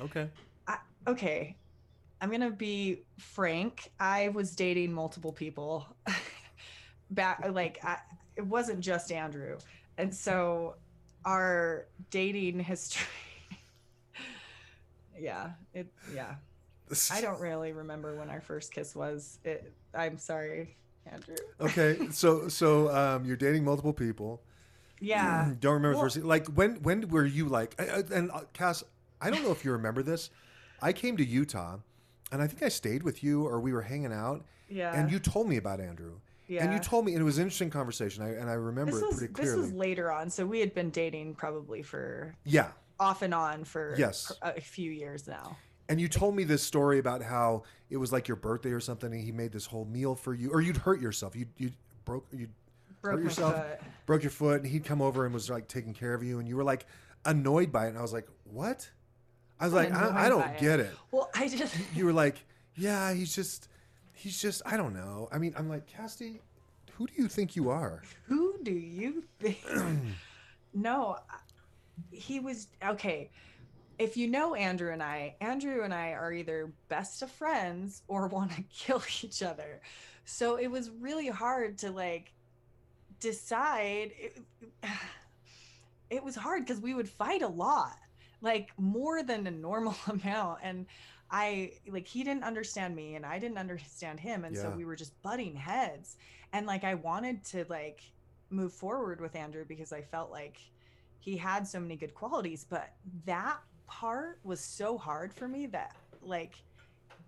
Okay. 0.00 0.28
I, 0.66 0.78
okay, 1.06 1.56
I'm 2.20 2.30
gonna 2.30 2.50
be 2.50 3.02
frank. 3.18 3.90
I 4.00 4.28
was 4.28 4.54
dating 4.54 4.92
multiple 4.92 5.32
people 5.32 5.86
back, 7.10 7.44
like 7.52 7.78
I, 7.84 7.98
it 8.36 8.46
wasn't 8.46 8.80
just 8.80 9.12
Andrew, 9.12 9.58
and 9.96 10.14
so 10.14 10.74
our 11.24 11.86
dating 12.10 12.60
history. 12.60 13.06
yeah, 15.18 15.50
it. 15.72 15.86
Yeah, 16.12 16.34
I 17.12 17.20
don't 17.20 17.40
really 17.40 17.72
remember 17.72 18.16
when 18.16 18.30
our 18.30 18.40
first 18.40 18.72
kiss 18.72 18.96
was. 18.96 19.38
It. 19.44 19.72
I'm 19.94 20.18
sorry, 20.18 20.76
Andrew. 21.12 21.36
Okay. 21.60 22.08
So 22.10 22.48
so 22.48 22.88
um, 22.94 23.24
you're 23.24 23.36
dating 23.36 23.64
multiple 23.64 23.92
people. 23.92 24.42
Yeah. 25.00 25.52
don't 25.60 25.74
remember 25.74 25.96
Well- 25.98 26.04
the 26.06 26.10
first. 26.14 26.24
Like 26.24 26.46
when 26.48 26.76
when 26.82 27.08
were 27.08 27.26
you 27.26 27.48
like? 27.48 27.74
I- 27.80 27.98
I- 27.98 28.02
And 28.14 28.30
uh, 28.30 28.40
Cass, 28.52 28.82
I 29.20 29.30
don't 29.30 29.42
know 29.42 29.52
if 29.52 29.64
you 29.64 29.72
remember 29.72 30.02
this. 30.02 30.30
I 30.80 30.92
came 30.92 31.16
to 31.16 31.24
Utah, 31.24 31.78
and 32.30 32.40
I 32.40 32.46
think 32.46 32.62
I 32.62 32.68
stayed 32.68 33.02
with 33.02 33.22
you, 33.24 33.44
or 33.46 33.58
we 33.60 33.72
were 33.72 33.82
hanging 33.82 34.12
out, 34.12 34.44
Yeah. 34.68 34.92
and 34.94 35.10
you 35.10 35.18
told 35.18 35.48
me 35.48 35.56
about 35.56 35.80
Andrew. 35.80 36.12
Yeah. 36.46 36.64
And 36.64 36.72
you 36.72 36.78
told 36.78 37.04
me, 37.04 37.12
and 37.12 37.20
it 37.20 37.24
was 37.24 37.36
an 37.38 37.42
interesting 37.42 37.68
conversation. 37.68 38.22
I, 38.22 38.30
and 38.34 38.48
I 38.48 38.54
remember 38.54 38.92
this 38.92 39.02
it 39.02 39.06
was 39.06 39.18
pretty 39.18 39.32
this 39.34 39.40
clearly. 39.42 39.60
was 39.60 39.72
later 39.72 40.10
on, 40.12 40.30
so 40.30 40.46
we 40.46 40.60
had 40.60 40.72
been 40.74 40.90
dating 40.90 41.34
probably 41.34 41.82
for 41.82 42.34
yeah. 42.44 42.68
off 42.98 43.20
and 43.22 43.34
on 43.34 43.64
for 43.64 43.94
Yes. 43.98 44.32
a 44.40 44.54
a 44.56 44.60
few 44.60 44.90
years 44.90 45.26
now. 45.26 45.56
And 45.88 46.00
you 46.00 46.08
told 46.08 46.36
me 46.36 46.44
this 46.44 46.62
story 46.62 46.98
about 46.98 47.22
how 47.22 47.62
it 47.90 47.96
was 47.96 48.12
like 48.12 48.28
your 48.28 48.36
birthday 48.36 48.70
or 48.72 48.80
something, 48.80 49.12
and 49.12 49.22
he 49.22 49.32
made 49.32 49.52
this 49.52 49.66
whole 49.66 49.84
meal 49.86 50.14
for 50.14 50.34
you, 50.34 50.50
or 50.52 50.60
you'd 50.60 50.76
hurt 50.78 51.00
yourself. 51.00 51.34
You 51.34 51.46
you 51.56 51.72
broke 52.04 52.26
you 52.32 52.48
Broke 53.00 53.16
hurt 53.16 53.24
yourself, 53.24 53.54
foot. 53.54 53.80
broke 54.06 54.22
your 54.22 54.30
foot, 54.30 54.62
and 54.62 54.70
he'd 54.70 54.84
come 54.84 55.00
over 55.00 55.24
and 55.24 55.32
was 55.32 55.48
like 55.48 55.68
taking 55.68 55.94
care 55.94 56.14
of 56.14 56.22
you, 56.22 56.38
and 56.40 56.48
you 56.48 56.56
were 56.56 56.64
like 56.64 56.84
annoyed 57.24 57.70
by 57.72 57.86
it. 57.86 57.90
And 57.90 57.98
I 57.98 58.02
was 58.02 58.12
like, 58.12 58.26
what? 58.44 58.88
I 59.60 59.64
was 59.64 59.72
like, 59.72 59.92
I, 59.92 60.26
I 60.26 60.28
don't 60.28 60.40
by 60.42 60.52
it. 60.52 60.60
get 60.60 60.80
it. 60.80 60.90
Well, 61.10 61.30
I 61.34 61.48
just 61.48 61.74
You 61.94 62.04
were 62.06 62.12
like, 62.12 62.44
yeah, 62.76 63.12
he's 63.14 63.34
just, 63.34 63.68
he's 64.12 64.40
just, 64.40 64.62
I 64.66 64.76
don't 64.76 64.94
know. 64.94 65.28
I 65.32 65.38
mean, 65.38 65.54
I'm 65.56 65.68
like, 65.68 65.88
Casty, 65.88 66.38
who 66.92 67.06
do 67.06 67.12
you 67.16 67.28
think 67.28 67.56
you 67.56 67.70
are? 67.70 68.02
who 68.26 68.54
do 68.62 68.72
you 68.72 69.24
think? 69.40 69.58
no, 70.74 71.16
he 72.10 72.40
was 72.40 72.68
okay. 72.84 73.30
If 73.98 74.16
you 74.16 74.28
know 74.28 74.54
Andrew 74.54 74.92
and 74.92 75.02
I, 75.02 75.34
Andrew 75.40 75.82
and 75.82 75.92
I 75.92 76.12
are 76.12 76.32
either 76.32 76.72
best 76.88 77.22
of 77.22 77.30
friends 77.30 78.02
or 78.08 78.26
want 78.28 78.52
to 78.52 78.62
kill 78.62 79.02
each 79.22 79.42
other. 79.42 79.80
So 80.24 80.56
it 80.56 80.68
was 80.68 80.90
really 80.90 81.28
hard 81.28 81.78
to 81.78 81.90
like 81.90 82.32
decide. 83.20 84.12
It, 84.18 84.38
it 86.10 86.24
was 86.24 86.36
hard 86.36 86.64
because 86.64 86.80
we 86.80 86.94
would 86.94 87.08
fight 87.08 87.42
a 87.42 87.48
lot, 87.48 87.98
like 88.40 88.70
more 88.78 89.22
than 89.22 89.46
a 89.46 89.50
normal 89.50 89.96
amount. 90.08 90.60
And 90.62 90.86
I 91.30 91.72
like 91.88 92.06
he 92.06 92.24
didn't 92.24 92.44
understand 92.44 92.96
me 92.96 93.16
and 93.16 93.26
I 93.26 93.38
didn't 93.38 93.58
understand 93.58 94.20
him. 94.20 94.44
And 94.44 94.56
so 94.56 94.70
we 94.70 94.84
were 94.84 94.96
just 94.96 95.20
butting 95.22 95.54
heads. 95.54 96.16
And 96.52 96.66
like 96.66 96.84
I 96.84 96.94
wanted 96.94 97.44
to 97.46 97.66
like 97.68 98.00
move 98.50 98.72
forward 98.72 99.20
with 99.20 99.36
Andrew 99.36 99.64
because 99.66 99.92
I 99.92 100.00
felt 100.00 100.30
like 100.30 100.58
he 101.20 101.36
had 101.36 101.66
so 101.66 101.80
many 101.80 101.96
good 101.96 102.14
qualities, 102.14 102.64
but 102.68 102.94
that 103.26 103.58
part 103.88 104.38
was 104.44 104.60
so 104.60 104.96
hard 104.96 105.32
for 105.32 105.48
me 105.48 105.66
that 105.66 105.96
like 106.22 106.62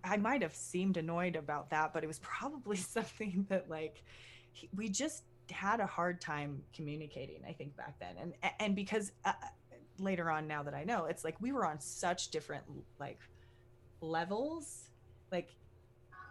I 0.03 0.17
might 0.17 0.41
have 0.41 0.55
seemed 0.55 0.97
annoyed 0.97 1.35
about 1.35 1.69
that, 1.71 1.93
but 1.93 2.03
it 2.03 2.07
was 2.07 2.19
probably 2.19 2.77
something 2.97 3.45
that 3.49 3.69
like 3.69 4.03
he, 4.53 4.69
we 4.75 4.89
just 4.89 5.23
had 5.51 5.79
a 5.79 5.85
hard 5.85 6.21
time 6.21 6.61
communicating. 6.73 7.41
I 7.47 7.53
think 7.53 7.75
back 7.75 7.99
then, 7.99 8.15
and 8.19 8.33
and 8.59 8.75
because 8.75 9.11
uh, 9.25 9.33
later 9.99 10.29
on, 10.29 10.47
now 10.47 10.63
that 10.63 10.73
I 10.73 10.83
know, 10.83 11.05
it's 11.05 11.23
like 11.23 11.35
we 11.41 11.51
were 11.51 11.65
on 11.65 11.79
such 11.79 12.29
different 12.29 12.63
like 12.99 13.19
levels. 13.99 14.89
Like 15.31 15.49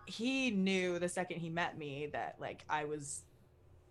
he 0.06 0.50
knew 0.50 0.98
the 0.98 1.08
second 1.08 1.38
he 1.38 1.48
met 1.48 1.78
me 1.78 2.08
that 2.12 2.36
like 2.40 2.64
I 2.68 2.84
was 2.84 3.22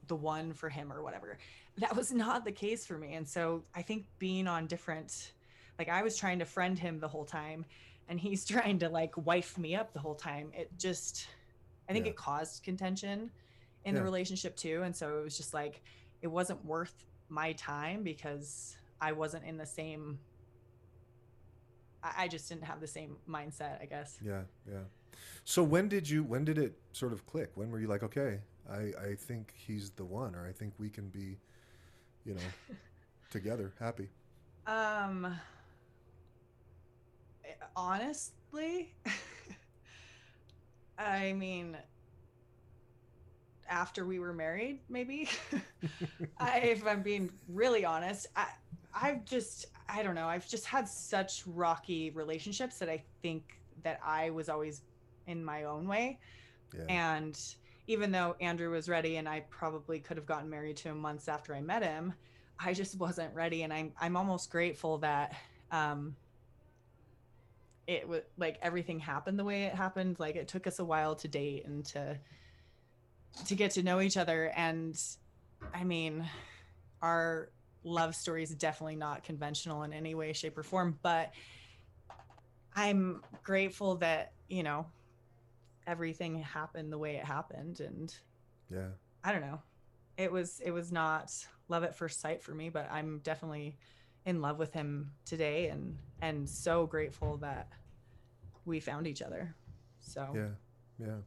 the 0.07 0.15
one 0.15 0.53
for 0.53 0.69
him 0.69 0.91
or 0.91 1.03
whatever. 1.03 1.37
That 1.77 1.95
was 1.95 2.11
not 2.11 2.43
the 2.43 2.51
case 2.51 2.85
for 2.85 2.97
me, 2.97 3.13
and 3.13 3.27
so 3.27 3.63
I 3.75 3.81
think 3.81 4.05
being 4.17 4.47
on 4.47 4.67
different, 4.67 5.31
like 5.79 5.89
I 5.89 6.03
was 6.03 6.17
trying 6.17 6.39
to 6.39 6.45
friend 6.45 6.77
him 6.77 6.99
the 6.99 7.07
whole 7.07 7.25
time, 7.25 7.65
and 8.09 8.19
he's 8.19 8.45
trying 8.55 8.77
to 8.79 8.89
like 8.89 9.15
wife 9.25 9.57
me 9.57 9.75
up 9.75 9.93
the 9.93 9.99
whole 9.99 10.15
time. 10.15 10.51
It 10.53 10.69
just, 10.77 11.27
I 11.89 11.93
think 11.93 12.05
Yeah. 12.05 12.11
it 12.11 12.17
caused 12.17 12.63
contention 12.63 13.31
in 13.85 13.95
the 13.95 14.03
relationship 14.03 14.55
too, 14.57 14.83
and 14.83 14.95
so 14.95 15.19
it 15.19 15.23
was 15.23 15.37
just 15.37 15.53
like 15.53 15.81
it 16.21 16.27
wasn't 16.27 16.63
worth 16.65 17.05
my 17.29 17.53
time 17.53 18.03
because 18.03 18.75
I 19.01 19.13
wasn't 19.13 19.45
in 19.45 19.57
the 19.57 19.65
same. 19.65 20.19
I 22.03 22.23
I 22.23 22.27
just 22.27 22.49
didn't 22.49 22.65
have 22.65 22.81
the 22.81 22.87
same 22.87 23.15
mindset, 23.27 23.81
I 23.81 23.85
guess. 23.85 24.19
Yeah, 24.23 24.41
yeah. 24.69 24.83
So 25.45 25.63
when 25.63 25.87
did 25.89 26.09
you, 26.09 26.23
when 26.23 26.45
did 26.45 26.57
it 26.57 26.77
sort 26.93 27.11
of 27.11 27.25
click? 27.25 27.51
When 27.55 27.71
were 27.71 27.79
you 27.79 27.87
like, 27.87 28.03
okay, 28.03 28.39
I, 28.69 28.93
I 29.01 29.15
think 29.17 29.53
he's 29.55 29.89
the 29.91 30.05
one, 30.05 30.35
or 30.35 30.47
I 30.47 30.51
think 30.51 30.73
we 30.77 30.89
can 30.89 31.09
be, 31.09 31.37
you 32.23 32.35
know, 32.35 32.41
together, 33.31 33.73
happy? 33.79 34.09
Um, 34.67 35.35
honestly, 37.75 38.93
I 40.97 41.33
mean, 41.33 41.77
after 43.69 44.05
we 44.05 44.19
were 44.19 44.33
married, 44.33 44.79
maybe. 44.89 45.29
I, 46.39 46.59
if 46.59 46.85
I'm 46.85 47.01
being 47.01 47.31
really 47.47 47.85
honest, 47.85 48.27
I, 48.35 48.47
I've 48.93 49.25
just, 49.25 49.67
I 49.87 50.03
don't 50.03 50.15
know, 50.15 50.27
I've 50.27 50.47
just 50.47 50.65
had 50.65 50.87
such 50.87 51.43
rocky 51.45 52.09
relationships 52.11 52.79
that 52.79 52.89
I 52.89 53.03
think 53.21 53.59
that 53.83 53.99
I 54.03 54.29
was 54.31 54.49
always 54.49 54.81
in 55.27 55.43
my 55.43 55.63
own 55.63 55.87
way. 55.87 56.19
Yeah. 56.75 56.85
And 56.89 57.39
even 57.87 58.11
though 58.11 58.35
Andrew 58.41 58.71
was 58.71 58.89
ready 58.89 59.17
and 59.17 59.27
I 59.27 59.41
probably 59.49 59.99
could 59.99 60.17
have 60.17 60.25
gotten 60.25 60.49
married 60.49 60.77
to 60.77 60.89
him 60.89 60.99
months 60.99 61.27
after 61.27 61.55
I 61.55 61.61
met 61.61 61.83
him, 61.83 62.13
I 62.59 62.73
just 62.73 62.97
wasn't 62.99 63.33
ready. 63.33 63.63
And 63.63 63.73
I'm 63.73 63.93
I'm 63.99 64.15
almost 64.15 64.51
grateful 64.51 64.97
that 64.99 65.35
um 65.71 66.15
it 67.89 68.07
was 68.07 68.21
like 68.37 68.59
everything 68.61 68.99
happened 68.99 69.39
the 69.39 69.43
way 69.43 69.63
it 69.63 69.73
happened. 69.73 70.17
Like 70.19 70.35
it 70.35 70.47
took 70.47 70.67
us 70.67 70.77
a 70.77 70.85
while 70.85 71.15
to 71.15 71.27
date 71.27 71.65
and 71.65 71.83
to 71.87 72.19
to 73.47 73.55
get 73.55 73.71
to 73.71 73.83
know 73.83 73.99
each 73.99 74.15
other. 74.15 74.51
And 74.55 74.95
I 75.73 75.83
mean, 75.83 76.23
our 77.01 77.49
love 77.83 78.13
story 78.13 78.43
is 78.43 78.53
definitely 78.53 78.95
not 78.95 79.23
conventional 79.23 79.81
in 79.81 79.91
any 79.91 80.13
way, 80.13 80.33
shape, 80.33 80.55
or 80.55 80.61
form, 80.61 80.99
but 81.01 81.31
I'm 82.75 83.23
grateful 83.41 83.95
that, 83.95 84.33
you 84.47 84.61
know, 84.61 84.85
everything 85.87 86.43
happened 86.43 86.93
the 86.93 86.97
way 86.99 87.15
it 87.15 87.25
happened 87.25 87.79
and 87.79 88.13
yeah. 88.69 88.89
I 89.23 89.31
don't 89.31 89.41
know. 89.41 89.63
It 90.15 90.31
was 90.31 90.61
it 90.63 90.69
was 90.69 90.91
not 90.91 91.31
love 91.69 91.83
at 91.83 91.95
first 91.95 92.21
sight 92.21 92.43
for 92.43 92.53
me, 92.53 92.69
but 92.69 92.87
I'm 92.91 93.17
definitely 93.23 93.79
in 94.29 94.41
love 94.41 94.59
with 94.59 94.71
him 94.73 95.11
today 95.25 95.69
and 95.69 95.97
and 96.21 96.47
so 96.47 96.85
grateful 96.85 97.37
that 97.37 97.67
we 98.65 98.79
found 98.79 99.07
each 99.07 99.21
other. 99.21 99.55
So 99.99 100.31
Yeah, 100.35 101.05
yeah, 101.05 101.17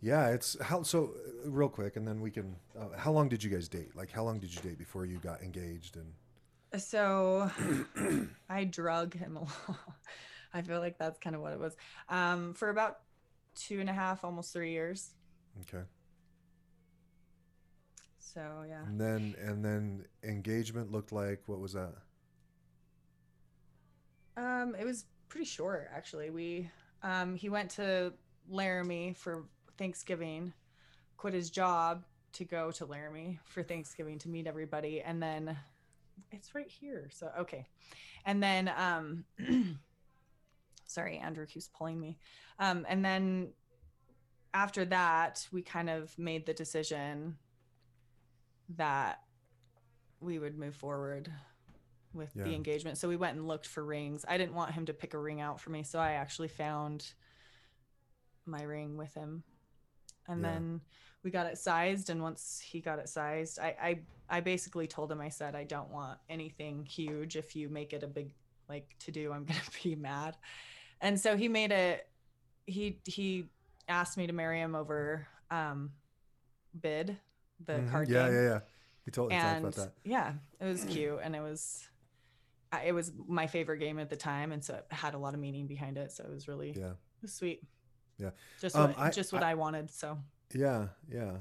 yeah. 0.00 0.28
It's 0.28 0.60
how 0.60 0.82
so. 0.82 1.14
Real 1.44 1.68
quick, 1.68 1.96
and 1.96 2.06
then 2.06 2.20
we 2.20 2.30
can. 2.30 2.56
Uh, 2.78 2.96
how 2.96 3.12
long 3.12 3.28
did 3.28 3.42
you 3.42 3.50
guys 3.50 3.68
date? 3.68 3.96
Like, 3.96 4.10
how 4.10 4.22
long 4.24 4.38
did 4.38 4.54
you 4.54 4.60
date 4.60 4.78
before 4.78 5.06
you 5.06 5.18
got 5.18 5.42
engaged? 5.42 5.96
And 5.96 6.82
So 6.82 7.50
I 8.50 8.64
drug 8.64 9.14
him 9.14 9.36
along. 9.36 9.78
I 10.54 10.62
feel 10.62 10.80
like 10.80 10.98
that's 10.98 11.18
kind 11.18 11.34
of 11.34 11.42
what 11.42 11.52
it 11.52 11.58
was. 11.58 11.76
Um, 12.08 12.54
for 12.54 12.70
about 12.70 12.98
two 13.54 13.80
and 13.80 13.88
a 13.88 13.92
half, 13.92 14.24
almost 14.24 14.52
three 14.52 14.72
years. 14.72 15.10
Okay. 15.62 15.84
So 18.34 18.64
yeah. 18.68 18.82
And 18.84 19.00
then 19.00 19.34
and 19.40 19.64
then 19.64 20.04
engagement 20.24 20.90
looked 20.90 21.12
like 21.12 21.42
what 21.46 21.60
was 21.60 21.74
that? 21.74 21.94
Um, 24.36 24.74
it 24.78 24.84
was 24.84 25.04
pretty 25.28 25.46
short 25.46 25.88
actually. 25.94 26.30
We 26.30 26.70
um 27.02 27.36
he 27.36 27.48
went 27.48 27.70
to 27.72 28.12
Laramie 28.48 29.14
for 29.14 29.44
Thanksgiving, 29.78 30.52
quit 31.16 31.34
his 31.34 31.50
job 31.50 32.04
to 32.32 32.44
go 32.44 32.70
to 32.72 32.84
Laramie 32.84 33.38
for 33.44 33.62
Thanksgiving 33.62 34.18
to 34.20 34.28
meet 34.28 34.46
everybody, 34.46 35.00
and 35.00 35.22
then 35.22 35.56
it's 36.32 36.54
right 36.54 36.68
here. 36.68 37.08
So 37.12 37.30
okay. 37.40 37.66
And 38.24 38.42
then 38.42 38.70
um 38.76 39.24
sorry, 40.84 41.18
Andrew 41.18 41.46
keeps 41.46 41.68
pulling 41.68 42.00
me. 42.00 42.18
Um, 42.58 42.86
and 42.88 43.04
then 43.04 43.52
after 44.52 44.84
that, 44.86 45.46
we 45.52 45.62
kind 45.62 45.90
of 45.90 46.18
made 46.18 46.46
the 46.46 46.54
decision 46.54 47.36
that 48.70 49.20
we 50.20 50.38
would 50.38 50.58
move 50.58 50.74
forward 50.74 51.30
with 52.12 52.32
the 52.44 52.54
engagement. 52.54 52.98
So 52.98 53.08
we 53.08 53.16
went 53.16 53.36
and 53.36 53.46
looked 53.46 53.66
for 53.66 53.84
rings. 53.84 54.24
I 54.26 54.38
didn't 54.38 54.54
want 54.54 54.72
him 54.72 54.86
to 54.86 54.94
pick 54.94 55.14
a 55.14 55.18
ring 55.18 55.40
out 55.40 55.60
for 55.60 55.70
me, 55.70 55.82
so 55.82 55.98
I 55.98 56.12
actually 56.12 56.48
found 56.48 57.12
my 58.46 58.62
ring 58.62 58.96
with 58.96 59.12
him. 59.14 59.42
And 60.28 60.42
Yeah. 60.44 60.50
then 60.50 60.80
we 61.22 61.30
got 61.30 61.46
it 61.46 61.58
sized 61.58 62.10
and 62.10 62.22
once 62.22 62.60
he 62.60 62.80
got 62.80 62.98
it 62.98 63.08
sized, 63.08 63.58
I, 63.58 63.76
I 63.80 64.00
I 64.28 64.40
basically 64.40 64.86
told 64.88 65.10
him 65.12 65.20
I 65.20 65.28
said 65.28 65.54
I 65.54 65.64
don't 65.64 65.90
want 65.90 66.18
anything 66.28 66.84
huge. 66.84 67.36
If 67.36 67.54
you 67.54 67.68
make 67.68 67.92
it 67.92 68.02
a 68.02 68.08
big 68.08 68.32
like 68.68 68.96
to 69.00 69.12
do, 69.12 69.32
I'm 69.32 69.44
gonna 69.46 69.60
be 69.82 69.94
mad. 69.94 70.36
And 71.00 71.20
so 71.20 71.36
he 71.36 71.48
made 71.48 71.72
it 71.72 72.08
he 72.66 73.00
he 73.04 73.50
asked 73.88 74.16
me 74.16 74.26
to 74.26 74.32
marry 74.32 74.60
him 74.60 74.74
over 74.74 75.28
um 75.50 75.92
bid, 76.80 77.16
the 77.64 77.74
Mhm. 77.74 77.90
card 77.90 78.08
yeah, 78.08 78.24
game 78.26 78.34
yeah, 78.34 78.40
yeah. 78.42 78.48
yeah. 78.48 78.60
He 79.04 79.10
told 79.10 79.30
talked 79.30 79.58
about 79.60 79.74
that. 79.74 79.92
yeah 80.04 80.34
it 80.60 80.64
was 80.64 80.84
cute 80.84 81.20
and 81.22 81.34
it 81.36 81.40
was 81.40 81.88
it 82.84 82.92
was 82.92 83.12
my 83.28 83.46
favorite 83.46 83.78
game 83.78 83.98
at 83.98 84.10
the 84.10 84.16
time 84.16 84.52
and 84.52 84.62
so 84.64 84.74
it 84.74 84.86
had 84.90 85.14
a 85.14 85.18
lot 85.18 85.32
of 85.34 85.40
meaning 85.40 85.66
behind 85.66 85.96
it 85.96 86.12
so 86.12 86.24
it 86.24 86.30
was 86.30 86.48
really 86.48 86.72
Yeah. 86.72 86.92
was 87.22 87.32
sweet 87.32 87.62
Yeah. 88.18 88.30
just 88.60 88.74
Um, 88.76 88.90
what 88.90 88.98
I- 88.98 89.10
just 89.10 89.32
what 89.32 89.42
I- 89.42 89.52
I, 89.52 89.54
wanted 89.54 89.90
so 89.90 90.18
Yeah, 90.54 90.88
yeah. 91.08 91.38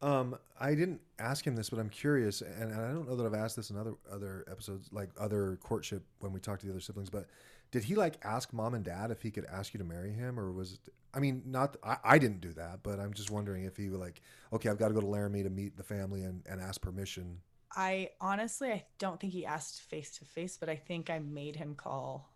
Um, 0.00 0.36
I 0.58 0.74
didn't 0.74 1.00
ask 1.20 1.46
him 1.46 1.54
this, 1.54 1.70
but 1.70 1.78
I'm 1.78 1.88
curious, 1.90 2.40
and, 2.42 2.72
and 2.72 2.80
I 2.80 2.90
don't 2.90 3.06
know 3.08 3.14
that 3.14 3.24
I've 3.24 3.34
asked 3.34 3.54
this 3.56 3.70
in 3.70 3.76
other 3.76 3.94
other 4.10 4.44
episodes, 4.50 4.92
like 4.92 5.10
other 5.16 5.58
courtship 5.62 6.04
when 6.18 6.32
we 6.32 6.40
talked 6.40 6.60
to 6.62 6.66
the 6.66 6.72
other 6.72 6.80
siblings. 6.80 7.08
But 7.08 7.28
did 7.70 7.84
he 7.84 7.94
like 7.94 8.18
ask 8.24 8.52
mom 8.52 8.74
and 8.74 8.84
dad 8.84 9.12
if 9.12 9.22
he 9.22 9.30
could 9.30 9.44
ask 9.44 9.72
you 9.74 9.78
to 9.78 9.84
marry 9.84 10.10
him, 10.12 10.40
or 10.40 10.50
was 10.50 10.72
it? 10.72 10.92
I 11.14 11.20
mean, 11.20 11.42
not 11.46 11.76
I, 11.84 11.96
I 12.04 12.18
didn't 12.18 12.40
do 12.40 12.52
that, 12.54 12.82
but 12.82 12.98
I'm 12.98 13.12
just 13.12 13.30
wondering 13.30 13.64
if 13.64 13.76
he 13.76 13.88
was 13.88 14.00
like, 14.00 14.22
okay, 14.52 14.68
I've 14.68 14.78
got 14.78 14.88
to 14.88 14.94
go 14.94 15.00
to 15.00 15.06
Laramie 15.06 15.42
to 15.42 15.50
meet 15.50 15.76
the 15.76 15.82
family 15.82 16.22
and, 16.22 16.42
and 16.46 16.60
ask 16.60 16.80
permission. 16.80 17.38
I 17.74 18.10
honestly 18.20 18.70
I 18.70 18.84
don't 18.98 19.18
think 19.20 19.32
he 19.32 19.46
asked 19.46 19.80
face 19.82 20.18
to 20.18 20.24
face 20.26 20.56
but 20.58 20.68
I 20.68 20.76
think 20.76 21.08
I 21.08 21.18
made 21.20 21.56
him 21.56 21.74
call 21.74 22.30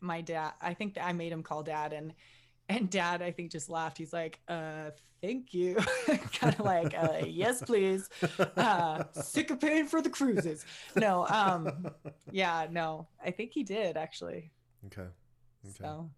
my 0.00 0.20
dad 0.20 0.52
I 0.60 0.74
think 0.74 0.94
that 0.94 1.04
I 1.06 1.12
made 1.12 1.32
him 1.32 1.42
call 1.42 1.62
dad 1.62 1.92
and 1.92 2.12
and 2.68 2.90
dad 2.90 3.22
I 3.22 3.30
think 3.32 3.50
just 3.50 3.70
laughed 3.70 3.98
he's 3.98 4.12
like 4.12 4.38
uh 4.48 4.90
thank 5.22 5.54
you 5.54 5.76
kind 6.34 6.54
of 6.58 6.60
like 6.60 6.94
uh 6.96 7.22
yes 7.26 7.62
please 7.62 8.08
uh 8.56 9.04
sick 9.12 9.50
of 9.50 9.60
paying 9.60 9.86
for 9.86 10.02
the 10.02 10.10
cruises 10.10 10.64
no 10.94 11.26
um 11.26 11.90
yeah 12.30 12.66
no 12.70 13.08
i 13.24 13.30
think 13.30 13.52
he 13.52 13.62
did 13.62 13.96
actually 13.96 14.50
Okay. 14.86 15.02
Okay. 15.02 15.74
so 15.80 16.10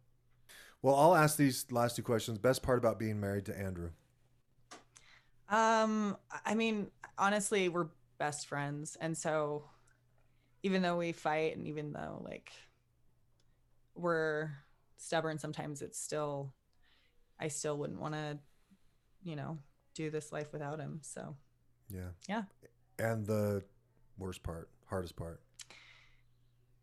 Well, 0.83 0.95
I'll 0.95 1.15
ask 1.15 1.37
these 1.37 1.67
last 1.71 1.97
two 1.97 2.03
questions. 2.03 2.39
Best 2.39 2.63
part 2.63 2.79
about 2.79 2.99
being 2.99 3.21
married 3.21 3.45
to 3.47 3.59
Andrew. 3.59 3.91
um 5.49 6.17
i 6.47 6.55
mean 6.55 6.89
honestly 7.19 7.69
we're 7.69 7.89
best 8.19 8.47
friends 8.47 8.97
and 9.01 9.19
so 9.19 9.65
even 10.63 10.81
though 10.81 10.97
we 10.97 11.11
fight 11.11 11.57
and 11.57 11.67
even 11.67 11.93
though 11.93 12.23
like 12.25 12.53
we're 13.97 14.51
stubborn 14.97 15.39
sometimes 15.39 15.83
it's 15.83 15.99
still 15.99 16.53
i 17.41 17.49
still 17.49 17.77
wouldn't 17.77 18.01
want 18.01 18.15
to 18.15 18.39
you 19.25 19.35
know 19.35 19.59
do 19.95 20.09
this 20.09 20.31
life 20.31 20.53
without 20.53 20.79
him 20.79 21.01
so 21.03 21.35
Yeah. 21.93 22.11
Yeah. 22.29 22.43
And 23.01 23.27
the 23.27 23.65
worst 24.19 24.43
part, 24.45 24.69
hardest 24.87 25.17
part. 25.17 25.41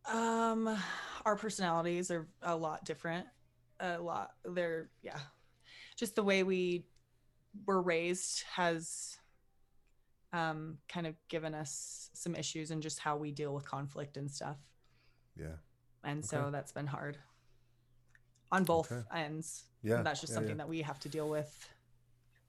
Um, 0.05 0.77
our 1.25 1.35
personalities 1.35 2.11
are 2.11 2.27
a 2.41 2.55
lot 2.55 2.83
different. 2.85 3.27
A 3.79 3.97
lot. 3.99 4.31
They're 4.45 4.89
yeah, 5.01 5.19
just 5.95 6.15
the 6.15 6.23
way 6.23 6.43
we 6.43 6.85
were 7.65 7.81
raised 7.81 8.43
has 8.55 9.17
um 10.33 10.77
kind 10.89 11.07
of 11.07 11.15
given 11.29 11.53
us 11.55 12.09
some 12.13 12.35
issues 12.35 12.71
and 12.71 12.81
just 12.81 12.99
how 12.99 13.15
we 13.17 13.31
deal 13.31 13.53
with 13.53 13.65
conflict 13.65 14.17
and 14.17 14.29
stuff. 14.29 14.57
Yeah. 15.39 15.55
And 16.03 16.25
so 16.25 16.49
that's 16.51 16.71
been 16.71 16.87
hard 16.87 17.17
on 18.51 18.63
both 18.63 18.91
Okay. 18.91 19.03
ends. 19.13 19.65
Yeah. 19.83 20.01
that's 20.01 20.21
just 20.21 20.31
yeah, 20.31 20.35
something 20.35 20.51
yeah. 20.57 20.63
that 20.63 20.69
we 20.69 20.81
have 20.81 20.99
to 21.01 21.09
deal 21.09 21.29
with, 21.29 21.69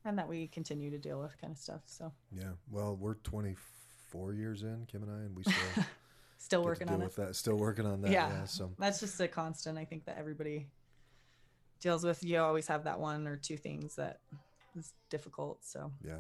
and 0.05 0.19
that 0.19 0.29
we 0.29 0.47
continue 0.49 0.91
to 0.91 0.99
deal 0.99 1.21
with, 1.21 1.39
kind 1.41 1.53
of 1.53 1.59
stuff. 1.59 1.83
So 1.87 2.13
Yeah. 2.33 2.53
Well, 2.71 2.97
we're 2.97 3.15
24 3.15 4.33
years 4.35 4.63
in, 4.63 4.87
Kim 4.87 5.03
and 5.03 5.13
I, 5.13 5.19
and 5.27 5.37
we 5.37 5.43
still 5.43 5.85
still 6.39 6.65
working 6.65 6.89
on 6.89 7.03
it. 7.03 7.15
that. 7.17 7.37
Still 7.37 7.57
working 7.57 7.85
on 7.87 8.01
that. 8.03 8.11
Yeah. 8.11 8.29
Yeah. 8.29 8.45
so 8.45 8.71
that's 8.79 9.01
just 9.01 9.21
a 9.21 9.29
constant 9.29 9.77
i 9.77 9.85
think 9.85 10.05
that 10.07 10.17
everybody 10.19 10.69
deals 11.81 12.05
with 12.05 12.23
you 12.23 12.39
always 12.39 12.67
have 12.67 12.85
that 12.85 12.99
one 12.99 13.27
or 13.27 13.37
two 13.37 13.57
things 13.57 13.97
that 13.97 14.21
is 14.77 14.93
difficult 15.11 15.59
so 15.63 15.93
yeah. 16.05 16.19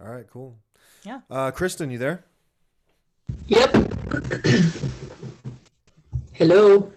All 0.00 0.10
right. 0.10 0.26
Cool. 0.28 0.56
Yeah. 1.04 1.20
Uh, 1.30 1.50
Kristen, 1.50 1.90
you 1.90 1.98
there? 1.98 2.24
Yep. 3.46 3.72
Hello. 6.32 6.92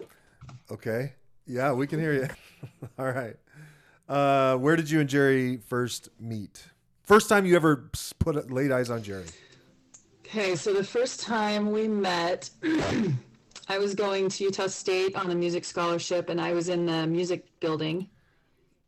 Okay. 0.70 1.12
Yeah, 1.46 1.72
we 1.72 1.86
can 1.86 2.00
hear 2.00 2.12
you. 2.12 2.28
All 2.98 3.10
right. 3.10 3.36
Uh, 4.08 4.56
where 4.56 4.76
did 4.76 4.90
you 4.90 5.00
and 5.00 5.08
Jerry 5.08 5.58
first 5.58 6.08
meet? 6.18 6.64
First 7.02 7.28
time 7.28 7.46
you 7.46 7.54
ever 7.54 7.90
put 8.18 8.50
laid 8.50 8.72
eyes 8.72 8.90
on 8.90 9.02
Jerry? 9.02 9.26
Okay, 10.24 10.56
so 10.56 10.72
the 10.74 10.82
first 10.84 11.20
time 11.20 11.70
we 11.70 11.86
met, 11.86 12.50
I 13.68 13.78
was 13.78 13.94
going 13.94 14.28
to 14.28 14.44
Utah 14.44 14.68
State 14.68 15.16
on 15.16 15.30
a 15.30 15.34
music 15.34 15.64
scholarship, 15.64 16.28
and 16.28 16.40
I 16.40 16.52
was 16.52 16.68
in 16.68 16.86
the 16.86 17.06
music 17.06 17.46
building. 17.60 18.08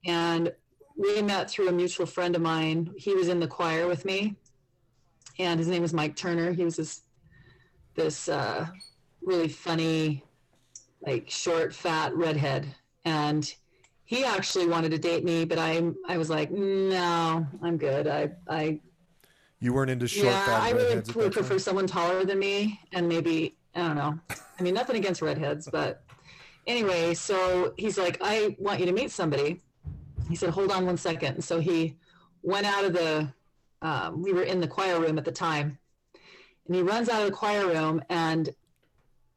And 0.04 0.52
we 0.96 1.20
met 1.22 1.50
through 1.50 1.68
a 1.68 1.72
mutual 1.72 2.06
friend 2.06 2.36
of 2.36 2.42
mine. 2.42 2.92
He 2.96 3.14
was 3.14 3.28
in 3.28 3.40
the 3.40 3.48
choir 3.48 3.88
with 3.88 4.04
me, 4.04 4.36
and 5.38 5.58
his 5.58 5.68
name 5.68 5.82
was 5.82 5.92
Mike 5.92 6.16
Turner. 6.16 6.52
He 6.52 6.64
was 6.64 6.76
this 6.76 7.02
this 7.94 8.28
uh, 8.28 8.66
really 9.22 9.48
funny, 9.48 10.24
like 11.04 11.28
short, 11.28 11.74
fat 11.74 12.14
redhead, 12.14 12.72
and 13.04 13.52
he 14.04 14.24
actually 14.24 14.68
wanted 14.68 14.90
to 14.92 14.98
date 14.98 15.24
me, 15.24 15.44
but 15.44 15.58
I 15.58 15.82
I 16.08 16.18
was 16.18 16.30
like, 16.30 16.50
no, 16.52 17.46
I'm 17.62 17.76
good. 17.76 18.06
I 18.06 18.30
I 18.48 18.80
You 19.60 19.72
weren't 19.72 19.90
into 19.90 20.06
short, 20.06 20.26
yeah, 20.26 20.60
I 20.62 20.70
really 20.70 20.96
would 20.96 21.32
prefer 21.32 21.58
someone 21.58 21.88
taller 21.88 22.24
than 22.24 22.38
me, 22.38 22.80
and 22.92 23.08
maybe 23.08 23.57
I 23.78 23.86
don't 23.86 23.96
know. 23.96 24.18
I 24.58 24.62
mean, 24.62 24.74
nothing 24.74 24.96
against 24.96 25.22
redheads, 25.22 25.68
but 25.70 26.02
anyway. 26.66 27.14
So 27.14 27.74
he's 27.76 27.96
like, 27.96 28.18
I 28.20 28.56
want 28.58 28.80
you 28.80 28.86
to 28.86 28.92
meet 28.92 29.10
somebody. 29.10 29.60
He 30.28 30.36
said, 30.36 30.50
hold 30.50 30.72
on 30.72 30.84
one 30.84 30.96
second. 30.96 31.34
And 31.34 31.44
so 31.44 31.60
he 31.60 31.96
went 32.42 32.66
out 32.66 32.84
of 32.84 32.92
the. 32.92 33.32
Um, 33.80 34.22
we 34.22 34.32
were 34.32 34.42
in 34.42 34.60
the 34.60 34.66
choir 34.66 34.98
room 34.98 35.18
at 35.18 35.24
the 35.24 35.30
time, 35.30 35.78
and 36.66 36.74
he 36.74 36.82
runs 36.82 37.08
out 37.08 37.20
of 37.20 37.26
the 37.26 37.32
choir 37.32 37.68
room 37.68 38.02
and 38.08 38.50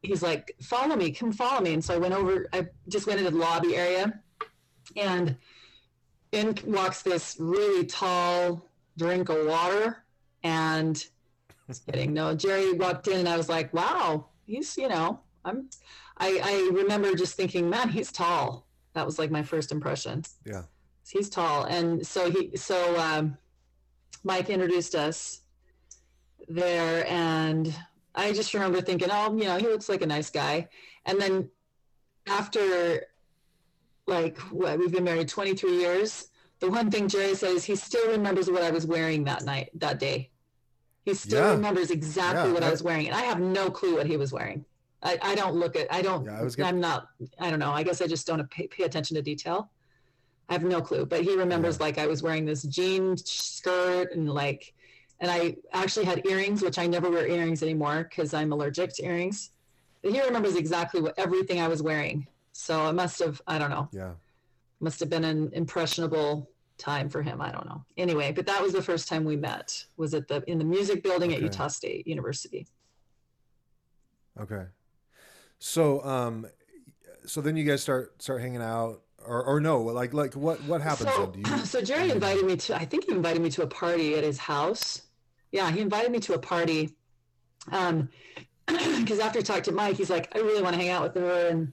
he's 0.02 0.24
like, 0.24 0.56
"Follow 0.64 0.96
me, 0.96 1.12
come 1.12 1.32
follow 1.32 1.62
me." 1.62 1.76
And 1.76 1.86
so 1.86 1.94
I 1.94 2.00
went 2.00 2.16
over. 2.16 2.48
I 2.52 2.66
just 2.88 3.06
went 3.06 3.20
into 3.20 3.30
the 3.30 3.38
lobby 3.38 3.76
area, 3.76 4.20
and 4.96 5.38
in 6.32 6.58
walks 6.66 7.04
this 7.04 7.38
really 7.40 7.86
tall 7.86 8.66
drink 8.98 9.30
of 9.30 9.46
water 9.46 10.04
and 10.44 11.06
just 11.68 11.86
kidding. 11.86 12.14
No, 12.14 12.36
Jerry 12.36 12.74
walked 12.74 13.08
in 13.08 13.20
and 13.20 13.30
I 13.30 13.38
was 13.38 13.48
like, 13.48 13.74
wow, 13.74 14.26
he's, 14.46 14.78
you 14.78 14.88
know, 14.88 15.20
I'm, 15.46 15.70
I, 16.18 16.40
I 16.44 16.72
remember 16.74 17.16
just 17.16 17.36
thinking, 17.36 17.70
man, 17.70 17.90
he's 17.90 18.12
tall. 18.12 18.68
That 18.94 19.06
was 19.06 19.18
like 19.18 19.32
my 19.32 19.44
first 19.44 19.72
impression. 19.72 20.24
Yeah. 20.46 20.64
He's 21.08 21.30
tall. 21.30 21.64
And 21.64 22.06
so 22.06 22.30
he, 22.30 22.56
so, 22.58 23.00
um, 23.00 23.38
Mike 24.24 24.50
introduced 24.50 24.96
us 24.96 25.42
there 26.48 27.08
and 27.10 27.74
I 28.14 28.34
just 28.34 28.54
remember 28.54 28.82
thinking, 28.82 29.10
oh, 29.12 29.36
you 29.36 29.46
know, 29.46 29.58
he 29.58 29.68
looks 29.68 29.90
like 29.90 30.02
a 30.02 30.06
nice 30.06 30.30
guy. 30.30 30.68
And 31.06 31.20
then 31.20 31.50
after 32.28 33.06
like 34.08 34.38
what, 34.40 34.78
we've 34.78 34.92
been 34.92 35.04
married 35.04 35.30
23 35.30 35.78
years, 35.78 36.28
the 36.60 36.70
one 36.70 36.92
thing 36.92 37.08
Jerry 37.08 37.36
says 37.36 37.64
he 37.64 37.76
still 37.76 38.12
remembers 38.12 38.50
what 38.50 38.64
I 38.64 38.72
was 38.72 38.86
wearing 38.86 39.24
that 39.24 39.44
night, 39.44 39.70
that 39.76 40.00
day. 40.00 40.31
He 41.04 41.14
still 41.14 41.44
Yeah. 41.44 41.52
remembers 41.52 41.90
exactly 41.92 42.50
Yeah, 42.50 42.54
what 42.54 42.64
I, 42.64 42.68
I- 42.68 42.72
was 42.72 42.84
wearing, 42.84 43.08
and 43.08 43.16
I 43.16 43.22
have 43.22 43.40
no 43.40 43.70
clue 43.72 43.96
what 43.96 44.06
he 44.08 44.18
was 44.18 44.32
wearing. 44.32 44.66
I, 45.04 45.18
I 45.22 45.36
don't 45.36 45.56
look 45.56 45.76
at. 45.76 45.92
I 45.92 46.02
don't. 46.04 46.26
Yeah, 46.26 46.40
I 46.40 46.44
was 46.44 46.56
gonna- 46.56 46.70
I'm 46.70 46.80
not. 46.80 47.08
I 47.40 47.50
don't 47.50 47.58
know. 47.60 47.72
I 47.72 47.82
guess 47.82 48.02
I 48.02 48.08
just 48.08 48.28
don't 48.28 48.48
pay, 48.52 48.68
pay 48.68 48.84
attention 48.84 49.16
to 49.16 49.22
detail. 49.24 49.72
I 50.48 50.54
have 50.54 50.64
no 50.64 50.80
clue, 50.82 51.06
but 51.06 51.22
he 51.24 51.36
remembers 51.36 51.80
like 51.80 51.98
I 51.98 52.06
was 52.08 52.22
wearing 52.22 52.46
this 52.46 52.64
jean 52.64 53.16
skirt 53.18 54.14
and 54.14 54.30
like, 54.32 54.74
and 55.20 55.32
I 55.32 55.56
actually 55.74 56.06
had 56.06 56.26
earrings, 56.28 56.62
which 56.62 56.78
I 56.78 56.86
never 56.88 57.10
wear 57.10 57.26
earrings 57.26 57.64
anymore 57.64 58.06
because 58.10 58.34
I'm 58.34 58.52
allergic 58.52 58.94
to 58.96 59.04
earrings. 59.06 59.52
But 60.04 60.12
he 60.12 60.22
remembers 60.22 60.56
exactly 60.56 61.02
what 61.02 61.18
everything 61.18 61.62
I 61.62 61.68
was 61.68 61.82
wearing. 61.82 62.28
So 62.52 62.88
it 62.90 62.94
must 62.94 63.18
have. 63.20 63.42
I 63.48 63.58
don't 63.58 63.70
know 63.72 63.88
Yeah. 63.92 64.12
must 64.82 65.00
have 65.00 65.10
been 65.10 65.24
an 65.24 65.50
impressionable 65.54 66.51
time 66.82 67.10
for 67.10 67.22
him. 67.22 67.42
I 67.42 67.52
don't 67.52 67.66
know. 67.66 67.84
Anyway, 67.98 68.32
but 68.32 68.46
that 68.48 68.62
was 68.62 68.74
the 68.74 68.82
first 68.82 69.08
time 69.08 69.24
we 69.24 69.38
met. 69.38 69.86
Was 69.98 70.14
at 70.14 70.28
the 70.28 70.44
in 70.48 70.58
the 70.58 70.66
music 70.66 71.04
building 71.04 71.34
at 71.34 71.42
Utah 71.42 71.68
State 71.68 72.08
University. 72.08 72.68
Okay. 74.40 74.66
So 75.60 76.04
um 76.04 76.48
so 77.26 77.40
then 77.42 77.56
you 77.56 77.64
guys 77.64 77.82
start 77.82 78.22
start 78.22 78.42
hanging 78.42 78.62
out 78.62 79.02
or 79.26 79.44
or 79.44 79.62
no, 79.62 79.82
like 79.82 80.14
like 80.14 80.34
what 80.34 80.62
what 80.64 80.82
happens 80.82 81.12
so, 81.12 81.34
you 81.36 81.58
so 81.64 81.82
Jerry 81.82 82.10
invited 82.10 82.46
me 82.46 82.58
to. 82.58 82.76
I 82.76 82.86
think 82.86 83.06
he 83.06 83.12
invited 83.12 83.42
me 83.42 83.50
to 83.52 83.64
a 83.64 83.68
party 83.68 84.16
at 84.16 84.24
his 84.24 84.40
house. 84.40 85.04
Yeah, 85.52 85.70
he 85.70 85.82
invited 85.82 86.12
me 86.12 86.20
to 86.22 86.34
a 86.34 86.40
party. 86.40 86.96
Um, 87.72 88.10
because 88.66 89.20
after 89.20 89.40
he 89.40 89.44
talked 89.44 89.66
to 89.66 89.72
Mike, 89.72 89.98
he's 89.98 90.10
like, 90.10 90.36
I 90.36 90.40
really 90.40 90.62
want 90.62 90.74
to 90.76 90.82
hang 90.82 90.90
out 90.90 91.04
with 91.04 91.16
her 91.16 91.50
and 91.50 91.72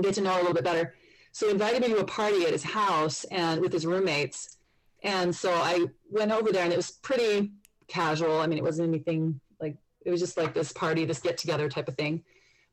get 0.00 0.14
to 0.14 0.20
know 0.20 0.30
her 0.32 0.38
a 0.38 0.40
little 0.40 0.54
bit 0.54 0.64
better. 0.64 0.94
So 1.32 1.46
he 1.46 1.52
invited 1.52 1.82
me 1.82 1.88
to 1.88 1.98
a 1.98 2.04
party 2.04 2.44
at 2.44 2.52
his 2.52 2.64
house 2.64 3.24
and 3.24 3.60
with 3.60 3.72
his 3.72 3.86
roommates. 3.86 4.56
And 5.02 5.34
so 5.34 5.52
I 5.52 5.86
went 6.10 6.32
over 6.32 6.50
there 6.52 6.64
and 6.64 6.72
it 6.72 6.76
was 6.76 6.90
pretty 6.90 7.52
casual. 7.86 8.38
I 8.40 8.46
mean, 8.46 8.58
it 8.58 8.64
wasn't 8.64 8.88
anything 8.88 9.40
like 9.60 9.76
it 10.04 10.10
was 10.10 10.20
just 10.20 10.36
like 10.36 10.54
this 10.54 10.72
party, 10.72 11.04
this 11.04 11.20
get 11.20 11.38
together 11.38 11.68
type 11.68 11.88
of 11.88 11.96
thing. 11.96 12.24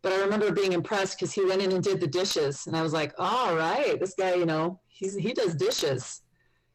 But 0.01 0.13
I 0.13 0.21
remember 0.21 0.51
being 0.51 0.73
impressed 0.73 1.17
because 1.17 1.33
he 1.33 1.43
went 1.45 1.61
in 1.61 1.71
and 1.71 1.83
did 1.83 1.99
the 1.99 2.07
dishes, 2.07 2.67
and 2.67 2.77
I 2.77 2.83
was 2.83 2.93
like, 2.93 3.13
"All 3.17 3.55
right, 3.55 3.99
this 3.99 4.13
guy, 4.13 4.35
you 4.35 4.45
know, 4.45 4.79
he's 4.87 5.15
he 5.15 5.33
does 5.33 5.55
dishes." 5.55 6.21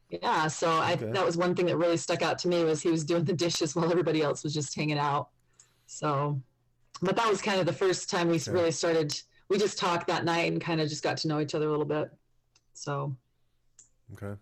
Yeah, 0.09 0.49
so 0.49 0.69
I 0.69 0.95
Okay. 0.95 1.13
that 1.13 1.25
was 1.25 1.37
one 1.37 1.55
thing 1.55 1.67
that 1.67 1.77
really 1.77 1.97
stuck 1.97 2.23
out 2.23 2.39
to 2.41 2.49
me 2.49 2.65
was 2.65 2.83
he 2.83 2.91
was 2.91 3.05
doing 3.05 3.25
the 3.25 3.33
dishes 3.33 3.77
while 3.77 3.91
everybody 3.91 4.23
else 4.23 4.43
was 4.43 4.53
just 4.53 4.75
hanging 4.75 4.99
out. 4.99 5.29
So, 5.87 6.43
but 7.01 7.15
that 7.17 7.29
was 7.29 7.41
kind 7.41 7.61
of 7.61 7.67
the 7.67 7.73
first 7.73 8.11
time 8.11 8.29
we 8.29 8.37
Okay. 8.37 8.51
really 8.51 8.73
started. 8.73 9.15
We 9.51 9.59
just 9.59 9.77
talked 9.79 10.07
that 10.07 10.25
night 10.25 10.51
and 10.51 10.61
kind 10.61 10.81
of 10.81 10.89
just 10.89 11.03
got 11.03 11.17
to 11.19 11.29
know 11.29 11.41
each 11.41 11.55
other 11.55 11.67
a 11.67 11.71
little 11.71 11.85
bit. 11.85 12.11
So 12.73 13.15
Okay. 14.15 14.41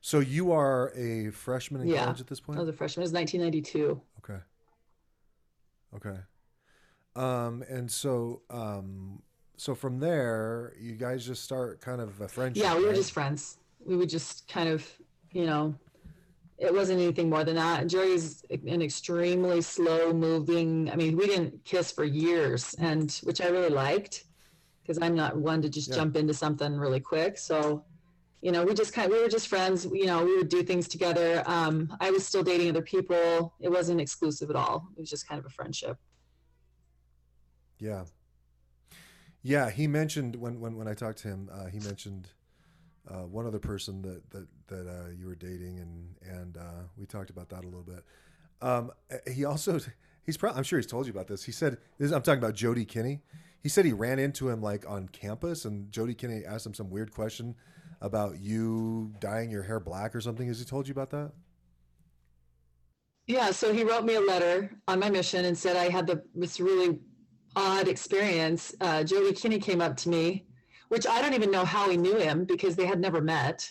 So 0.00 0.20
you 0.20 0.52
are 0.52 0.92
a 0.96 1.30
freshman 1.30 1.82
in 1.82 1.88
Yeah. 1.88 2.04
college 2.04 2.20
at 2.20 2.26
this 2.28 2.40
point? 2.40 2.58
I 2.58 2.60
was 2.62 2.68
a 2.68 2.72
freshman. 2.72 3.02
It 3.02 3.06
was 3.06 3.12
1992. 3.12 4.00
Okay. 4.18 4.40
Okay. 5.96 6.18
Um, 7.16 7.62
and 7.68 7.90
so, 7.90 8.42
um, 8.50 9.22
so 9.56 9.74
from 9.74 9.98
there, 10.00 10.74
you 10.78 10.92
guys 10.92 11.24
just 11.26 11.42
start 11.42 11.80
kind 11.80 12.00
of 12.00 12.20
a 12.20 12.28
friendship. 12.28 12.62
Yeah, 12.62 12.74
we 12.76 12.82
were 12.82 12.88
right? 12.88 12.96
just 12.96 13.12
friends. 13.12 13.58
We 13.84 13.96
would 13.96 14.08
just 14.08 14.46
kind 14.48 14.68
of, 14.68 14.86
you 15.32 15.46
know, 15.46 15.74
it 16.58 16.72
wasn't 16.72 17.00
anything 17.00 17.28
more 17.28 17.44
than 17.44 17.56
that. 17.56 17.86
Jerry's 17.88 18.44
an 18.50 18.80
extremely 18.80 19.60
slow 19.60 20.12
moving. 20.12 20.90
I 20.90 20.96
mean, 20.96 21.16
we 21.16 21.26
didn't 21.26 21.64
kiss 21.64 21.90
for 21.90 22.04
years, 22.04 22.74
and 22.78 23.10
which 23.24 23.40
I 23.40 23.48
really 23.48 23.70
liked 23.70 24.24
because 24.82 24.98
I'm 25.02 25.14
not 25.14 25.36
one 25.36 25.62
to 25.62 25.68
just 25.68 25.88
Yeah. 25.88 25.96
jump 25.96 26.16
into 26.16 26.34
something 26.34 26.76
really 26.76 27.00
quick. 27.00 27.38
So, 27.38 27.84
you 28.42 28.52
know, 28.52 28.64
we 28.64 28.74
just 28.74 28.92
kind 28.92 29.06
of, 29.06 29.16
we 29.16 29.22
were 29.22 29.28
just 29.28 29.48
friends. 29.48 29.86
You 29.86 30.06
know, 30.06 30.24
we 30.24 30.36
would 30.36 30.50
do 30.50 30.62
things 30.62 30.86
together. 30.88 31.42
Um, 31.46 31.96
I 32.00 32.10
was 32.10 32.26
still 32.26 32.42
dating 32.42 32.68
other 32.68 32.82
people. 32.82 33.54
It 33.60 33.70
wasn't 33.70 34.00
exclusive 34.00 34.50
at 34.50 34.56
all. 34.56 34.88
It 34.96 35.00
was 35.00 35.10
just 35.10 35.26
kind 35.26 35.38
of 35.38 35.46
a 35.46 35.50
friendship. 35.50 35.96
Yeah. 37.78 38.04
Yeah, 39.42 39.70
he 39.70 39.86
mentioned 39.86 40.36
when 40.36 40.60
when 40.60 40.76
when 40.76 40.88
I 40.88 40.94
talked 40.94 41.18
to 41.18 41.28
him, 41.28 41.50
uh, 41.52 41.66
he 41.66 41.78
mentioned 41.80 42.28
uh, 43.10 43.26
one 43.26 43.46
other 43.46 43.58
person 43.58 44.02
that 44.02 44.30
that 44.30 44.46
that 44.68 44.88
uh, 44.88 45.10
you 45.10 45.26
were 45.26 45.34
dating, 45.34 45.78
and 45.78 46.14
and 46.22 46.56
uh, 46.56 46.82
we 46.96 47.06
talked 47.06 47.30
about 47.30 47.48
that 47.50 47.62
a 47.62 47.66
little 47.66 47.82
bit. 47.82 48.04
Um, 48.62 48.90
he 49.30 49.44
also 49.44 49.78
he's 50.24 50.36
probably 50.36 50.58
I'm 50.58 50.64
sure 50.64 50.78
he's 50.78 50.86
told 50.86 51.06
you 51.06 51.12
about 51.12 51.28
this. 51.28 51.44
He 51.44 51.52
said 51.52 51.78
this, 51.98 52.12
I'm 52.12 52.22
talking 52.22 52.42
about 52.42 52.54
Jody 52.54 52.84
Kinney. 52.84 53.20
He 53.62 53.68
said 53.68 53.84
he 53.86 53.92
ran 53.92 54.18
into 54.18 54.48
him 54.48 54.60
like 54.60 54.88
on 54.88 55.08
campus, 55.08 55.64
and 55.64 55.90
Jody 55.90 56.14
Kinney 56.14 56.44
asked 56.44 56.66
him 56.66 56.74
some 56.74 56.90
weird 56.90 57.12
question 57.12 57.54
about 58.00 58.38
you 58.40 59.12
dyeing 59.20 59.50
your 59.50 59.62
hair 59.62 59.80
black 59.80 60.14
or 60.14 60.20
something. 60.20 60.46
Has 60.48 60.58
he 60.58 60.64
told 60.64 60.86
you 60.86 60.92
about 60.92 61.10
that? 61.10 61.32
Yeah, 63.26 63.52
so 63.52 63.72
he 63.72 63.84
wrote 63.84 64.04
me 64.04 64.16
a 64.16 64.20
letter 64.20 64.70
on 64.86 65.00
my 65.00 65.08
mission 65.08 65.46
and 65.46 65.56
said 65.56 65.76
I 65.76 65.88
had 65.88 66.06
the 66.06 66.22
this 66.34 66.60
really 66.60 66.98
odd 67.56 67.88
experience. 67.88 68.74
Uh, 68.80 69.02
Jody 69.02 69.32
Kinney 69.32 69.58
came 69.58 69.80
up 69.80 69.96
to 69.98 70.08
me, 70.08 70.46
which 70.94 71.08
I 71.08 71.20
don't 71.20 71.34
even 71.34 71.50
know 71.50 71.64
how 71.64 71.90
he 71.90 71.96
knew 71.96 72.14
him 72.18 72.44
because 72.44 72.76
they 72.76 72.86
had 72.86 73.00
never 73.00 73.20
met. 73.20 73.68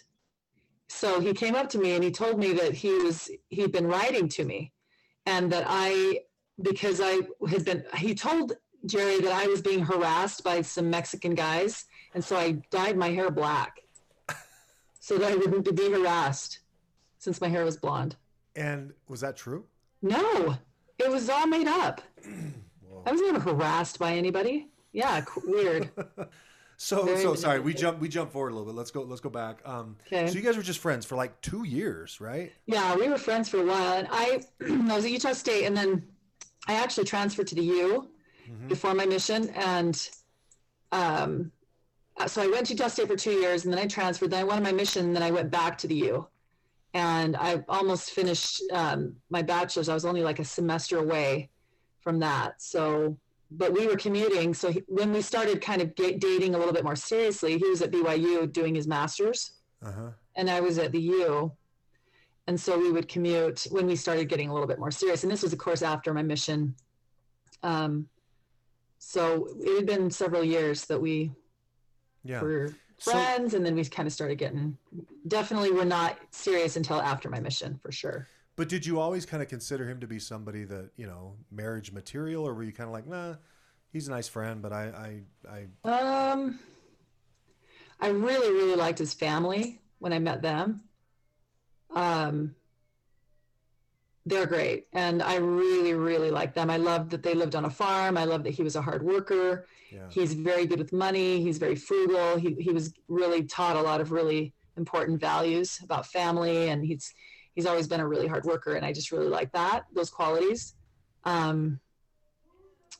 So 0.90 1.22
he 1.22 1.34
came 1.34 1.56
up 1.56 1.70
to 1.70 1.78
me 1.78 1.94
and 1.94 2.04
he 2.04 2.12
told 2.12 2.38
me 2.38 2.52
that 2.52 2.74
he 2.74 2.92
was 2.96 3.32
he'd 3.48 3.72
been 3.72 3.88
writing 3.88 4.28
to 4.28 4.44
me, 4.44 4.74
and 5.26 5.50
that 5.54 5.64
I 5.66 6.20
because 6.62 7.00
I 7.02 7.22
had 7.50 7.64
been 7.64 7.86
he 7.96 8.14
told 8.14 8.58
Jerry 8.86 9.22
that 9.22 9.32
I 9.32 9.48
was 9.48 9.62
being 9.62 9.86
harassed 9.86 10.44
by 10.44 10.62
some 10.64 10.90
Mexican 10.90 11.34
guys, 11.34 11.86
and 12.14 12.22
so 12.22 12.36
I 12.36 12.62
dyed 12.72 12.98
my 12.98 13.12
hair 13.12 13.32
black 13.32 13.80
so 15.00 15.18
that 15.18 15.32
I 15.32 15.36
wouldn't 15.36 15.78
be 15.78 15.92
harassed 15.92 16.60
since 17.20 17.40
my 17.40 17.48
hair 17.48 17.64
was 17.64 17.78
blonde. 17.78 18.18
And 18.58 18.92
was 19.08 19.22
that 19.22 19.38
true? 19.38 19.64
No, 20.02 20.58
it 21.00 21.10
was 21.10 21.30
all 21.30 21.48
made 21.48 21.70
up. 21.70 22.02
I 23.06 23.14
was 23.14 23.22
never 23.22 23.40
harassed 23.40 23.98
by 23.98 24.12
anybody. 24.12 24.68
Yeah, 24.92 25.24
weird. 25.46 25.90
So 26.84 27.06
Very 27.06 27.22
so 27.22 27.34
sorry, 27.34 27.62
we 27.62 27.74
jump 27.74 28.02
we 28.02 28.10
jump 28.10 28.34
forward 28.34 28.50
a 28.50 28.56
little 28.56 28.66
bit. 28.66 28.76
Let's 28.76 28.92
go 28.92 29.04
let's 29.04 29.22
go 29.22 29.30
back. 29.30 29.62
Um, 29.64 29.96
Okay. 30.06 30.28
so 30.28 30.34
you 30.34 30.42
guys 30.42 30.58
were 30.58 30.64
just 30.64 30.80
friends 30.80 31.06
for 31.06 31.16
like 31.16 31.40
two 31.40 31.64
years, 31.64 32.20
right? 32.20 32.52
Yeah, 32.66 32.94
we 32.98 33.08
were 33.08 33.18
friends 33.18 33.48
for 33.48 33.62
a 33.62 33.66
while, 33.66 33.94
and 33.94 34.08
I, 34.12 34.42
I 34.92 34.96
was 34.96 35.06
at 35.06 35.12
Utah 35.12 35.32
State, 35.32 35.64
and 35.66 35.78
then 35.78 36.04
I 36.68 36.74
actually 36.74 37.06
transferred 37.06 37.48
to 37.48 37.56
the 37.56 37.64
U 37.64 38.10
Mhm. 38.50 38.68
before 38.68 38.94
my 38.94 39.06
mission, 39.06 39.50
and 39.52 40.10
um, 40.92 41.54
uh, 42.18 42.28
so 42.28 42.42
I 42.42 42.48
went 42.48 42.68
to 42.68 42.74
Utah 42.74 42.90
State 42.90 43.08
for 43.08 43.16
two 43.16 43.32
years, 43.32 43.64
and 43.64 43.74
then 43.74 43.80
I 43.80 43.88
transferred. 43.88 44.32
Then 44.32 44.42
I 44.42 44.44
went 44.44 44.58
on 44.58 44.64
my 44.64 44.74
mission, 44.74 45.06
and 45.06 45.16
then 45.16 45.24
I 45.24 45.32
went 45.32 45.50
back 45.52 45.78
to 45.80 45.88
the 45.88 45.96
U, 45.96 46.28
and 46.94 47.38
I 47.38 47.64
almost 47.70 48.12
finished 48.12 48.62
um, 48.74 49.16
my 49.30 49.42
bachelor's. 49.42 49.88
I 49.88 49.94
was 49.94 50.04
only 50.04 50.22
like 50.22 50.40
a 50.40 50.46
semester 50.46 50.98
away 50.98 51.50
from 52.02 52.20
that. 52.20 52.62
So, 52.62 53.18
but 53.58 53.72
we 53.74 53.88
were 53.88 53.96
commuting. 53.96 54.54
So 54.54 54.72
he, 54.72 54.84
when 54.88 55.12
we 55.14 55.22
started 55.22 55.62
kind 55.62 55.82
of 55.82 55.96
ga- 55.96 56.18
dating 56.18 56.56
a 56.56 56.58
little 56.58 56.74
bit 56.74 56.84
more 56.84 56.96
seriously, 56.96 57.58
he 57.58 57.68
was 57.70 57.82
at 57.82 57.92
BYU 57.92 58.52
doing 58.52 58.76
his 58.76 58.88
master's 58.88 59.54
Uh 59.86 59.92
huh. 59.92 60.10
and 60.36 60.50
I 60.50 60.60
was 60.62 60.78
at 60.78 60.92
the 60.92 61.02
U. 61.02 61.52
And 62.48 62.60
so 62.60 62.78
we 62.78 62.92
would 62.92 63.08
commute 63.08 63.68
when 63.70 63.88
we 63.88 63.96
started 63.96 64.28
getting 64.28 64.50
a 64.50 64.54
little 64.54 64.68
bit 64.68 64.80
more 64.80 64.92
serious. 64.92 65.24
And 65.24 65.32
this 65.32 65.44
was, 65.44 65.54
of 65.54 65.60
course, 65.60 65.82
after 65.82 66.14
my 66.14 66.24
mission. 66.24 66.76
Um, 67.62 68.08
so 69.00 69.48
it 69.62 69.76
had 69.78 69.86
been 69.86 70.10
several 70.12 70.44
years 70.44 70.86
that 70.86 71.00
we 71.00 71.32
Yeah. 72.24 72.42
were 72.42 72.76
So- 72.98 73.12
friends, 73.12 73.54
and 73.54 73.66
then 73.66 73.76
we 73.76 73.84
kind 73.86 74.08
of 74.08 74.14
started 74.14 74.38
getting. 74.38 74.78
Definitely, 75.28 75.72
were 75.72 75.86
not 75.86 76.18
serious 76.32 76.76
until 76.76 77.02
after 77.02 77.30
my 77.30 77.40
mission, 77.40 77.80
for 77.82 77.92
sure. 77.92 78.28
But 78.56 78.70
did 78.70 78.86
you 78.86 79.00
always 79.00 79.26
kind 79.26 79.42
of 79.42 79.50
consider 79.50 79.88
him 79.88 80.00
to 80.02 80.08
be 80.08 80.20
somebody 80.20 80.64
that 80.66 80.92
you 80.96 81.08
know 81.08 81.38
marriage 81.52 81.92
material, 81.92 82.48
or 82.48 82.54
were 82.54 82.64
you 82.64 82.72
kind 82.74 82.88
of 82.88 82.94
like, 82.94 83.08
nah, 83.08 83.36
he's 83.92 84.08
a 84.08 84.12
nice 84.12 84.28
friend, 84.28 84.62
but 84.62 84.72
I 84.72 85.24
I 85.48 85.88
I 85.88 86.32
Um, 86.32 86.60
I 88.00 88.10
really, 88.10 88.52
really 88.52 88.76
liked 88.76 89.00
his 89.00 89.14
family 89.14 89.80
when 90.00 90.14
I 90.14 90.20
met 90.20 90.42
them. 90.42 90.82
Um, 91.96 92.56
they're 94.26 94.46
great, 94.46 94.88
and 94.94 95.22
I 95.22 95.36
really, 95.36 95.94
really 95.94 96.32
like 96.32 96.54
them. 96.54 96.70
I 96.70 96.78
loved 96.78 97.12
that 97.12 97.24
they 97.24 97.34
lived 97.34 97.56
on 97.56 97.66
a 97.66 97.70
farm. 97.70 98.18
I 98.18 98.26
love 98.26 98.44
that 98.44 98.52
he 98.52 98.64
was 98.64 98.76
a 98.76 98.82
hard 98.82 99.04
worker. 99.04 99.68
yeah 99.92 100.08
He's 100.10 100.34
very 100.34 100.66
good 100.66 100.80
with 100.80 100.94
money. 100.94 101.42
He's 101.42 101.58
very 101.58 101.76
frugal. 101.76 102.38
He 102.38 102.56
he 102.56 102.72
was 102.72 102.94
really 103.08 103.44
taught 103.44 103.76
a 103.76 103.82
lot 103.82 104.00
of 104.00 104.12
really 104.12 104.54
important 104.78 105.20
values 105.20 105.80
about 105.84 106.06
family, 106.06 106.70
and 106.70 106.86
he's 106.86 107.14
he's 107.56 107.66
always 107.66 107.88
been 107.88 108.00
a 108.00 108.08
really 108.08 108.28
hard 108.28 108.46
worker, 108.46 108.76
and 108.76 108.86
I 108.86 108.94
just 108.94 109.12
really 109.12 109.28
like 109.28 109.52
that 109.54 109.86
those 109.94 110.10
qualities. 110.10 110.76
Um, 111.24 111.80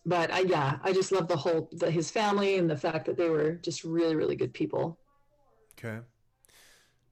but 0.06 0.32
I 0.32 0.40
yeah, 0.40 0.78
I 0.84 0.94
just 0.94 1.12
love 1.12 1.28
the 1.28 1.38
whole 1.38 1.70
the, 1.72 1.90
his 1.90 2.12
family 2.12 2.58
and 2.58 2.70
the 2.70 2.78
fact 2.78 3.06
that 3.06 3.18
they 3.18 3.30
were 3.30 3.54
just 3.54 3.84
really 3.84 4.16
really 4.16 4.36
good 4.36 4.54
people. 4.54 5.00
okay. 5.78 6.00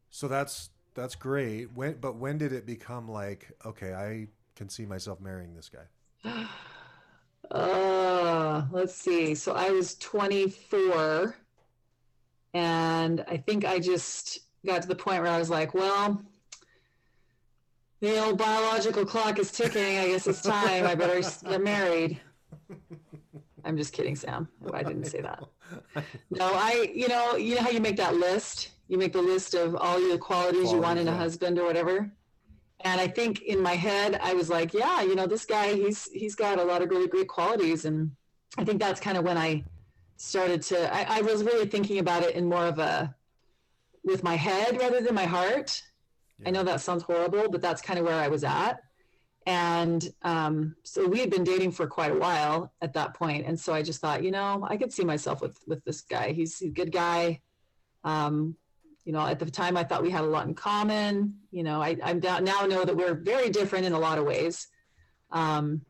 So 0.10 0.28
that's 0.28 0.70
that's 0.94 1.16
great. 1.16 1.72
When 1.74 1.96
but 2.00 2.18
when 2.18 2.38
did 2.38 2.52
it 2.52 2.66
become 2.66 3.08
like 3.08 3.52
okay, 3.66 3.94
I 3.94 4.28
can 4.56 4.70
see 4.70 4.86
myself 4.86 5.20
marrying 5.22 5.56
this 5.56 5.70
guy? 5.70 6.46
Uh, 7.50 8.64
let's 8.72 8.96
see. 8.96 9.36
So 9.36 9.54
I 9.54 9.72
was 9.72 9.96
24, 9.96 11.36
and 12.54 13.26
I 13.28 13.36
think 13.36 13.66
I 13.66 13.78
just 13.78 14.40
got 14.66 14.82
to 14.84 14.88
the 14.88 14.96
point 14.96 15.22
where 15.22 15.32
I 15.32 15.38
was 15.38 15.50
like, 15.50 15.74
well, 15.74 16.22
the 18.02 18.24
old 18.24 18.38
biological 18.38 19.06
clock 19.06 19.40
is 19.40 19.52
ticking. 19.52 20.00
I 20.00 20.08
guess 20.08 20.28
it's 20.28 20.42
time. 20.42 20.86
I 20.86 20.96
better 20.96 21.22
get 21.48 21.64
married. 21.64 22.20
I'm 23.64 23.78
just 23.78 23.94
kidding, 23.94 24.16
Sam. 24.16 24.48
I 24.74 24.84
didn't 24.84 25.06
say 25.06 25.22
that. 25.22 25.44
No, 26.32 26.52
I, 26.54 26.92
you 26.94 27.08
know, 27.08 27.36
you 27.36 27.56
know 27.56 27.62
how 27.62 27.70
you 27.70 27.80
make 27.80 27.98
that 27.98 28.16
list? 28.16 28.72
You 28.88 28.98
make 28.98 29.14
the 29.14 29.22
list 29.22 29.54
of 29.54 29.76
all 29.76 30.06
your 30.06 30.18
qualities 30.18 30.72
you 30.72 30.80
want 30.80 31.00
in 31.00 31.08
a 31.08 31.12
yeah. 31.12 31.18
husband 31.18 31.60
or 31.60 31.66
whatever. 31.66 32.12
And 32.84 33.00
I 33.00 33.08
think 33.08 33.44
in 33.44 33.62
my 33.62 33.76
head, 33.76 34.20
I 34.22 34.34
was 34.34 34.50
like, 34.50 34.74
yeah, 34.74 35.02
you 35.04 35.16
know, 35.16 35.28
this 35.28 35.46
guy, 35.46 35.74
he's 35.74 36.06
he's 36.12 36.36
got 36.36 36.60
a 36.60 36.64
lot 36.64 36.82
of 36.82 36.90
really 36.90 37.08
great 37.08 37.28
qualities. 37.28 37.86
And 37.86 38.12
I 38.58 38.64
think 38.64 38.80
that's 38.80 39.00
kind 39.00 39.18
of 39.18 39.24
when 39.24 39.38
I 39.38 39.64
started 40.18 40.62
to 40.62 40.94
I, 40.94 41.20
I 41.20 41.22
was 41.22 41.44
really 41.44 41.68
thinking 41.68 42.00
about 42.00 42.24
it 42.24 42.36
in 42.36 42.50
more 42.50 42.66
of 42.66 42.80
a 42.80 43.16
with 44.04 44.24
my 44.24 44.36
head 44.36 44.80
rather 44.80 45.02
than 45.02 45.14
my 45.14 45.26
heart. 45.26 45.82
I 46.46 46.52
know 46.52 46.64
that 46.64 46.82
sounds 46.82 47.04
horrible, 47.04 47.50
but 47.50 47.62
that's 47.62 47.82
kind 47.82 48.00
of 48.00 48.06
where 48.06 48.20
I 48.20 48.28
was 48.28 48.44
at. 48.44 48.80
And 49.48 50.08
um, 50.22 50.76
so 50.84 51.08
we 51.08 51.20
had 51.20 51.30
been 51.30 51.44
dating 51.44 51.72
for 51.72 51.88
quite 51.88 52.12
a 52.12 52.16
while 52.16 52.72
at 52.82 52.94
that 52.94 53.16
point, 53.16 53.46
and 53.48 53.60
so 53.60 53.74
I 53.74 53.82
just 53.82 54.00
thought, 54.00 54.24
you 54.24 54.30
know, 54.32 54.66
I 54.70 54.78
could 54.78 54.94
see 54.94 55.04
myself 55.04 55.42
with 55.42 55.58
with 55.66 55.84
this 55.84 56.02
guy. 56.02 56.32
He's 56.32 56.62
a 56.62 56.70
good 56.70 56.92
guy. 56.92 57.42
Um, 58.04 58.56
you 59.04 59.14
know, 59.14 59.26
at 59.26 59.40
the 59.40 59.50
time, 59.50 59.78
I 59.78 59.84
thought 59.84 60.04
we 60.04 60.12
had 60.12 60.24
a 60.24 60.28
lot 60.28 60.48
in 60.48 60.54
common. 60.54 61.40
You 61.50 61.64
know, 61.64 61.82
I 61.82 61.98
I'm 62.04 62.20
down, 62.20 62.44
now 62.44 62.68
know 62.68 62.86
that 62.86 62.96
we're 62.96 63.16
very 63.16 63.50
different 63.50 63.86
in 63.86 63.94
a 63.94 64.00
lot 64.00 64.20
of 64.20 64.26
ways, 64.26 64.68
um, 65.32 65.82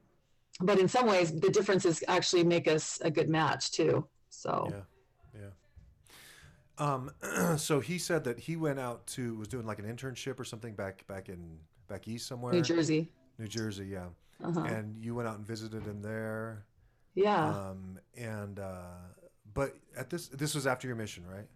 but 0.62 0.80
in 0.80 0.88
some 0.88 1.06
ways, 1.08 1.38
the 1.38 1.50
differences 1.50 2.04
actually 2.08 2.46
make 2.46 2.70
us 2.70 3.02
a 3.02 3.12
good 3.12 3.30
match 3.30 3.72
too. 3.72 4.08
So 4.30 4.68
Yeah, 4.70 4.76
yeah. 4.78 4.82
Um, 6.78 7.12
so 7.58 7.80
he 7.80 7.98
said 7.98 8.24
that 8.24 8.40
he 8.40 8.56
went 8.56 8.80
out 8.80 9.06
to 9.08 9.36
was 9.36 9.48
doing 9.48 9.66
like 9.66 9.80
an 9.80 9.86
internship 9.86 10.40
or 10.40 10.44
something 10.46 10.74
back 10.74 11.06
back 11.08 11.30
in 11.30 11.58
back 11.88 12.08
east 12.08 12.28
somewhere. 12.28 12.54
New 12.54 12.62
Jersey, 12.62 13.10
New 13.38 13.48
Jersey, 13.48 13.86
yeah. 13.88 14.08
uh-huh. 14.44 14.62
And 14.62 14.98
you 15.04 15.14
went 15.16 15.28
out 15.28 15.38
and 15.38 15.46
visited 15.46 15.84
him 15.84 16.02
there. 16.02 16.66
yeah, 17.14 17.50
Um, 17.50 18.00
and 18.18 18.60
uh, 18.60 18.96
but 19.54 19.76
at 19.98 20.10
this 20.10 20.28
this 20.30 20.56
was 20.56 20.66
after 20.66 20.88
your 20.88 20.96
mission, 20.96 21.26
right? 21.28 21.48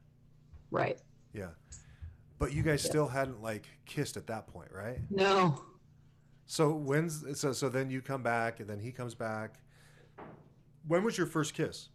right. 0.71 0.99
Yeah. 1.33 1.49
But 2.37 2.51
you 2.53 2.63
guys 2.63 2.83
still 2.83 3.07
hadn't 3.07 3.41
like 3.41 3.65
kissed 3.85 4.17
at 4.17 4.27
that 4.27 4.47
point, 4.47 4.69
right? 4.73 4.99
No, 5.09 5.61
So 6.45 6.73
when's 6.73 7.39
so 7.39 7.53
so 7.53 7.69
then 7.69 7.89
you 7.89 8.01
come 8.01 8.21
back 8.23 8.59
and 8.59 8.69
then 8.69 8.79
he 8.79 8.91
comes 8.91 9.15
back. 9.15 9.59
When 10.87 11.03
was 11.03 11.17
your 11.17 11.27
first 11.27 11.53
kiss? 11.53 11.89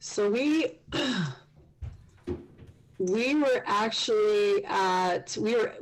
So 0.00 0.30
we 0.30 0.78
we 2.98 3.34
were 3.36 3.62
actually 3.66 4.64
at 4.64 5.36
we 5.40 5.54
were 5.54 5.72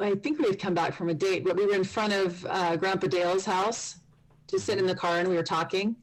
I 0.00 0.14
think 0.14 0.38
we 0.38 0.46
had 0.46 0.58
come 0.58 0.74
back 0.74 0.94
from 0.94 1.10
a 1.10 1.14
date, 1.14 1.44
but 1.44 1.56
we 1.56 1.66
were 1.66 1.74
in 1.74 1.84
front 1.84 2.12
of 2.12 2.44
uh, 2.46 2.76
Grandpa 2.76 3.08
Dale's 3.08 3.44
house, 3.44 3.96
just 4.48 4.64
sitting 4.64 4.80
in 4.80 4.86
the 4.86 4.94
car 4.94 5.18
and 5.18 5.28
we 5.28 5.36
were 5.36 5.42
talking. 5.42 5.96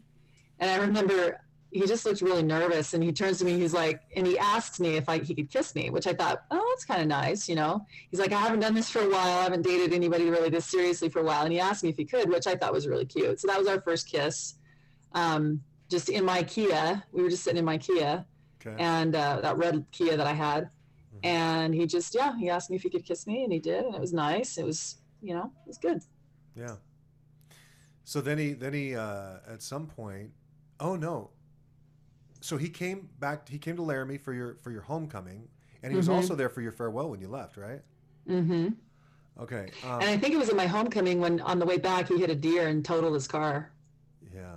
And 0.60 0.70
I 0.70 0.78
remember 0.78 1.42
he 1.72 1.86
just 1.86 2.06
looked 2.06 2.22
really 2.22 2.44
nervous 2.44 2.94
and 2.94 3.04
he 3.04 3.12
turns 3.12 3.40
to 3.40 3.46
me, 3.46 3.58
he's 3.58 3.74
like, 3.74 4.02
and 4.16 4.26
he 4.26 4.38
asks 4.40 4.80
me 4.80 4.96
if 4.96 5.08
I, 5.08 5.20
he 5.20 5.36
could 5.36 5.52
kiss 5.52 5.76
me, 5.76 5.92
which 5.92 6.08
I 6.08 6.14
thought, 6.14 6.44
oh, 6.50 6.66
that's 6.72 6.84
kind 6.84 7.02
of 7.02 7.08
nice, 7.08 7.48
you 7.48 7.56
know. 7.56 7.86
He's 8.10 8.20
like, 8.20 8.32
I 8.32 8.40
haven't 8.40 8.62
done 8.62 8.74
this 8.74 8.90
for 8.90 9.00
a 9.00 9.10
while. 9.10 9.38
I 9.40 9.44
haven't 9.44 9.62
dated 9.62 9.94
anybody 9.94 10.30
really 10.32 10.50
this 10.50 10.66
seriously 10.66 11.10
for 11.10 11.20
a 11.20 11.24
while. 11.24 11.44
And 11.44 11.54
he 11.54 11.60
asked 11.60 11.84
me 11.84 11.90
if 11.90 11.98
he 11.98 12.06
could, 12.06 12.28
which 12.28 12.48
I 12.48 12.56
thought 12.56 12.74
was 12.74 12.88
really 12.88 13.06
cute. 13.06 13.40
So 13.40 13.48
that 13.48 13.60
was 13.60 13.68
our 13.68 13.80
first 13.82 14.08
kiss. 14.08 14.56
Um, 15.14 15.62
just 15.90 16.10
in 16.10 16.26
my 16.26 16.44
Kia. 16.44 17.04
We 17.12 17.22
were 17.22 17.30
just 17.30 17.44
sitting 17.44 17.60
in 17.60 17.66
my 17.66 17.78
Kia 17.78 18.26
Okay. 18.66 18.76
and 18.82 19.16
uh, 19.16 19.40
that 19.42 19.58
red 19.58 19.86
Kia 19.92 20.18
that 20.18 20.28
I 20.28 20.34
had. 20.34 20.70
And 21.24 21.74
he 21.76 21.86
just, 21.86 22.16
yeah, 22.16 22.38
he 22.38 22.50
asked 22.50 22.70
me 22.70 22.78
if 22.78 22.84
he 22.84 22.90
could 22.90 23.04
kiss 23.04 23.28
me, 23.28 23.44
and 23.44 23.52
he 23.52 23.60
did, 23.60 23.84
and 23.84 23.94
it 23.94 24.00
was 24.00 24.14
nice. 24.14 24.58
It 24.58 24.66
was, 24.66 24.98
you 25.22 25.34
know, 25.34 25.52
it 25.66 25.68
was 25.68 25.78
good. 25.78 26.02
Yeah. 26.56 26.76
So 28.06 28.22
then 28.22 28.38
he 28.38 28.54
then 28.54 28.74
he 28.74 28.96
uh, 28.96 29.38
at 29.48 29.62
some 29.62 29.86
point, 29.88 30.32
oh 30.80 30.96
no. 30.96 31.32
So 32.42 32.56
he 32.58 32.70
came 32.70 33.10
back. 33.20 33.50
He 33.50 33.58
came 33.60 33.76
to 33.76 33.82
Laramie 33.82 34.18
for 34.18 34.34
your 34.34 34.56
for 34.56 34.72
your 34.72 34.82
homecoming, 34.84 35.50
and 35.84 35.92
he 35.92 35.98
was 35.98 36.08
Mhm. 36.08 36.14
also 36.16 36.36
there 36.36 36.48
for 36.50 36.62
your 36.62 36.72
farewell 36.72 37.10
when 37.10 37.20
you 37.20 37.28
left, 37.28 37.58
right? 37.58 37.82
Mm 38.28 38.46
hmm 38.48 38.68
Okay. 39.42 39.72
Um, 39.84 40.02
And 40.02 40.10
I 40.10 40.18
think 40.18 40.34
it 40.34 40.38
was 40.38 40.50
at 40.50 40.56
my 40.56 40.68
homecoming 40.68 41.20
when, 41.20 41.40
on 41.42 41.60
the 41.60 41.66
way 41.66 41.78
back, 41.78 42.08
he 42.08 42.18
hit 42.20 42.30
a 42.30 42.36
deer 42.36 42.68
and 42.68 42.84
totaled 42.84 43.14
his 43.14 43.28
car. 43.28 43.72
yeah. 44.34 44.56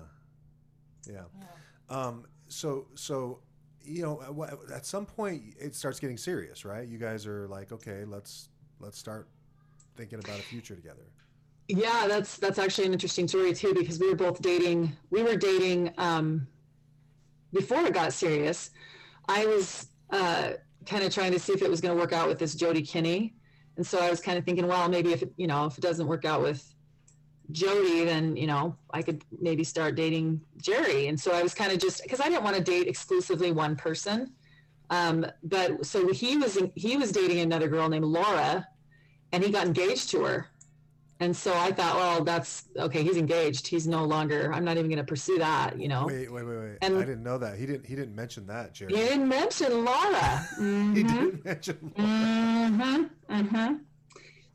Yeah. 1.09 1.25
Um, 1.91 2.27
so 2.49 2.87
so 2.95 3.41
you 3.85 4.03
know 4.03 4.47
at 4.75 4.87
some 4.87 5.07
point 5.07 5.43
it 5.59 5.75
starts 5.75 6.01
getting 6.01 6.17
serious, 6.17 6.65
right? 6.65 6.87
You 6.89 6.99
guys 6.99 7.27
are 7.27 7.49
like, 7.49 7.73
okay, 7.73 8.05
let's 8.05 8.49
let's 8.81 8.99
start 8.99 9.29
thinking 9.97 10.19
about 10.19 10.39
a 10.39 10.43
future 10.43 10.75
together. 10.75 11.11
Yeah, 11.69 12.07
that's 12.09 12.37
that's 12.37 12.59
actually 12.59 12.87
an 12.87 12.93
interesting 12.93 13.29
story 13.29 13.55
too 13.55 13.75
because 13.75 13.99
we 13.99 14.09
were 14.09 14.17
both 14.17 14.43
dating. 14.43 14.97
We 15.11 15.23
were 15.23 15.37
dating 15.37 15.93
um, 15.99 16.47
before 17.53 17.87
it 17.87 17.95
got 17.95 18.13
serious. 18.13 18.71
I 19.29 19.47
was 19.47 19.87
uh, 20.11 20.53
kind 20.87 21.05
of 21.05 21.15
trying 21.15 21.33
to 21.33 21.39
see 21.39 21.53
if 21.53 21.63
it 21.63 21.71
was 21.71 21.81
going 21.81 21.95
to 21.95 22.01
work 22.01 22.13
out 22.13 22.29
with 22.29 22.39
this 22.39 22.55
Jody 22.55 22.83
Kinney, 22.83 23.35
and 23.77 23.87
so 23.87 23.99
I 23.99 24.11
was 24.11 24.21
kind 24.21 24.37
of 24.39 24.45
thinking, 24.45 24.67
well, 24.67 24.89
maybe 24.89 25.13
if 25.13 25.23
it, 25.23 25.33
you 25.37 25.47
know 25.47 25.67
if 25.67 25.79
it 25.79 25.83
doesn't 25.83 26.07
work 26.07 26.25
out 26.25 26.43
with 26.43 26.75
Jody, 27.53 28.05
then 28.05 28.37
you 28.37 28.47
know 28.47 28.77
I 28.91 29.03
could 29.03 29.23
maybe 29.41 29.65
start 29.65 29.95
dating 29.95 30.41
Jerry. 30.59 31.07
And 31.09 31.19
so 31.21 31.33
I 31.33 31.43
was 31.43 31.55
kind 31.55 31.71
of 31.73 31.79
just 31.79 32.03
because 32.03 32.21
I 32.21 32.29
didn't 32.29 32.45
want 32.45 32.57
to 32.57 32.63
date 32.63 32.89
exclusively 32.89 33.53
one 33.53 33.77
person. 33.77 34.33
Um, 34.91 35.27
but 35.45 35.87
so 35.87 36.13
he 36.13 36.37
was 36.37 36.59
he 36.75 36.97
was 36.97 37.13
dating 37.13 37.41
another 37.41 37.69
girl 37.69 37.89
named 37.89 38.05
Laura, 38.05 38.67
and 39.33 39.43
he 39.45 39.51
got 39.51 39.67
engaged 39.67 40.11
to 40.11 40.25
her. 40.25 40.49
And 41.21 41.37
so 41.37 41.55
I 41.57 41.71
thought, 41.71 41.95
well, 41.95 42.25
that's 42.25 42.65
okay. 42.77 43.05
He's 43.05 43.17
engaged. 43.17 43.69
He's 43.69 43.87
no 43.87 44.05
longer. 44.05 44.53
I'm 44.53 44.65
not 44.65 44.77
even 44.77 44.89
going 44.91 44.99
to 44.99 45.05
pursue 45.05 45.39
that. 45.39 45.79
You 45.79 45.87
know. 45.87 46.07
Wait, 46.07 46.33
wait, 46.33 46.45
wait, 46.45 46.59
wait. 46.59 46.79
And- 46.83 46.97
I 46.99 47.01
didn't 47.03 47.23
know 47.23 47.39
that. 47.39 47.57
He 47.59 47.65
didn't. 47.65 47.87
He 47.87 47.95
didn't 47.95 48.17
mention 48.17 48.45
that, 48.49 48.75
Jerry. 48.75 48.91
You 48.93 48.99
didn't 48.99 49.29
mention 49.29 49.85
Laura. 49.85 50.47
He 50.59 50.65
Mhm. 50.65 50.95
didn't 51.07 51.45
mention. 51.45 51.93
Mhm. 51.97 53.11
Mhm. 53.31 53.81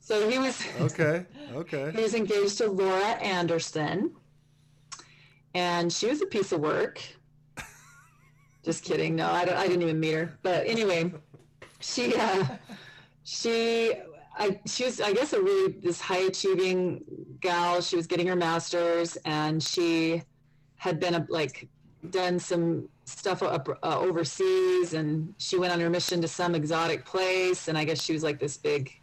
So 0.08 0.30
he 0.30 0.40
was 0.40 0.58
Okay. 0.80 1.26
Okay. 1.54 1.92
he 1.94 2.02
was 2.02 2.14
engaged 2.14 2.60
to 2.60 2.72
Laura 2.72 3.12
Anderson, 3.20 4.16
and 5.54 5.92
she 5.92 6.08
was 6.08 6.22
a 6.22 6.26
piece 6.26 6.54
of 6.54 6.62
work. 6.62 7.02
Just 8.64 8.86
kidding. 8.86 9.18
No, 9.18 9.30
I, 9.30 9.44
don't, 9.44 9.58
I 9.58 9.68
didn't 9.68 9.82
even 9.82 10.00
meet 10.00 10.14
her. 10.14 10.40
But 10.44 10.66
anyway, 10.66 11.12
she 11.82 12.16
uh, 12.16 12.46
she 13.26 13.96
I 14.38 14.58
she 14.66 14.86
was 14.86 15.02
I 15.02 15.12
guess 15.12 15.34
a 15.34 15.42
really 15.42 15.74
this 15.74 16.00
high 16.00 16.24
achieving 16.32 17.04
gal. 17.42 17.82
She 17.82 17.98
was 17.98 18.08
getting 18.08 18.28
her 18.28 18.36
master's, 18.38 19.18
and 19.26 19.62
she 19.62 20.24
had 20.78 21.02
been 21.02 21.16
a, 21.16 21.28
like 21.28 21.68
done 22.12 22.40
some 22.40 22.88
stuff 23.04 23.44
up, 23.44 23.68
uh, 23.84 24.00
overseas, 24.00 24.94
and 24.94 25.34
she 25.38 25.58
went 25.58 25.74
on 25.74 25.82
her 25.82 25.90
mission 25.90 26.22
to 26.22 26.30
some 26.30 26.56
exotic 26.56 27.04
place. 27.04 27.68
And 27.68 27.78
I 27.78 27.84
guess 27.84 28.02
she 28.02 28.14
was 28.14 28.24
like 28.24 28.40
this 28.40 28.56
big, 28.56 28.94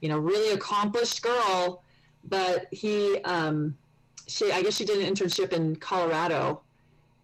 you 0.00 0.08
know, 0.08 0.18
really 0.18 0.52
accomplished 0.52 1.22
girl. 1.22 1.82
But 2.24 2.66
he, 2.70 3.18
um, 3.22 3.76
she 4.26 4.52
I 4.52 4.62
guess 4.62 4.76
she 4.76 4.84
did 4.84 5.00
an 5.00 5.14
internship 5.14 5.52
in 5.52 5.76
Colorado 5.76 6.62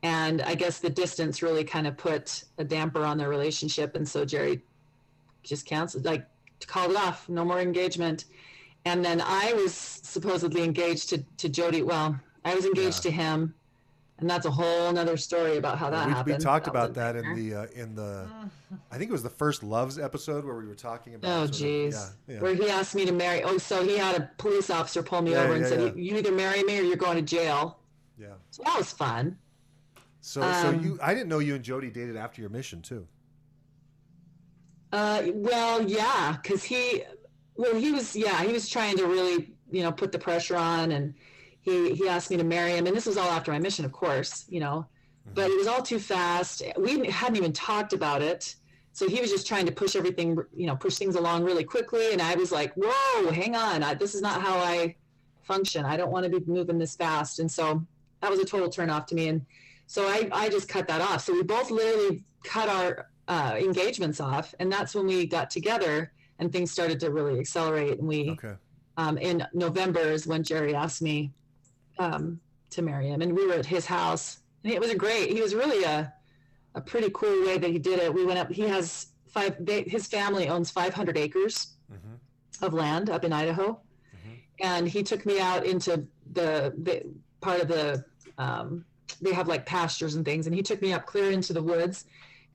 and 0.05 0.43
I 0.43 0.55
guess 0.55 0.81
the 0.81 0.91
distance 0.91 1.43
really 1.43 1.65
kind 1.65 1.87
of 1.87 1.97
put 1.97 2.45
a 2.59 2.65
damper 2.65 3.05
on 3.05 3.17
their 3.17 3.31
relationship, 3.31 3.97
and 3.97 4.07
so 4.07 4.27
Jerry 4.27 4.63
just 5.43 5.65
canceled, 5.65 6.05
like 6.05 6.27
called 6.67 6.91
it 6.91 6.97
off, 6.99 7.27
no 7.29 7.43
more 7.43 7.61
engagement. 7.61 8.27
And 8.85 9.03
then 9.03 9.23
I 9.23 9.55
was 9.55 9.75
supposedly 9.75 10.63
engaged 10.63 11.09
to 11.09 11.25
to 11.39 11.49
Jody. 11.49 11.83
Well, 11.83 12.21
I 12.45 12.55
was 12.55 12.67
engaged 12.67 13.03
to 13.05 13.11
him, 13.11 13.55
and 14.19 14.31
that's 14.31 14.47
a 14.47 14.51
whole 14.51 14.93
nother 14.93 15.17
story 15.17 15.57
about 15.57 15.77
how 15.79 15.91
that 15.91 16.07
we, 16.07 16.13
happened. 16.13 16.39
we 16.39 16.45
talked 16.45 16.67
about 16.69 16.91
a 16.91 16.93
that 16.95 17.17
in 17.17 17.35
the 17.35 17.55
uh, 17.63 17.67
in 17.75 17.95
the 17.95 18.29
I 18.93 18.97
think 18.99 19.11
it 19.11 19.13
was 19.13 19.23
the 19.23 19.31
first 19.31 19.63
loves 19.63 19.99
episode 19.99 20.45
where 20.45 20.57
we 20.57 20.67
were 20.67 20.75
talking 20.75 21.15
about. 21.17 21.29
Oh, 21.31 21.47
sort 21.47 21.71
of- 21.71 21.93
yeah, 21.93 22.09
yeah. 22.35 22.41
Where 22.41 22.55
he 22.55 22.71
asked 22.71 22.95
me 22.95 23.05
to 23.07 23.13
marry. 23.13 23.43
Oh, 23.43 23.59
so 23.59 23.83
he 23.85 23.99
had 23.99 24.17
a 24.17 24.31
police 24.39 24.71
officer 24.71 25.03
pull 25.03 25.23
me 25.23 25.33
Yeah, 25.33 25.43
over 25.43 25.53
and 25.55 25.63
yeah, 25.63 25.69
said, 25.69 25.97
"You- 25.97 26.03
"You 26.13 26.17
either 26.19 26.33
marry 26.33 26.63
me 26.63 26.79
or 26.79 26.83
you're 26.83 26.97
going 26.97 27.17
to 27.17 27.23
jail." 27.23 27.81
yeah. 28.19 28.35
So 28.51 28.63
that 28.65 28.79
was 28.79 28.93
fun. 28.93 29.37
So 30.21 30.41
so 30.41 30.69
Um, 30.69 30.83
you 30.85 30.99
I 31.03 31.13
didn't 31.13 31.29
know 31.29 31.41
you 31.41 31.55
and 31.57 31.65
Jody 31.65 31.91
dated 31.91 32.17
after 32.17 32.41
your 32.41 32.51
mission 32.51 32.81
too. 32.83 33.07
Uh, 34.93 35.25
well, 35.35 35.83
yeah, 35.89 36.37
because 36.41 36.63
he, 36.63 37.03
well, 37.57 37.75
he 37.75 37.91
was, 37.91 38.15
yeah, 38.15 38.43
he 38.45 38.53
was 38.53 38.69
trying 38.69 38.97
to 38.97 39.07
really, 39.07 39.53
you 39.71 39.83
know, 39.83 39.91
put 39.91 40.13
the 40.13 40.19
pressure 40.19 40.57
on, 40.57 40.93
and 40.93 41.15
he 41.65 41.95
he 41.95 42.09
asked 42.09 42.31
me 42.31 42.37
to 42.37 42.45
marry 42.45 42.73
him, 42.73 42.87
and 42.87 42.95
this 42.97 43.07
was 43.07 43.17
all 43.17 43.31
after 43.31 43.51
my 43.51 43.59
mission, 43.59 43.85
of 43.85 43.93
course, 43.93 44.45
you 44.49 44.61
know, 44.61 44.87
but 45.35 45.51
it 45.51 45.57
was 45.57 45.67
all 45.67 45.83
too 45.83 45.99
fast. 45.99 46.63
We 46.79 47.09
hadn't 47.09 47.37
even 47.37 47.53
talked 47.53 47.93
about 47.93 48.23
it, 48.23 48.55
so 48.93 49.09
he 49.09 49.21
was 49.21 49.31
just 49.31 49.47
trying 49.47 49.67
to 49.67 49.73
push 49.73 49.97
everything, 49.97 50.37
you 50.55 50.67
know, 50.67 50.77
push 50.77 50.97
things 50.97 51.17
along 51.17 51.45
really 51.45 51.65
quickly, 51.65 52.13
and 52.13 52.21
I 52.21 52.35
was 52.35 52.53
like, 52.53 52.73
whoa, 52.77 53.31
hang 53.31 53.57
on, 53.57 53.83
I, 53.83 53.95
this 53.95 54.15
is 54.15 54.21
not 54.21 54.43
how 54.43 54.59
I 54.59 54.97
function. 55.43 55.85
I 55.85 55.97
don't 55.97 56.13
want 56.13 56.25
to 56.25 56.41
be 56.41 56.45
moving 56.47 56.79
this 56.79 56.97
fast, 56.97 57.39
and 57.39 57.51
so 57.51 57.85
that 58.21 58.31
was 58.31 58.41
a 58.41 58.45
total 58.45 58.69
turnoff 58.69 59.07
to 59.07 59.15
me, 59.15 59.29
and 59.29 59.47
so 59.87 60.07
I 60.07 60.29
I 60.33 60.49
just 60.51 60.69
cut 60.69 60.87
that 60.89 61.01
off. 61.01 61.25
So 61.25 61.33
we 61.33 61.43
both 61.43 61.71
literally 61.71 62.25
cut 62.45 62.69
our 62.69 63.09
uh, 63.27 63.57
engagements 63.59 64.21
off, 64.21 64.55
and 64.61 64.71
that's 64.71 64.95
when 64.95 65.07
we 65.07 65.27
got 65.27 65.51
together 65.51 66.13
and 66.41 66.53
things 66.53 66.71
started 66.73 66.99
to 67.01 67.11
really 67.11 67.39
accelerate. 67.39 67.99
And 67.99 68.09
we 68.09 68.31
Okay. 68.31 68.55
um, 68.97 69.17
in 69.19 69.47
November 69.55 70.01
is 70.01 70.27
when 70.27 70.43
Jerry 70.43 70.75
asked 70.75 71.01
me 71.01 71.33
um, 71.99 72.41
to 72.71 72.83
marry 72.83 73.09
him, 73.09 73.23
and 73.23 73.35
we 73.35 73.47
were 73.47 73.55
at 73.55 73.67
his 73.67 73.87
house, 73.87 74.39
and 74.63 74.73
it 74.73 74.81
was 74.81 74.91
a 74.91 74.97
great. 74.97 75.31
He 75.31 75.41
was 75.41 75.55
really 75.55 75.85
a 75.85 76.13
a 76.77 76.81
pretty 76.81 77.09
cool 77.15 77.47
way 77.47 77.57
that 77.59 77.71
he 77.71 77.79
did 77.79 78.01
it. 78.01 78.13
We 78.13 78.25
went 78.25 78.39
up. 78.39 78.51
He 78.51 78.63
has 78.63 79.09
five. 79.29 79.57
They, 79.61 79.83
his 79.83 80.07
family 80.09 80.49
owns 80.49 80.71
500 80.71 81.17
acres 81.17 81.69
Mm-hmm. 81.93 82.65
of 82.65 82.73
land 82.73 83.11
up 83.11 83.25
in 83.25 83.33
Idaho, 83.33 83.79
and 84.61 84.89
he 84.89 85.03
took 85.03 85.27
me 85.27 85.39
out 85.39 85.67
into 85.67 86.07
the, 86.33 86.73
the 86.83 87.03
part 87.41 87.61
of 87.61 87.69
the. 87.69 88.05
Um, 88.39 88.85
they 89.21 89.33
have 89.33 89.47
like 89.49 89.67
pastures 89.67 90.15
and 90.17 90.25
things, 90.25 90.47
and 90.47 90.55
he 90.57 90.63
took 90.63 90.81
me 90.83 90.93
up 90.93 91.05
clear 91.07 91.31
into 91.31 91.53
the 91.53 91.63
woods, 91.63 92.07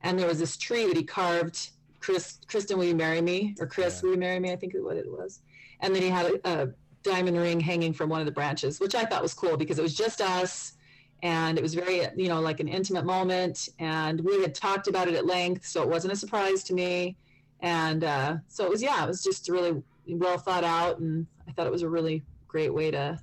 and 0.02 0.18
there 0.18 0.26
was 0.26 0.38
this 0.38 0.56
tree 0.56 0.86
that 0.88 0.96
he 0.96 1.04
carved. 1.04 1.70
Chris, 2.00 2.38
Kristen, 2.48 2.76
will 2.78 2.86
you 2.86 2.94
marry 2.96 3.20
me? 3.22 3.54
Or 3.60 3.66
Chris, 3.66 3.96
Yeah. 3.96 4.06
will 4.08 4.14
you 4.14 4.20
marry 4.20 4.40
me? 4.40 4.50
I 4.52 4.56
think 4.56 4.74
is 4.74 4.82
what 4.82 4.96
it 4.96 5.06
was. 5.10 5.40
And 5.80 5.94
then 5.94 6.02
he 6.02 6.08
had 6.08 6.26
a, 6.44 6.62
a 6.62 6.68
diamond 7.02 7.36
ring 7.36 7.60
hanging 7.60 7.92
from 7.92 8.10
one 8.10 8.20
of 8.20 8.26
the 8.26 8.32
branches, 8.32 8.80
which 8.80 8.94
I 8.94 9.04
thought 9.04 9.22
was 9.22 9.34
cool 9.34 9.56
because 9.56 9.78
it 9.78 9.82
was 9.82 9.94
just 9.94 10.20
us, 10.20 10.74
and 11.22 11.58
it 11.58 11.62
was 11.62 11.74
very, 11.74 12.06
you 12.16 12.28
know, 12.28 12.40
like 12.40 12.60
an 12.60 12.68
intimate 12.68 13.04
moment. 13.04 13.68
And 13.78 14.20
we 14.20 14.40
had 14.42 14.54
talked 14.54 14.88
about 14.88 15.08
it 15.08 15.14
at 15.14 15.26
length, 15.26 15.66
so 15.66 15.82
it 15.82 15.88
wasn't 15.88 16.12
a 16.12 16.16
surprise 16.16 16.62
to 16.64 16.74
me. 16.74 17.16
And 17.60 18.04
uh, 18.04 18.36
so 18.48 18.64
it 18.64 18.70
was, 18.70 18.82
yeah, 18.82 19.04
it 19.04 19.06
was 19.06 19.22
just 19.22 19.48
really 19.48 19.82
well 20.08 20.38
thought 20.38 20.64
out, 20.64 20.98
and 20.98 21.26
I 21.46 21.52
thought 21.52 21.66
it 21.66 21.72
was 21.72 21.82
a 21.82 21.88
really 21.88 22.22
great 22.48 22.72
way 22.72 22.90
to, 22.90 23.18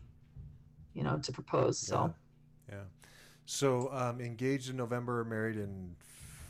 you 0.93 1.03
know, 1.03 1.17
to 1.19 1.31
propose. 1.31 1.79
So 1.79 2.13
Yeah. 2.69 2.75
So 3.45 3.91
um, 3.93 4.21
engaged 4.21 4.69
in 4.69 4.77
November, 4.77 5.23
married 5.23 5.57
in 5.57 5.95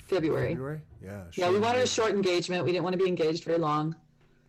February. 0.07 0.49
February. 0.49 0.81
Yeah. 1.03 1.23
Yeah, 1.33 1.49
we 1.49 1.59
wanted 1.59 1.81
a 1.81 1.87
short 1.87 2.11
engagement. 2.11 2.65
We 2.65 2.71
didn't 2.71 2.83
want 2.83 2.93
to 2.93 3.03
be 3.03 3.07
engaged 3.09 3.43
very 3.43 3.57
long. 3.57 3.95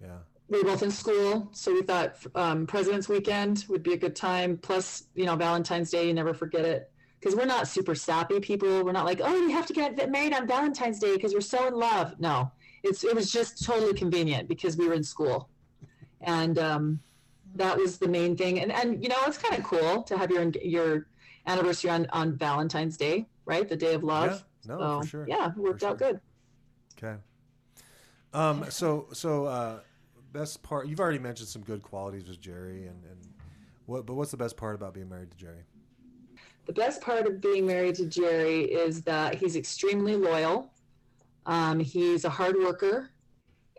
Yeah. 0.01 0.19
We 0.49 0.59
were 0.59 0.65
both 0.65 0.83
in 0.83 0.91
school, 0.91 1.49
so 1.53 1.73
we 1.75 1.83
thought 1.83 2.16
um, 2.35 2.66
President's 2.66 3.09
Weekend 3.09 3.66
would 3.69 3.83
be 3.83 3.93
a 3.93 3.99
good 3.99 4.16
time. 4.16 4.57
Plus, 4.57 5.05
you 5.15 5.27
know, 5.27 5.37
Valentine's 5.37 5.91
Day, 5.91 6.07
you 6.07 6.15
never 6.15 6.33
forget 6.33 6.65
it. 6.65 6.91
Because 7.20 7.37
we're 7.37 7.45
not 7.45 7.69
super 7.69 7.95
sappy 7.95 8.41
people. 8.41 8.85
We're 8.85 8.93
not 8.93 9.05
like, 9.05 9.20
oh, 9.23 9.45
we 9.45 9.53
have 9.53 9.66
to 9.66 9.73
get 9.73 10.11
married 10.11 10.33
on 10.33 10.47
Valentine's 10.47 10.99
Day 10.99 11.16
because 11.16 11.35
we're 11.35 11.41
so 11.41 11.66
in 11.66 11.75
love. 11.75 12.15
No, 12.19 12.51
it's 12.83 13.05
it 13.05 13.15
was 13.15 13.31
just 13.31 13.65
totally 13.65 13.93
convenient 13.93 14.49
because 14.49 14.77
we 14.77 14.87
were 14.87 14.95
in 14.95 15.03
school, 15.03 15.49
and 16.20 16.59
um, 16.59 17.01
that 17.57 17.77
was 17.77 17.99
the 17.99 18.09
main 18.09 18.37
thing. 18.37 18.61
And 18.61 18.73
and 18.73 19.03
you 19.03 19.09
know, 19.09 19.16
it's 19.27 19.39
kind 19.39 19.59
of 19.59 19.65
cool 19.65 20.03
to 20.05 20.16
have 20.16 20.31
your 20.31 20.51
your 20.62 21.09
anniversary 21.47 21.91
on 21.91 22.07
on 22.11 22.37
Valentine's 22.37 22.97
Day, 22.97 23.27
right? 23.45 23.69
The 23.69 23.77
day 23.77 23.95
of 23.95 24.05
love. 24.05 24.45
Yeah. 24.65 24.75
No, 24.75 24.79
so, 24.79 25.01
for 25.01 25.07
sure. 25.07 25.27
Yeah, 25.29 25.49
it 25.49 25.57
worked 25.57 25.83
out 25.83 25.99
good. 25.99 26.20
Okay. 26.97 27.19
Um. 28.33 28.66
So 28.70 29.09
so 29.12 29.47
uh, 29.47 29.81
best 30.33 30.63
part. 30.63 30.89
You've 30.89 31.01
already 31.01 31.19
mentioned 31.19 31.49
some 31.49 31.63
good 31.63 31.83
qualities 31.83 32.29
with 32.29 32.41
Jerry, 32.41 32.87
and 32.87 33.05
and 33.05 33.19
what. 33.87 34.07
But 34.07 34.15
what's 34.15 34.31
the 34.31 34.37
best 34.37 34.57
part 34.57 34.75
about 34.75 34.95
being 34.95 35.09
married 35.09 35.31
to 35.31 35.37
Jerry? 35.37 35.65
The 36.67 36.73
best 36.73 37.01
part 37.01 37.27
of 37.27 37.41
being 37.41 37.67
married 37.67 37.95
to 37.97 38.07
Jerry 38.07 38.65
is 38.65 39.03
that 39.03 39.35
he's 39.37 39.57
extremely 39.57 40.17
loyal. 40.17 40.71
Um, 41.47 41.81
he's 41.81 42.27
a 42.27 42.31
hard 42.31 42.57
worker, 42.57 43.11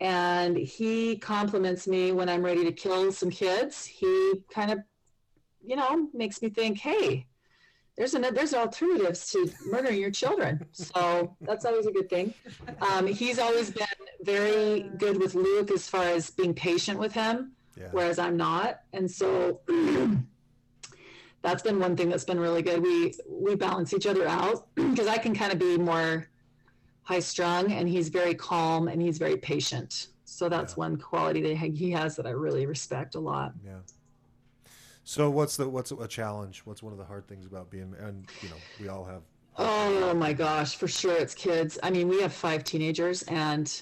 and 0.02 0.58
he 0.58 1.18
compliments 1.18 1.88
me 1.88 2.12
when 2.12 2.28
I'm 2.28 2.44
ready 2.44 2.66
to 2.66 2.72
kill 2.72 3.12
some 3.12 3.30
kids. 3.30 3.86
He 3.86 4.42
kind 4.52 4.72
of, 4.72 4.80
you 5.64 5.76
know, 5.76 6.10
makes 6.14 6.42
me 6.42 6.50
think, 6.50 6.80
hey, 6.80 7.28
there's 8.00 8.14
an 8.14 8.26
there's 8.34 8.54
alternatives 8.54 9.30
to 9.32 9.52
murdering 9.70 10.00
your 10.00 10.10
children. 10.10 10.66
So 10.72 11.36
that's 11.42 11.66
always 11.66 11.86
a 11.86 11.92
good 11.92 12.10
thing. 12.10 12.34
Um, 12.82 13.06
he's 13.06 13.38
always 13.40 13.70
been 13.72 13.86
very 14.22 14.90
good 14.98 15.20
with 15.20 15.36
Luke 15.36 15.70
as 15.70 15.88
far 15.90 16.06
as 16.06 16.30
being 16.32 16.54
patient 16.54 16.98
with 16.98 17.12
him 17.12 17.52
Yeah. 17.78 17.90
whereas 17.92 18.18
I'm 18.18 18.38
not. 18.38 18.80
And 18.94 19.12
so 19.12 19.60
that's 21.42 21.62
been 21.62 21.78
one 21.80 21.98
thing 21.98 22.08
that's 22.10 22.24
been 22.24 22.40
really 22.40 22.62
good. 22.62 22.82
We 22.82 23.14
we 23.30 23.56
balance 23.56 23.94
each 23.94 24.08
other 24.08 24.26
out 24.28 24.68
because 24.76 25.08
I 25.08 25.18
can 25.18 25.36
kind 25.36 25.52
of 25.52 25.60
be 25.60 25.78
more 25.78 26.26
high 27.04 27.20
strung 27.20 27.74
and 27.74 27.90
he's 27.90 28.08
very 28.08 28.34
calm 28.34 28.88
and 28.88 29.02
he's 29.02 29.18
very 29.18 29.36
patient. 29.36 30.08
So 30.24 30.48
that's 30.48 30.74
Yeah. 30.74 30.86
one 30.86 30.96
quality 30.98 31.42
that 31.42 31.56
he 31.58 31.92
has 31.92 32.16
that 32.16 32.26
I 32.26 32.32
really 32.32 32.66
respect 32.66 33.16
a 33.16 33.20
lot. 33.20 33.52
Yeah. 33.66 33.80
So 35.10 35.32
what's 35.32 35.58
the 35.58 35.68
what's 35.68 35.90
a 35.90 36.08
challenge? 36.08 36.62
What's 36.66 36.84
one 36.84 36.94
of 36.94 37.00
the 37.00 37.04
hard 37.04 37.28
things 37.28 37.48
about 37.48 37.72
being 37.72 37.96
and 38.00 38.30
you 38.44 38.50
know 38.50 38.56
we 38.80 38.90
all 38.90 39.04
have. 39.04 39.24
Oh, 39.58 40.12
oh 40.12 40.14
my 40.14 40.34
gosh, 40.34 40.76
for 40.76 40.88
sure 40.88 41.18
it's 41.18 41.34
kids. 41.34 41.80
I 41.82 41.90
mean, 41.90 42.08
we 42.08 42.22
have 42.22 42.32
five 42.32 42.64
teenagers 42.64 43.24
and 43.24 43.82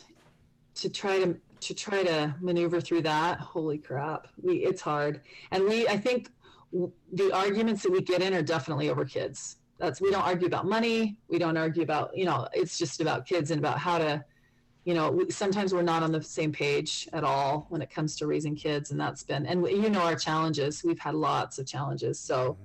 to 0.76 0.88
try 0.90 1.20
to 1.20 1.36
to 1.60 1.74
try 1.74 2.02
to 2.04 2.34
maneuver 2.40 2.80
through 2.80 3.02
that, 3.02 3.42
holy 3.42 3.78
crap. 3.78 4.30
We 4.42 4.60
it's 4.60 4.80
hard. 4.80 5.20
And 5.52 5.66
we 5.66 5.86
I 5.90 5.98
think 5.98 6.30
the 6.72 7.30
arguments 7.34 7.84
that 7.84 7.92
we 7.92 8.02
get 8.02 8.22
in 8.22 8.34
are 8.34 8.42
definitely 8.42 8.90
over 8.90 9.04
kids. 9.04 9.58
That's 9.80 10.00
we 10.00 10.12
don't 10.12 10.24
argue 10.24 10.48
about 10.48 10.66
money, 10.66 11.18
we 11.28 11.40
don't 11.40 11.58
argue 11.58 11.84
about, 11.84 12.16
you 12.16 12.24
know, 12.24 12.48
it's 12.54 12.78
just 12.78 13.02
about 13.02 13.26
kids 13.26 13.52
and 13.52 13.60
about 13.60 13.80
how 13.80 13.98
to 13.98 14.24
you 14.88 14.94
know, 14.94 15.12
we, 15.12 15.30
sometimes 15.30 15.74
we're 15.74 15.82
not 15.82 16.02
on 16.02 16.14
the 16.14 16.24
same 16.24 16.54
page 16.54 17.10
at 17.12 17.26
all 17.26 17.66
when 17.68 17.82
it 17.82 17.90
comes 17.90 18.16
to 18.16 18.26
raising 18.26 18.56
kids 18.56 18.92
and 18.92 18.98
that's 18.98 19.22
been 19.22 19.46
and 19.46 19.68
you 19.68 19.90
know 19.90 20.00
our 20.00 20.16
challenges. 20.16 20.82
We've 20.82 20.98
had 20.98 21.14
lots 21.14 21.60
of 21.60 21.68
challenges. 21.68 22.18
So 22.22 22.58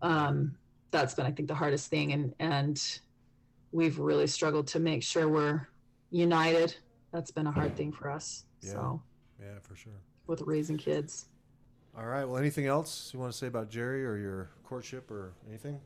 um, 0.00 0.56
that's 0.90 1.12
been, 1.12 1.26
I 1.26 1.30
think, 1.30 1.48
the 1.48 1.54
hardest 1.54 1.90
thing, 1.90 2.12
and 2.14 2.34
and 2.38 2.82
we've 3.70 3.98
really 3.98 4.26
struggled 4.26 4.66
to 4.68 4.80
make 4.80 5.02
sure 5.02 5.28
we're 5.28 5.68
united. 6.10 6.74
That's 7.12 7.30
been 7.30 7.46
a 7.46 7.52
hard 7.52 7.76
thing 7.76 7.92
for 7.92 8.10
us. 8.10 8.44
Yeah. 8.62 8.70
So 8.72 9.02
Yeah, 9.38 9.58
for 9.60 9.76
sure. 9.76 10.00
with 10.26 10.40
raising 10.46 10.78
kids, 10.78 11.26
All 11.98 12.06
right. 12.06 12.24
Well, 12.24 12.38
anything 12.38 12.64
else 12.66 13.10
you 13.12 13.20
want 13.20 13.30
to 13.30 13.36
say 13.36 13.46
about 13.46 13.68
Jerry 13.68 14.06
or 14.06 14.16
your 14.16 14.48
courtship 14.64 15.10
or 15.10 15.34
anything? 15.46 15.78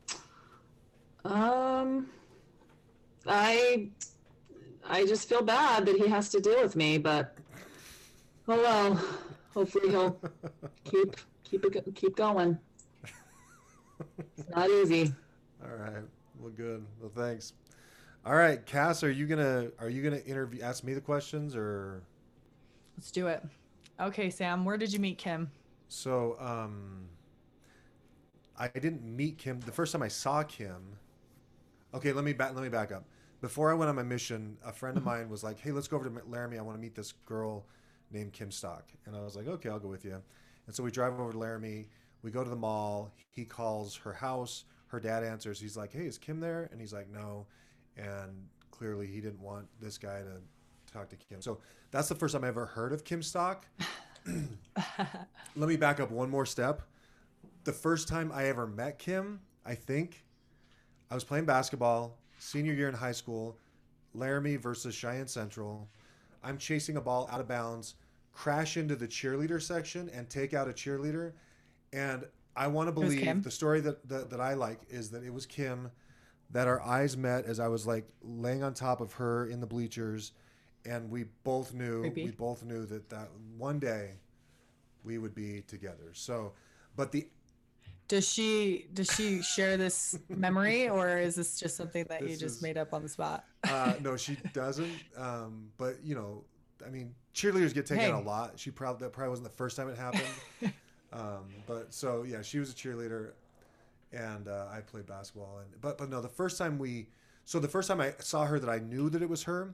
um, 1.25 2.07
I 3.25 3.89
I 4.89 5.05
just 5.05 5.27
feel 5.27 5.41
bad 5.41 5.85
that 5.85 5.95
he 5.95 6.07
has 6.07 6.29
to 6.29 6.39
deal 6.39 6.61
with 6.61 6.75
me, 6.75 6.97
but 6.97 7.35
oh 8.47 8.57
well. 8.57 9.01
Hopefully 9.53 9.89
he'll 9.89 10.19
keep 10.83 11.15
keep 11.43 11.65
it 11.65 11.95
keep 11.95 12.15
going. 12.15 12.57
It's 14.37 14.49
not 14.49 14.69
easy. 14.69 15.13
All 15.63 15.75
right. 15.75 16.03
Well, 16.39 16.51
good. 16.55 16.85
Well, 17.01 17.11
thanks. 17.15 17.53
All 18.25 18.35
right, 18.35 18.63
Cass, 18.65 19.03
are 19.03 19.11
you 19.11 19.25
gonna 19.25 19.69
are 19.79 19.89
you 19.89 20.03
gonna 20.03 20.21
interview 20.21 20.61
ask 20.61 20.83
me 20.83 20.93
the 20.93 21.01
questions 21.01 21.55
or 21.55 22.03
Let's 22.97 23.11
do 23.11 23.27
it. 23.27 23.43
Okay, 23.99 24.29
Sam, 24.29 24.65
where 24.65 24.77
did 24.77 24.91
you 24.91 24.99
meet 24.99 25.17
Kim? 25.17 25.51
so? 25.87 26.35
Um, 26.39 27.07
I 28.59 28.67
didn't 28.67 29.03
meet 29.03 29.37
Kim 29.37 29.59
the 29.61 29.71
first 29.71 29.91
time 29.91 30.01
I 30.01 30.07
saw 30.07 30.43
Kim. 30.43 30.97
Okay, 31.93 32.11
let 32.11 32.23
me 32.23 32.33
back. 32.33 32.53
Let 32.53 32.63
me 32.63 32.69
back 32.69 32.91
up. 32.91 33.05
Before 33.41 33.69
I 33.71 33.75
went 33.75 33.89
on 33.89 33.95
my 33.95 34.03
mission, 34.03 34.57
a 34.65 34.71
friend 34.71 34.97
of 34.97 35.03
mm-hmm. 35.03 35.11
mine 35.11 35.29
was 35.29 35.43
like, 35.43 35.59
"Hey, 35.59 35.71
let's 35.71 35.87
go 35.87 35.97
over 35.97 36.09
to 36.09 36.21
Laramie. 36.27 36.57
I 36.57 36.61
want 36.61 36.77
to 36.77 36.81
meet 36.81 36.95
this 36.95 37.11
girl 37.11 37.67
named 38.11 38.33
Kim 38.33 38.51
Stock." 38.51 38.91
And 39.05 39.15
I 39.15 39.21
was 39.21 39.35
like, 39.35 39.47
"Okay, 39.47 39.69
I'll 39.69 39.79
go 39.79 39.87
with 39.87 40.05
you." 40.05 40.21
And 40.65 40.75
so 40.75 40.83
we 40.83 40.91
drive 40.91 41.19
over 41.19 41.31
to 41.31 41.37
Laramie. 41.37 41.87
We 42.23 42.31
go 42.31 42.43
to 42.43 42.49
the 42.49 42.55
mall. 42.55 43.13
He 43.29 43.45
calls 43.45 43.95
her 43.97 44.13
house. 44.13 44.65
Her 44.87 44.99
dad 44.99 45.23
answers. 45.23 45.59
He's 45.59 45.77
like, 45.77 45.91
"Hey, 45.91 46.05
is 46.05 46.17
Kim 46.17 46.39
there?" 46.39 46.69
And 46.71 46.81
he's 46.81 46.93
like, 46.93 47.09
"No." 47.09 47.45
And 47.95 48.47
clearly, 48.71 49.07
he 49.07 49.21
didn't 49.21 49.41
want 49.41 49.67
this 49.79 49.97
guy 49.97 50.21
to 50.21 50.41
talk 50.91 51.09
to 51.09 51.15
Kim. 51.15 51.41
So 51.41 51.59
that's 51.91 52.09
the 52.09 52.15
first 52.15 52.33
time 52.33 52.43
I 52.43 52.47
ever 52.47 52.65
heard 52.65 52.93
of 52.93 53.03
Kim 53.03 53.21
Stock. 53.21 53.65
Let 55.55 55.69
me 55.69 55.77
back 55.77 55.99
up 55.99 56.11
one 56.11 56.29
more 56.29 56.45
step. 56.45 56.81
The 57.63 57.73
first 57.73 58.07
time 58.07 58.31
I 58.33 58.45
ever 58.45 58.67
met 58.67 58.99
Kim, 58.99 59.41
I 59.65 59.75
think, 59.75 60.23
I 61.09 61.15
was 61.15 61.23
playing 61.23 61.45
basketball, 61.45 62.17
senior 62.37 62.73
year 62.73 62.89
in 62.89 62.95
high 62.95 63.11
school, 63.11 63.57
Laramie 64.13 64.55
versus 64.55 64.95
Cheyenne 64.95 65.27
Central. 65.27 65.87
I'm 66.43 66.57
chasing 66.57 66.97
a 66.97 67.01
ball 67.01 67.27
out 67.31 67.39
of 67.39 67.47
bounds, 67.47 67.95
crash 68.33 68.77
into 68.77 68.95
the 68.95 69.07
cheerleader 69.07 69.61
section, 69.61 70.09
and 70.13 70.29
take 70.29 70.53
out 70.53 70.67
a 70.67 70.73
cheerleader. 70.73 71.33
And 71.93 72.25
I 72.55 72.67
want 72.67 72.87
to 72.87 72.91
believe 72.91 73.43
the 73.43 73.51
story 73.51 73.81
that, 73.81 74.07
that 74.09 74.29
that 74.31 74.41
I 74.41 74.53
like 74.53 74.81
is 74.89 75.11
that 75.11 75.23
it 75.23 75.33
was 75.33 75.45
Kim, 75.45 75.91
that 76.51 76.67
our 76.67 76.81
eyes 76.81 77.15
met 77.15 77.45
as 77.45 77.59
I 77.59 77.67
was 77.67 77.85
like 77.85 78.07
laying 78.23 78.63
on 78.63 78.73
top 78.73 78.99
of 79.01 79.13
her 79.13 79.47
in 79.47 79.59
the 79.59 79.67
bleachers, 79.67 80.31
and 80.85 81.09
we 81.09 81.25
both 81.43 81.73
knew 81.73 82.01
Creepy. 82.01 82.25
we 82.25 82.31
both 82.31 82.63
knew 82.63 82.85
that 82.85 83.09
that 83.09 83.29
one 83.57 83.79
day 83.79 84.13
we 85.03 85.17
would 85.17 85.35
be 85.35 85.63
together. 85.67 86.11
So, 86.13 86.53
but 86.95 87.11
the 87.11 87.27
Does 88.07 88.31
she 88.31 88.87
does 88.93 89.11
she 89.13 89.41
share 89.41 89.75
this 89.75 90.17
memory 90.29 90.87
or 90.87 91.17
is 91.17 91.35
this 91.35 91.59
just 91.59 91.75
something 91.75 92.05
that 92.09 92.21
you 92.21 92.29
just 92.29 92.57
is- 92.57 92.61
made 92.61 92.77
up 92.77 92.93
on 92.93 93.03
the 93.03 93.09
spot? 93.09 93.43
uh, 93.67 93.93
no, 94.01 94.15
she 94.15 94.37
doesn't. 94.53 94.91
Um, 95.17 95.69
but 95.77 95.97
you 96.03 96.15
know, 96.15 96.43
I 96.85 96.89
mean, 96.89 97.13
cheerleaders 97.33 97.73
get 97.73 97.85
taken 97.85 98.11
out 98.11 98.23
a 98.23 98.25
lot. 98.25 98.53
She 98.59 98.71
probably 98.71 99.05
that 99.05 99.13
probably 99.13 99.29
wasn't 99.29 99.49
the 99.49 99.57
first 99.57 99.75
time 99.75 99.89
it 99.89 99.97
happened. 99.97 100.23
um, 101.13 101.45
but 101.65 101.93
so 101.93 102.23
yeah, 102.23 102.41
she 102.41 102.59
was 102.59 102.71
a 102.71 102.75
cheerleader, 102.75 103.31
and 104.13 104.47
uh, 104.47 104.67
I 104.71 104.81
played 104.81 105.05
basketball. 105.05 105.59
And 105.59 105.81
but 105.81 105.97
but 105.97 106.09
no, 106.09 106.21
the 106.21 106.29
first 106.29 106.57
time 106.57 106.77
we, 106.77 107.09
so 107.45 107.59
the 107.59 107.67
first 107.67 107.87
time 107.87 107.99
I 107.99 108.13
saw 108.19 108.45
her 108.45 108.59
that 108.59 108.69
I 108.69 108.79
knew 108.79 109.09
that 109.09 109.21
it 109.21 109.29
was 109.29 109.43
her, 109.43 109.73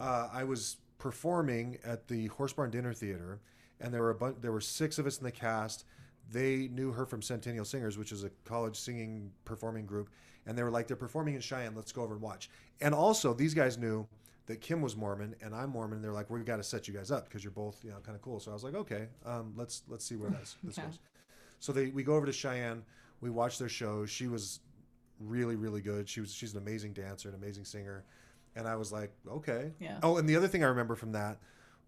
uh, 0.00 0.28
I 0.32 0.44
was 0.44 0.76
performing 0.98 1.78
at 1.84 2.08
the 2.08 2.26
Horse 2.28 2.52
Barn 2.52 2.70
Dinner 2.70 2.92
Theater, 2.92 3.40
and 3.80 3.92
there 3.92 4.02
were 4.02 4.10
a 4.10 4.14
bunch. 4.14 4.36
There 4.40 4.52
were 4.52 4.60
six 4.60 4.98
of 4.98 5.06
us 5.06 5.18
in 5.18 5.24
the 5.24 5.32
cast. 5.32 5.84
They 6.30 6.68
knew 6.68 6.92
her 6.92 7.06
from 7.06 7.22
Centennial 7.22 7.64
Singers, 7.64 7.96
which 7.96 8.12
is 8.12 8.24
a 8.24 8.30
college 8.44 8.76
singing 8.76 9.32
performing 9.44 9.86
group, 9.86 10.10
and 10.46 10.56
they 10.58 10.62
were 10.62 10.70
like, 10.70 10.86
"They're 10.86 10.96
performing 10.96 11.34
in 11.34 11.40
Cheyenne. 11.40 11.74
Let's 11.74 11.92
go 11.92 12.02
over 12.02 12.14
and 12.14 12.22
watch." 12.22 12.50
And 12.80 12.94
also, 12.94 13.32
these 13.32 13.54
guys 13.54 13.78
knew 13.78 14.06
that 14.46 14.60
Kim 14.60 14.80
was 14.80 14.96
Mormon 14.96 15.34
and 15.42 15.54
I'm 15.54 15.70
Mormon. 15.70 16.00
They're 16.02 16.12
like, 16.12 16.30
"We've 16.30 16.44
got 16.44 16.56
to 16.56 16.62
set 16.62 16.88
you 16.88 16.94
guys 16.94 17.10
up 17.10 17.24
because 17.24 17.42
you're 17.44 17.50
both, 17.50 17.82
you 17.84 17.90
know, 17.90 17.98
kind 17.98 18.14
of 18.16 18.22
cool." 18.22 18.40
So 18.40 18.50
I 18.50 18.54
was 18.54 18.64
like, 18.64 18.74
"Okay, 18.74 19.08
um, 19.24 19.52
let's 19.56 19.82
let's 19.88 20.04
see 20.04 20.16
where 20.16 20.30
this, 20.30 20.56
this 20.64 20.76
Yeah. 20.78 20.84
goes." 20.84 20.98
So 21.60 21.72
they 21.72 21.88
we 21.88 22.02
go 22.02 22.14
over 22.14 22.26
to 22.26 22.32
Cheyenne. 22.32 22.82
We 23.20 23.30
watch 23.30 23.58
their 23.58 23.68
show. 23.68 24.04
She 24.06 24.26
was 24.28 24.60
really 25.20 25.56
really 25.56 25.80
good. 25.80 26.08
She 26.08 26.20
was 26.20 26.32
she's 26.32 26.52
an 26.52 26.58
amazing 26.62 26.92
dancer, 26.92 27.28
an 27.28 27.34
amazing 27.34 27.64
singer, 27.64 28.04
and 28.54 28.68
I 28.68 28.76
was 28.76 28.92
like, 28.92 29.12
"Okay." 29.26 29.72
Yeah. 29.80 29.98
Oh, 30.02 30.18
and 30.18 30.28
the 30.28 30.36
other 30.36 30.48
thing 30.48 30.62
I 30.62 30.68
remember 30.68 30.94
from 30.94 31.12
that 31.12 31.38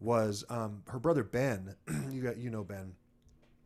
was 0.01 0.45
um, 0.49 0.83
her 0.89 0.99
brother 0.99 1.23
Ben. 1.23 1.75
you 2.11 2.23
got 2.23 2.39
you 2.39 2.51
know 2.51 2.65
Ben. 2.65 2.95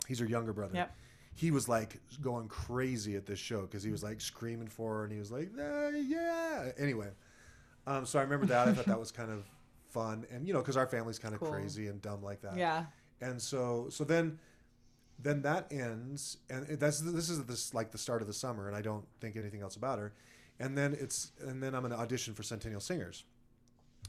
He's 0.07 0.19
her 0.19 0.27
younger 0.27 0.53
brother. 0.53 0.75
Yep. 0.75 0.95
He 1.37 1.51
was 1.51 1.69
like 1.69 2.01
going 2.21 2.47
crazy 2.49 3.17
at 3.17 3.27
this 3.27 3.39
show 3.39 3.63
because 3.63 3.83
he 3.83 3.91
was 3.91 4.03
like 4.05 4.21
screaming 4.21 4.69
for 4.69 4.99
her 4.99 5.05
and 5.05 5.13
he 5.13 5.19
was 5.19 5.33
like, 5.33 5.51
"Ah, 5.61 5.89
yeah. 5.89 6.71
Anyway, 6.79 7.09
um, 7.87 8.07
so 8.07 8.19
I 8.19 8.23
remember 8.23 8.47
that. 8.47 8.69
I 8.69 8.73
thought 8.73 8.87
that 8.87 8.99
was 9.01 9.11
kind 9.11 9.31
of 9.33 9.45
fun, 9.91 10.27
and 10.31 10.47
you 10.47 10.53
know, 10.53 10.61
because 10.61 10.77
our 10.77 10.87
family's 10.87 11.19
kind 11.19 11.35
of 11.35 11.41
Cool. 11.41 11.51
crazy 11.51 11.89
and 11.89 12.01
dumb 12.01 12.23
like 12.23 12.41
that. 12.43 12.57
Yeah. 12.57 12.85
And 13.21 13.41
so, 13.41 13.87
so 13.91 14.05
then, 14.05 14.39
then 15.19 15.43
that 15.43 15.73
ends, 15.73 16.37
and 16.51 16.67
that's 16.79 17.01
this 17.01 17.31
is 17.31 17.43
this 17.45 17.75
like 17.75 17.91
the 17.91 17.99
start 17.99 18.21
of 18.21 18.27
the 18.29 18.33
summer, 18.35 18.69
and 18.69 18.77
I 18.77 18.83
don't 18.83 19.05
think 19.21 19.37
anything 19.37 19.61
else 19.63 19.77
about 19.77 19.99
her. 19.99 20.13
And 20.61 20.79
then 20.79 20.97
it's 21.01 21.33
and 21.41 21.61
then 21.63 21.75
I'm 21.75 21.81
going 21.83 21.93
to 21.93 21.99
audition 21.99 22.35
for 22.35 22.43
Centennial 22.45 22.81
Singers, 22.81 23.25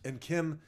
and 0.04 0.22
Kim 0.22 0.60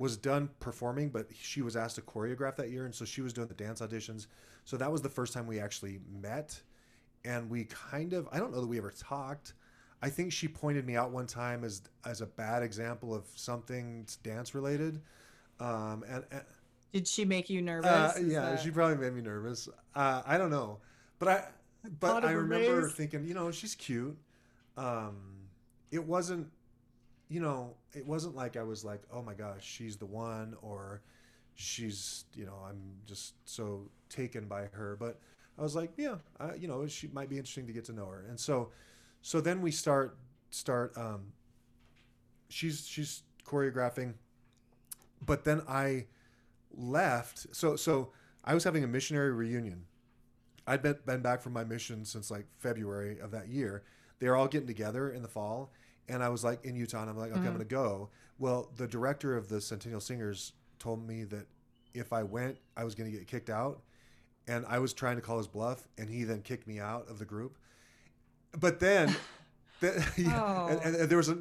was 0.00 0.16
done 0.16 0.48
performing, 0.60 1.10
but 1.10 1.26
she 1.38 1.60
was 1.60 1.76
asked 1.76 1.96
to 1.96 2.00
choreograph 2.00 2.56
that 2.56 2.70
year, 2.70 2.86
and 2.86 2.94
so 2.94 3.04
she 3.04 3.20
was 3.20 3.34
doing 3.34 3.46
the 3.48 3.54
dance 3.54 3.82
auditions. 3.82 4.28
So 4.64 4.78
that 4.78 4.90
was 4.90 5.02
the 5.02 5.10
first 5.10 5.34
time 5.34 5.46
we 5.46 5.60
actually 5.60 6.00
met, 6.10 6.58
and 7.22 7.50
we 7.50 7.64
kind 7.66 8.14
of 8.14 8.26
I 8.32 8.38
don't 8.38 8.50
know 8.50 8.62
that 8.62 8.66
we 8.66 8.78
ever 8.78 8.92
talked. 8.92 9.52
I 10.00 10.08
think 10.08 10.32
she 10.32 10.48
pointed 10.48 10.86
me 10.86 10.96
out 10.96 11.10
one 11.10 11.26
time 11.26 11.64
as 11.64 11.82
as 12.06 12.22
a 12.22 12.26
bad 12.26 12.62
example 12.62 13.14
of 13.14 13.26
something 13.34 14.08
dance 14.22 14.54
related, 14.54 15.02
um, 15.60 16.02
and, 16.08 16.24
and 16.32 16.42
Did 16.94 17.06
she 17.06 17.26
make 17.26 17.50
you 17.50 17.60
nervous? 17.60 18.16
uh, 18.16 18.20
yeah, 18.24 18.40
that- 18.52 18.60
she 18.60 18.70
probably 18.70 18.96
made 18.96 19.12
me 19.12 19.20
nervous. 19.20 19.68
Uh, 19.94 20.22
I 20.26 20.38
don't 20.38 20.50
know, 20.50 20.78
but 21.18 21.28
I 21.28 21.44
but 22.00 22.24
I 22.24 22.32
remember 22.32 22.88
thinking, 22.88 23.26
you 23.26 23.34
know, 23.34 23.50
she's 23.50 23.74
cute. 23.74 24.16
Um, 24.78 25.16
it 25.90 26.02
wasn't, 26.02 26.48
you 27.30 27.40
know, 27.40 27.76
it 27.94 28.04
wasn't 28.04 28.34
like 28.34 28.56
I 28.56 28.64
was 28.64 28.84
like, 28.84 29.02
oh 29.12 29.22
my 29.22 29.34
gosh, 29.34 29.62
she's 29.64 29.96
the 29.96 30.04
one, 30.04 30.56
or 30.62 31.00
she's, 31.54 32.24
you 32.34 32.44
know, 32.44 32.56
I'm 32.68 32.80
just 33.06 33.34
so 33.48 33.88
taken 34.08 34.46
by 34.46 34.64
her. 34.72 34.96
But 34.98 35.20
I 35.56 35.62
was 35.62 35.76
like, 35.76 35.92
yeah, 35.96 36.16
I, 36.40 36.54
you 36.54 36.66
know, 36.66 36.86
she 36.88 37.08
might 37.12 37.30
be 37.30 37.36
interesting 37.36 37.68
to 37.68 37.72
get 37.72 37.84
to 37.86 37.92
know 37.92 38.06
her. 38.06 38.26
And 38.28 38.38
so, 38.38 38.70
so 39.22 39.40
then 39.40 39.62
we 39.62 39.70
start 39.70 40.18
start. 40.50 40.92
Um, 40.98 41.32
she's 42.48 42.84
she's 42.86 43.22
choreographing, 43.46 44.14
but 45.24 45.44
then 45.44 45.62
I 45.68 46.06
left. 46.76 47.54
So 47.54 47.76
so 47.76 48.10
I 48.44 48.54
was 48.54 48.64
having 48.64 48.82
a 48.82 48.88
missionary 48.88 49.32
reunion. 49.32 49.84
I'd 50.66 50.82
been, 50.82 50.96
been 51.06 51.20
back 51.20 51.40
from 51.42 51.52
my 51.52 51.64
mission 51.64 52.04
since 52.04 52.30
like 52.30 52.46
February 52.58 53.18
of 53.20 53.30
that 53.30 53.48
year. 53.48 53.82
They 54.18 54.28
were 54.28 54.36
all 54.36 54.48
getting 54.48 54.66
together 54.66 55.10
in 55.10 55.22
the 55.22 55.28
fall, 55.28 55.72
and 56.10 56.22
I 56.22 56.28
was 56.28 56.44
like 56.44 56.64
in 56.64 56.74
Utah, 56.76 57.00
and 57.02 57.10
I'm 57.10 57.16
like, 57.16 57.30
okay, 57.32 57.40
I'm 57.40 57.46
Mhm. 57.46 57.52
gonna 57.52 57.64
go. 57.64 58.10
Well, 58.38 58.70
the 58.76 58.86
director 58.86 59.36
of 59.36 59.48
the 59.48 59.60
Centennial 59.60 60.00
Singers 60.00 60.52
told 60.78 61.06
me 61.06 61.24
that 61.24 61.46
if 61.94 62.12
I 62.12 62.22
went, 62.22 62.58
I 62.76 62.84
was 62.84 62.94
gonna 62.94 63.10
get 63.10 63.26
kicked 63.26 63.50
out, 63.50 63.82
and 64.46 64.66
I 64.66 64.78
was 64.78 64.92
trying 64.92 65.16
to 65.16 65.22
call 65.22 65.38
his 65.38 65.46
bluff, 65.48 65.88
and 65.98 66.08
he 66.10 66.24
then 66.24 66.42
kicked 66.42 66.66
me 66.66 66.78
out 66.80 67.08
of 67.08 67.18
the 67.18 67.24
group. 67.24 67.58
But 68.58 68.80
then, 68.80 69.14
the, 69.80 70.12
yeah, 70.16 70.66
and, 70.68 70.80
and, 70.82 70.96
and 70.96 71.08
there 71.10 71.18
was 71.18 71.28
a 71.28 71.34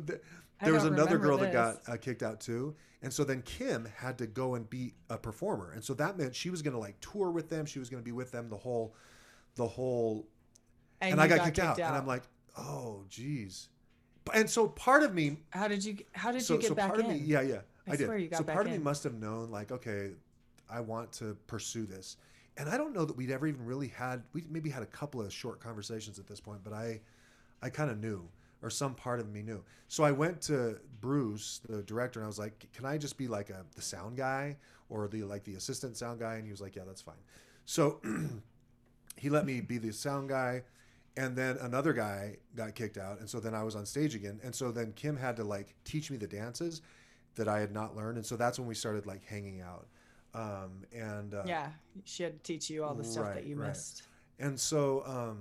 there 0.64 0.74
was 0.74 0.84
another 0.84 1.18
girl 1.18 1.38
that 1.38 1.52
got 1.54 1.94
uh, 1.94 1.98
kicked 1.98 2.24
out 2.24 2.40
too. 2.42 2.76
And 3.02 3.14
so 3.14 3.24
then 3.24 3.42
kim 3.44 3.86
had 3.96 4.18
to 4.18 4.28
go 4.28 4.56
and 4.56 4.70
be 4.70 4.94
a 5.10 5.18
performer. 5.18 5.72
And 5.72 5.82
so 5.82 5.94
that 5.94 6.18
meant 6.18 6.36
she 6.36 6.50
was 6.50 6.62
going 6.62 6.74
to 6.74 6.80
like 6.80 7.00
tour 7.00 7.32
with 7.32 7.48
them. 7.48 7.66
She 7.66 7.80
was 7.80 7.90
going 7.90 8.04
to 8.04 8.06
be 8.06 8.12
with 8.12 8.30
them 8.32 8.50
the 8.50 8.58
whole 8.58 8.94
the 9.56 9.66
whole 9.66 10.28
and, 11.02 11.18
you 11.18 11.22
i 11.24 11.28
got, 11.28 11.46
kicked, 11.46 11.60
out, 11.60 11.80
and 11.80 11.96
i'm 11.96 12.06
like 12.08 12.24
oh 12.58 13.06
geez 13.10 13.70
and 14.34 14.50
so 14.50 14.68
part 14.68 15.04
of 15.04 15.14
me 15.14 15.38
how 15.52 15.68
did 15.68 15.84
you 15.84 15.98
how 16.14 16.32
did 16.32 16.42
so, 16.42 16.56
you 16.56 16.62
get 16.62 16.70
so 16.70 16.76
back 16.76 16.90
part 16.90 17.00
in? 17.00 17.06
of 17.06 17.12
me 17.12 17.18
yeah 17.18 17.42
yeah 17.42 17.62
I 17.88 17.94
i, 17.94 17.96
did. 17.96 18.06
swear 18.06 18.18
you 18.18 18.28
got 18.28 18.38
so 18.38 18.44
part 18.44 18.66
of 18.66 18.72
me 18.72 18.78
must 18.78 19.04
have 19.04 19.16
known 19.16 19.50
like 19.52 19.72
okay 19.72 20.12
i 20.70 20.80
want 20.80 21.12
to 21.14 21.36
pursue 21.48 21.86
this. 21.86 22.18
And 22.58 22.70
i 22.70 22.78
don't 22.78 22.94
know 22.94 23.06
that 23.06 23.16
we'd 23.16 23.32
ever 23.32 23.48
even 23.48 23.66
really 23.66 23.88
had 23.88 24.24
we 24.34 24.44
maybe 24.50 24.70
had 24.70 24.84
a 24.84 24.88
couple 24.88 25.22
of 25.22 25.32
short 25.34 25.60
conversations 25.60 26.20
at 26.20 26.28
this 26.28 26.40
point 26.40 26.60
but 26.64 26.74
i 26.74 27.00
i 27.62 27.70
kind 27.70 27.90
of 27.90 28.00
knew 28.00 28.28
or 28.62 28.70
some 28.70 28.94
part 28.94 29.22
of 29.22 29.30
me 29.32 29.42
knew. 29.42 29.64
So 29.88 30.04
i 30.04 30.12
went 30.12 30.42
to 30.44 30.80
bruce 31.00 31.62
the 31.68 31.82
director 31.84 32.20
and 32.20 32.26
i 32.26 32.28
was 32.28 32.40
like 32.40 32.68
can 32.74 32.86
i 32.86 32.98
just 32.98 33.18
be 33.18 33.28
like 33.28 33.50
a 33.50 33.66
the 33.76 33.82
sound 33.82 34.18
guy 34.18 34.58
or 34.90 35.08
the 35.08 35.24
like 35.24 35.44
the 35.44 35.56
assistant 35.56 35.96
sound 35.98 36.20
guy? 36.20 36.36
And 36.36 36.46
he 36.46 36.52
was 36.52 36.62
like 36.62 36.76
yeah 36.76 36.84
that's 36.86 37.02
fine. 37.02 37.16
So 37.66 38.02
he 39.16 39.30
let 39.30 39.46
me 39.46 39.62
be 39.62 39.78
the 39.78 39.94
sound 39.94 40.30
guy 40.30 40.64
and 41.20 41.36
then 41.36 41.58
another 41.62 41.92
guy 41.94 42.38
got 42.56 42.74
kicked 42.76 42.98
out 42.98 43.20
and 43.20 43.30
so 43.30 43.40
then 43.40 43.54
i 43.54 43.62
was 43.64 43.76
on 43.76 43.86
stage 43.86 44.16
again 44.16 44.40
and 44.44 44.54
so 44.56 44.72
then 44.72 44.92
kim 44.94 45.18
had 45.18 45.36
to 45.36 45.44
like 45.44 45.76
teach 45.84 46.10
me 46.10 46.18
the 46.18 46.28
dances 46.28 46.82
that 47.36 47.48
i 47.48 47.60
had 47.60 47.72
not 47.74 47.96
learned 47.96 48.18
and 48.18 48.26
so 48.26 48.36
that's 48.36 48.58
when 48.58 48.68
we 48.68 48.74
started 48.76 49.06
like 49.06 49.24
hanging 49.26 49.62
out 49.62 49.88
um, 50.36 50.84
and 50.94 51.34
uh, 51.34 51.42
yeah, 51.48 51.70
she 52.04 52.22
had 52.22 52.34
to 52.38 52.44
teach 52.44 52.70
you 52.70 52.84
all 52.84 52.94
the 52.94 53.04
stuff 53.04 53.34
that 53.34 53.48
you 53.48 53.56
right. 53.56 53.70
missed. 53.70 54.04
and 54.38 54.60
so 54.60 55.02
um, 55.08 55.40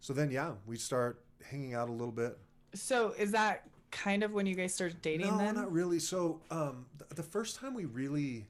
so 0.00 0.12
then 0.12 0.30
yeah 0.30 0.52
we 0.66 0.76
start 0.76 1.22
hanging 1.42 1.72
out 1.74 1.88
a 1.88 1.92
little 1.92 2.12
bit 2.12 2.36
So 2.74 3.14
is 3.18 3.30
that 3.32 3.64
kind 3.90 4.22
of 4.22 4.32
when 4.34 4.44
you 4.44 4.54
guys 4.54 4.74
started 4.74 5.00
dating 5.00 5.28
no 5.28 5.38
then? 5.38 5.54
not 5.54 5.72
really 5.72 5.98
so 5.98 6.40
um, 6.50 6.84
th- 6.98 7.08
the 7.14 7.22
first 7.22 7.56
time 7.58 7.72
we 7.72 7.86
really 7.86 8.46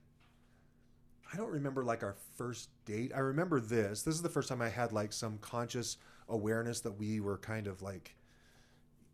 i 1.34 1.36
don't 1.36 1.50
remember 1.50 1.84
like 1.84 2.02
our 2.02 2.14
first 2.36 2.68
date. 2.84 3.10
I 3.14 3.18
remember 3.18 3.58
this. 3.60 4.02
This 4.02 4.14
is 4.14 4.22
the 4.22 4.28
first 4.28 4.48
time 4.48 4.62
i 4.62 4.68
had 4.68 4.92
like 4.92 5.12
some 5.12 5.38
conscious 5.38 5.96
awareness 6.28 6.80
that 6.80 6.92
we 6.92 7.20
were 7.20 7.38
kind 7.38 7.66
of 7.66 7.82
like 7.82 8.14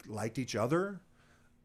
liked 0.06 0.38
each 0.38 0.54
other. 0.54 1.00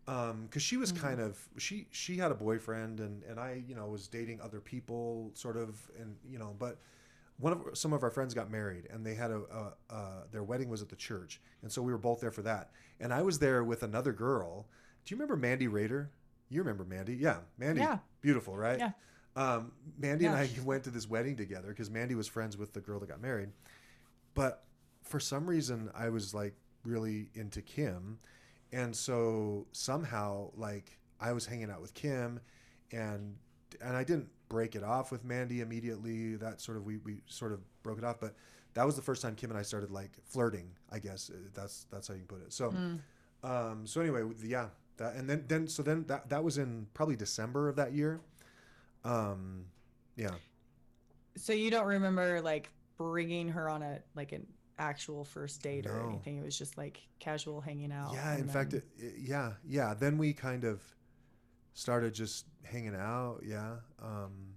Um 0.08 0.44
because 0.46 0.62
she 0.62 0.78
was 0.78 0.92
kind 0.92 1.20
of 1.20 1.38
she 1.58 1.88
she 1.92 2.16
had 2.18 2.32
a 2.32 2.36
boyfriend 2.36 3.00
and 3.00 3.24
and 3.24 3.40
i 3.40 3.64
you 3.68 3.76
know 3.76 3.88
was 3.88 4.08
dating 4.08 4.40
other 4.40 4.60
people 4.62 5.32
sort 5.34 5.58
of 5.58 5.80
and 6.00 6.16
you 6.30 6.40
know 6.40 6.56
but 6.58 6.80
one 7.38 7.52
of 7.52 7.62
some 7.74 7.92
of 7.92 8.02
our 8.04 8.12
friends 8.12 8.34
got 8.34 8.50
married 8.50 8.88
and 8.92 9.06
they 9.06 9.14
had 9.16 9.32
a, 9.32 9.42
a, 9.52 9.94
uh 9.94 10.24
their 10.32 10.44
wedding 10.44 10.70
was 10.70 10.82
at 10.82 10.88
the 10.90 10.96
church. 10.96 11.42
And 11.64 11.72
so 11.72 11.82
we 11.82 11.92
were 11.92 11.98
both 11.98 12.22
there 12.22 12.32
for 12.32 12.44
that. 12.44 12.72
And 13.02 13.14
i 13.14 13.22
was 13.22 13.40
there 13.40 13.64
with 13.64 13.84
another 13.84 14.14
girl. 14.14 14.68
Do 15.04 15.14
you 15.14 15.18
remember 15.20 15.36
mandy 15.36 15.68
rader? 15.68 16.12
You 16.50 16.62
remember 16.62 16.86
mandy? 16.86 17.16
Yeah 17.16 17.40
mandy. 17.58 17.82
Yeah. 17.82 17.98
beautiful 18.22 18.56
right? 18.56 18.80
Yeah. 18.80 18.92
Um, 19.36 19.72
mandy 19.98 20.26
and 20.26 20.36
i 20.36 20.50
went 20.64 20.84
to 20.86 20.90
this 20.90 21.10
wedding 21.10 21.36
together 21.36 21.68
because 21.70 21.90
mandy 21.90 22.16
was 22.16 22.28
friends 22.28 22.58
with 22.58 22.74
the 22.74 22.80
girl 22.82 23.00
that 23.00 23.10
got 23.10 23.22
married. 23.22 23.50
But 24.34 24.64
for 25.04 25.20
some 25.20 25.46
reason 25.48 25.90
i 25.96 26.10
was 26.10 26.34
like 26.34 26.56
really 26.84 27.30
into 27.34 27.62
kim. 27.62 28.20
And 28.72 28.96
so 28.96 29.68
somehow 29.72 30.52
like 30.56 30.98
i 31.20 31.32
was 31.32 31.46
hanging 31.46 31.70
out 31.70 31.82
with 31.82 31.94
kim 31.94 32.40
and 32.92 33.36
and 33.82 33.96
i 33.98 34.04
didn't 34.04 34.30
break 34.48 34.76
it 34.76 34.84
off 34.84 35.12
with 35.12 35.24
mandy 35.26 35.62
immediately. 35.62 36.36
That 36.36 36.62
sort 36.62 36.78
of 36.78 36.86
we, 36.86 36.98
we 36.98 37.22
sort 37.28 37.52
of 37.52 37.60
broke 37.84 37.98
it 37.98 38.04
off. 38.04 38.20
But 38.20 38.36
that 38.74 38.86
was 38.86 38.96
the 38.96 39.02
first 39.02 39.22
time 39.22 39.36
kim 39.36 39.50
and 39.52 39.60
i 39.60 39.64
started 39.64 39.92
like 39.92 40.12
flirting 40.26 40.70
i 40.92 41.00
guess. 41.00 41.30
Uh, 41.30 41.38
that's 41.54 41.86
that's 41.92 42.08
how 42.08 42.14
you 42.14 42.22
can 42.22 42.28
put 42.38 42.46
it. 42.46 42.54
So 42.54 42.72
Mm. 42.72 43.00
um 43.44 43.86
so 43.88 44.02
anyway 44.02 44.24
yeah 44.44 44.68
that 44.98 45.16
and 45.16 45.30
then 45.30 45.44
then 45.48 45.68
so 45.68 45.84
then 45.84 46.06
that 46.08 46.30
that 46.30 46.44
was 46.44 46.58
in 46.58 46.88
probably 46.94 47.16
december 47.16 47.68
of 47.70 47.76
that 47.76 47.92
year 47.94 48.22
um 49.06 49.66
yeah 50.16 50.32
So 51.38 51.54
you 51.54 51.72
don't 51.72 51.86
remember 51.86 52.42
like 52.42 52.70
bringing 52.98 53.50
her 53.50 53.70
on 53.70 53.82
a 53.82 54.00
like 54.16 54.32
an 54.32 54.46
actual 54.78 55.24
first 55.24 55.62
date 55.62 55.86
or 55.86 56.08
anything? 56.08 56.38
It 56.38 56.44
was 56.44 56.58
just 56.58 56.78
like 56.78 57.00
casual 57.20 57.62
hanging 57.62 57.92
out. 57.92 58.12
Yeah, 58.14 58.38
in 58.38 58.48
fact, 58.48 58.74
it, 58.74 58.84
it- 58.98 59.16
yeah, 59.20 59.54
yeah. 59.68 59.94
Then 59.94 60.18
we 60.18 60.34
kind 60.34 60.64
of 60.64 60.82
started 61.74 62.14
just 62.14 62.46
hanging 62.64 62.96
out. 62.96 63.42
Yeah. 63.46 63.76
Um, 64.02 64.56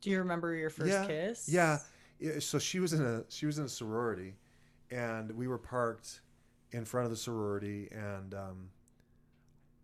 do 0.00 0.10
you 0.10 0.18
remember 0.18 0.54
your 0.54 0.70
first 0.70 0.90
yeah, 0.90 1.06
kiss? 1.06 1.48
Yeah. 1.48 1.78
yeah. 2.18 2.38
So 2.38 2.58
she 2.58 2.80
was 2.80 2.92
in 2.92 3.04
a 3.04 3.24
she 3.28 3.46
was 3.46 3.58
in 3.58 3.64
a 3.64 3.68
sorority, 3.68 4.34
and 4.90 5.32
we 5.32 5.48
were 5.48 5.58
parked 5.58 6.20
in 6.72 6.84
front 6.84 7.06
of 7.06 7.10
the 7.10 7.16
sorority, 7.16 7.88
and 7.90 8.34
um, 8.34 8.68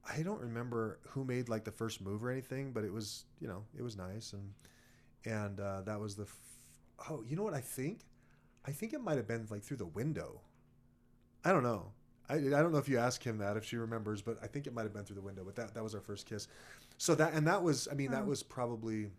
I 0.08 0.22
don't 0.22 0.40
remember 0.40 0.98
who 1.08 1.24
made 1.24 1.48
like 1.48 1.64
the 1.64 1.70
first 1.70 2.00
move 2.00 2.24
or 2.24 2.30
anything, 2.30 2.72
but 2.72 2.84
it 2.84 2.92
was 2.92 3.24
you 3.40 3.48
know 3.48 3.64
it 3.76 3.82
was 3.82 3.96
nice, 3.96 4.32
and 4.32 4.52
and 5.24 5.60
uh, 5.60 5.82
that 5.82 6.00
was 6.00 6.16
the 6.16 6.24
f- 6.24 6.38
oh 7.10 7.22
you 7.26 7.36
know 7.36 7.42
what 7.42 7.54
I 7.54 7.60
think 7.60 8.00
I 8.66 8.72
think 8.72 8.92
it 8.92 9.00
might 9.00 9.16
have 9.16 9.26
been 9.26 9.46
like 9.50 9.62
through 9.62 9.78
the 9.78 9.86
window. 9.86 10.40
I 11.44 11.52
don't 11.52 11.62
know. 11.62 11.92
I, 12.28 12.36
I 12.36 12.38
don't 12.38 12.72
know 12.72 12.78
if 12.78 12.88
you 12.88 12.98
ask 12.98 13.22
him 13.22 13.38
that 13.38 13.56
if 13.56 13.64
she 13.64 13.76
remembers, 13.76 14.22
but 14.22 14.38
I 14.42 14.46
think 14.46 14.66
it 14.66 14.72
might 14.72 14.84
have 14.84 14.92
been 14.92 15.04
through 15.04 15.16
the 15.16 15.22
window. 15.22 15.42
But 15.44 15.56
that 15.56 15.74
that 15.74 15.82
was 15.82 15.94
our 15.94 16.00
first 16.00 16.26
kiss. 16.26 16.48
So 16.98 17.14
that 17.16 17.34
and 17.34 17.46
that 17.46 17.62
was 17.62 17.88
I 17.90 17.94
mean 17.94 18.10
that 18.12 18.26
was 18.26 18.42
probably 18.42 19.10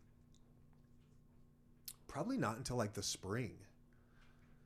probably 2.08 2.38
not 2.38 2.58
until 2.58 2.78
like 2.78 2.94
the 2.94 3.04
spring. 3.04 3.54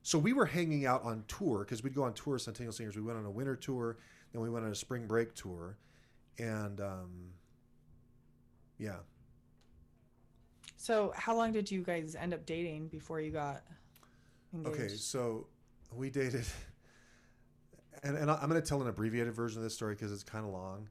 So 0.04 0.18
we 0.18 0.32
were 0.32 0.46
hanging 0.46 0.86
out 0.86 1.04
on 1.04 1.26
tour 1.28 1.60
because 1.60 1.84
we'd 1.84 1.96
go 1.96 2.04
on 2.04 2.14
tour, 2.14 2.38
Centennial 2.38 2.72
Singers. 2.72 2.96
We 2.96 3.02
went 3.02 3.18
on 3.18 3.26
a 3.26 3.32
winter 3.32 3.56
tour, 3.56 3.98
then 4.32 4.42
we 4.42 4.50
went 4.50 4.66
on 4.66 4.72
a 4.72 4.76
spring 4.76 5.06
break 5.06 5.34
tour, 5.36 5.78
and 6.40 6.80
um, 6.82 7.10
yeah. 8.78 8.98
So, 10.78 11.12
how 11.16 11.36
long 11.36 11.52
did 11.52 11.70
you 11.70 11.82
guys 11.84 12.16
end 12.16 12.34
up 12.34 12.46
dating 12.46 12.88
before 12.88 13.20
you 13.20 13.32
got 13.32 13.64
engaged? 14.54 14.80
Okay, 14.80 14.88
so 14.96 15.48
we 15.94 16.10
dated, 16.10 16.46
and, 18.04 18.16
and 18.16 18.30
I'm 18.32 18.48
going 18.50 18.62
to 18.62 18.68
tell 18.68 18.82
an 18.82 18.88
abbreviated 18.88 19.34
version 19.34 19.60
of 19.60 19.64
this 19.64 19.74
story 19.74 19.96
because 19.96 20.12
it's 20.12 20.24
kind 20.24 20.46
of 20.46 20.52
long. 20.52 20.88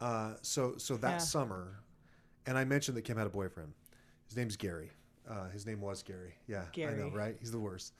Uh, 0.00 0.34
so 0.42 0.74
so 0.76 0.96
that 0.98 1.12
Yeah. 1.12 1.18
summer, 1.18 1.80
and 2.46 2.58
I 2.58 2.64
mentioned 2.64 2.96
that 2.96 3.02
Kim 3.02 3.16
had 3.16 3.26
a 3.26 3.30
boyfriend. 3.30 3.72
His 4.26 4.36
name's 4.36 4.56
Gary. 4.56 4.90
Uh, 5.28 5.48
his 5.50 5.66
name 5.66 5.80
was 5.80 6.02
Gary. 6.02 6.34
Yeah, 6.46 6.64
I 6.76 6.92
know, 6.94 7.10
right? 7.14 7.36
He's 7.38 7.52
the 7.52 7.58
worst. 7.60 7.94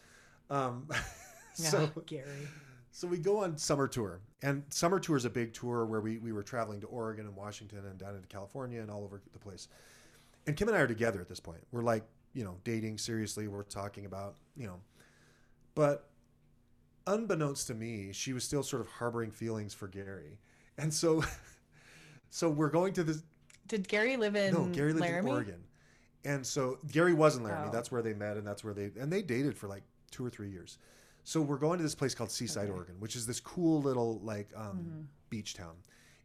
Um, 0.51 0.89
Yeah, 1.61 1.71
so 1.71 1.87
Gary. 2.07 2.49
So 2.91 3.07
we 3.07 3.19
go 3.19 3.39
on 3.45 3.57
summer 3.57 3.87
tour, 3.87 4.21
and 4.43 4.63
summer 4.71 4.99
tour 4.99 5.17
is 5.17 5.25
a 5.25 5.31
big 5.31 5.53
tour 5.53 5.85
where 5.85 6.01
we 6.01 6.19
we 6.19 6.33
were 6.33 6.43
traveling 6.43 6.81
to 6.81 6.87
Oregon 6.87 7.27
and 7.27 7.37
Washington 7.37 7.85
and 7.87 7.99
down 7.99 8.15
into 8.15 8.29
California 8.29 8.81
and 8.81 8.91
all 8.91 9.05
over 9.05 9.21
the 9.33 9.39
place. 9.39 9.69
And 10.47 10.57
Kim 10.57 10.69
and 10.69 10.77
I 10.77 10.81
are 10.81 10.87
together 10.87 11.21
at 11.21 11.29
this 11.29 11.41
point. 11.41 11.61
We're 11.73 11.83
like 11.83 12.05
you 12.35 12.45
know 12.45 12.57
dating 12.65 12.99
seriously. 12.99 13.49
We're 13.49 13.63
talking 13.63 14.07
about 14.07 14.37
you 14.57 14.67
know, 14.67 14.81
but 15.75 16.09
unbeknownst 17.07 17.67
to 17.69 17.75
me, 17.75 18.11
she 18.13 18.33
was 18.33 18.45
still 18.45 18.63
sort 18.63 18.81
of 18.81 18.89
harboring 18.89 19.31
feelings 19.31 19.75
for 19.75 19.89
Gary, 19.89 20.39
and 20.77 20.93
so 20.93 21.23
so 22.31 22.49
we're 22.51 22.71
going 22.71 22.93
to 22.95 23.05
this. 23.05 23.23
Did 23.67 23.87
Gary 23.87 24.17
live 24.17 24.35
in 24.35 24.55
No, 24.55 24.65
Gary 24.67 24.93
lived 24.93 25.05
Laramie? 25.05 25.29
in 25.29 25.35
Oregon, 25.35 25.65
and 26.25 26.47
so 26.47 26.79
Gary 26.91 27.13
was 27.13 27.37
in 27.37 27.43
Laramie. 27.43 27.69
Oh. 27.69 27.73
That's 27.73 27.93
where 27.93 28.03
they 28.03 28.15
met, 28.15 28.37
and 28.37 28.47
that's 28.47 28.65
where 28.65 28.75
they 28.75 28.91
and 28.99 29.13
they 29.13 29.23
dated 29.23 29.57
for 29.57 29.69
like 29.69 29.83
two 30.11 30.25
or 30.25 30.31
three 30.31 30.51
years. 30.51 30.79
So 31.29 31.43
we're 31.43 31.59
going 31.59 31.77
to 31.77 31.83
this 31.83 31.95
place 31.95 32.15
called 32.15 32.31
Seaside, 32.31 32.69
Okay. 32.71 32.73
Oregon, 32.73 32.95
which 33.01 33.15
is 33.15 33.27
this 33.27 33.39
cool 33.39 33.83
little 33.83 34.19
like 34.21 34.49
um, 34.57 34.79
Mhm. 34.79 35.07
beach 35.29 35.53
town, 35.53 35.77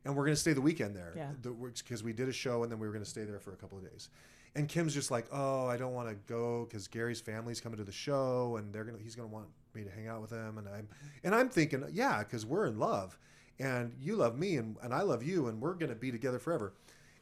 and 0.05 0.15
we're 0.15 0.23
going 0.23 0.33
to 0.35 0.39
stay 0.39 0.53
the 0.53 0.61
weekend 0.61 0.95
there. 0.95 1.11
Yeah. 1.13 1.33
because 1.41 2.01
we 2.05 2.13
did 2.13 2.29
a 2.29 2.31
show, 2.31 2.63
and 2.63 2.71
then 2.71 2.79
we 2.79 2.87
were 2.87 2.93
going 2.93 3.03
to 3.03 3.09
stay 3.09 3.25
there 3.25 3.37
for 3.41 3.51
a 3.51 3.57
couple 3.57 3.77
of 3.77 3.83
days. 3.83 4.07
And 4.55 4.69
Kim's 4.69 4.93
just 4.93 5.11
like, 5.11 5.25
oh, 5.29 5.67
I 5.67 5.75
don't 5.75 5.91
want 5.93 6.07
to 6.07 6.15
go 6.31 6.63
because 6.63 6.87
Gary's 6.87 7.19
family's 7.19 7.59
coming 7.59 7.77
to 7.79 7.83
the 7.83 7.91
show, 7.91 8.55
and 8.55 8.71
they're 8.71 8.85
gonna 8.85 8.97
he's 8.99 9.13
gonna 9.15 9.27
want 9.27 9.47
me 9.73 9.83
to 9.83 9.89
hang 9.89 10.07
out 10.07 10.21
with 10.21 10.29
them, 10.29 10.57
and 10.57 10.69
I'm 10.69 10.87
and 11.25 11.35
I'm 11.35 11.49
thinking, 11.49 11.83
yeah, 11.91 12.19
because 12.19 12.45
we're 12.45 12.67
in 12.67 12.79
love, 12.79 13.17
and 13.59 13.93
you 13.99 14.15
love 14.15 14.37
me, 14.39 14.55
and, 14.55 14.77
and 14.83 14.93
I 14.93 15.01
love 15.01 15.21
you, 15.21 15.47
and 15.47 15.59
we're 15.59 15.73
gonna 15.73 15.95
be 15.95 16.11
together 16.11 16.39
forever. 16.39 16.75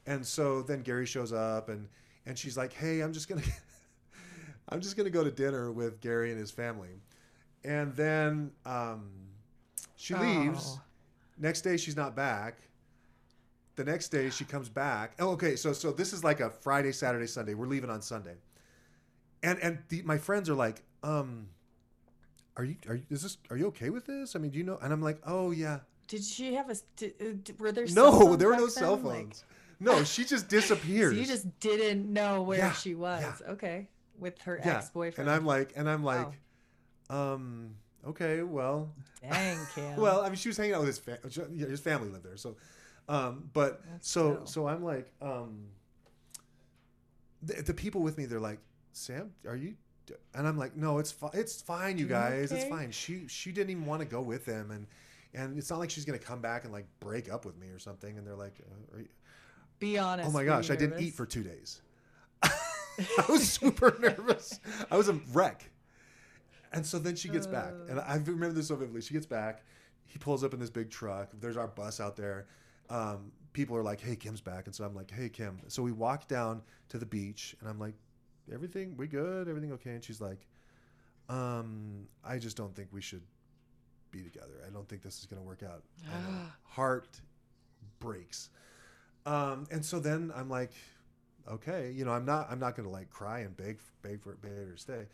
And 0.06 0.24
so 0.24 0.62
then 0.62 0.82
Gary 0.84 1.08
shows 1.08 1.34
up, 1.34 1.68
and 1.70 1.88
and 2.28 2.38
she's 2.38 2.58
like, 2.58 2.74
hey, 2.74 3.00
I'm 3.02 3.12
just 3.14 3.28
gonna 3.28 3.42
I'm 4.70 4.82
just 4.82 4.96
gonna 4.98 5.10
go 5.10 5.24
to 5.24 5.32
dinner 5.32 5.72
with 5.72 6.00
Gary 6.00 6.30
and 6.32 6.40
his 6.40 6.52
family, 6.52 7.02
and 7.64 7.96
then 7.96 8.52
um, 8.66 9.10
she 9.96 10.14
leaves. 10.16 10.78
Oh. 10.78 10.82
Next 11.38 11.62
day 11.62 11.78
she's 11.78 11.96
not 11.96 12.16
back. 12.16 12.58
The 13.76 13.84
next 13.86 14.10
day 14.10 14.30
she 14.30 14.44
comes 14.46 14.70
back. 14.70 15.14
Oh, 15.20 15.30
okay. 15.32 15.56
So 15.56 15.74
so 15.74 15.92
this 15.92 16.14
is 16.14 16.24
like 16.24 16.40
a 16.40 16.50
Friday, 16.50 16.92
Saturday, 16.92 17.28
Sunday. 17.28 17.54
We're 17.54 17.68
leaving 17.68 17.90
on 17.90 18.02
Sunday. 18.02 18.36
And 19.44 19.58
and 19.60 19.80
the, 19.90 20.02
my 20.04 20.18
friends 20.18 20.50
are 20.50 20.56
like, 20.56 20.84
um, 21.04 21.48
are 22.58 22.64
you 22.64 22.76
are 22.88 22.96
you 22.96 23.04
is 23.10 23.24
this 23.24 23.38
are 23.50 23.58
you 23.58 23.68
okay 23.68 23.90
with 23.90 24.06
this? 24.06 24.36
I 24.36 24.40
mean, 24.40 24.52
do 24.52 24.58
you 24.58 24.64
know? 24.64 24.78
And 24.82 24.94
I'm 24.94 25.02
like, 25.02 25.20
oh 25.26 25.52
yeah. 25.52 25.80
Did 26.08 26.24
she 26.24 26.54
have 26.56 26.70
a? 26.70 26.76
Did, 26.98 27.14
uh, 27.22 27.54
were 27.58 27.72
there? 27.72 27.88
cell 27.88 28.12
No, 28.20 28.36
there 28.36 28.50
were 28.50 28.58
no 28.58 28.68
cell 28.68 28.98
then? 28.98 29.06
Like- 29.06 29.22
phones. 29.24 29.46
no, 29.80 30.04
she 30.04 30.26
just 30.26 30.48
disappears. 30.60 31.14
so 31.14 31.20
you 31.20 31.26
just 31.26 31.60
didn't 31.60 32.12
know 32.12 32.42
where 32.44 32.58
Yeah, 32.60 32.74
she 32.74 32.94
was. 32.94 33.24
yeah. 33.24 33.52
Okay, 33.54 33.88
with 34.20 34.38
her 34.42 34.60
yeah. 34.64 34.78
ex-boyfriend. 34.78 35.28
And 35.30 35.36
I'm 35.36 35.46
like, 35.46 35.72
and 35.76 35.90
I'm 35.90 36.04
like, 36.04 36.28
Wow. 36.28 36.34
Um, 37.12 37.76
okay, 38.08 38.42
well, 38.44 38.92
Dang, 39.22 39.58
Cam. 39.76 39.98
well, 40.00 40.22
I 40.22 40.28
mean, 40.28 40.36
she 40.38 40.50
was 40.50 40.58
hanging 40.58 40.74
out 40.74 40.80
with 40.80 40.88
his 40.88 41.00
fa- 41.00 41.20
his 41.70 41.80
family 41.80 42.10
lived 42.10 42.26
there, 42.26 42.38
so, 42.38 42.56
um, 43.10 43.50
but 43.54 43.82
That's 43.92 44.10
so 44.10 44.42
so 44.46 44.68
I'm 44.68 44.84
like, 44.84 45.12
um, 45.22 45.66
the, 47.44 47.62
the 47.62 47.74
people 47.74 48.02
with 48.02 48.18
me, 48.18 48.26
they're 48.26 48.40
like, 48.40 48.60
Sam, 48.94 49.32
are 49.48 49.56
you? 49.56 49.76
And 50.34 50.48
I'm 50.48 50.58
like, 50.58 50.76
no, 50.76 50.98
it's 50.98 51.12
fine. 51.12 51.32
It's 51.34 51.62
fine, 51.62 51.98
you 51.98 52.06
guys. 52.06 52.52
It's 52.52 52.66
fine. 52.66 52.92
She 52.92 53.28
she 53.28 53.52
didn't 53.52 53.70
even 53.70 53.86
want 53.86 54.02
to 54.02 54.06
go 54.08 54.22
with 54.22 54.46
them, 54.46 54.72
and 54.72 54.88
and 55.34 55.58
it's 55.58 55.70
not 55.70 55.80
like 55.80 55.90
she's 55.90 56.04
gonna 56.06 56.20
come 56.20 56.42
back 56.42 56.66
and 56.66 56.74
like 56.74 56.86
break 57.00 57.32
up 57.32 57.46
with 57.46 57.58
me 57.58 57.68
or 57.70 57.80
something. 57.80 58.18
And 58.18 58.28
they're 58.28 58.36
like, 58.36 58.56
uh, 58.96 59.02
Be 59.80 59.98
honest. 59.98 60.28
oh 60.30 60.32
my 60.32 60.44
gosh, 60.44 60.70
I 60.70 60.76
didn't 60.76 61.02
eat 61.02 61.14
for 61.14 61.26
two 61.26 61.44
days. 61.44 61.82
I 62.44 63.26
was 63.30 63.50
super 63.54 63.98
nervous. 64.02 64.60
I 64.90 64.98
was 64.98 65.08
a 65.08 65.14
wreck. 65.32 65.71
And 66.72 66.86
so 66.86 67.00
then 67.00 67.16
she 67.16 67.28
gets 67.28 67.48
back, 67.48 67.74
and 67.90 68.00
I 68.00 68.16
remember 68.16 68.54
this 68.54 68.70
so 68.70 68.76
vividly. 68.76 69.02
She 69.02 69.14
gets 69.14 69.26
back. 69.26 69.64
He 70.06 70.18
pulls 70.18 70.44
up 70.44 70.54
in 70.54 70.60
this 70.60 70.70
big 70.70 70.90
truck. 70.90 71.30
There's 71.40 71.58
our 71.58 71.68
bus 71.68 72.00
out 72.00 72.16
there. 72.16 72.48
Um, 72.90 73.32
people 73.54 73.76
are 73.76 73.84
like, 73.84 74.00
"Hey, 74.00 74.16
Kim's 74.16 74.42
back," 74.42 74.66
and 74.68 74.76
so 74.76 74.86
I'm 74.86 74.96
like, 74.96 75.12
"Hey, 75.12 75.30
Kim." 75.30 75.60
So 75.68 75.84
we 75.84 75.92
walk 75.92 76.28
down 76.28 76.62
to 76.90 76.98
the 76.98 77.06
beach, 77.06 77.56
and 77.60 77.70
I'm 77.70 77.80
like, 77.80 77.96
"Everything, 78.52 78.96
we 78.98 79.08
good? 79.08 79.48
Everything 79.50 79.74
okay?" 79.74 79.92
And 79.92 80.04
she's 80.04 80.22
like, 80.22 80.48
um, 81.30 82.08
"I 82.24 82.40
just 82.40 82.56
don't 82.56 82.76
think 82.76 82.90
we 82.92 83.02
should 83.02 83.24
be 84.12 84.22
together. 84.22 84.64
I 84.66 84.70
don't 84.70 84.88
think 84.88 85.02
this 85.02 85.20
is 85.20 85.26
going 85.26 85.42
to 85.42 85.48
work 85.48 85.64
out." 85.64 85.84
And 86.14 86.52
heart 86.64 87.20
breaks. 88.00 88.50
Um, 89.26 89.68
and 89.72 89.86
so 89.86 90.00
then 90.00 90.32
I'm 90.36 90.50
like, 90.50 90.72
okay, 91.50 91.92
you 91.92 92.06
know, 92.06 92.12
I'm 92.12 92.26
not, 92.26 92.48
I'm 92.50 92.60
not 92.60 92.76
going 92.76 92.88
to 92.88 92.94
like 92.94 93.10
cry 93.10 93.40
and 93.40 93.56
beg, 93.56 93.80
beg 94.02 94.22
for, 94.22 94.36
beg 94.36 94.52
her 94.52 94.72
to 94.72 94.78
stay. 94.78 95.08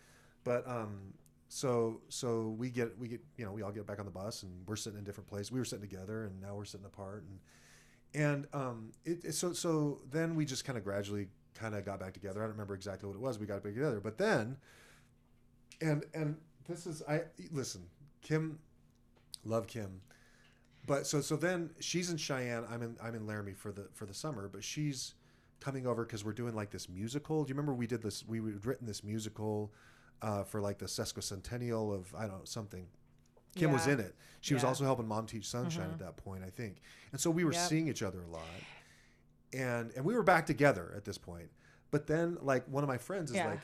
But, 0.44 0.68
um, 0.68 1.14
so, 1.50 2.02
so 2.10 2.56
we 2.58 2.70
get, 2.70 2.98
we 2.98 3.08
get, 3.08 3.22
you 3.38 3.46
know, 3.46 3.52
we 3.52 3.62
all 3.62 3.72
get 3.72 3.88
back 3.88 4.00
on 4.00 4.06
the 4.06 4.12
bus 4.12 4.44
and 4.44 4.52
we're 4.68 4.76
sitting 4.76 5.00
in 5.00 5.06
different 5.06 5.28
places. 5.30 5.52
We 5.52 5.60
were 5.60 5.66
sitting 5.66 5.88
together 5.88 6.26
and 6.26 6.42
now 6.42 6.56
we're 6.56 6.66
sitting 6.66 6.86
apart. 6.86 7.26
And, 8.14 8.24
and, 8.24 8.48
um, 8.54 8.92
it, 9.06 9.26
it- 9.26 9.36
so, 9.36 9.54
so 9.54 10.02
then 10.12 10.36
we 10.36 10.46
just 10.46 10.66
kind 10.66 10.78
of 10.78 10.84
gradually 10.84 11.28
kind 11.56 11.76
of 11.76 11.86
got 11.86 12.00
back 12.00 12.14
together. 12.14 12.42
I 12.42 12.44
don't 12.44 12.54
remember 12.54 12.76
exactly 12.76 13.08
what 13.08 13.16
it 13.16 13.22
was. 13.22 13.40
We 13.40 13.46
got 13.46 13.64
back 13.64 13.74
together, 13.74 14.00
but 14.02 14.18
then, 14.18 14.58
and, 15.82 16.04
and 16.14 16.38
this 16.68 16.86
is, 16.88 17.04
I, 17.08 17.22
listen, 17.52 17.84
Kim, 18.22 18.60
love 19.46 19.68
Kim 19.68 20.02
but 20.88 21.08
so 21.08 21.22
so 21.22 21.36
then 21.36 21.72
she's 21.80 22.10
in 22.10 22.18
Cheyenne. 22.18 22.66
I'm 22.70 22.82
in 22.82 22.98
I'm 23.04 23.16
in 23.16 23.28
Laramie 23.28 23.54
for 23.54 23.72
the 23.72 23.88
for 23.94 24.06
the 24.06 24.14
summer. 24.14 24.50
But 24.50 24.64
she's 24.64 25.16
coming 25.60 25.88
over 25.88 26.06
because 26.06 26.26
we're 26.26 26.34
doing 26.34 26.56
like 26.56 26.72
this 26.72 26.90
musical. 26.90 27.44
Do 27.44 27.50
you 27.50 27.56
remember 27.56 27.74
we 27.74 27.88
did 27.88 28.02
this? 28.04 28.26
We 28.28 28.38
had 28.40 28.66
written 28.66 28.88
this 28.88 29.04
musical 29.04 29.74
uh, 30.22 30.44
for 30.44 30.62
like 30.62 30.78
the 30.80 30.86
sesquicentennial 30.86 31.94
of 31.94 32.14
I 32.16 32.22
don't 32.28 32.40
know 32.40 32.46
something. 32.46 32.88
Kim 33.56 33.72
was 33.72 33.88
in 33.88 34.00
it. 34.00 34.16
She 34.42 34.54
was 34.54 34.64
also 34.64 34.84
helping 34.84 35.08
mom 35.08 35.26
teach 35.26 35.48
sunshine 35.50 35.90
Mhm. 35.90 35.94
at 35.94 36.00
that 36.00 36.18
point, 36.18 36.44
I 36.44 36.50
think. 36.52 36.80
And 37.12 37.20
so 37.20 37.32
we 37.32 37.44
were 37.44 37.54
Yep. 37.54 37.70
seeing 37.70 37.88
each 37.88 38.04
other 38.04 38.22
a 38.22 38.28
lot, 38.28 38.44
and 39.54 39.92
and 39.96 40.06
we 40.06 40.14
were 40.14 40.24
back 40.24 40.46
together 40.46 40.94
at 40.96 41.06
this 41.06 41.18
point. 41.18 41.50
But 41.92 42.08
then 42.08 42.38
like 42.42 42.68
one 42.68 42.84
of 42.84 42.88
my 42.88 42.98
friends 42.98 43.32
is 43.32 43.38
Yeah. 43.38 43.50
like, 43.50 43.62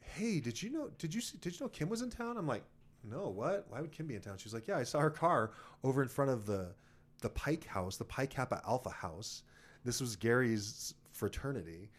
"Hey, 0.00 0.40
did 0.40 0.62
you 0.62 0.70
know? 0.70 0.88
Did 0.98 1.14
you 1.14 1.20
see, 1.20 1.36
did 1.38 1.58
you 1.58 1.64
know 1.66 1.68
Kim 1.68 1.88
was 1.88 2.00
in 2.02 2.10
town?" 2.10 2.36
I'm 2.38 2.46
like, 2.46 2.64
"No, 3.02 3.28
what? 3.28 3.66
Why 3.68 3.80
would 3.80 3.92
Kim 3.92 4.06
be 4.06 4.14
in 4.14 4.22
town?" 4.22 4.38
She's 4.38 4.54
like, 4.54 4.66
"Yeah, 4.66 4.78
I 4.78 4.84
saw 4.84 5.00
her 5.00 5.10
car 5.10 5.52
over 5.82 6.02
in 6.02 6.08
front 6.08 6.30
of 6.30 6.46
the 6.46 6.74
the 7.20 7.30
Pike 7.30 7.64
House, 7.64 7.96
the 7.96 8.04
Pi 8.04 8.26
Kappa 8.26 8.62
Alpha 8.66 8.90
House. 8.90 9.42
This 9.84 10.00
was 10.00 10.16
Gary's 10.16 10.94
fraternity." 11.12 11.90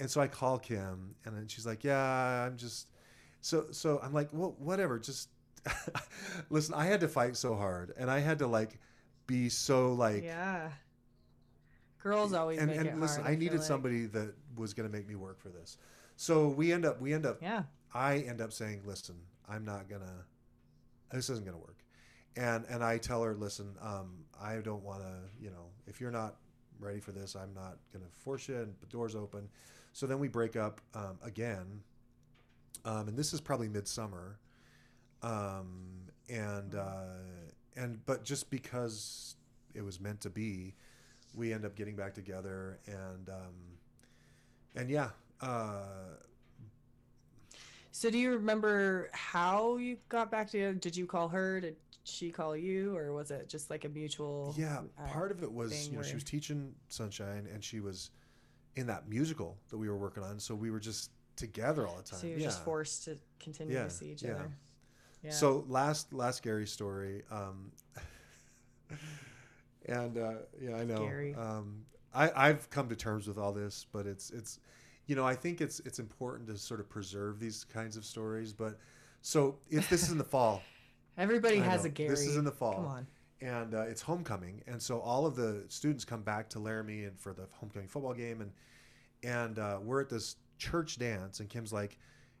And 0.00 0.10
so 0.10 0.20
I 0.20 0.28
call 0.28 0.58
Kim, 0.58 1.14
and 1.24 1.36
then 1.36 1.46
she's 1.48 1.66
like, 1.66 1.84
"Yeah, 1.84 2.44
I'm 2.46 2.56
just." 2.56 2.88
So 3.46 3.66
so 3.70 4.00
I'm 4.02 4.12
like, 4.12 4.28
"Well, 4.32 4.56
whatever. 4.58 4.98
Just 4.98 5.28
listen. 6.50 6.74
I 6.74 6.86
had 6.86 6.98
to 7.00 7.08
fight 7.08 7.36
so 7.36 7.54
hard, 7.54 7.94
and 7.96 8.10
I 8.10 8.18
had 8.18 8.40
to 8.40 8.48
like 8.48 8.80
be 9.28 9.48
so 9.48 9.92
like." 9.92 10.24
yeah. 10.24 10.70
Girls 12.02 12.32
always 12.32 12.58
and, 12.58 12.70
and 12.70 13.00
listen, 13.00 13.22
hard. 13.22 13.32
I 13.32 13.34
feel 13.34 13.44
needed 13.44 13.58
like. 13.58 13.66
somebody 13.66 14.06
that 14.06 14.34
was 14.56 14.74
going 14.74 14.88
to 14.88 14.96
make 14.96 15.08
me 15.08 15.14
work 15.14 15.40
for 15.40 15.48
this. 15.48 15.76
So 16.16 16.48
we 16.48 16.72
end 16.72 16.84
up, 16.84 17.00
we 17.00 17.12
end 17.12 17.26
up, 17.26 17.38
Yeah. 17.42 17.64
I 17.92 18.18
end 18.18 18.40
up 18.40 18.52
saying, 18.52 18.82
listen, 18.84 19.16
I'm 19.48 19.64
not 19.64 19.88
gonna, 19.88 20.24
this 21.12 21.30
isn't 21.30 21.44
gonna 21.44 21.58
work. 21.58 21.78
And 22.36 22.64
and 22.68 22.82
I 22.82 22.98
tell 22.98 23.22
her, 23.22 23.34
listen, 23.34 23.76
um, 23.80 24.24
I 24.40 24.56
don't 24.56 24.82
want 24.82 25.02
to, 25.02 25.14
you 25.40 25.50
know, 25.50 25.66
if 25.86 26.00
you're 26.00 26.10
not 26.10 26.36
ready 26.80 27.00
for 27.00 27.12
this, 27.12 27.36
I'm 27.36 27.54
not 27.54 27.78
gonna 27.92 28.10
force 28.10 28.48
you. 28.48 28.56
And 28.56 28.74
the 28.80 28.86
doors 28.86 29.14
open. 29.14 29.48
So 29.92 30.06
then 30.06 30.18
we 30.18 30.26
break 30.28 30.56
up 30.56 30.80
um, 30.94 31.18
again. 31.22 31.82
Um, 32.86 33.08
and 33.08 33.18
this 33.18 33.34
is 33.34 33.40
probably 33.40 33.68
midsummer. 33.68 34.38
Um, 35.22 36.08
and 36.30 36.74
uh, 36.74 37.18
and 37.76 38.04
but 38.06 38.24
just 38.24 38.48
because 38.48 39.36
it 39.74 39.82
was 39.82 40.00
meant 40.00 40.20
to 40.22 40.30
be, 40.30 40.74
we 41.34 41.52
end 41.52 41.64
up 41.66 41.74
getting 41.74 41.96
back 41.96 42.14
together 42.14 42.78
and 42.86 43.28
um, 43.28 43.54
and 44.76 44.88
yeah. 44.88 45.10
Uh, 45.40 46.14
So 47.90 48.08
do 48.10 48.18
you 48.18 48.30
remember 48.32 49.10
how 49.12 49.76
you 49.78 49.98
got 50.08 50.30
back 50.30 50.50
together? 50.50 50.74
Did 50.74 50.96
you 50.96 51.06
call 51.06 51.28
her? 51.28 51.60
Did 51.60 51.76
she 52.04 52.30
call 52.30 52.56
you, 52.56 52.96
or 52.96 53.12
was 53.12 53.30
it 53.30 53.48
just 53.48 53.68
like 53.68 53.84
a 53.84 53.88
mutual? 53.88 54.54
Yeah, 54.56 54.80
uh, 54.98 55.08
part 55.08 55.32
of 55.32 55.42
it 55.42 55.52
was 55.52 55.88
you 55.88 55.96
know 55.96 56.02
she 56.02 56.14
was 56.14 56.24
teaching 56.24 56.72
Sunshine 56.88 57.48
and 57.52 57.64
she 57.64 57.80
was 57.80 58.10
in 58.76 58.86
that 58.86 59.08
musical 59.08 59.56
that 59.70 59.78
we 59.78 59.88
were 59.88 59.96
working 59.96 60.22
on. 60.22 60.38
So 60.38 60.54
we 60.54 60.70
were 60.70 60.80
just 60.80 61.10
together 61.36 61.86
all 61.86 61.96
the 61.96 62.02
time. 62.02 62.20
So 62.20 62.26
you're 62.26 62.38
yeah. 62.38 62.44
just 62.46 62.64
forced 62.64 63.04
to 63.04 63.18
continue 63.40 63.74
Yeah, 63.74 63.84
to 63.84 63.90
see 63.90 64.10
each 64.12 64.22
yeah. 64.22 64.32
other. 64.32 64.50
Yeah. 65.22 65.30
So 65.30 65.64
last 65.68 66.12
last 66.12 66.42
Gary 66.42 66.66
story, 66.66 67.22
um, 67.30 67.72
and 69.86 70.18
uh, 70.18 70.32
yeah, 70.60 70.76
I 70.76 70.84
know. 70.84 70.98
Gary. 70.98 71.34
Um, 71.34 71.84
I 72.14 72.30
I've 72.48 72.68
come 72.70 72.88
to 72.88 72.96
terms 72.96 73.26
with 73.28 73.38
all 73.38 73.52
this, 73.52 73.86
but 73.92 74.06
it's 74.06 74.30
it's, 74.30 74.58
you 75.06 75.16
know, 75.16 75.24
I 75.26 75.34
think 75.34 75.60
it's 75.60 75.80
it's 75.80 75.98
important 75.98 76.48
to 76.48 76.56
sort 76.56 76.80
of 76.80 76.88
preserve 76.88 77.38
these 77.40 77.64
kinds 77.64 77.96
of 77.96 78.04
stories. 78.04 78.52
But 78.52 78.78
so 79.22 79.58
if 79.70 79.88
this 79.88 80.02
is 80.02 80.10
in 80.12 80.18
the 80.18 80.24
fall, 80.24 80.62
everybody 81.18 81.60
I 81.60 81.64
has 81.64 81.82
know. 81.84 81.88
a 81.88 81.90
Gary. 81.90 82.10
This 82.10 82.26
is 82.26 82.36
in 82.36 82.44
the 82.44 82.52
fall. 82.52 82.74
Come 82.74 82.86
on. 82.86 83.06
and 83.40 83.74
uh, 83.74 83.82
it's 83.82 84.02
homecoming, 84.02 84.62
and 84.66 84.80
so 84.80 85.00
all 85.00 85.26
of 85.26 85.36
the 85.36 85.64
students 85.68 86.04
come 86.04 86.22
back 86.22 86.48
to 86.50 86.58
Laramie 86.58 87.04
and 87.04 87.18
for 87.18 87.32
the 87.32 87.46
homecoming 87.52 87.88
football 87.88 88.14
game, 88.14 88.40
and 88.40 88.52
and 89.22 89.58
uh, 89.58 89.78
we're 89.82 90.00
at 90.00 90.08
this 90.08 90.36
church 90.58 90.98
dance, 90.98 91.40
and 91.40 91.48
Kim's 91.48 91.72
like, 91.72 91.98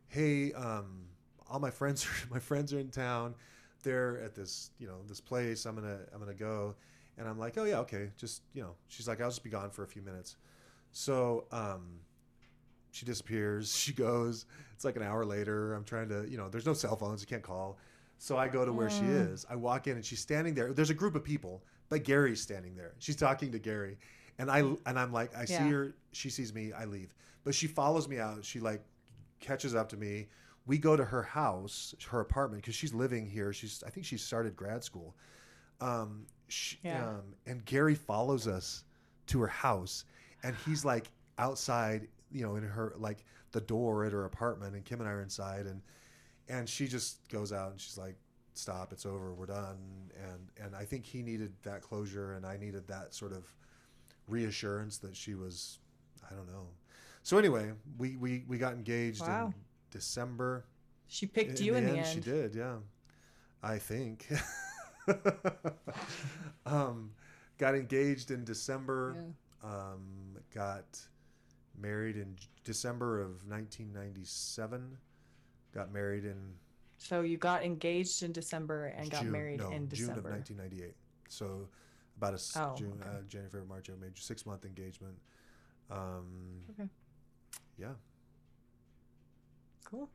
"Hey, 0.08 0.52
um, 0.52 1.06
all 1.48 1.58
my 1.60 1.70
friends 1.70 2.04
are 2.06 2.32
my 2.34 2.38
friends 2.40 2.72
are 2.72 2.78
in 2.78 2.90
town. 2.90 3.34
They're 3.82 4.20
at 4.22 4.34
this 4.34 4.70
you 4.78 4.86
know 4.86 4.98
this 5.06 5.20
place. 5.20 5.64
I'm 5.66 5.74
gonna 5.74 5.98
I'm 6.12 6.18
gonna 6.20 6.34
go." 6.34 6.74
And 7.18 7.26
I'm 7.26 7.38
like, 7.38 7.56
"Oh 7.58 7.64
yeah, 7.64 7.78
okay. 7.80 8.10
Just 8.16 8.42
you 8.52 8.62
know." 8.62 8.74
She's 8.88 9.08
like, 9.08 9.20
"I'll 9.20 9.30
just 9.30 9.44
be 9.44 9.50
gone 9.50 9.70
for 9.70 9.82
a 9.84 9.88
few 9.88 10.02
minutes." 10.02 10.36
So 10.92 11.46
um, 11.52 12.00
she 12.90 13.04
disappears. 13.06 13.72
She 13.76 13.92
goes. 13.92 14.46
It's 14.74 14.84
like 14.84 14.96
an 14.96 15.02
hour 15.02 15.24
later. 15.24 15.74
I'm 15.74 15.84
trying 15.84 16.08
to 16.10 16.26
you 16.28 16.36
know. 16.36 16.48
There's 16.48 16.66
no 16.66 16.74
cell 16.74 16.96
phones. 16.96 17.20
You 17.20 17.26
can't 17.26 17.42
call. 17.42 17.78
So 18.18 18.36
I 18.38 18.48
go 18.48 18.64
to 18.64 18.72
where 18.72 18.88
she 18.90 19.04
is. 19.04 19.44
I 19.50 19.56
walk 19.56 19.86
in 19.88 19.96
and 19.96 20.04
she's 20.04 20.20
standing 20.20 20.54
there. 20.54 20.72
There's 20.72 20.88
a 20.90 20.94
group 20.94 21.14
of 21.14 21.22
people, 21.22 21.62
but 21.90 22.02
Gary's 22.02 22.40
standing 22.40 22.74
there. 22.74 22.94
She's 22.98 23.16
talking 23.16 23.52
to 23.52 23.58
Gary, 23.58 23.98
and 24.38 24.50
I 24.50 24.60
and 24.60 24.98
I'm 24.98 25.12
like, 25.12 25.36
I 25.36 25.44
see 25.44 25.54
her. 25.70 25.94
She 26.12 26.30
sees 26.30 26.54
me. 26.54 26.72
I 26.72 26.86
leave, 26.86 27.14
but 27.46 27.54
she 27.54 27.68
follows 27.68 28.08
me 28.08 28.18
out. 28.18 28.44
She 28.44 28.58
like 28.58 28.82
catches 29.38 29.72
up 29.76 29.88
to 29.90 29.96
me. 29.96 30.26
We 30.66 30.78
go 30.78 30.96
to 30.96 31.04
her 31.04 31.22
house, 31.22 31.94
her 32.08 32.18
apartment, 32.18 32.62
because 32.64 32.74
she's 32.74 32.92
living 32.92 33.24
here. 33.24 33.52
She's 33.52 33.84
I 33.86 33.90
think 33.90 34.04
she 34.04 34.16
started 34.18 34.56
grad 34.56 34.82
school. 34.82 35.14
Um, 35.80 36.26
she, 36.48 36.76
Yeah. 36.82 37.08
um, 37.10 37.22
and 37.46 37.64
Gary 37.64 37.94
follows 37.94 38.48
us 38.48 38.82
to 39.28 39.40
her 39.40 39.46
house, 39.46 40.04
and 40.42 40.56
he's 40.66 40.84
like 40.84 41.06
outside, 41.38 42.08
you 42.32 42.42
know, 42.42 42.56
in 42.56 42.64
her 42.64 42.94
like 42.98 43.24
the 43.52 43.60
door 43.60 44.04
at 44.04 44.10
her 44.12 44.24
apartment, 44.24 44.74
and 44.74 44.84
Kim 44.84 45.00
and 45.00 45.08
I 45.08 45.12
are 45.12 45.22
inside, 45.22 45.66
and 45.66 45.80
and 46.48 46.68
she 46.68 46.88
just 46.88 47.28
goes 47.28 47.52
out 47.52 47.70
and 47.72 47.80
she's 47.80 47.96
like 47.98 48.16
stop 48.54 48.90
it's 48.92 49.04
over 49.04 49.34
we're 49.34 49.44
done 49.46 49.76
and 50.30 50.48
and 50.64 50.74
i 50.74 50.82
think 50.82 51.04
he 51.04 51.20
needed 51.22 51.52
that 51.62 51.82
closure 51.82 52.34
and 52.34 52.46
i 52.46 52.56
needed 52.56 52.86
that 52.88 53.12
sort 53.12 53.32
of 53.32 53.44
reassurance 54.28 54.96
that 54.96 55.14
she 55.14 55.34
was 55.34 55.78
i 56.30 56.34
don't 56.34 56.46
know 56.46 56.68
so 57.26 57.38
anyway 57.38 57.72
we 57.98 58.16
we, 58.16 58.44
we 58.46 58.56
got 58.56 58.72
engaged 58.74 59.26
Wow. 59.26 59.46
in 59.48 59.54
december 59.90 60.64
She 61.08 61.26
picked 61.26 61.60
you 61.60 61.74
in 61.74 61.84
the 61.84 61.98
end. 61.98 62.06
she 62.06 62.20
did 62.20 62.54
yeah 62.54 62.76
i 63.64 63.78
think 63.78 64.28
um 66.66 67.10
got 67.58 67.74
engaged 67.74 68.30
in 68.30 68.44
december 68.44 69.16
um 69.64 70.36
got 70.54 70.84
married 71.76 72.16
in 72.16 72.36
december 72.62 73.20
of 73.20 73.30
1997 73.48 74.96
got 75.74 75.92
married 75.92 76.24
in 76.24 76.38
So 76.98 77.22
you 77.22 77.38
got 77.38 77.64
engaged 77.64 78.22
in 78.22 78.32
December 78.32 78.86
and 78.96 79.10
got 79.10 79.26
married 79.26 79.58
no, 79.60 79.70
in 79.70 79.88
June 79.92 80.10
of 80.16 80.24
1998. 80.24 80.94
So 81.28 81.68
about 82.16 82.32
a 82.34 82.40
Oh, 82.58 82.74
June, 82.78 82.96
okay. 83.02 83.10
uh, 83.10 83.20
January, 83.28 83.50
February, 83.50 83.68
March, 83.68 83.88
April, 83.90 84.00
May, 84.00 84.12
six 84.16 84.46
month 84.46 84.64
engagement. 84.64 85.16
Um, 85.90 86.64
Okay. 86.72 86.88
Yeah. 87.78 87.92
Cool. 89.84 90.08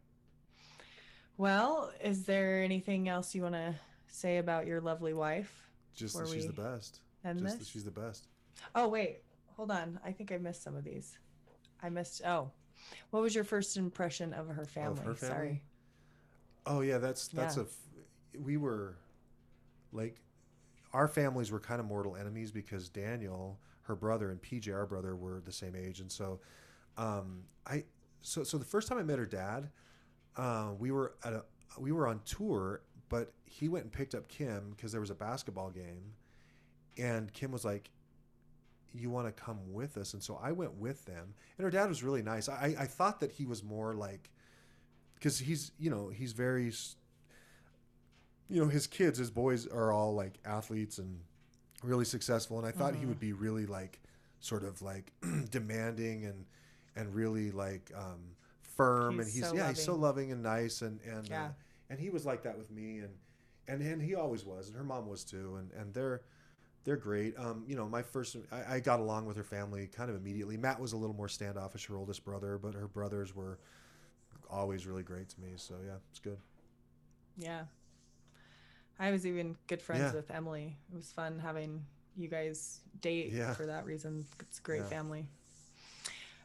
Well, 1.38 1.92
is 2.04 2.26
there 2.26 2.62
anything 2.64 3.08
else 3.08 3.34
you 3.34 3.44
want 3.44 3.56
to 3.56 3.76
say 4.08 4.38
about 4.38 4.68
your 4.68 4.82
lovely 4.82 5.14
wife? 5.14 5.70
Just 5.96 6.18
that 6.18 6.28
she's 6.30 6.48
the 6.48 6.54
best. 6.54 7.00
Just 7.24 7.44
that 7.44 7.60
this? 7.60 7.68
she's 7.68 7.84
the 7.84 7.92
best. 7.92 8.28
Oh 8.76 8.88
wait, 8.88 9.20
hold 9.56 9.72
on. 9.72 10.00
I 10.06 10.12
think 10.12 10.32
I 10.32 10.38
missed 10.38 10.64
some 10.64 10.76
of 10.76 10.84
these. 10.84 11.18
I 11.82 11.90
missed. 11.90 12.22
Oh, 12.26 12.52
what 13.12 13.22
was 13.22 13.34
your 13.34 13.44
first 13.44 13.78
impression 13.78 14.34
of 14.34 14.48
her 14.50 14.66
family? 14.66 15.00
Of 15.00 15.06
her 15.06 15.16
family? 15.16 15.36
Sorry. 15.36 15.64
Oh 16.66 16.82
yeah, 16.82 16.98
that's 16.98 17.28
that's 17.30 17.58
Yeah. 17.58 17.64
a. 17.64 18.40
We 18.40 18.56
were, 18.56 18.96
like, 19.92 20.22
our 20.94 21.08
families 21.08 21.52
were 21.52 21.60
kind 21.60 21.82
of 21.82 21.86
mortal 21.86 22.16
enemies 22.16 22.50
because 22.52 22.88
Daniel, 22.88 23.60
her 23.82 23.96
brother, 23.96 24.32
and 24.32 24.42
PJ, 24.42 24.74
our 24.74 24.86
brother, 24.86 25.16
were 25.18 25.42
the 25.42 25.52
same 25.52 25.76
age, 25.76 26.00
and 26.00 26.10
so, 26.10 26.40
um, 26.98 27.44
I 27.66 27.84
so 28.22 28.44
so 28.44 28.58
the 28.58 28.66
first 28.66 28.88
time 28.88 28.98
I 28.98 29.04
met 29.04 29.20
her 29.20 29.26
dad, 29.26 29.70
uh, 30.38 30.72
we 30.78 30.92
were 30.92 31.16
at 31.24 31.34
a 31.34 31.44
we 31.80 31.92
were 31.92 32.08
on 32.08 32.22
tour, 32.26 32.82
but 33.10 33.34
he 33.46 33.68
went 33.70 33.84
and 33.86 33.92
picked 33.94 34.16
up 34.16 34.28
Kim 34.28 34.72
because 34.76 34.92
there 34.92 35.02
was 35.02 35.10
a 35.10 35.16
basketball 35.16 35.70
game, 35.70 36.14
and 36.98 37.32
Kim 37.34 37.52
was 37.52 37.64
like, 37.66 37.90
"You 38.94 39.10
want 39.10 39.28
to 39.28 39.32
come 39.32 39.60
with 39.74 39.98
us?" 39.98 40.14
And 40.14 40.22
so 40.22 40.40
I 40.42 40.52
went 40.52 40.74
with 40.76 41.06
them, 41.06 41.34
and 41.58 41.64
her 41.66 41.72
dad 41.72 41.88
was 41.90 42.04
really 42.04 42.22
nice. 42.22 42.50
I 42.50 42.76
I 42.80 42.86
thought 42.86 43.20
that 43.22 43.32
he 43.32 43.46
was 43.46 43.64
more 43.64 43.94
like 43.96 44.30
because 45.16 45.40
he's 45.40 45.72
you 45.80 45.90
know 45.90 46.10
he's 46.10 46.34
very 46.34 46.72
you 48.50 48.62
know 48.62 48.68
his 48.68 48.88
kids 48.88 49.18
his 49.18 49.32
boys 49.32 49.68
are 49.68 49.92
all 49.92 50.14
like 50.14 50.34
athletes 50.46 50.98
and 50.98 51.22
really 51.84 52.06
successful 52.06 52.58
and 52.58 52.68
i 52.68 52.72
thought 52.72 52.96
he 52.96 53.06
Mhm. 53.06 53.10
would 53.10 53.20
be 53.20 53.32
really 53.34 53.66
like 53.66 54.00
sort 54.40 54.64
of 54.64 54.82
like 54.82 55.12
demanding 55.52 56.26
and 56.26 56.46
and 56.96 57.14
really 57.14 57.52
like 57.52 57.92
um 57.96 58.20
firm 58.62 59.20
and 59.20 59.28
He's 59.28 59.36
he's 59.36 59.48
so 59.50 59.56
yeah 59.56 59.70
he's 59.70 59.84
so 59.84 59.92
loving. 59.96 60.02
loving 60.02 60.32
and 60.34 60.44
nice 60.44 60.82
and 60.82 61.00
and 61.02 61.28
Yeah. 61.30 61.46
uh, 61.46 61.50
and 61.90 62.00
he 62.00 62.10
was 62.10 62.26
like 62.26 62.44
that 62.44 62.58
with 62.58 62.72
me 62.72 63.00
and 63.00 63.14
and 63.68 63.82
and 63.82 64.02
he 64.02 64.16
always 64.16 64.44
was 64.46 64.68
and 64.68 64.76
her 64.78 64.84
mom 64.84 65.08
was 65.08 65.24
too 65.24 65.56
and 65.58 65.72
and 65.74 65.94
they're 65.94 66.22
they're 66.84 66.98
great. 66.98 67.38
Um, 67.38 67.64
you 67.68 67.76
know, 67.76 67.88
my 67.88 68.02
first, 68.02 68.36
I, 68.52 68.78
I 68.78 68.80
got 68.80 69.00
along 69.00 69.28
with 69.28 69.38
her 69.38 69.44
family 69.44 69.86
kind 69.86 70.10
of 70.10 70.16
immediately. 70.16 70.58
Matt 70.58 70.80
was 70.80 70.94
a 70.94 70.98
little 70.98 71.16
more 71.16 71.28
standoffish, 71.30 71.86
her 71.86 71.96
oldest 71.96 72.26
brother, 72.26 72.58
but 72.58 72.74
her 72.74 72.88
brothers 72.88 73.36
were 73.36 73.60
always 74.50 74.88
really 74.88 75.04
great 75.04 75.30
to 75.30 75.40
me. 75.40 75.50
So 75.58 75.76
yeah, 75.86 75.98
it's 76.10 76.18
good. 76.20 76.40
Yeah. 77.38 77.66
I 79.00 79.12
was 79.12 79.28
even 79.28 79.56
good 79.68 79.80
friends 79.80 80.02
Yeah. 80.02 80.14
with 80.14 80.32
Emily. 80.32 80.76
It 80.92 80.96
was 80.96 81.12
fun 81.12 81.38
having 81.38 81.86
you 82.18 82.28
guys 82.28 82.80
date 83.00 83.32
Yeah. 83.32 83.54
for 83.54 83.68
that 83.68 83.86
reason. 83.86 84.26
It's 84.40 84.58
a 84.58 84.62
great 84.64 84.82
Yeah. 84.82 84.88
family. 84.90 85.28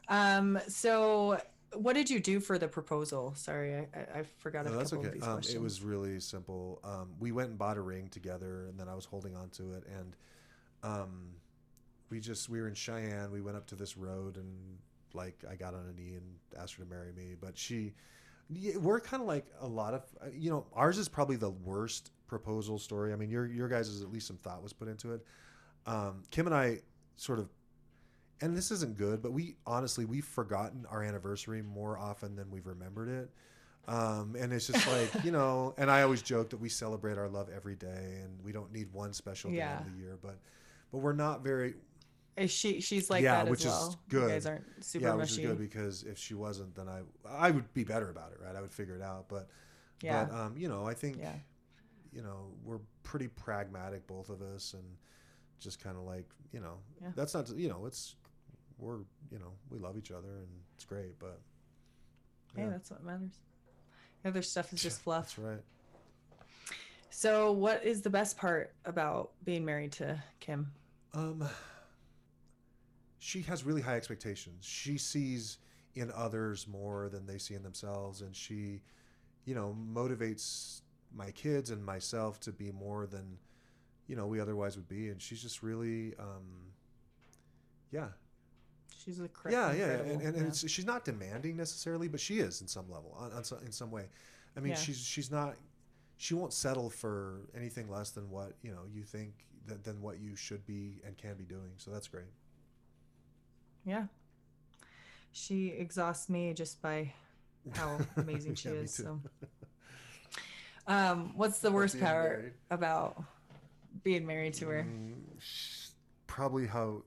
Um, 0.09 0.59
so 0.67 1.39
what 1.73 1.93
did 1.93 2.09
you 2.09 2.19
do 2.19 2.39
for 2.39 2.57
the 2.57 2.67
proposal? 2.67 3.33
Sorry, 3.35 3.75
I, 3.75 4.19
I, 4.19 4.23
forgot 4.37 4.65
a 4.65 4.69
No, 4.69 4.77
that's 4.77 4.91
couple 4.91 4.99
okay. 5.05 5.07
of 5.09 5.13
these 5.15 5.23
Um, 5.23 5.33
questions. 5.33 5.55
it 5.55 5.61
was 5.61 5.81
really 5.81 6.19
simple. 6.19 6.79
Um, 6.83 7.09
we 7.19 7.31
went 7.31 7.49
and 7.49 7.57
bought 7.57 7.77
a 7.77 7.81
ring 7.81 8.07
together, 8.09 8.65
and 8.67 8.79
then 8.79 8.87
I 8.87 8.95
was 8.95 9.05
holding 9.05 9.35
on 9.35 9.49
to 9.51 9.73
it, 9.73 9.83
and 9.87 10.15
um, 10.83 11.29
we 12.09 12.19
just 12.19 12.47
we 12.49 12.61
were 12.61 12.67
in 12.67 12.73
Cheyenne. 12.73 13.31
We 13.31 13.41
went 13.41 13.57
up 13.57 13.67
to 13.67 13.75
this 13.75 13.97
road, 13.97 14.37
and 14.37 14.77
like 15.13 15.43
I 15.49 15.55
got 15.55 15.73
on 15.73 15.85
a 15.87 15.93
knee 15.93 16.13
and 16.15 16.35
asked 16.57 16.75
her 16.75 16.83
to 16.83 16.89
marry 16.89 17.11
me, 17.11 17.35
but 17.39 17.57
she. 17.57 17.93
We're 18.79 19.01
kind 19.01 19.21
of 19.21 19.27
like 19.27 19.45
a 19.59 19.67
lot 19.67 19.93
of 19.93 20.05
uh, 20.21 20.27
you 20.33 20.49
know 20.49 20.67
ours 20.71 20.97
is 20.97 21.09
probably 21.09 21.35
the 21.35 21.49
worst 21.49 22.11
proposal 22.27 22.79
story. 22.79 23.11
I 23.11 23.17
mean 23.17 23.29
your 23.29 23.45
your 23.45 23.67
guys 23.67 23.89
is 23.89 24.01
at 24.01 24.09
least 24.09 24.25
some 24.25 24.37
thought 24.37 24.63
was 24.63 24.71
put 24.71 24.87
into 24.87 25.11
it. 25.11 25.25
Um, 25.85 26.23
Kim 26.31 26.45
and 26.45 26.55
I 26.55 26.79
sort 27.17 27.39
of 27.39 27.49
and 28.41 28.55
this 28.55 28.71
isn't 28.71 28.97
good, 28.97 29.21
but 29.21 29.31
we 29.31 29.55
honestly 29.65 30.05
we've 30.05 30.25
forgotten 30.25 30.85
our 30.89 31.03
anniversary 31.03 31.61
more 31.61 31.97
often 31.97 32.35
than 32.35 32.49
we've 32.51 32.67
remembered 32.67 33.09
it. 33.09 33.29
Um, 33.89 34.35
and 34.37 34.51
it's 34.51 34.67
just 34.67 34.85
like 34.87 35.23
you 35.23 35.31
know, 35.31 35.73
and 35.77 35.89
I 35.89 36.01
always 36.01 36.21
joke 36.21 36.49
that 36.49 36.59
we 36.59 36.69
celebrate 36.69 37.17
our 37.17 37.29
love 37.29 37.49
every 37.55 37.75
day, 37.75 38.19
and 38.23 38.43
we 38.43 38.51
don't 38.51 38.71
need 38.73 38.91
one 38.93 39.13
special 39.13 39.49
day 39.49 39.57
Yeah. 39.57 39.79
of 39.79 39.85
the 39.85 39.97
year. 39.97 40.17
But 40.21 40.37
but 40.91 40.99
we're 40.99 41.13
not 41.13 41.41
very 41.43 41.75
Is 42.35 42.51
she 42.51 42.81
she's 42.81 43.09
like 43.09 43.23
Yeah, 43.23 43.43
that 43.43 43.49
which 43.49 43.65
as 43.65 43.73
is 43.73 43.97
good. 44.09 44.23
You 44.23 44.27
guys 44.29 44.45
aren't 44.45 44.83
super 44.85 45.05
yeah, 45.05 45.15
mushy. 45.15 45.21
which 45.21 45.31
is 45.31 45.37
good 45.39 45.57
because 45.59 46.03
if 46.03 46.17
she 46.17 46.33
wasn't, 46.33 46.75
then 46.75 46.87
I 46.89 47.01
I 47.29 47.49
would 47.51 47.73
be 47.73 47.83
better 47.85 48.09
about 48.09 48.31
it, 48.33 48.39
right? 48.45 48.55
I 48.55 48.61
would 48.61 48.71
figure 48.71 48.95
it 48.95 49.01
out. 49.01 49.29
But 49.29 49.47
Yeah. 50.01 50.25
but 50.25 50.35
um, 50.35 50.57
you 50.57 50.67
know, 50.67 50.85
I 50.85 50.93
think 50.93 51.17
Yeah. 51.17 51.33
you 52.11 52.21
know 52.23 52.51
we're 52.65 52.79
pretty 53.03 53.29
pragmatic, 53.29 54.05
both 54.05 54.29
of 54.29 54.41
us, 54.41 54.73
and 54.73 54.83
just 55.59 55.81
kind 55.81 55.95
of 55.97 56.03
like 56.03 56.25
you 56.51 56.59
know 56.59 56.77
Yeah. 57.01 57.11
that's 57.15 57.33
not 57.33 57.49
you 57.55 57.69
know 57.69 57.85
it's 57.85 58.15
we're 58.77 58.97
you 59.31 59.39
know 59.39 59.51
we 59.69 59.79
love 59.79 59.97
each 59.97 60.11
other 60.11 60.29
and 60.29 60.47
it's 60.75 60.85
great, 60.85 61.17
but 61.19 61.39
Hey, 62.55 62.63
yeah. 62.63 62.69
that's 62.69 62.89
what 62.91 63.03
matters. 63.03 63.39
The 64.23 64.29
other 64.29 64.41
stuff 64.41 64.73
is 64.73 64.81
just 64.81 65.01
fluff. 65.01 65.35
that's 65.35 65.37
right. 65.37 65.61
So 67.09 67.51
what 67.51 67.83
is 67.83 68.01
the 68.01 68.09
best 68.09 68.37
part 68.37 68.73
about 68.85 69.31
being 69.43 69.65
married 69.65 69.91
to 69.93 70.21
Kim? 70.39 70.71
Um, 71.13 71.47
she 73.19 73.41
has 73.43 73.63
really 73.63 73.81
high 73.81 73.95
expectations. 73.95 74.65
She 74.65 74.97
sees 74.97 75.57
in 75.95 76.11
others 76.15 76.67
more 76.67 77.09
than 77.09 77.25
they 77.25 77.37
see 77.39 77.55
in 77.55 77.63
themselves, 77.63 78.21
and 78.21 78.35
she, 78.35 78.81
you 79.45 79.55
know, 79.55 79.75
motivates 79.93 80.81
my 81.15 81.31
kids 81.31 81.71
and 81.71 81.83
myself 81.83 82.39
to 82.41 82.51
be 82.51 82.71
more 82.71 83.07
than, 83.07 83.37
you 84.07 84.15
know, 84.15 84.27
we 84.27 84.39
otherwise 84.39 84.75
would 84.75 84.87
be. 84.87 85.09
And 85.09 85.19
she's 85.21 85.41
just 85.41 85.63
really, 85.63 86.13
um, 86.19 86.45
yeah, 87.91 88.09
She's 89.07 89.19
the 89.19 89.29
correct. 89.29 89.53
yeah, 89.55 89.71
yeah, 89.71 89.93
and, 90.01 90.21
and, 90.21 90.35
and 90.35 90.53
she's 90.55 90.85
not 90.85 91.05
demanding 91.05 91.55
necessarily, 91.55 92.09
but 92.09 92.19
she 92.19 92.39
is 92.39 92.59
in 92.59 92.67
some 92.67 92.91
level, 92.91 93.15
on, 93.17 93.31
on 93.31 93.43
some, 93.45 93.59
in 93.65 93.71
some 93.71 93.89
way. 93.89 94.03
I 94.57 94.59
mean, 94.59 94.71
Yeah. 94.71 94.77
she's 94.77 94.99
she's 94.99 95.31
not, 95.31 95.55
she 96.17 96.33
won't 96.33 96.51
settle 96.51 96.89
for 96.89 97.47
anything 97.55 97.89
less 97.89 98.09
than 98.09 98.29
what 98.29 98.51
you 98.63 98.71
know 98.71 98.81
you 98.93 99.03
think 99.03 99.33
that 99.67 99.85
than 99.85 100.01
what 100.01 100.19
you 100.19 100.35
should 100.35 100.65
be 100.65 100.99
and 101.05 101.17
can 101.17 101.35
be 101.35 101.45
doing. 101.45 101.71
So 101.77 101.89
that's 101.89 102.09
great. 102.09 102.25
Yeah. 103.85 104.07
She 105.31 105.69
exhausts 105.69 106.27
me 106.29 106.53
just 106.53 106.81
by 106.81 107.13
how 107.75 107.99
amazing 108.17 108.55
she 108.55 108.67
Yeah, 108.69 108.75
is. 108.75 108.93
So, 108.93 109.21
um, 110.87 111.31
what's 111.35 111.59
the 111.59 111.71
worst 111.71 111.97
part 111.99 112.55
about 112.71 113.23
being 114.03 114.25
married 114.25 114.53
to 114.55 114.67
her? 114.67 114.83
Mm, 114.89 115.15
sh- 115.39 115.89
probably 116.27 116.65
how 116.67 117.03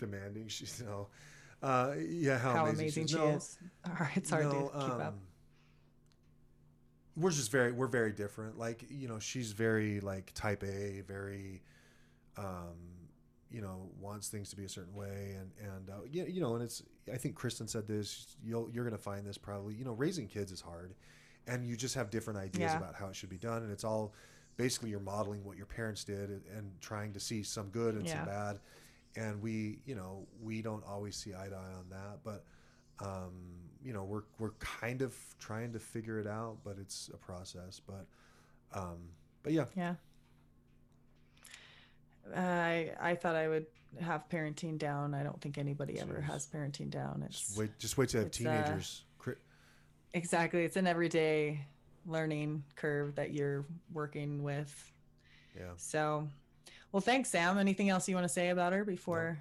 demanding 0.00 0.48
she's. 0.56 0.82
No, 0.84 1.08
uh, 1.62 1.94
yeah, 2.08 2.38
how, 2.38 2.54
How 2.54 2.66
amazing, 2.66 3.04
amazing 3.04 3.06
she 3.06 3.14
she 3.14 3.20
is. 3.20 3.58
No, 3.86 3.92
is. 3.92 4.08
It's 4.16 4.30
hard 4.30 4.44
no, 4.46 4.50
to 4.50 4.56
keep 4.58 4.74
up. 4.76 5.00
um, 5.08 5.14
We're 7.16 7.30
just 7.30 7.50
very 7.52 7.72
we're 7.72 7.86
very 7.86 8.12
different. 8.12 8.58
Like 8.58 8.84
you 8.88 9.08
know, 9.08 9.18
she's 9.18 9.52
very 9.52 10.00
like 10.00 10.32
type 10.34 10.62
A, 10.64 11.02
very, 11.06 11.62
um, 12.36 12.76
you 13.50 13.60
know, 13.60 13.90
wants 14.00 14.28
things 14.28 14.48
to 14.50 14.56
be 14.56 14.64
a 14.64 14.68
certain 14.68 14.94
way, 14.94 15.36
and 15.38 15.50
and 15.74 15.90
uh, 15.90 15.94
yeah, 16.10 16.24
you 16.24 16.40
know, 16.40 16.54
and 16.54 16.62
it's. 16.64 16.82
I 17.12 17.16
think 17.16 17.34
Kristen 17.34 17.68
said 17.68 17.86
this. 17.86 18.36
You'll 18.42 18.70
you're 18.72 18.84
gonna 18.84 18.96
find 18.98 19.26
this 19.26 19.36
probably. 19.36 19.74
You 19.74 19.84
know, 19.84 19.92
raising 19.92 20.28
kids 20.28 20.52
is 20.52 20.60
hard, 20.60 20.94
and 21.46 21.66
you 21.66 21.76
just 21.76 21.94
have 21.94 22.10
different 22.10 22.38
ideas 22.38 22.70
Yeah. 22.72 22.78
about 22.78 22.94
how 22.94 23.08
it 23.08 23.16
should 23.16 23.30
be 23.30 23.38
done, 23.38 23.62
and 23.64 23.70
it's 23.72 23.84
all 23.84 24.14
basically 24.56 24.90
you're 24.90 25.00
modeling 25.00 25.42
what 25.44 25.56
your 25.56 25.66
parents 25.66 26.04
did 26.04 26.28
and, 26.30 26.42
and 26.56 26.70
trying 26.80 27.12
to 27.14 27.20
see 27.20 27.42
some 27.42 27.68
good 27.70 27.94
and 27.94 28.06
Yeah. 28.06 28.18
some 28.18 28.26
bad 28.26 28.60
and 29.16 29.40
we 29.42 29.78
you 29.86 29.94
know 29.94 30.26
we 30.42 30.62
don't 30.62 30.84
always 30.86 31.16
see 31.16 31.32
eye 31.34 31.48
to 31.48 31.54
eye 31.54 31.74
on 31.78 31.86
that 31.90 32.18
but 32.24 32.44
um, 33.04 33.32
you 33.82 33.92
know 33.92 34.04
we're 34.04 34.22
we're 34.38 34.52
kind 34.58 35.02
of 35.02 35.14
trying 35.38 35.72
to 35.72 35.78
figure 35.78 36.18
it 36.20 36.26
out 36.26 36.58
but 36.64 36.76
it's 36.80 37.10
a 37.12 37.16
process 37.16 37.80
but 37.86 38.06
um, 38.72 38.98
but 39.42 39.52
yeah 39.52 39.64
Yeah. 39.76 39.94
I 42.36 42.92
I 43.00 43.14
thought 43.14 43.34
I 43.34 43.48
would 43.48 43.66
have 44.00 44.28
parenting 44.28 44.78
down. 44.78 45.14
I 45.14 45.22
don't 45.24 45.40
think 45.40 45.58
anybody 45.58 45.98
ever 45.98 46.14
Jeez. 46.20 46.24
has 46.30 46.46
parenting 46.46 46.90
down. 46.90 47.24
It's 47.26 47.40
just 47.40 47.58
wait 47.58 47.78
just 47.78 47.98
wait 47.98 48.10
to 48.10 48.18
have 48.18 48.26
uh, 48.26 48.30
teenagers 48.30 49.02
exactly. 50.12 50.64
It's 50.64 50.76
an 50.76 50.86
everyday 50.86 51.64
learning 52.06 52.64
curve 52.76 53.14
that 53.16 53.32
you're 53.32 53.64
working 53.92 54.42
with. 54.42 54.92
yeah 55.56 55.70
So, 55.76 56.28
well, 56.92 57.00
thanks, 57.00 57.28
Sam. 57.30 57.58
Anything 57.58 57.88
else 57.88 58.08
you 58.08 58.14
want 58.14 58.24
to 58.24 58.28
say 58.32 58.48
about 58.50 58.72
her 58.72 58.84
before? 58.84 59.38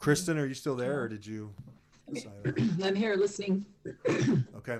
kristen 0.00 0.38
are 0.38 0.46
you 0.46 0.54
still 0.54 0.76
there 0.76 1.00
or 1.02 1.08
did 1.08 1.26
you? 1.26 1.52
I'm 2.84 2.94
here 2.94 3.16
listening. 3.16 3.66
okay 4.56 4.78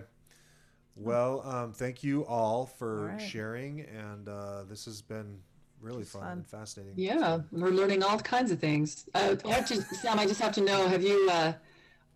well 0.95 1.43
um, 1.45 1.73
thank 1.73 2.05
you 2.05 2.25
all 2.27 2.66
for 2.66 3.01
All 3.01 3.07
right. 3.16 3.20
sharing 3.20 3.81
and 3.81 4.29
uh, 4.29 4.62
this 4.69 4.85
has 4.85 5.03
been 5.03 5.41
really 5.81 6.05
fun, 6.05 6.23
fun. 6.23 6.33
and 6.33 6.47
fascinating 6.47 6.93
Yeah, 6.97 7.41
we're 7.51 7.70
learning 7.70 8.05
all 8.05 8.19
kinds 8.20 8.53
of 8.53 8.61
things. 8.61 9.09
Uh, 9.15 9.35
I 9.45 9.49
have 9.55 9.66
to, 9.66 9.83
Sam, 9.83 10.20
I 10.20 10.27
just 10.27 10.41
have 10.41 10.53
to 10.55 10.61
know: 10.61 10.87
Have 10.89 11.03
you, 11.03 11.29
uh, 11.33 11.53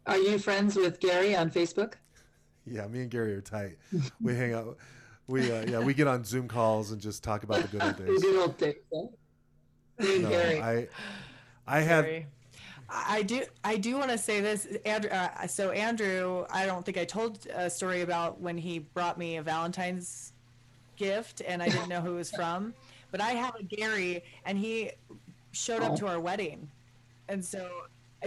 are 0.07 0.19
you 0.19 0.39
friends 0.39 0.77
with 0.77 0.99
Gary 1.01 1.35
on 1.37 1.51
Facebook? 1.51 1.95
Yeah, 2.67 2.87
me 2.87 3.01
and 3.03 3.11
Gary 3.11 3.35
are 3.35 3.41
tight. 3.41 3.79
We 4.21 4.35
hang 4.37 4.55
out. 4.55 4.79
We 5.27 5.51
uh, 5.51 5.65
yeah, 5.69 5.79
we 5.81 5.93
get 5.95 6.07
on 6.09 6.25
Zoom 6.25 6.47
calls 6.49 6.91
and 6.93 7.01
just 7.01 7.23
talk 7.25 7.43
about 7.45 7.63
the 7.63 7.69
good 7.69 7.83
old 7.83 7.97
The 7.99 8.05
days. 8.05 8.23
good 8.23 8.37
old 8.41 8.57
days. 8.59 8.75
Huh? 9.99 10.07
Me 10.07 10.15
and 10.17 10.23
No, 10.25 10.31
I 10.31 10.89
I 11.67 11.81
have 11.81 12.05
I 12.05 12.27
I 12.95 13.23
do. 13.23 13.43
I 13.65 13.77
do 13.77 13.97
want 13.97 14.11
to 14.11 14.19
say 14.19 14.41
this, 14.41 14.67
Andrew. 14.85 15.11
Uh, 15.11 15.47
so 15.47 15.71
Andrew, 15.71 16.45
I 16.51 16.67
don't 16.67 16.85
think 16.85 16.99
I 16.99 17.07
told 17.07 17.47
a 17.47 17.71
story 17.71 18.03
about 18.03 18.41
when 18.41 18.59
he 18.59 18.81
brought 18.81 19.17
me 19.19 19.39
a 19.39 19.43
Valentine's 19.43 20.33
gift, 20.97 21.41
and 21.47 21.63
I 21.63 21.69
didn't 21.71 21.89
know 21.89 22.03
who 22.03 22.13
it 22.13 22.17
was 22.17 22.31
from. 22.31 22.75
But 23.11 23.23
I 23.23 23.31
have 23.31 23.55
a 23.57 23.63
Gary, 23.63 24.23
and 24.45 24.59
he 24.59 24.91
showed 25.53 25.83
up 25.83 25.97
to 25.97 26.07
our 26.07 26.21
wedding, 26.21 26.71
and 27.29 27.43
so 27.43 27.69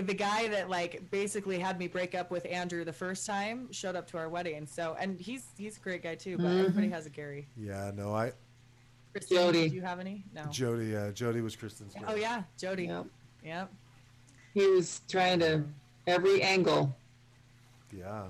the 0.01 0.13
guy 0.13 0.47
that 0.49 0.69
like 0.69 1.09
basically 1.11 1.59
had 1.59 1.79
me 1.79 1.87
break 1.87 2.15
up 2.15 2.31
with 2.31 2.45
Andrew 2.49 2.83
the 2.83 2.93
first 2.93 3.25
time 3.25 3.71
showed 3.71 3.95
up 3.95 4.07
to 4.11 4.17
our 4.17 4.29
wedding. 4.29 4.65
So, 4.65 4.95
and 4.99 5.19
he's 5.19 5.45
he's 5.57 5.77
a 5.77 5.79
great 5.79 6.03
guy 6.03 6.15
too. 6.15 6.37
But 6.37 6.47
everybody 6.47 6.89
has 6.89 7.05
a 7.05 7.09
Gary. 7.09 7.47
yeah 7.55 7.91
no 7.95 8.13
I 8.13 8.33
Kristen, 9.15 9.37
Jody. 9.37 9.69
do 9.69 9.75
you 9.75 9.81
have 9.81 10.01
any? 10.01 10.25
No. 10.33 10.43
Jody 10.51 10.93
uh, 10.95 11.11
Jody 11.11 11.39
was 11.39 11.55
Kristen's. 11.55 11.93
Oh 12.05 12.15
yeah, 12.15 12.43
Jody. 12.57 12.85
Yep. 12.87 13.05
Yep. 13.45 13.71
He 14.53 14.67
was 14.67 15.01
trying 15.07 15.39
to 15.39 15.63
every 16.05 16.41
angle. 16.41 16.93
yeah, 17.95 18.23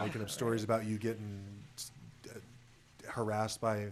making 0.00 0.22
up 0.22 0.30
stories 0.30 0.62
about 0.62 0.84
you 0.84 0.96
getting 0.96 1.42
uh, 2.28 2.38
harassed 3.10 3.60
by 3.60 3.88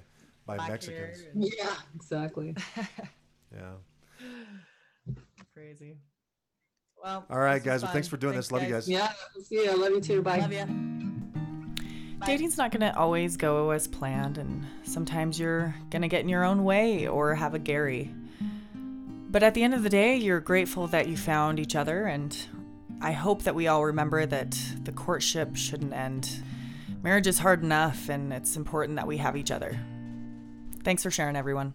by 0.47 0.57
Black 0.57 0.71
Mexicans. 0.71 1.21
hair 1.21 1.31
and- 1.35 1.45
Yeah, 1.59 1.75
exactly. 1.97 2.55
Yeah. 3.53 3.75
Crazy. 5.55 5.97
Well. 7.03 7.25
All 7.31 7.39
right, 7.39 7.63
guys. 7.63 7.83
Well, 7.83 7.93
thanks 7.93 8.09
for 8.09 8.17
doing 8.17 8.35
this. 8.35 8.51
Love 8.51 8.63
you 8.65 8.69
guys. 8.69 8.89
Yeah, 8.89 9.13
see 9.45 9.57
you. 9.65 9.77
Love 9.77 9.93
you 9.93 10.01
too. 10.01 10.23
Bye. 10.23 10.39
Love 10.39 10.53
ya. 10.53 10.65
Dating's 12.25 12.57
not 12.57 12.71
going 12.71 12.81
to 12.81 12.97
always 12.97 13.37
go 13.37 13.71
as 13.71 13.87
planned, 13.87 14.39
and 14.39 14.67
sometimes 14.85 15.39
you're 15.39 15.75
going 15.91 16.03
to 16.03 16.09
get 16.09 16.21
in 16.21 16.29
your 16.29 16.45
own 16.45 16.65
way 16.65 17.07
or 17.07 17.35
have 17.35 17.55
a 17.55 17.59
Gary. 17.59 18.15
But 19.31 19.43
at 19.43 19.55
the 19.55 19.63
end 19.63 19.75
of 19.75 19.83
the 19.83 19.91
day, 19.91 20.17
you're 20.17 20.41
grateful 20.41 20.87
that 20.89 21.09
you 21.09 21.17
found 21.17 21.59
each 21.59 21.77
other, 21.77 22.05
and 22.05 22.37
I 23.01 23.13
hope 23.13 23.43
that 23.43 23.55
we 23.55 23.67
all 23.67 23.85
remember 23.85 24.25
that 24.25 24.57
the 24.85 24.93
courtship 24.93 25.57
shouldn't 25.57 25.93
end. 25.93 26.43
Marriage 27.03 27.27
is 27.27 27.39
hard 27.39 27.63
enough, 27.63 28.09
and 28.09 28.33
it's 28.33 28.57
important 28.57 28.97
that 28.97 29.07
we 29.07 29.19
have 29.19 29.37
each 29.37 29.51
other. 29.51 29.79
Thanks 30.85 31.03
for 31.03 31.11
sharing, 31.11 31.37
everyone. 31.37 31.75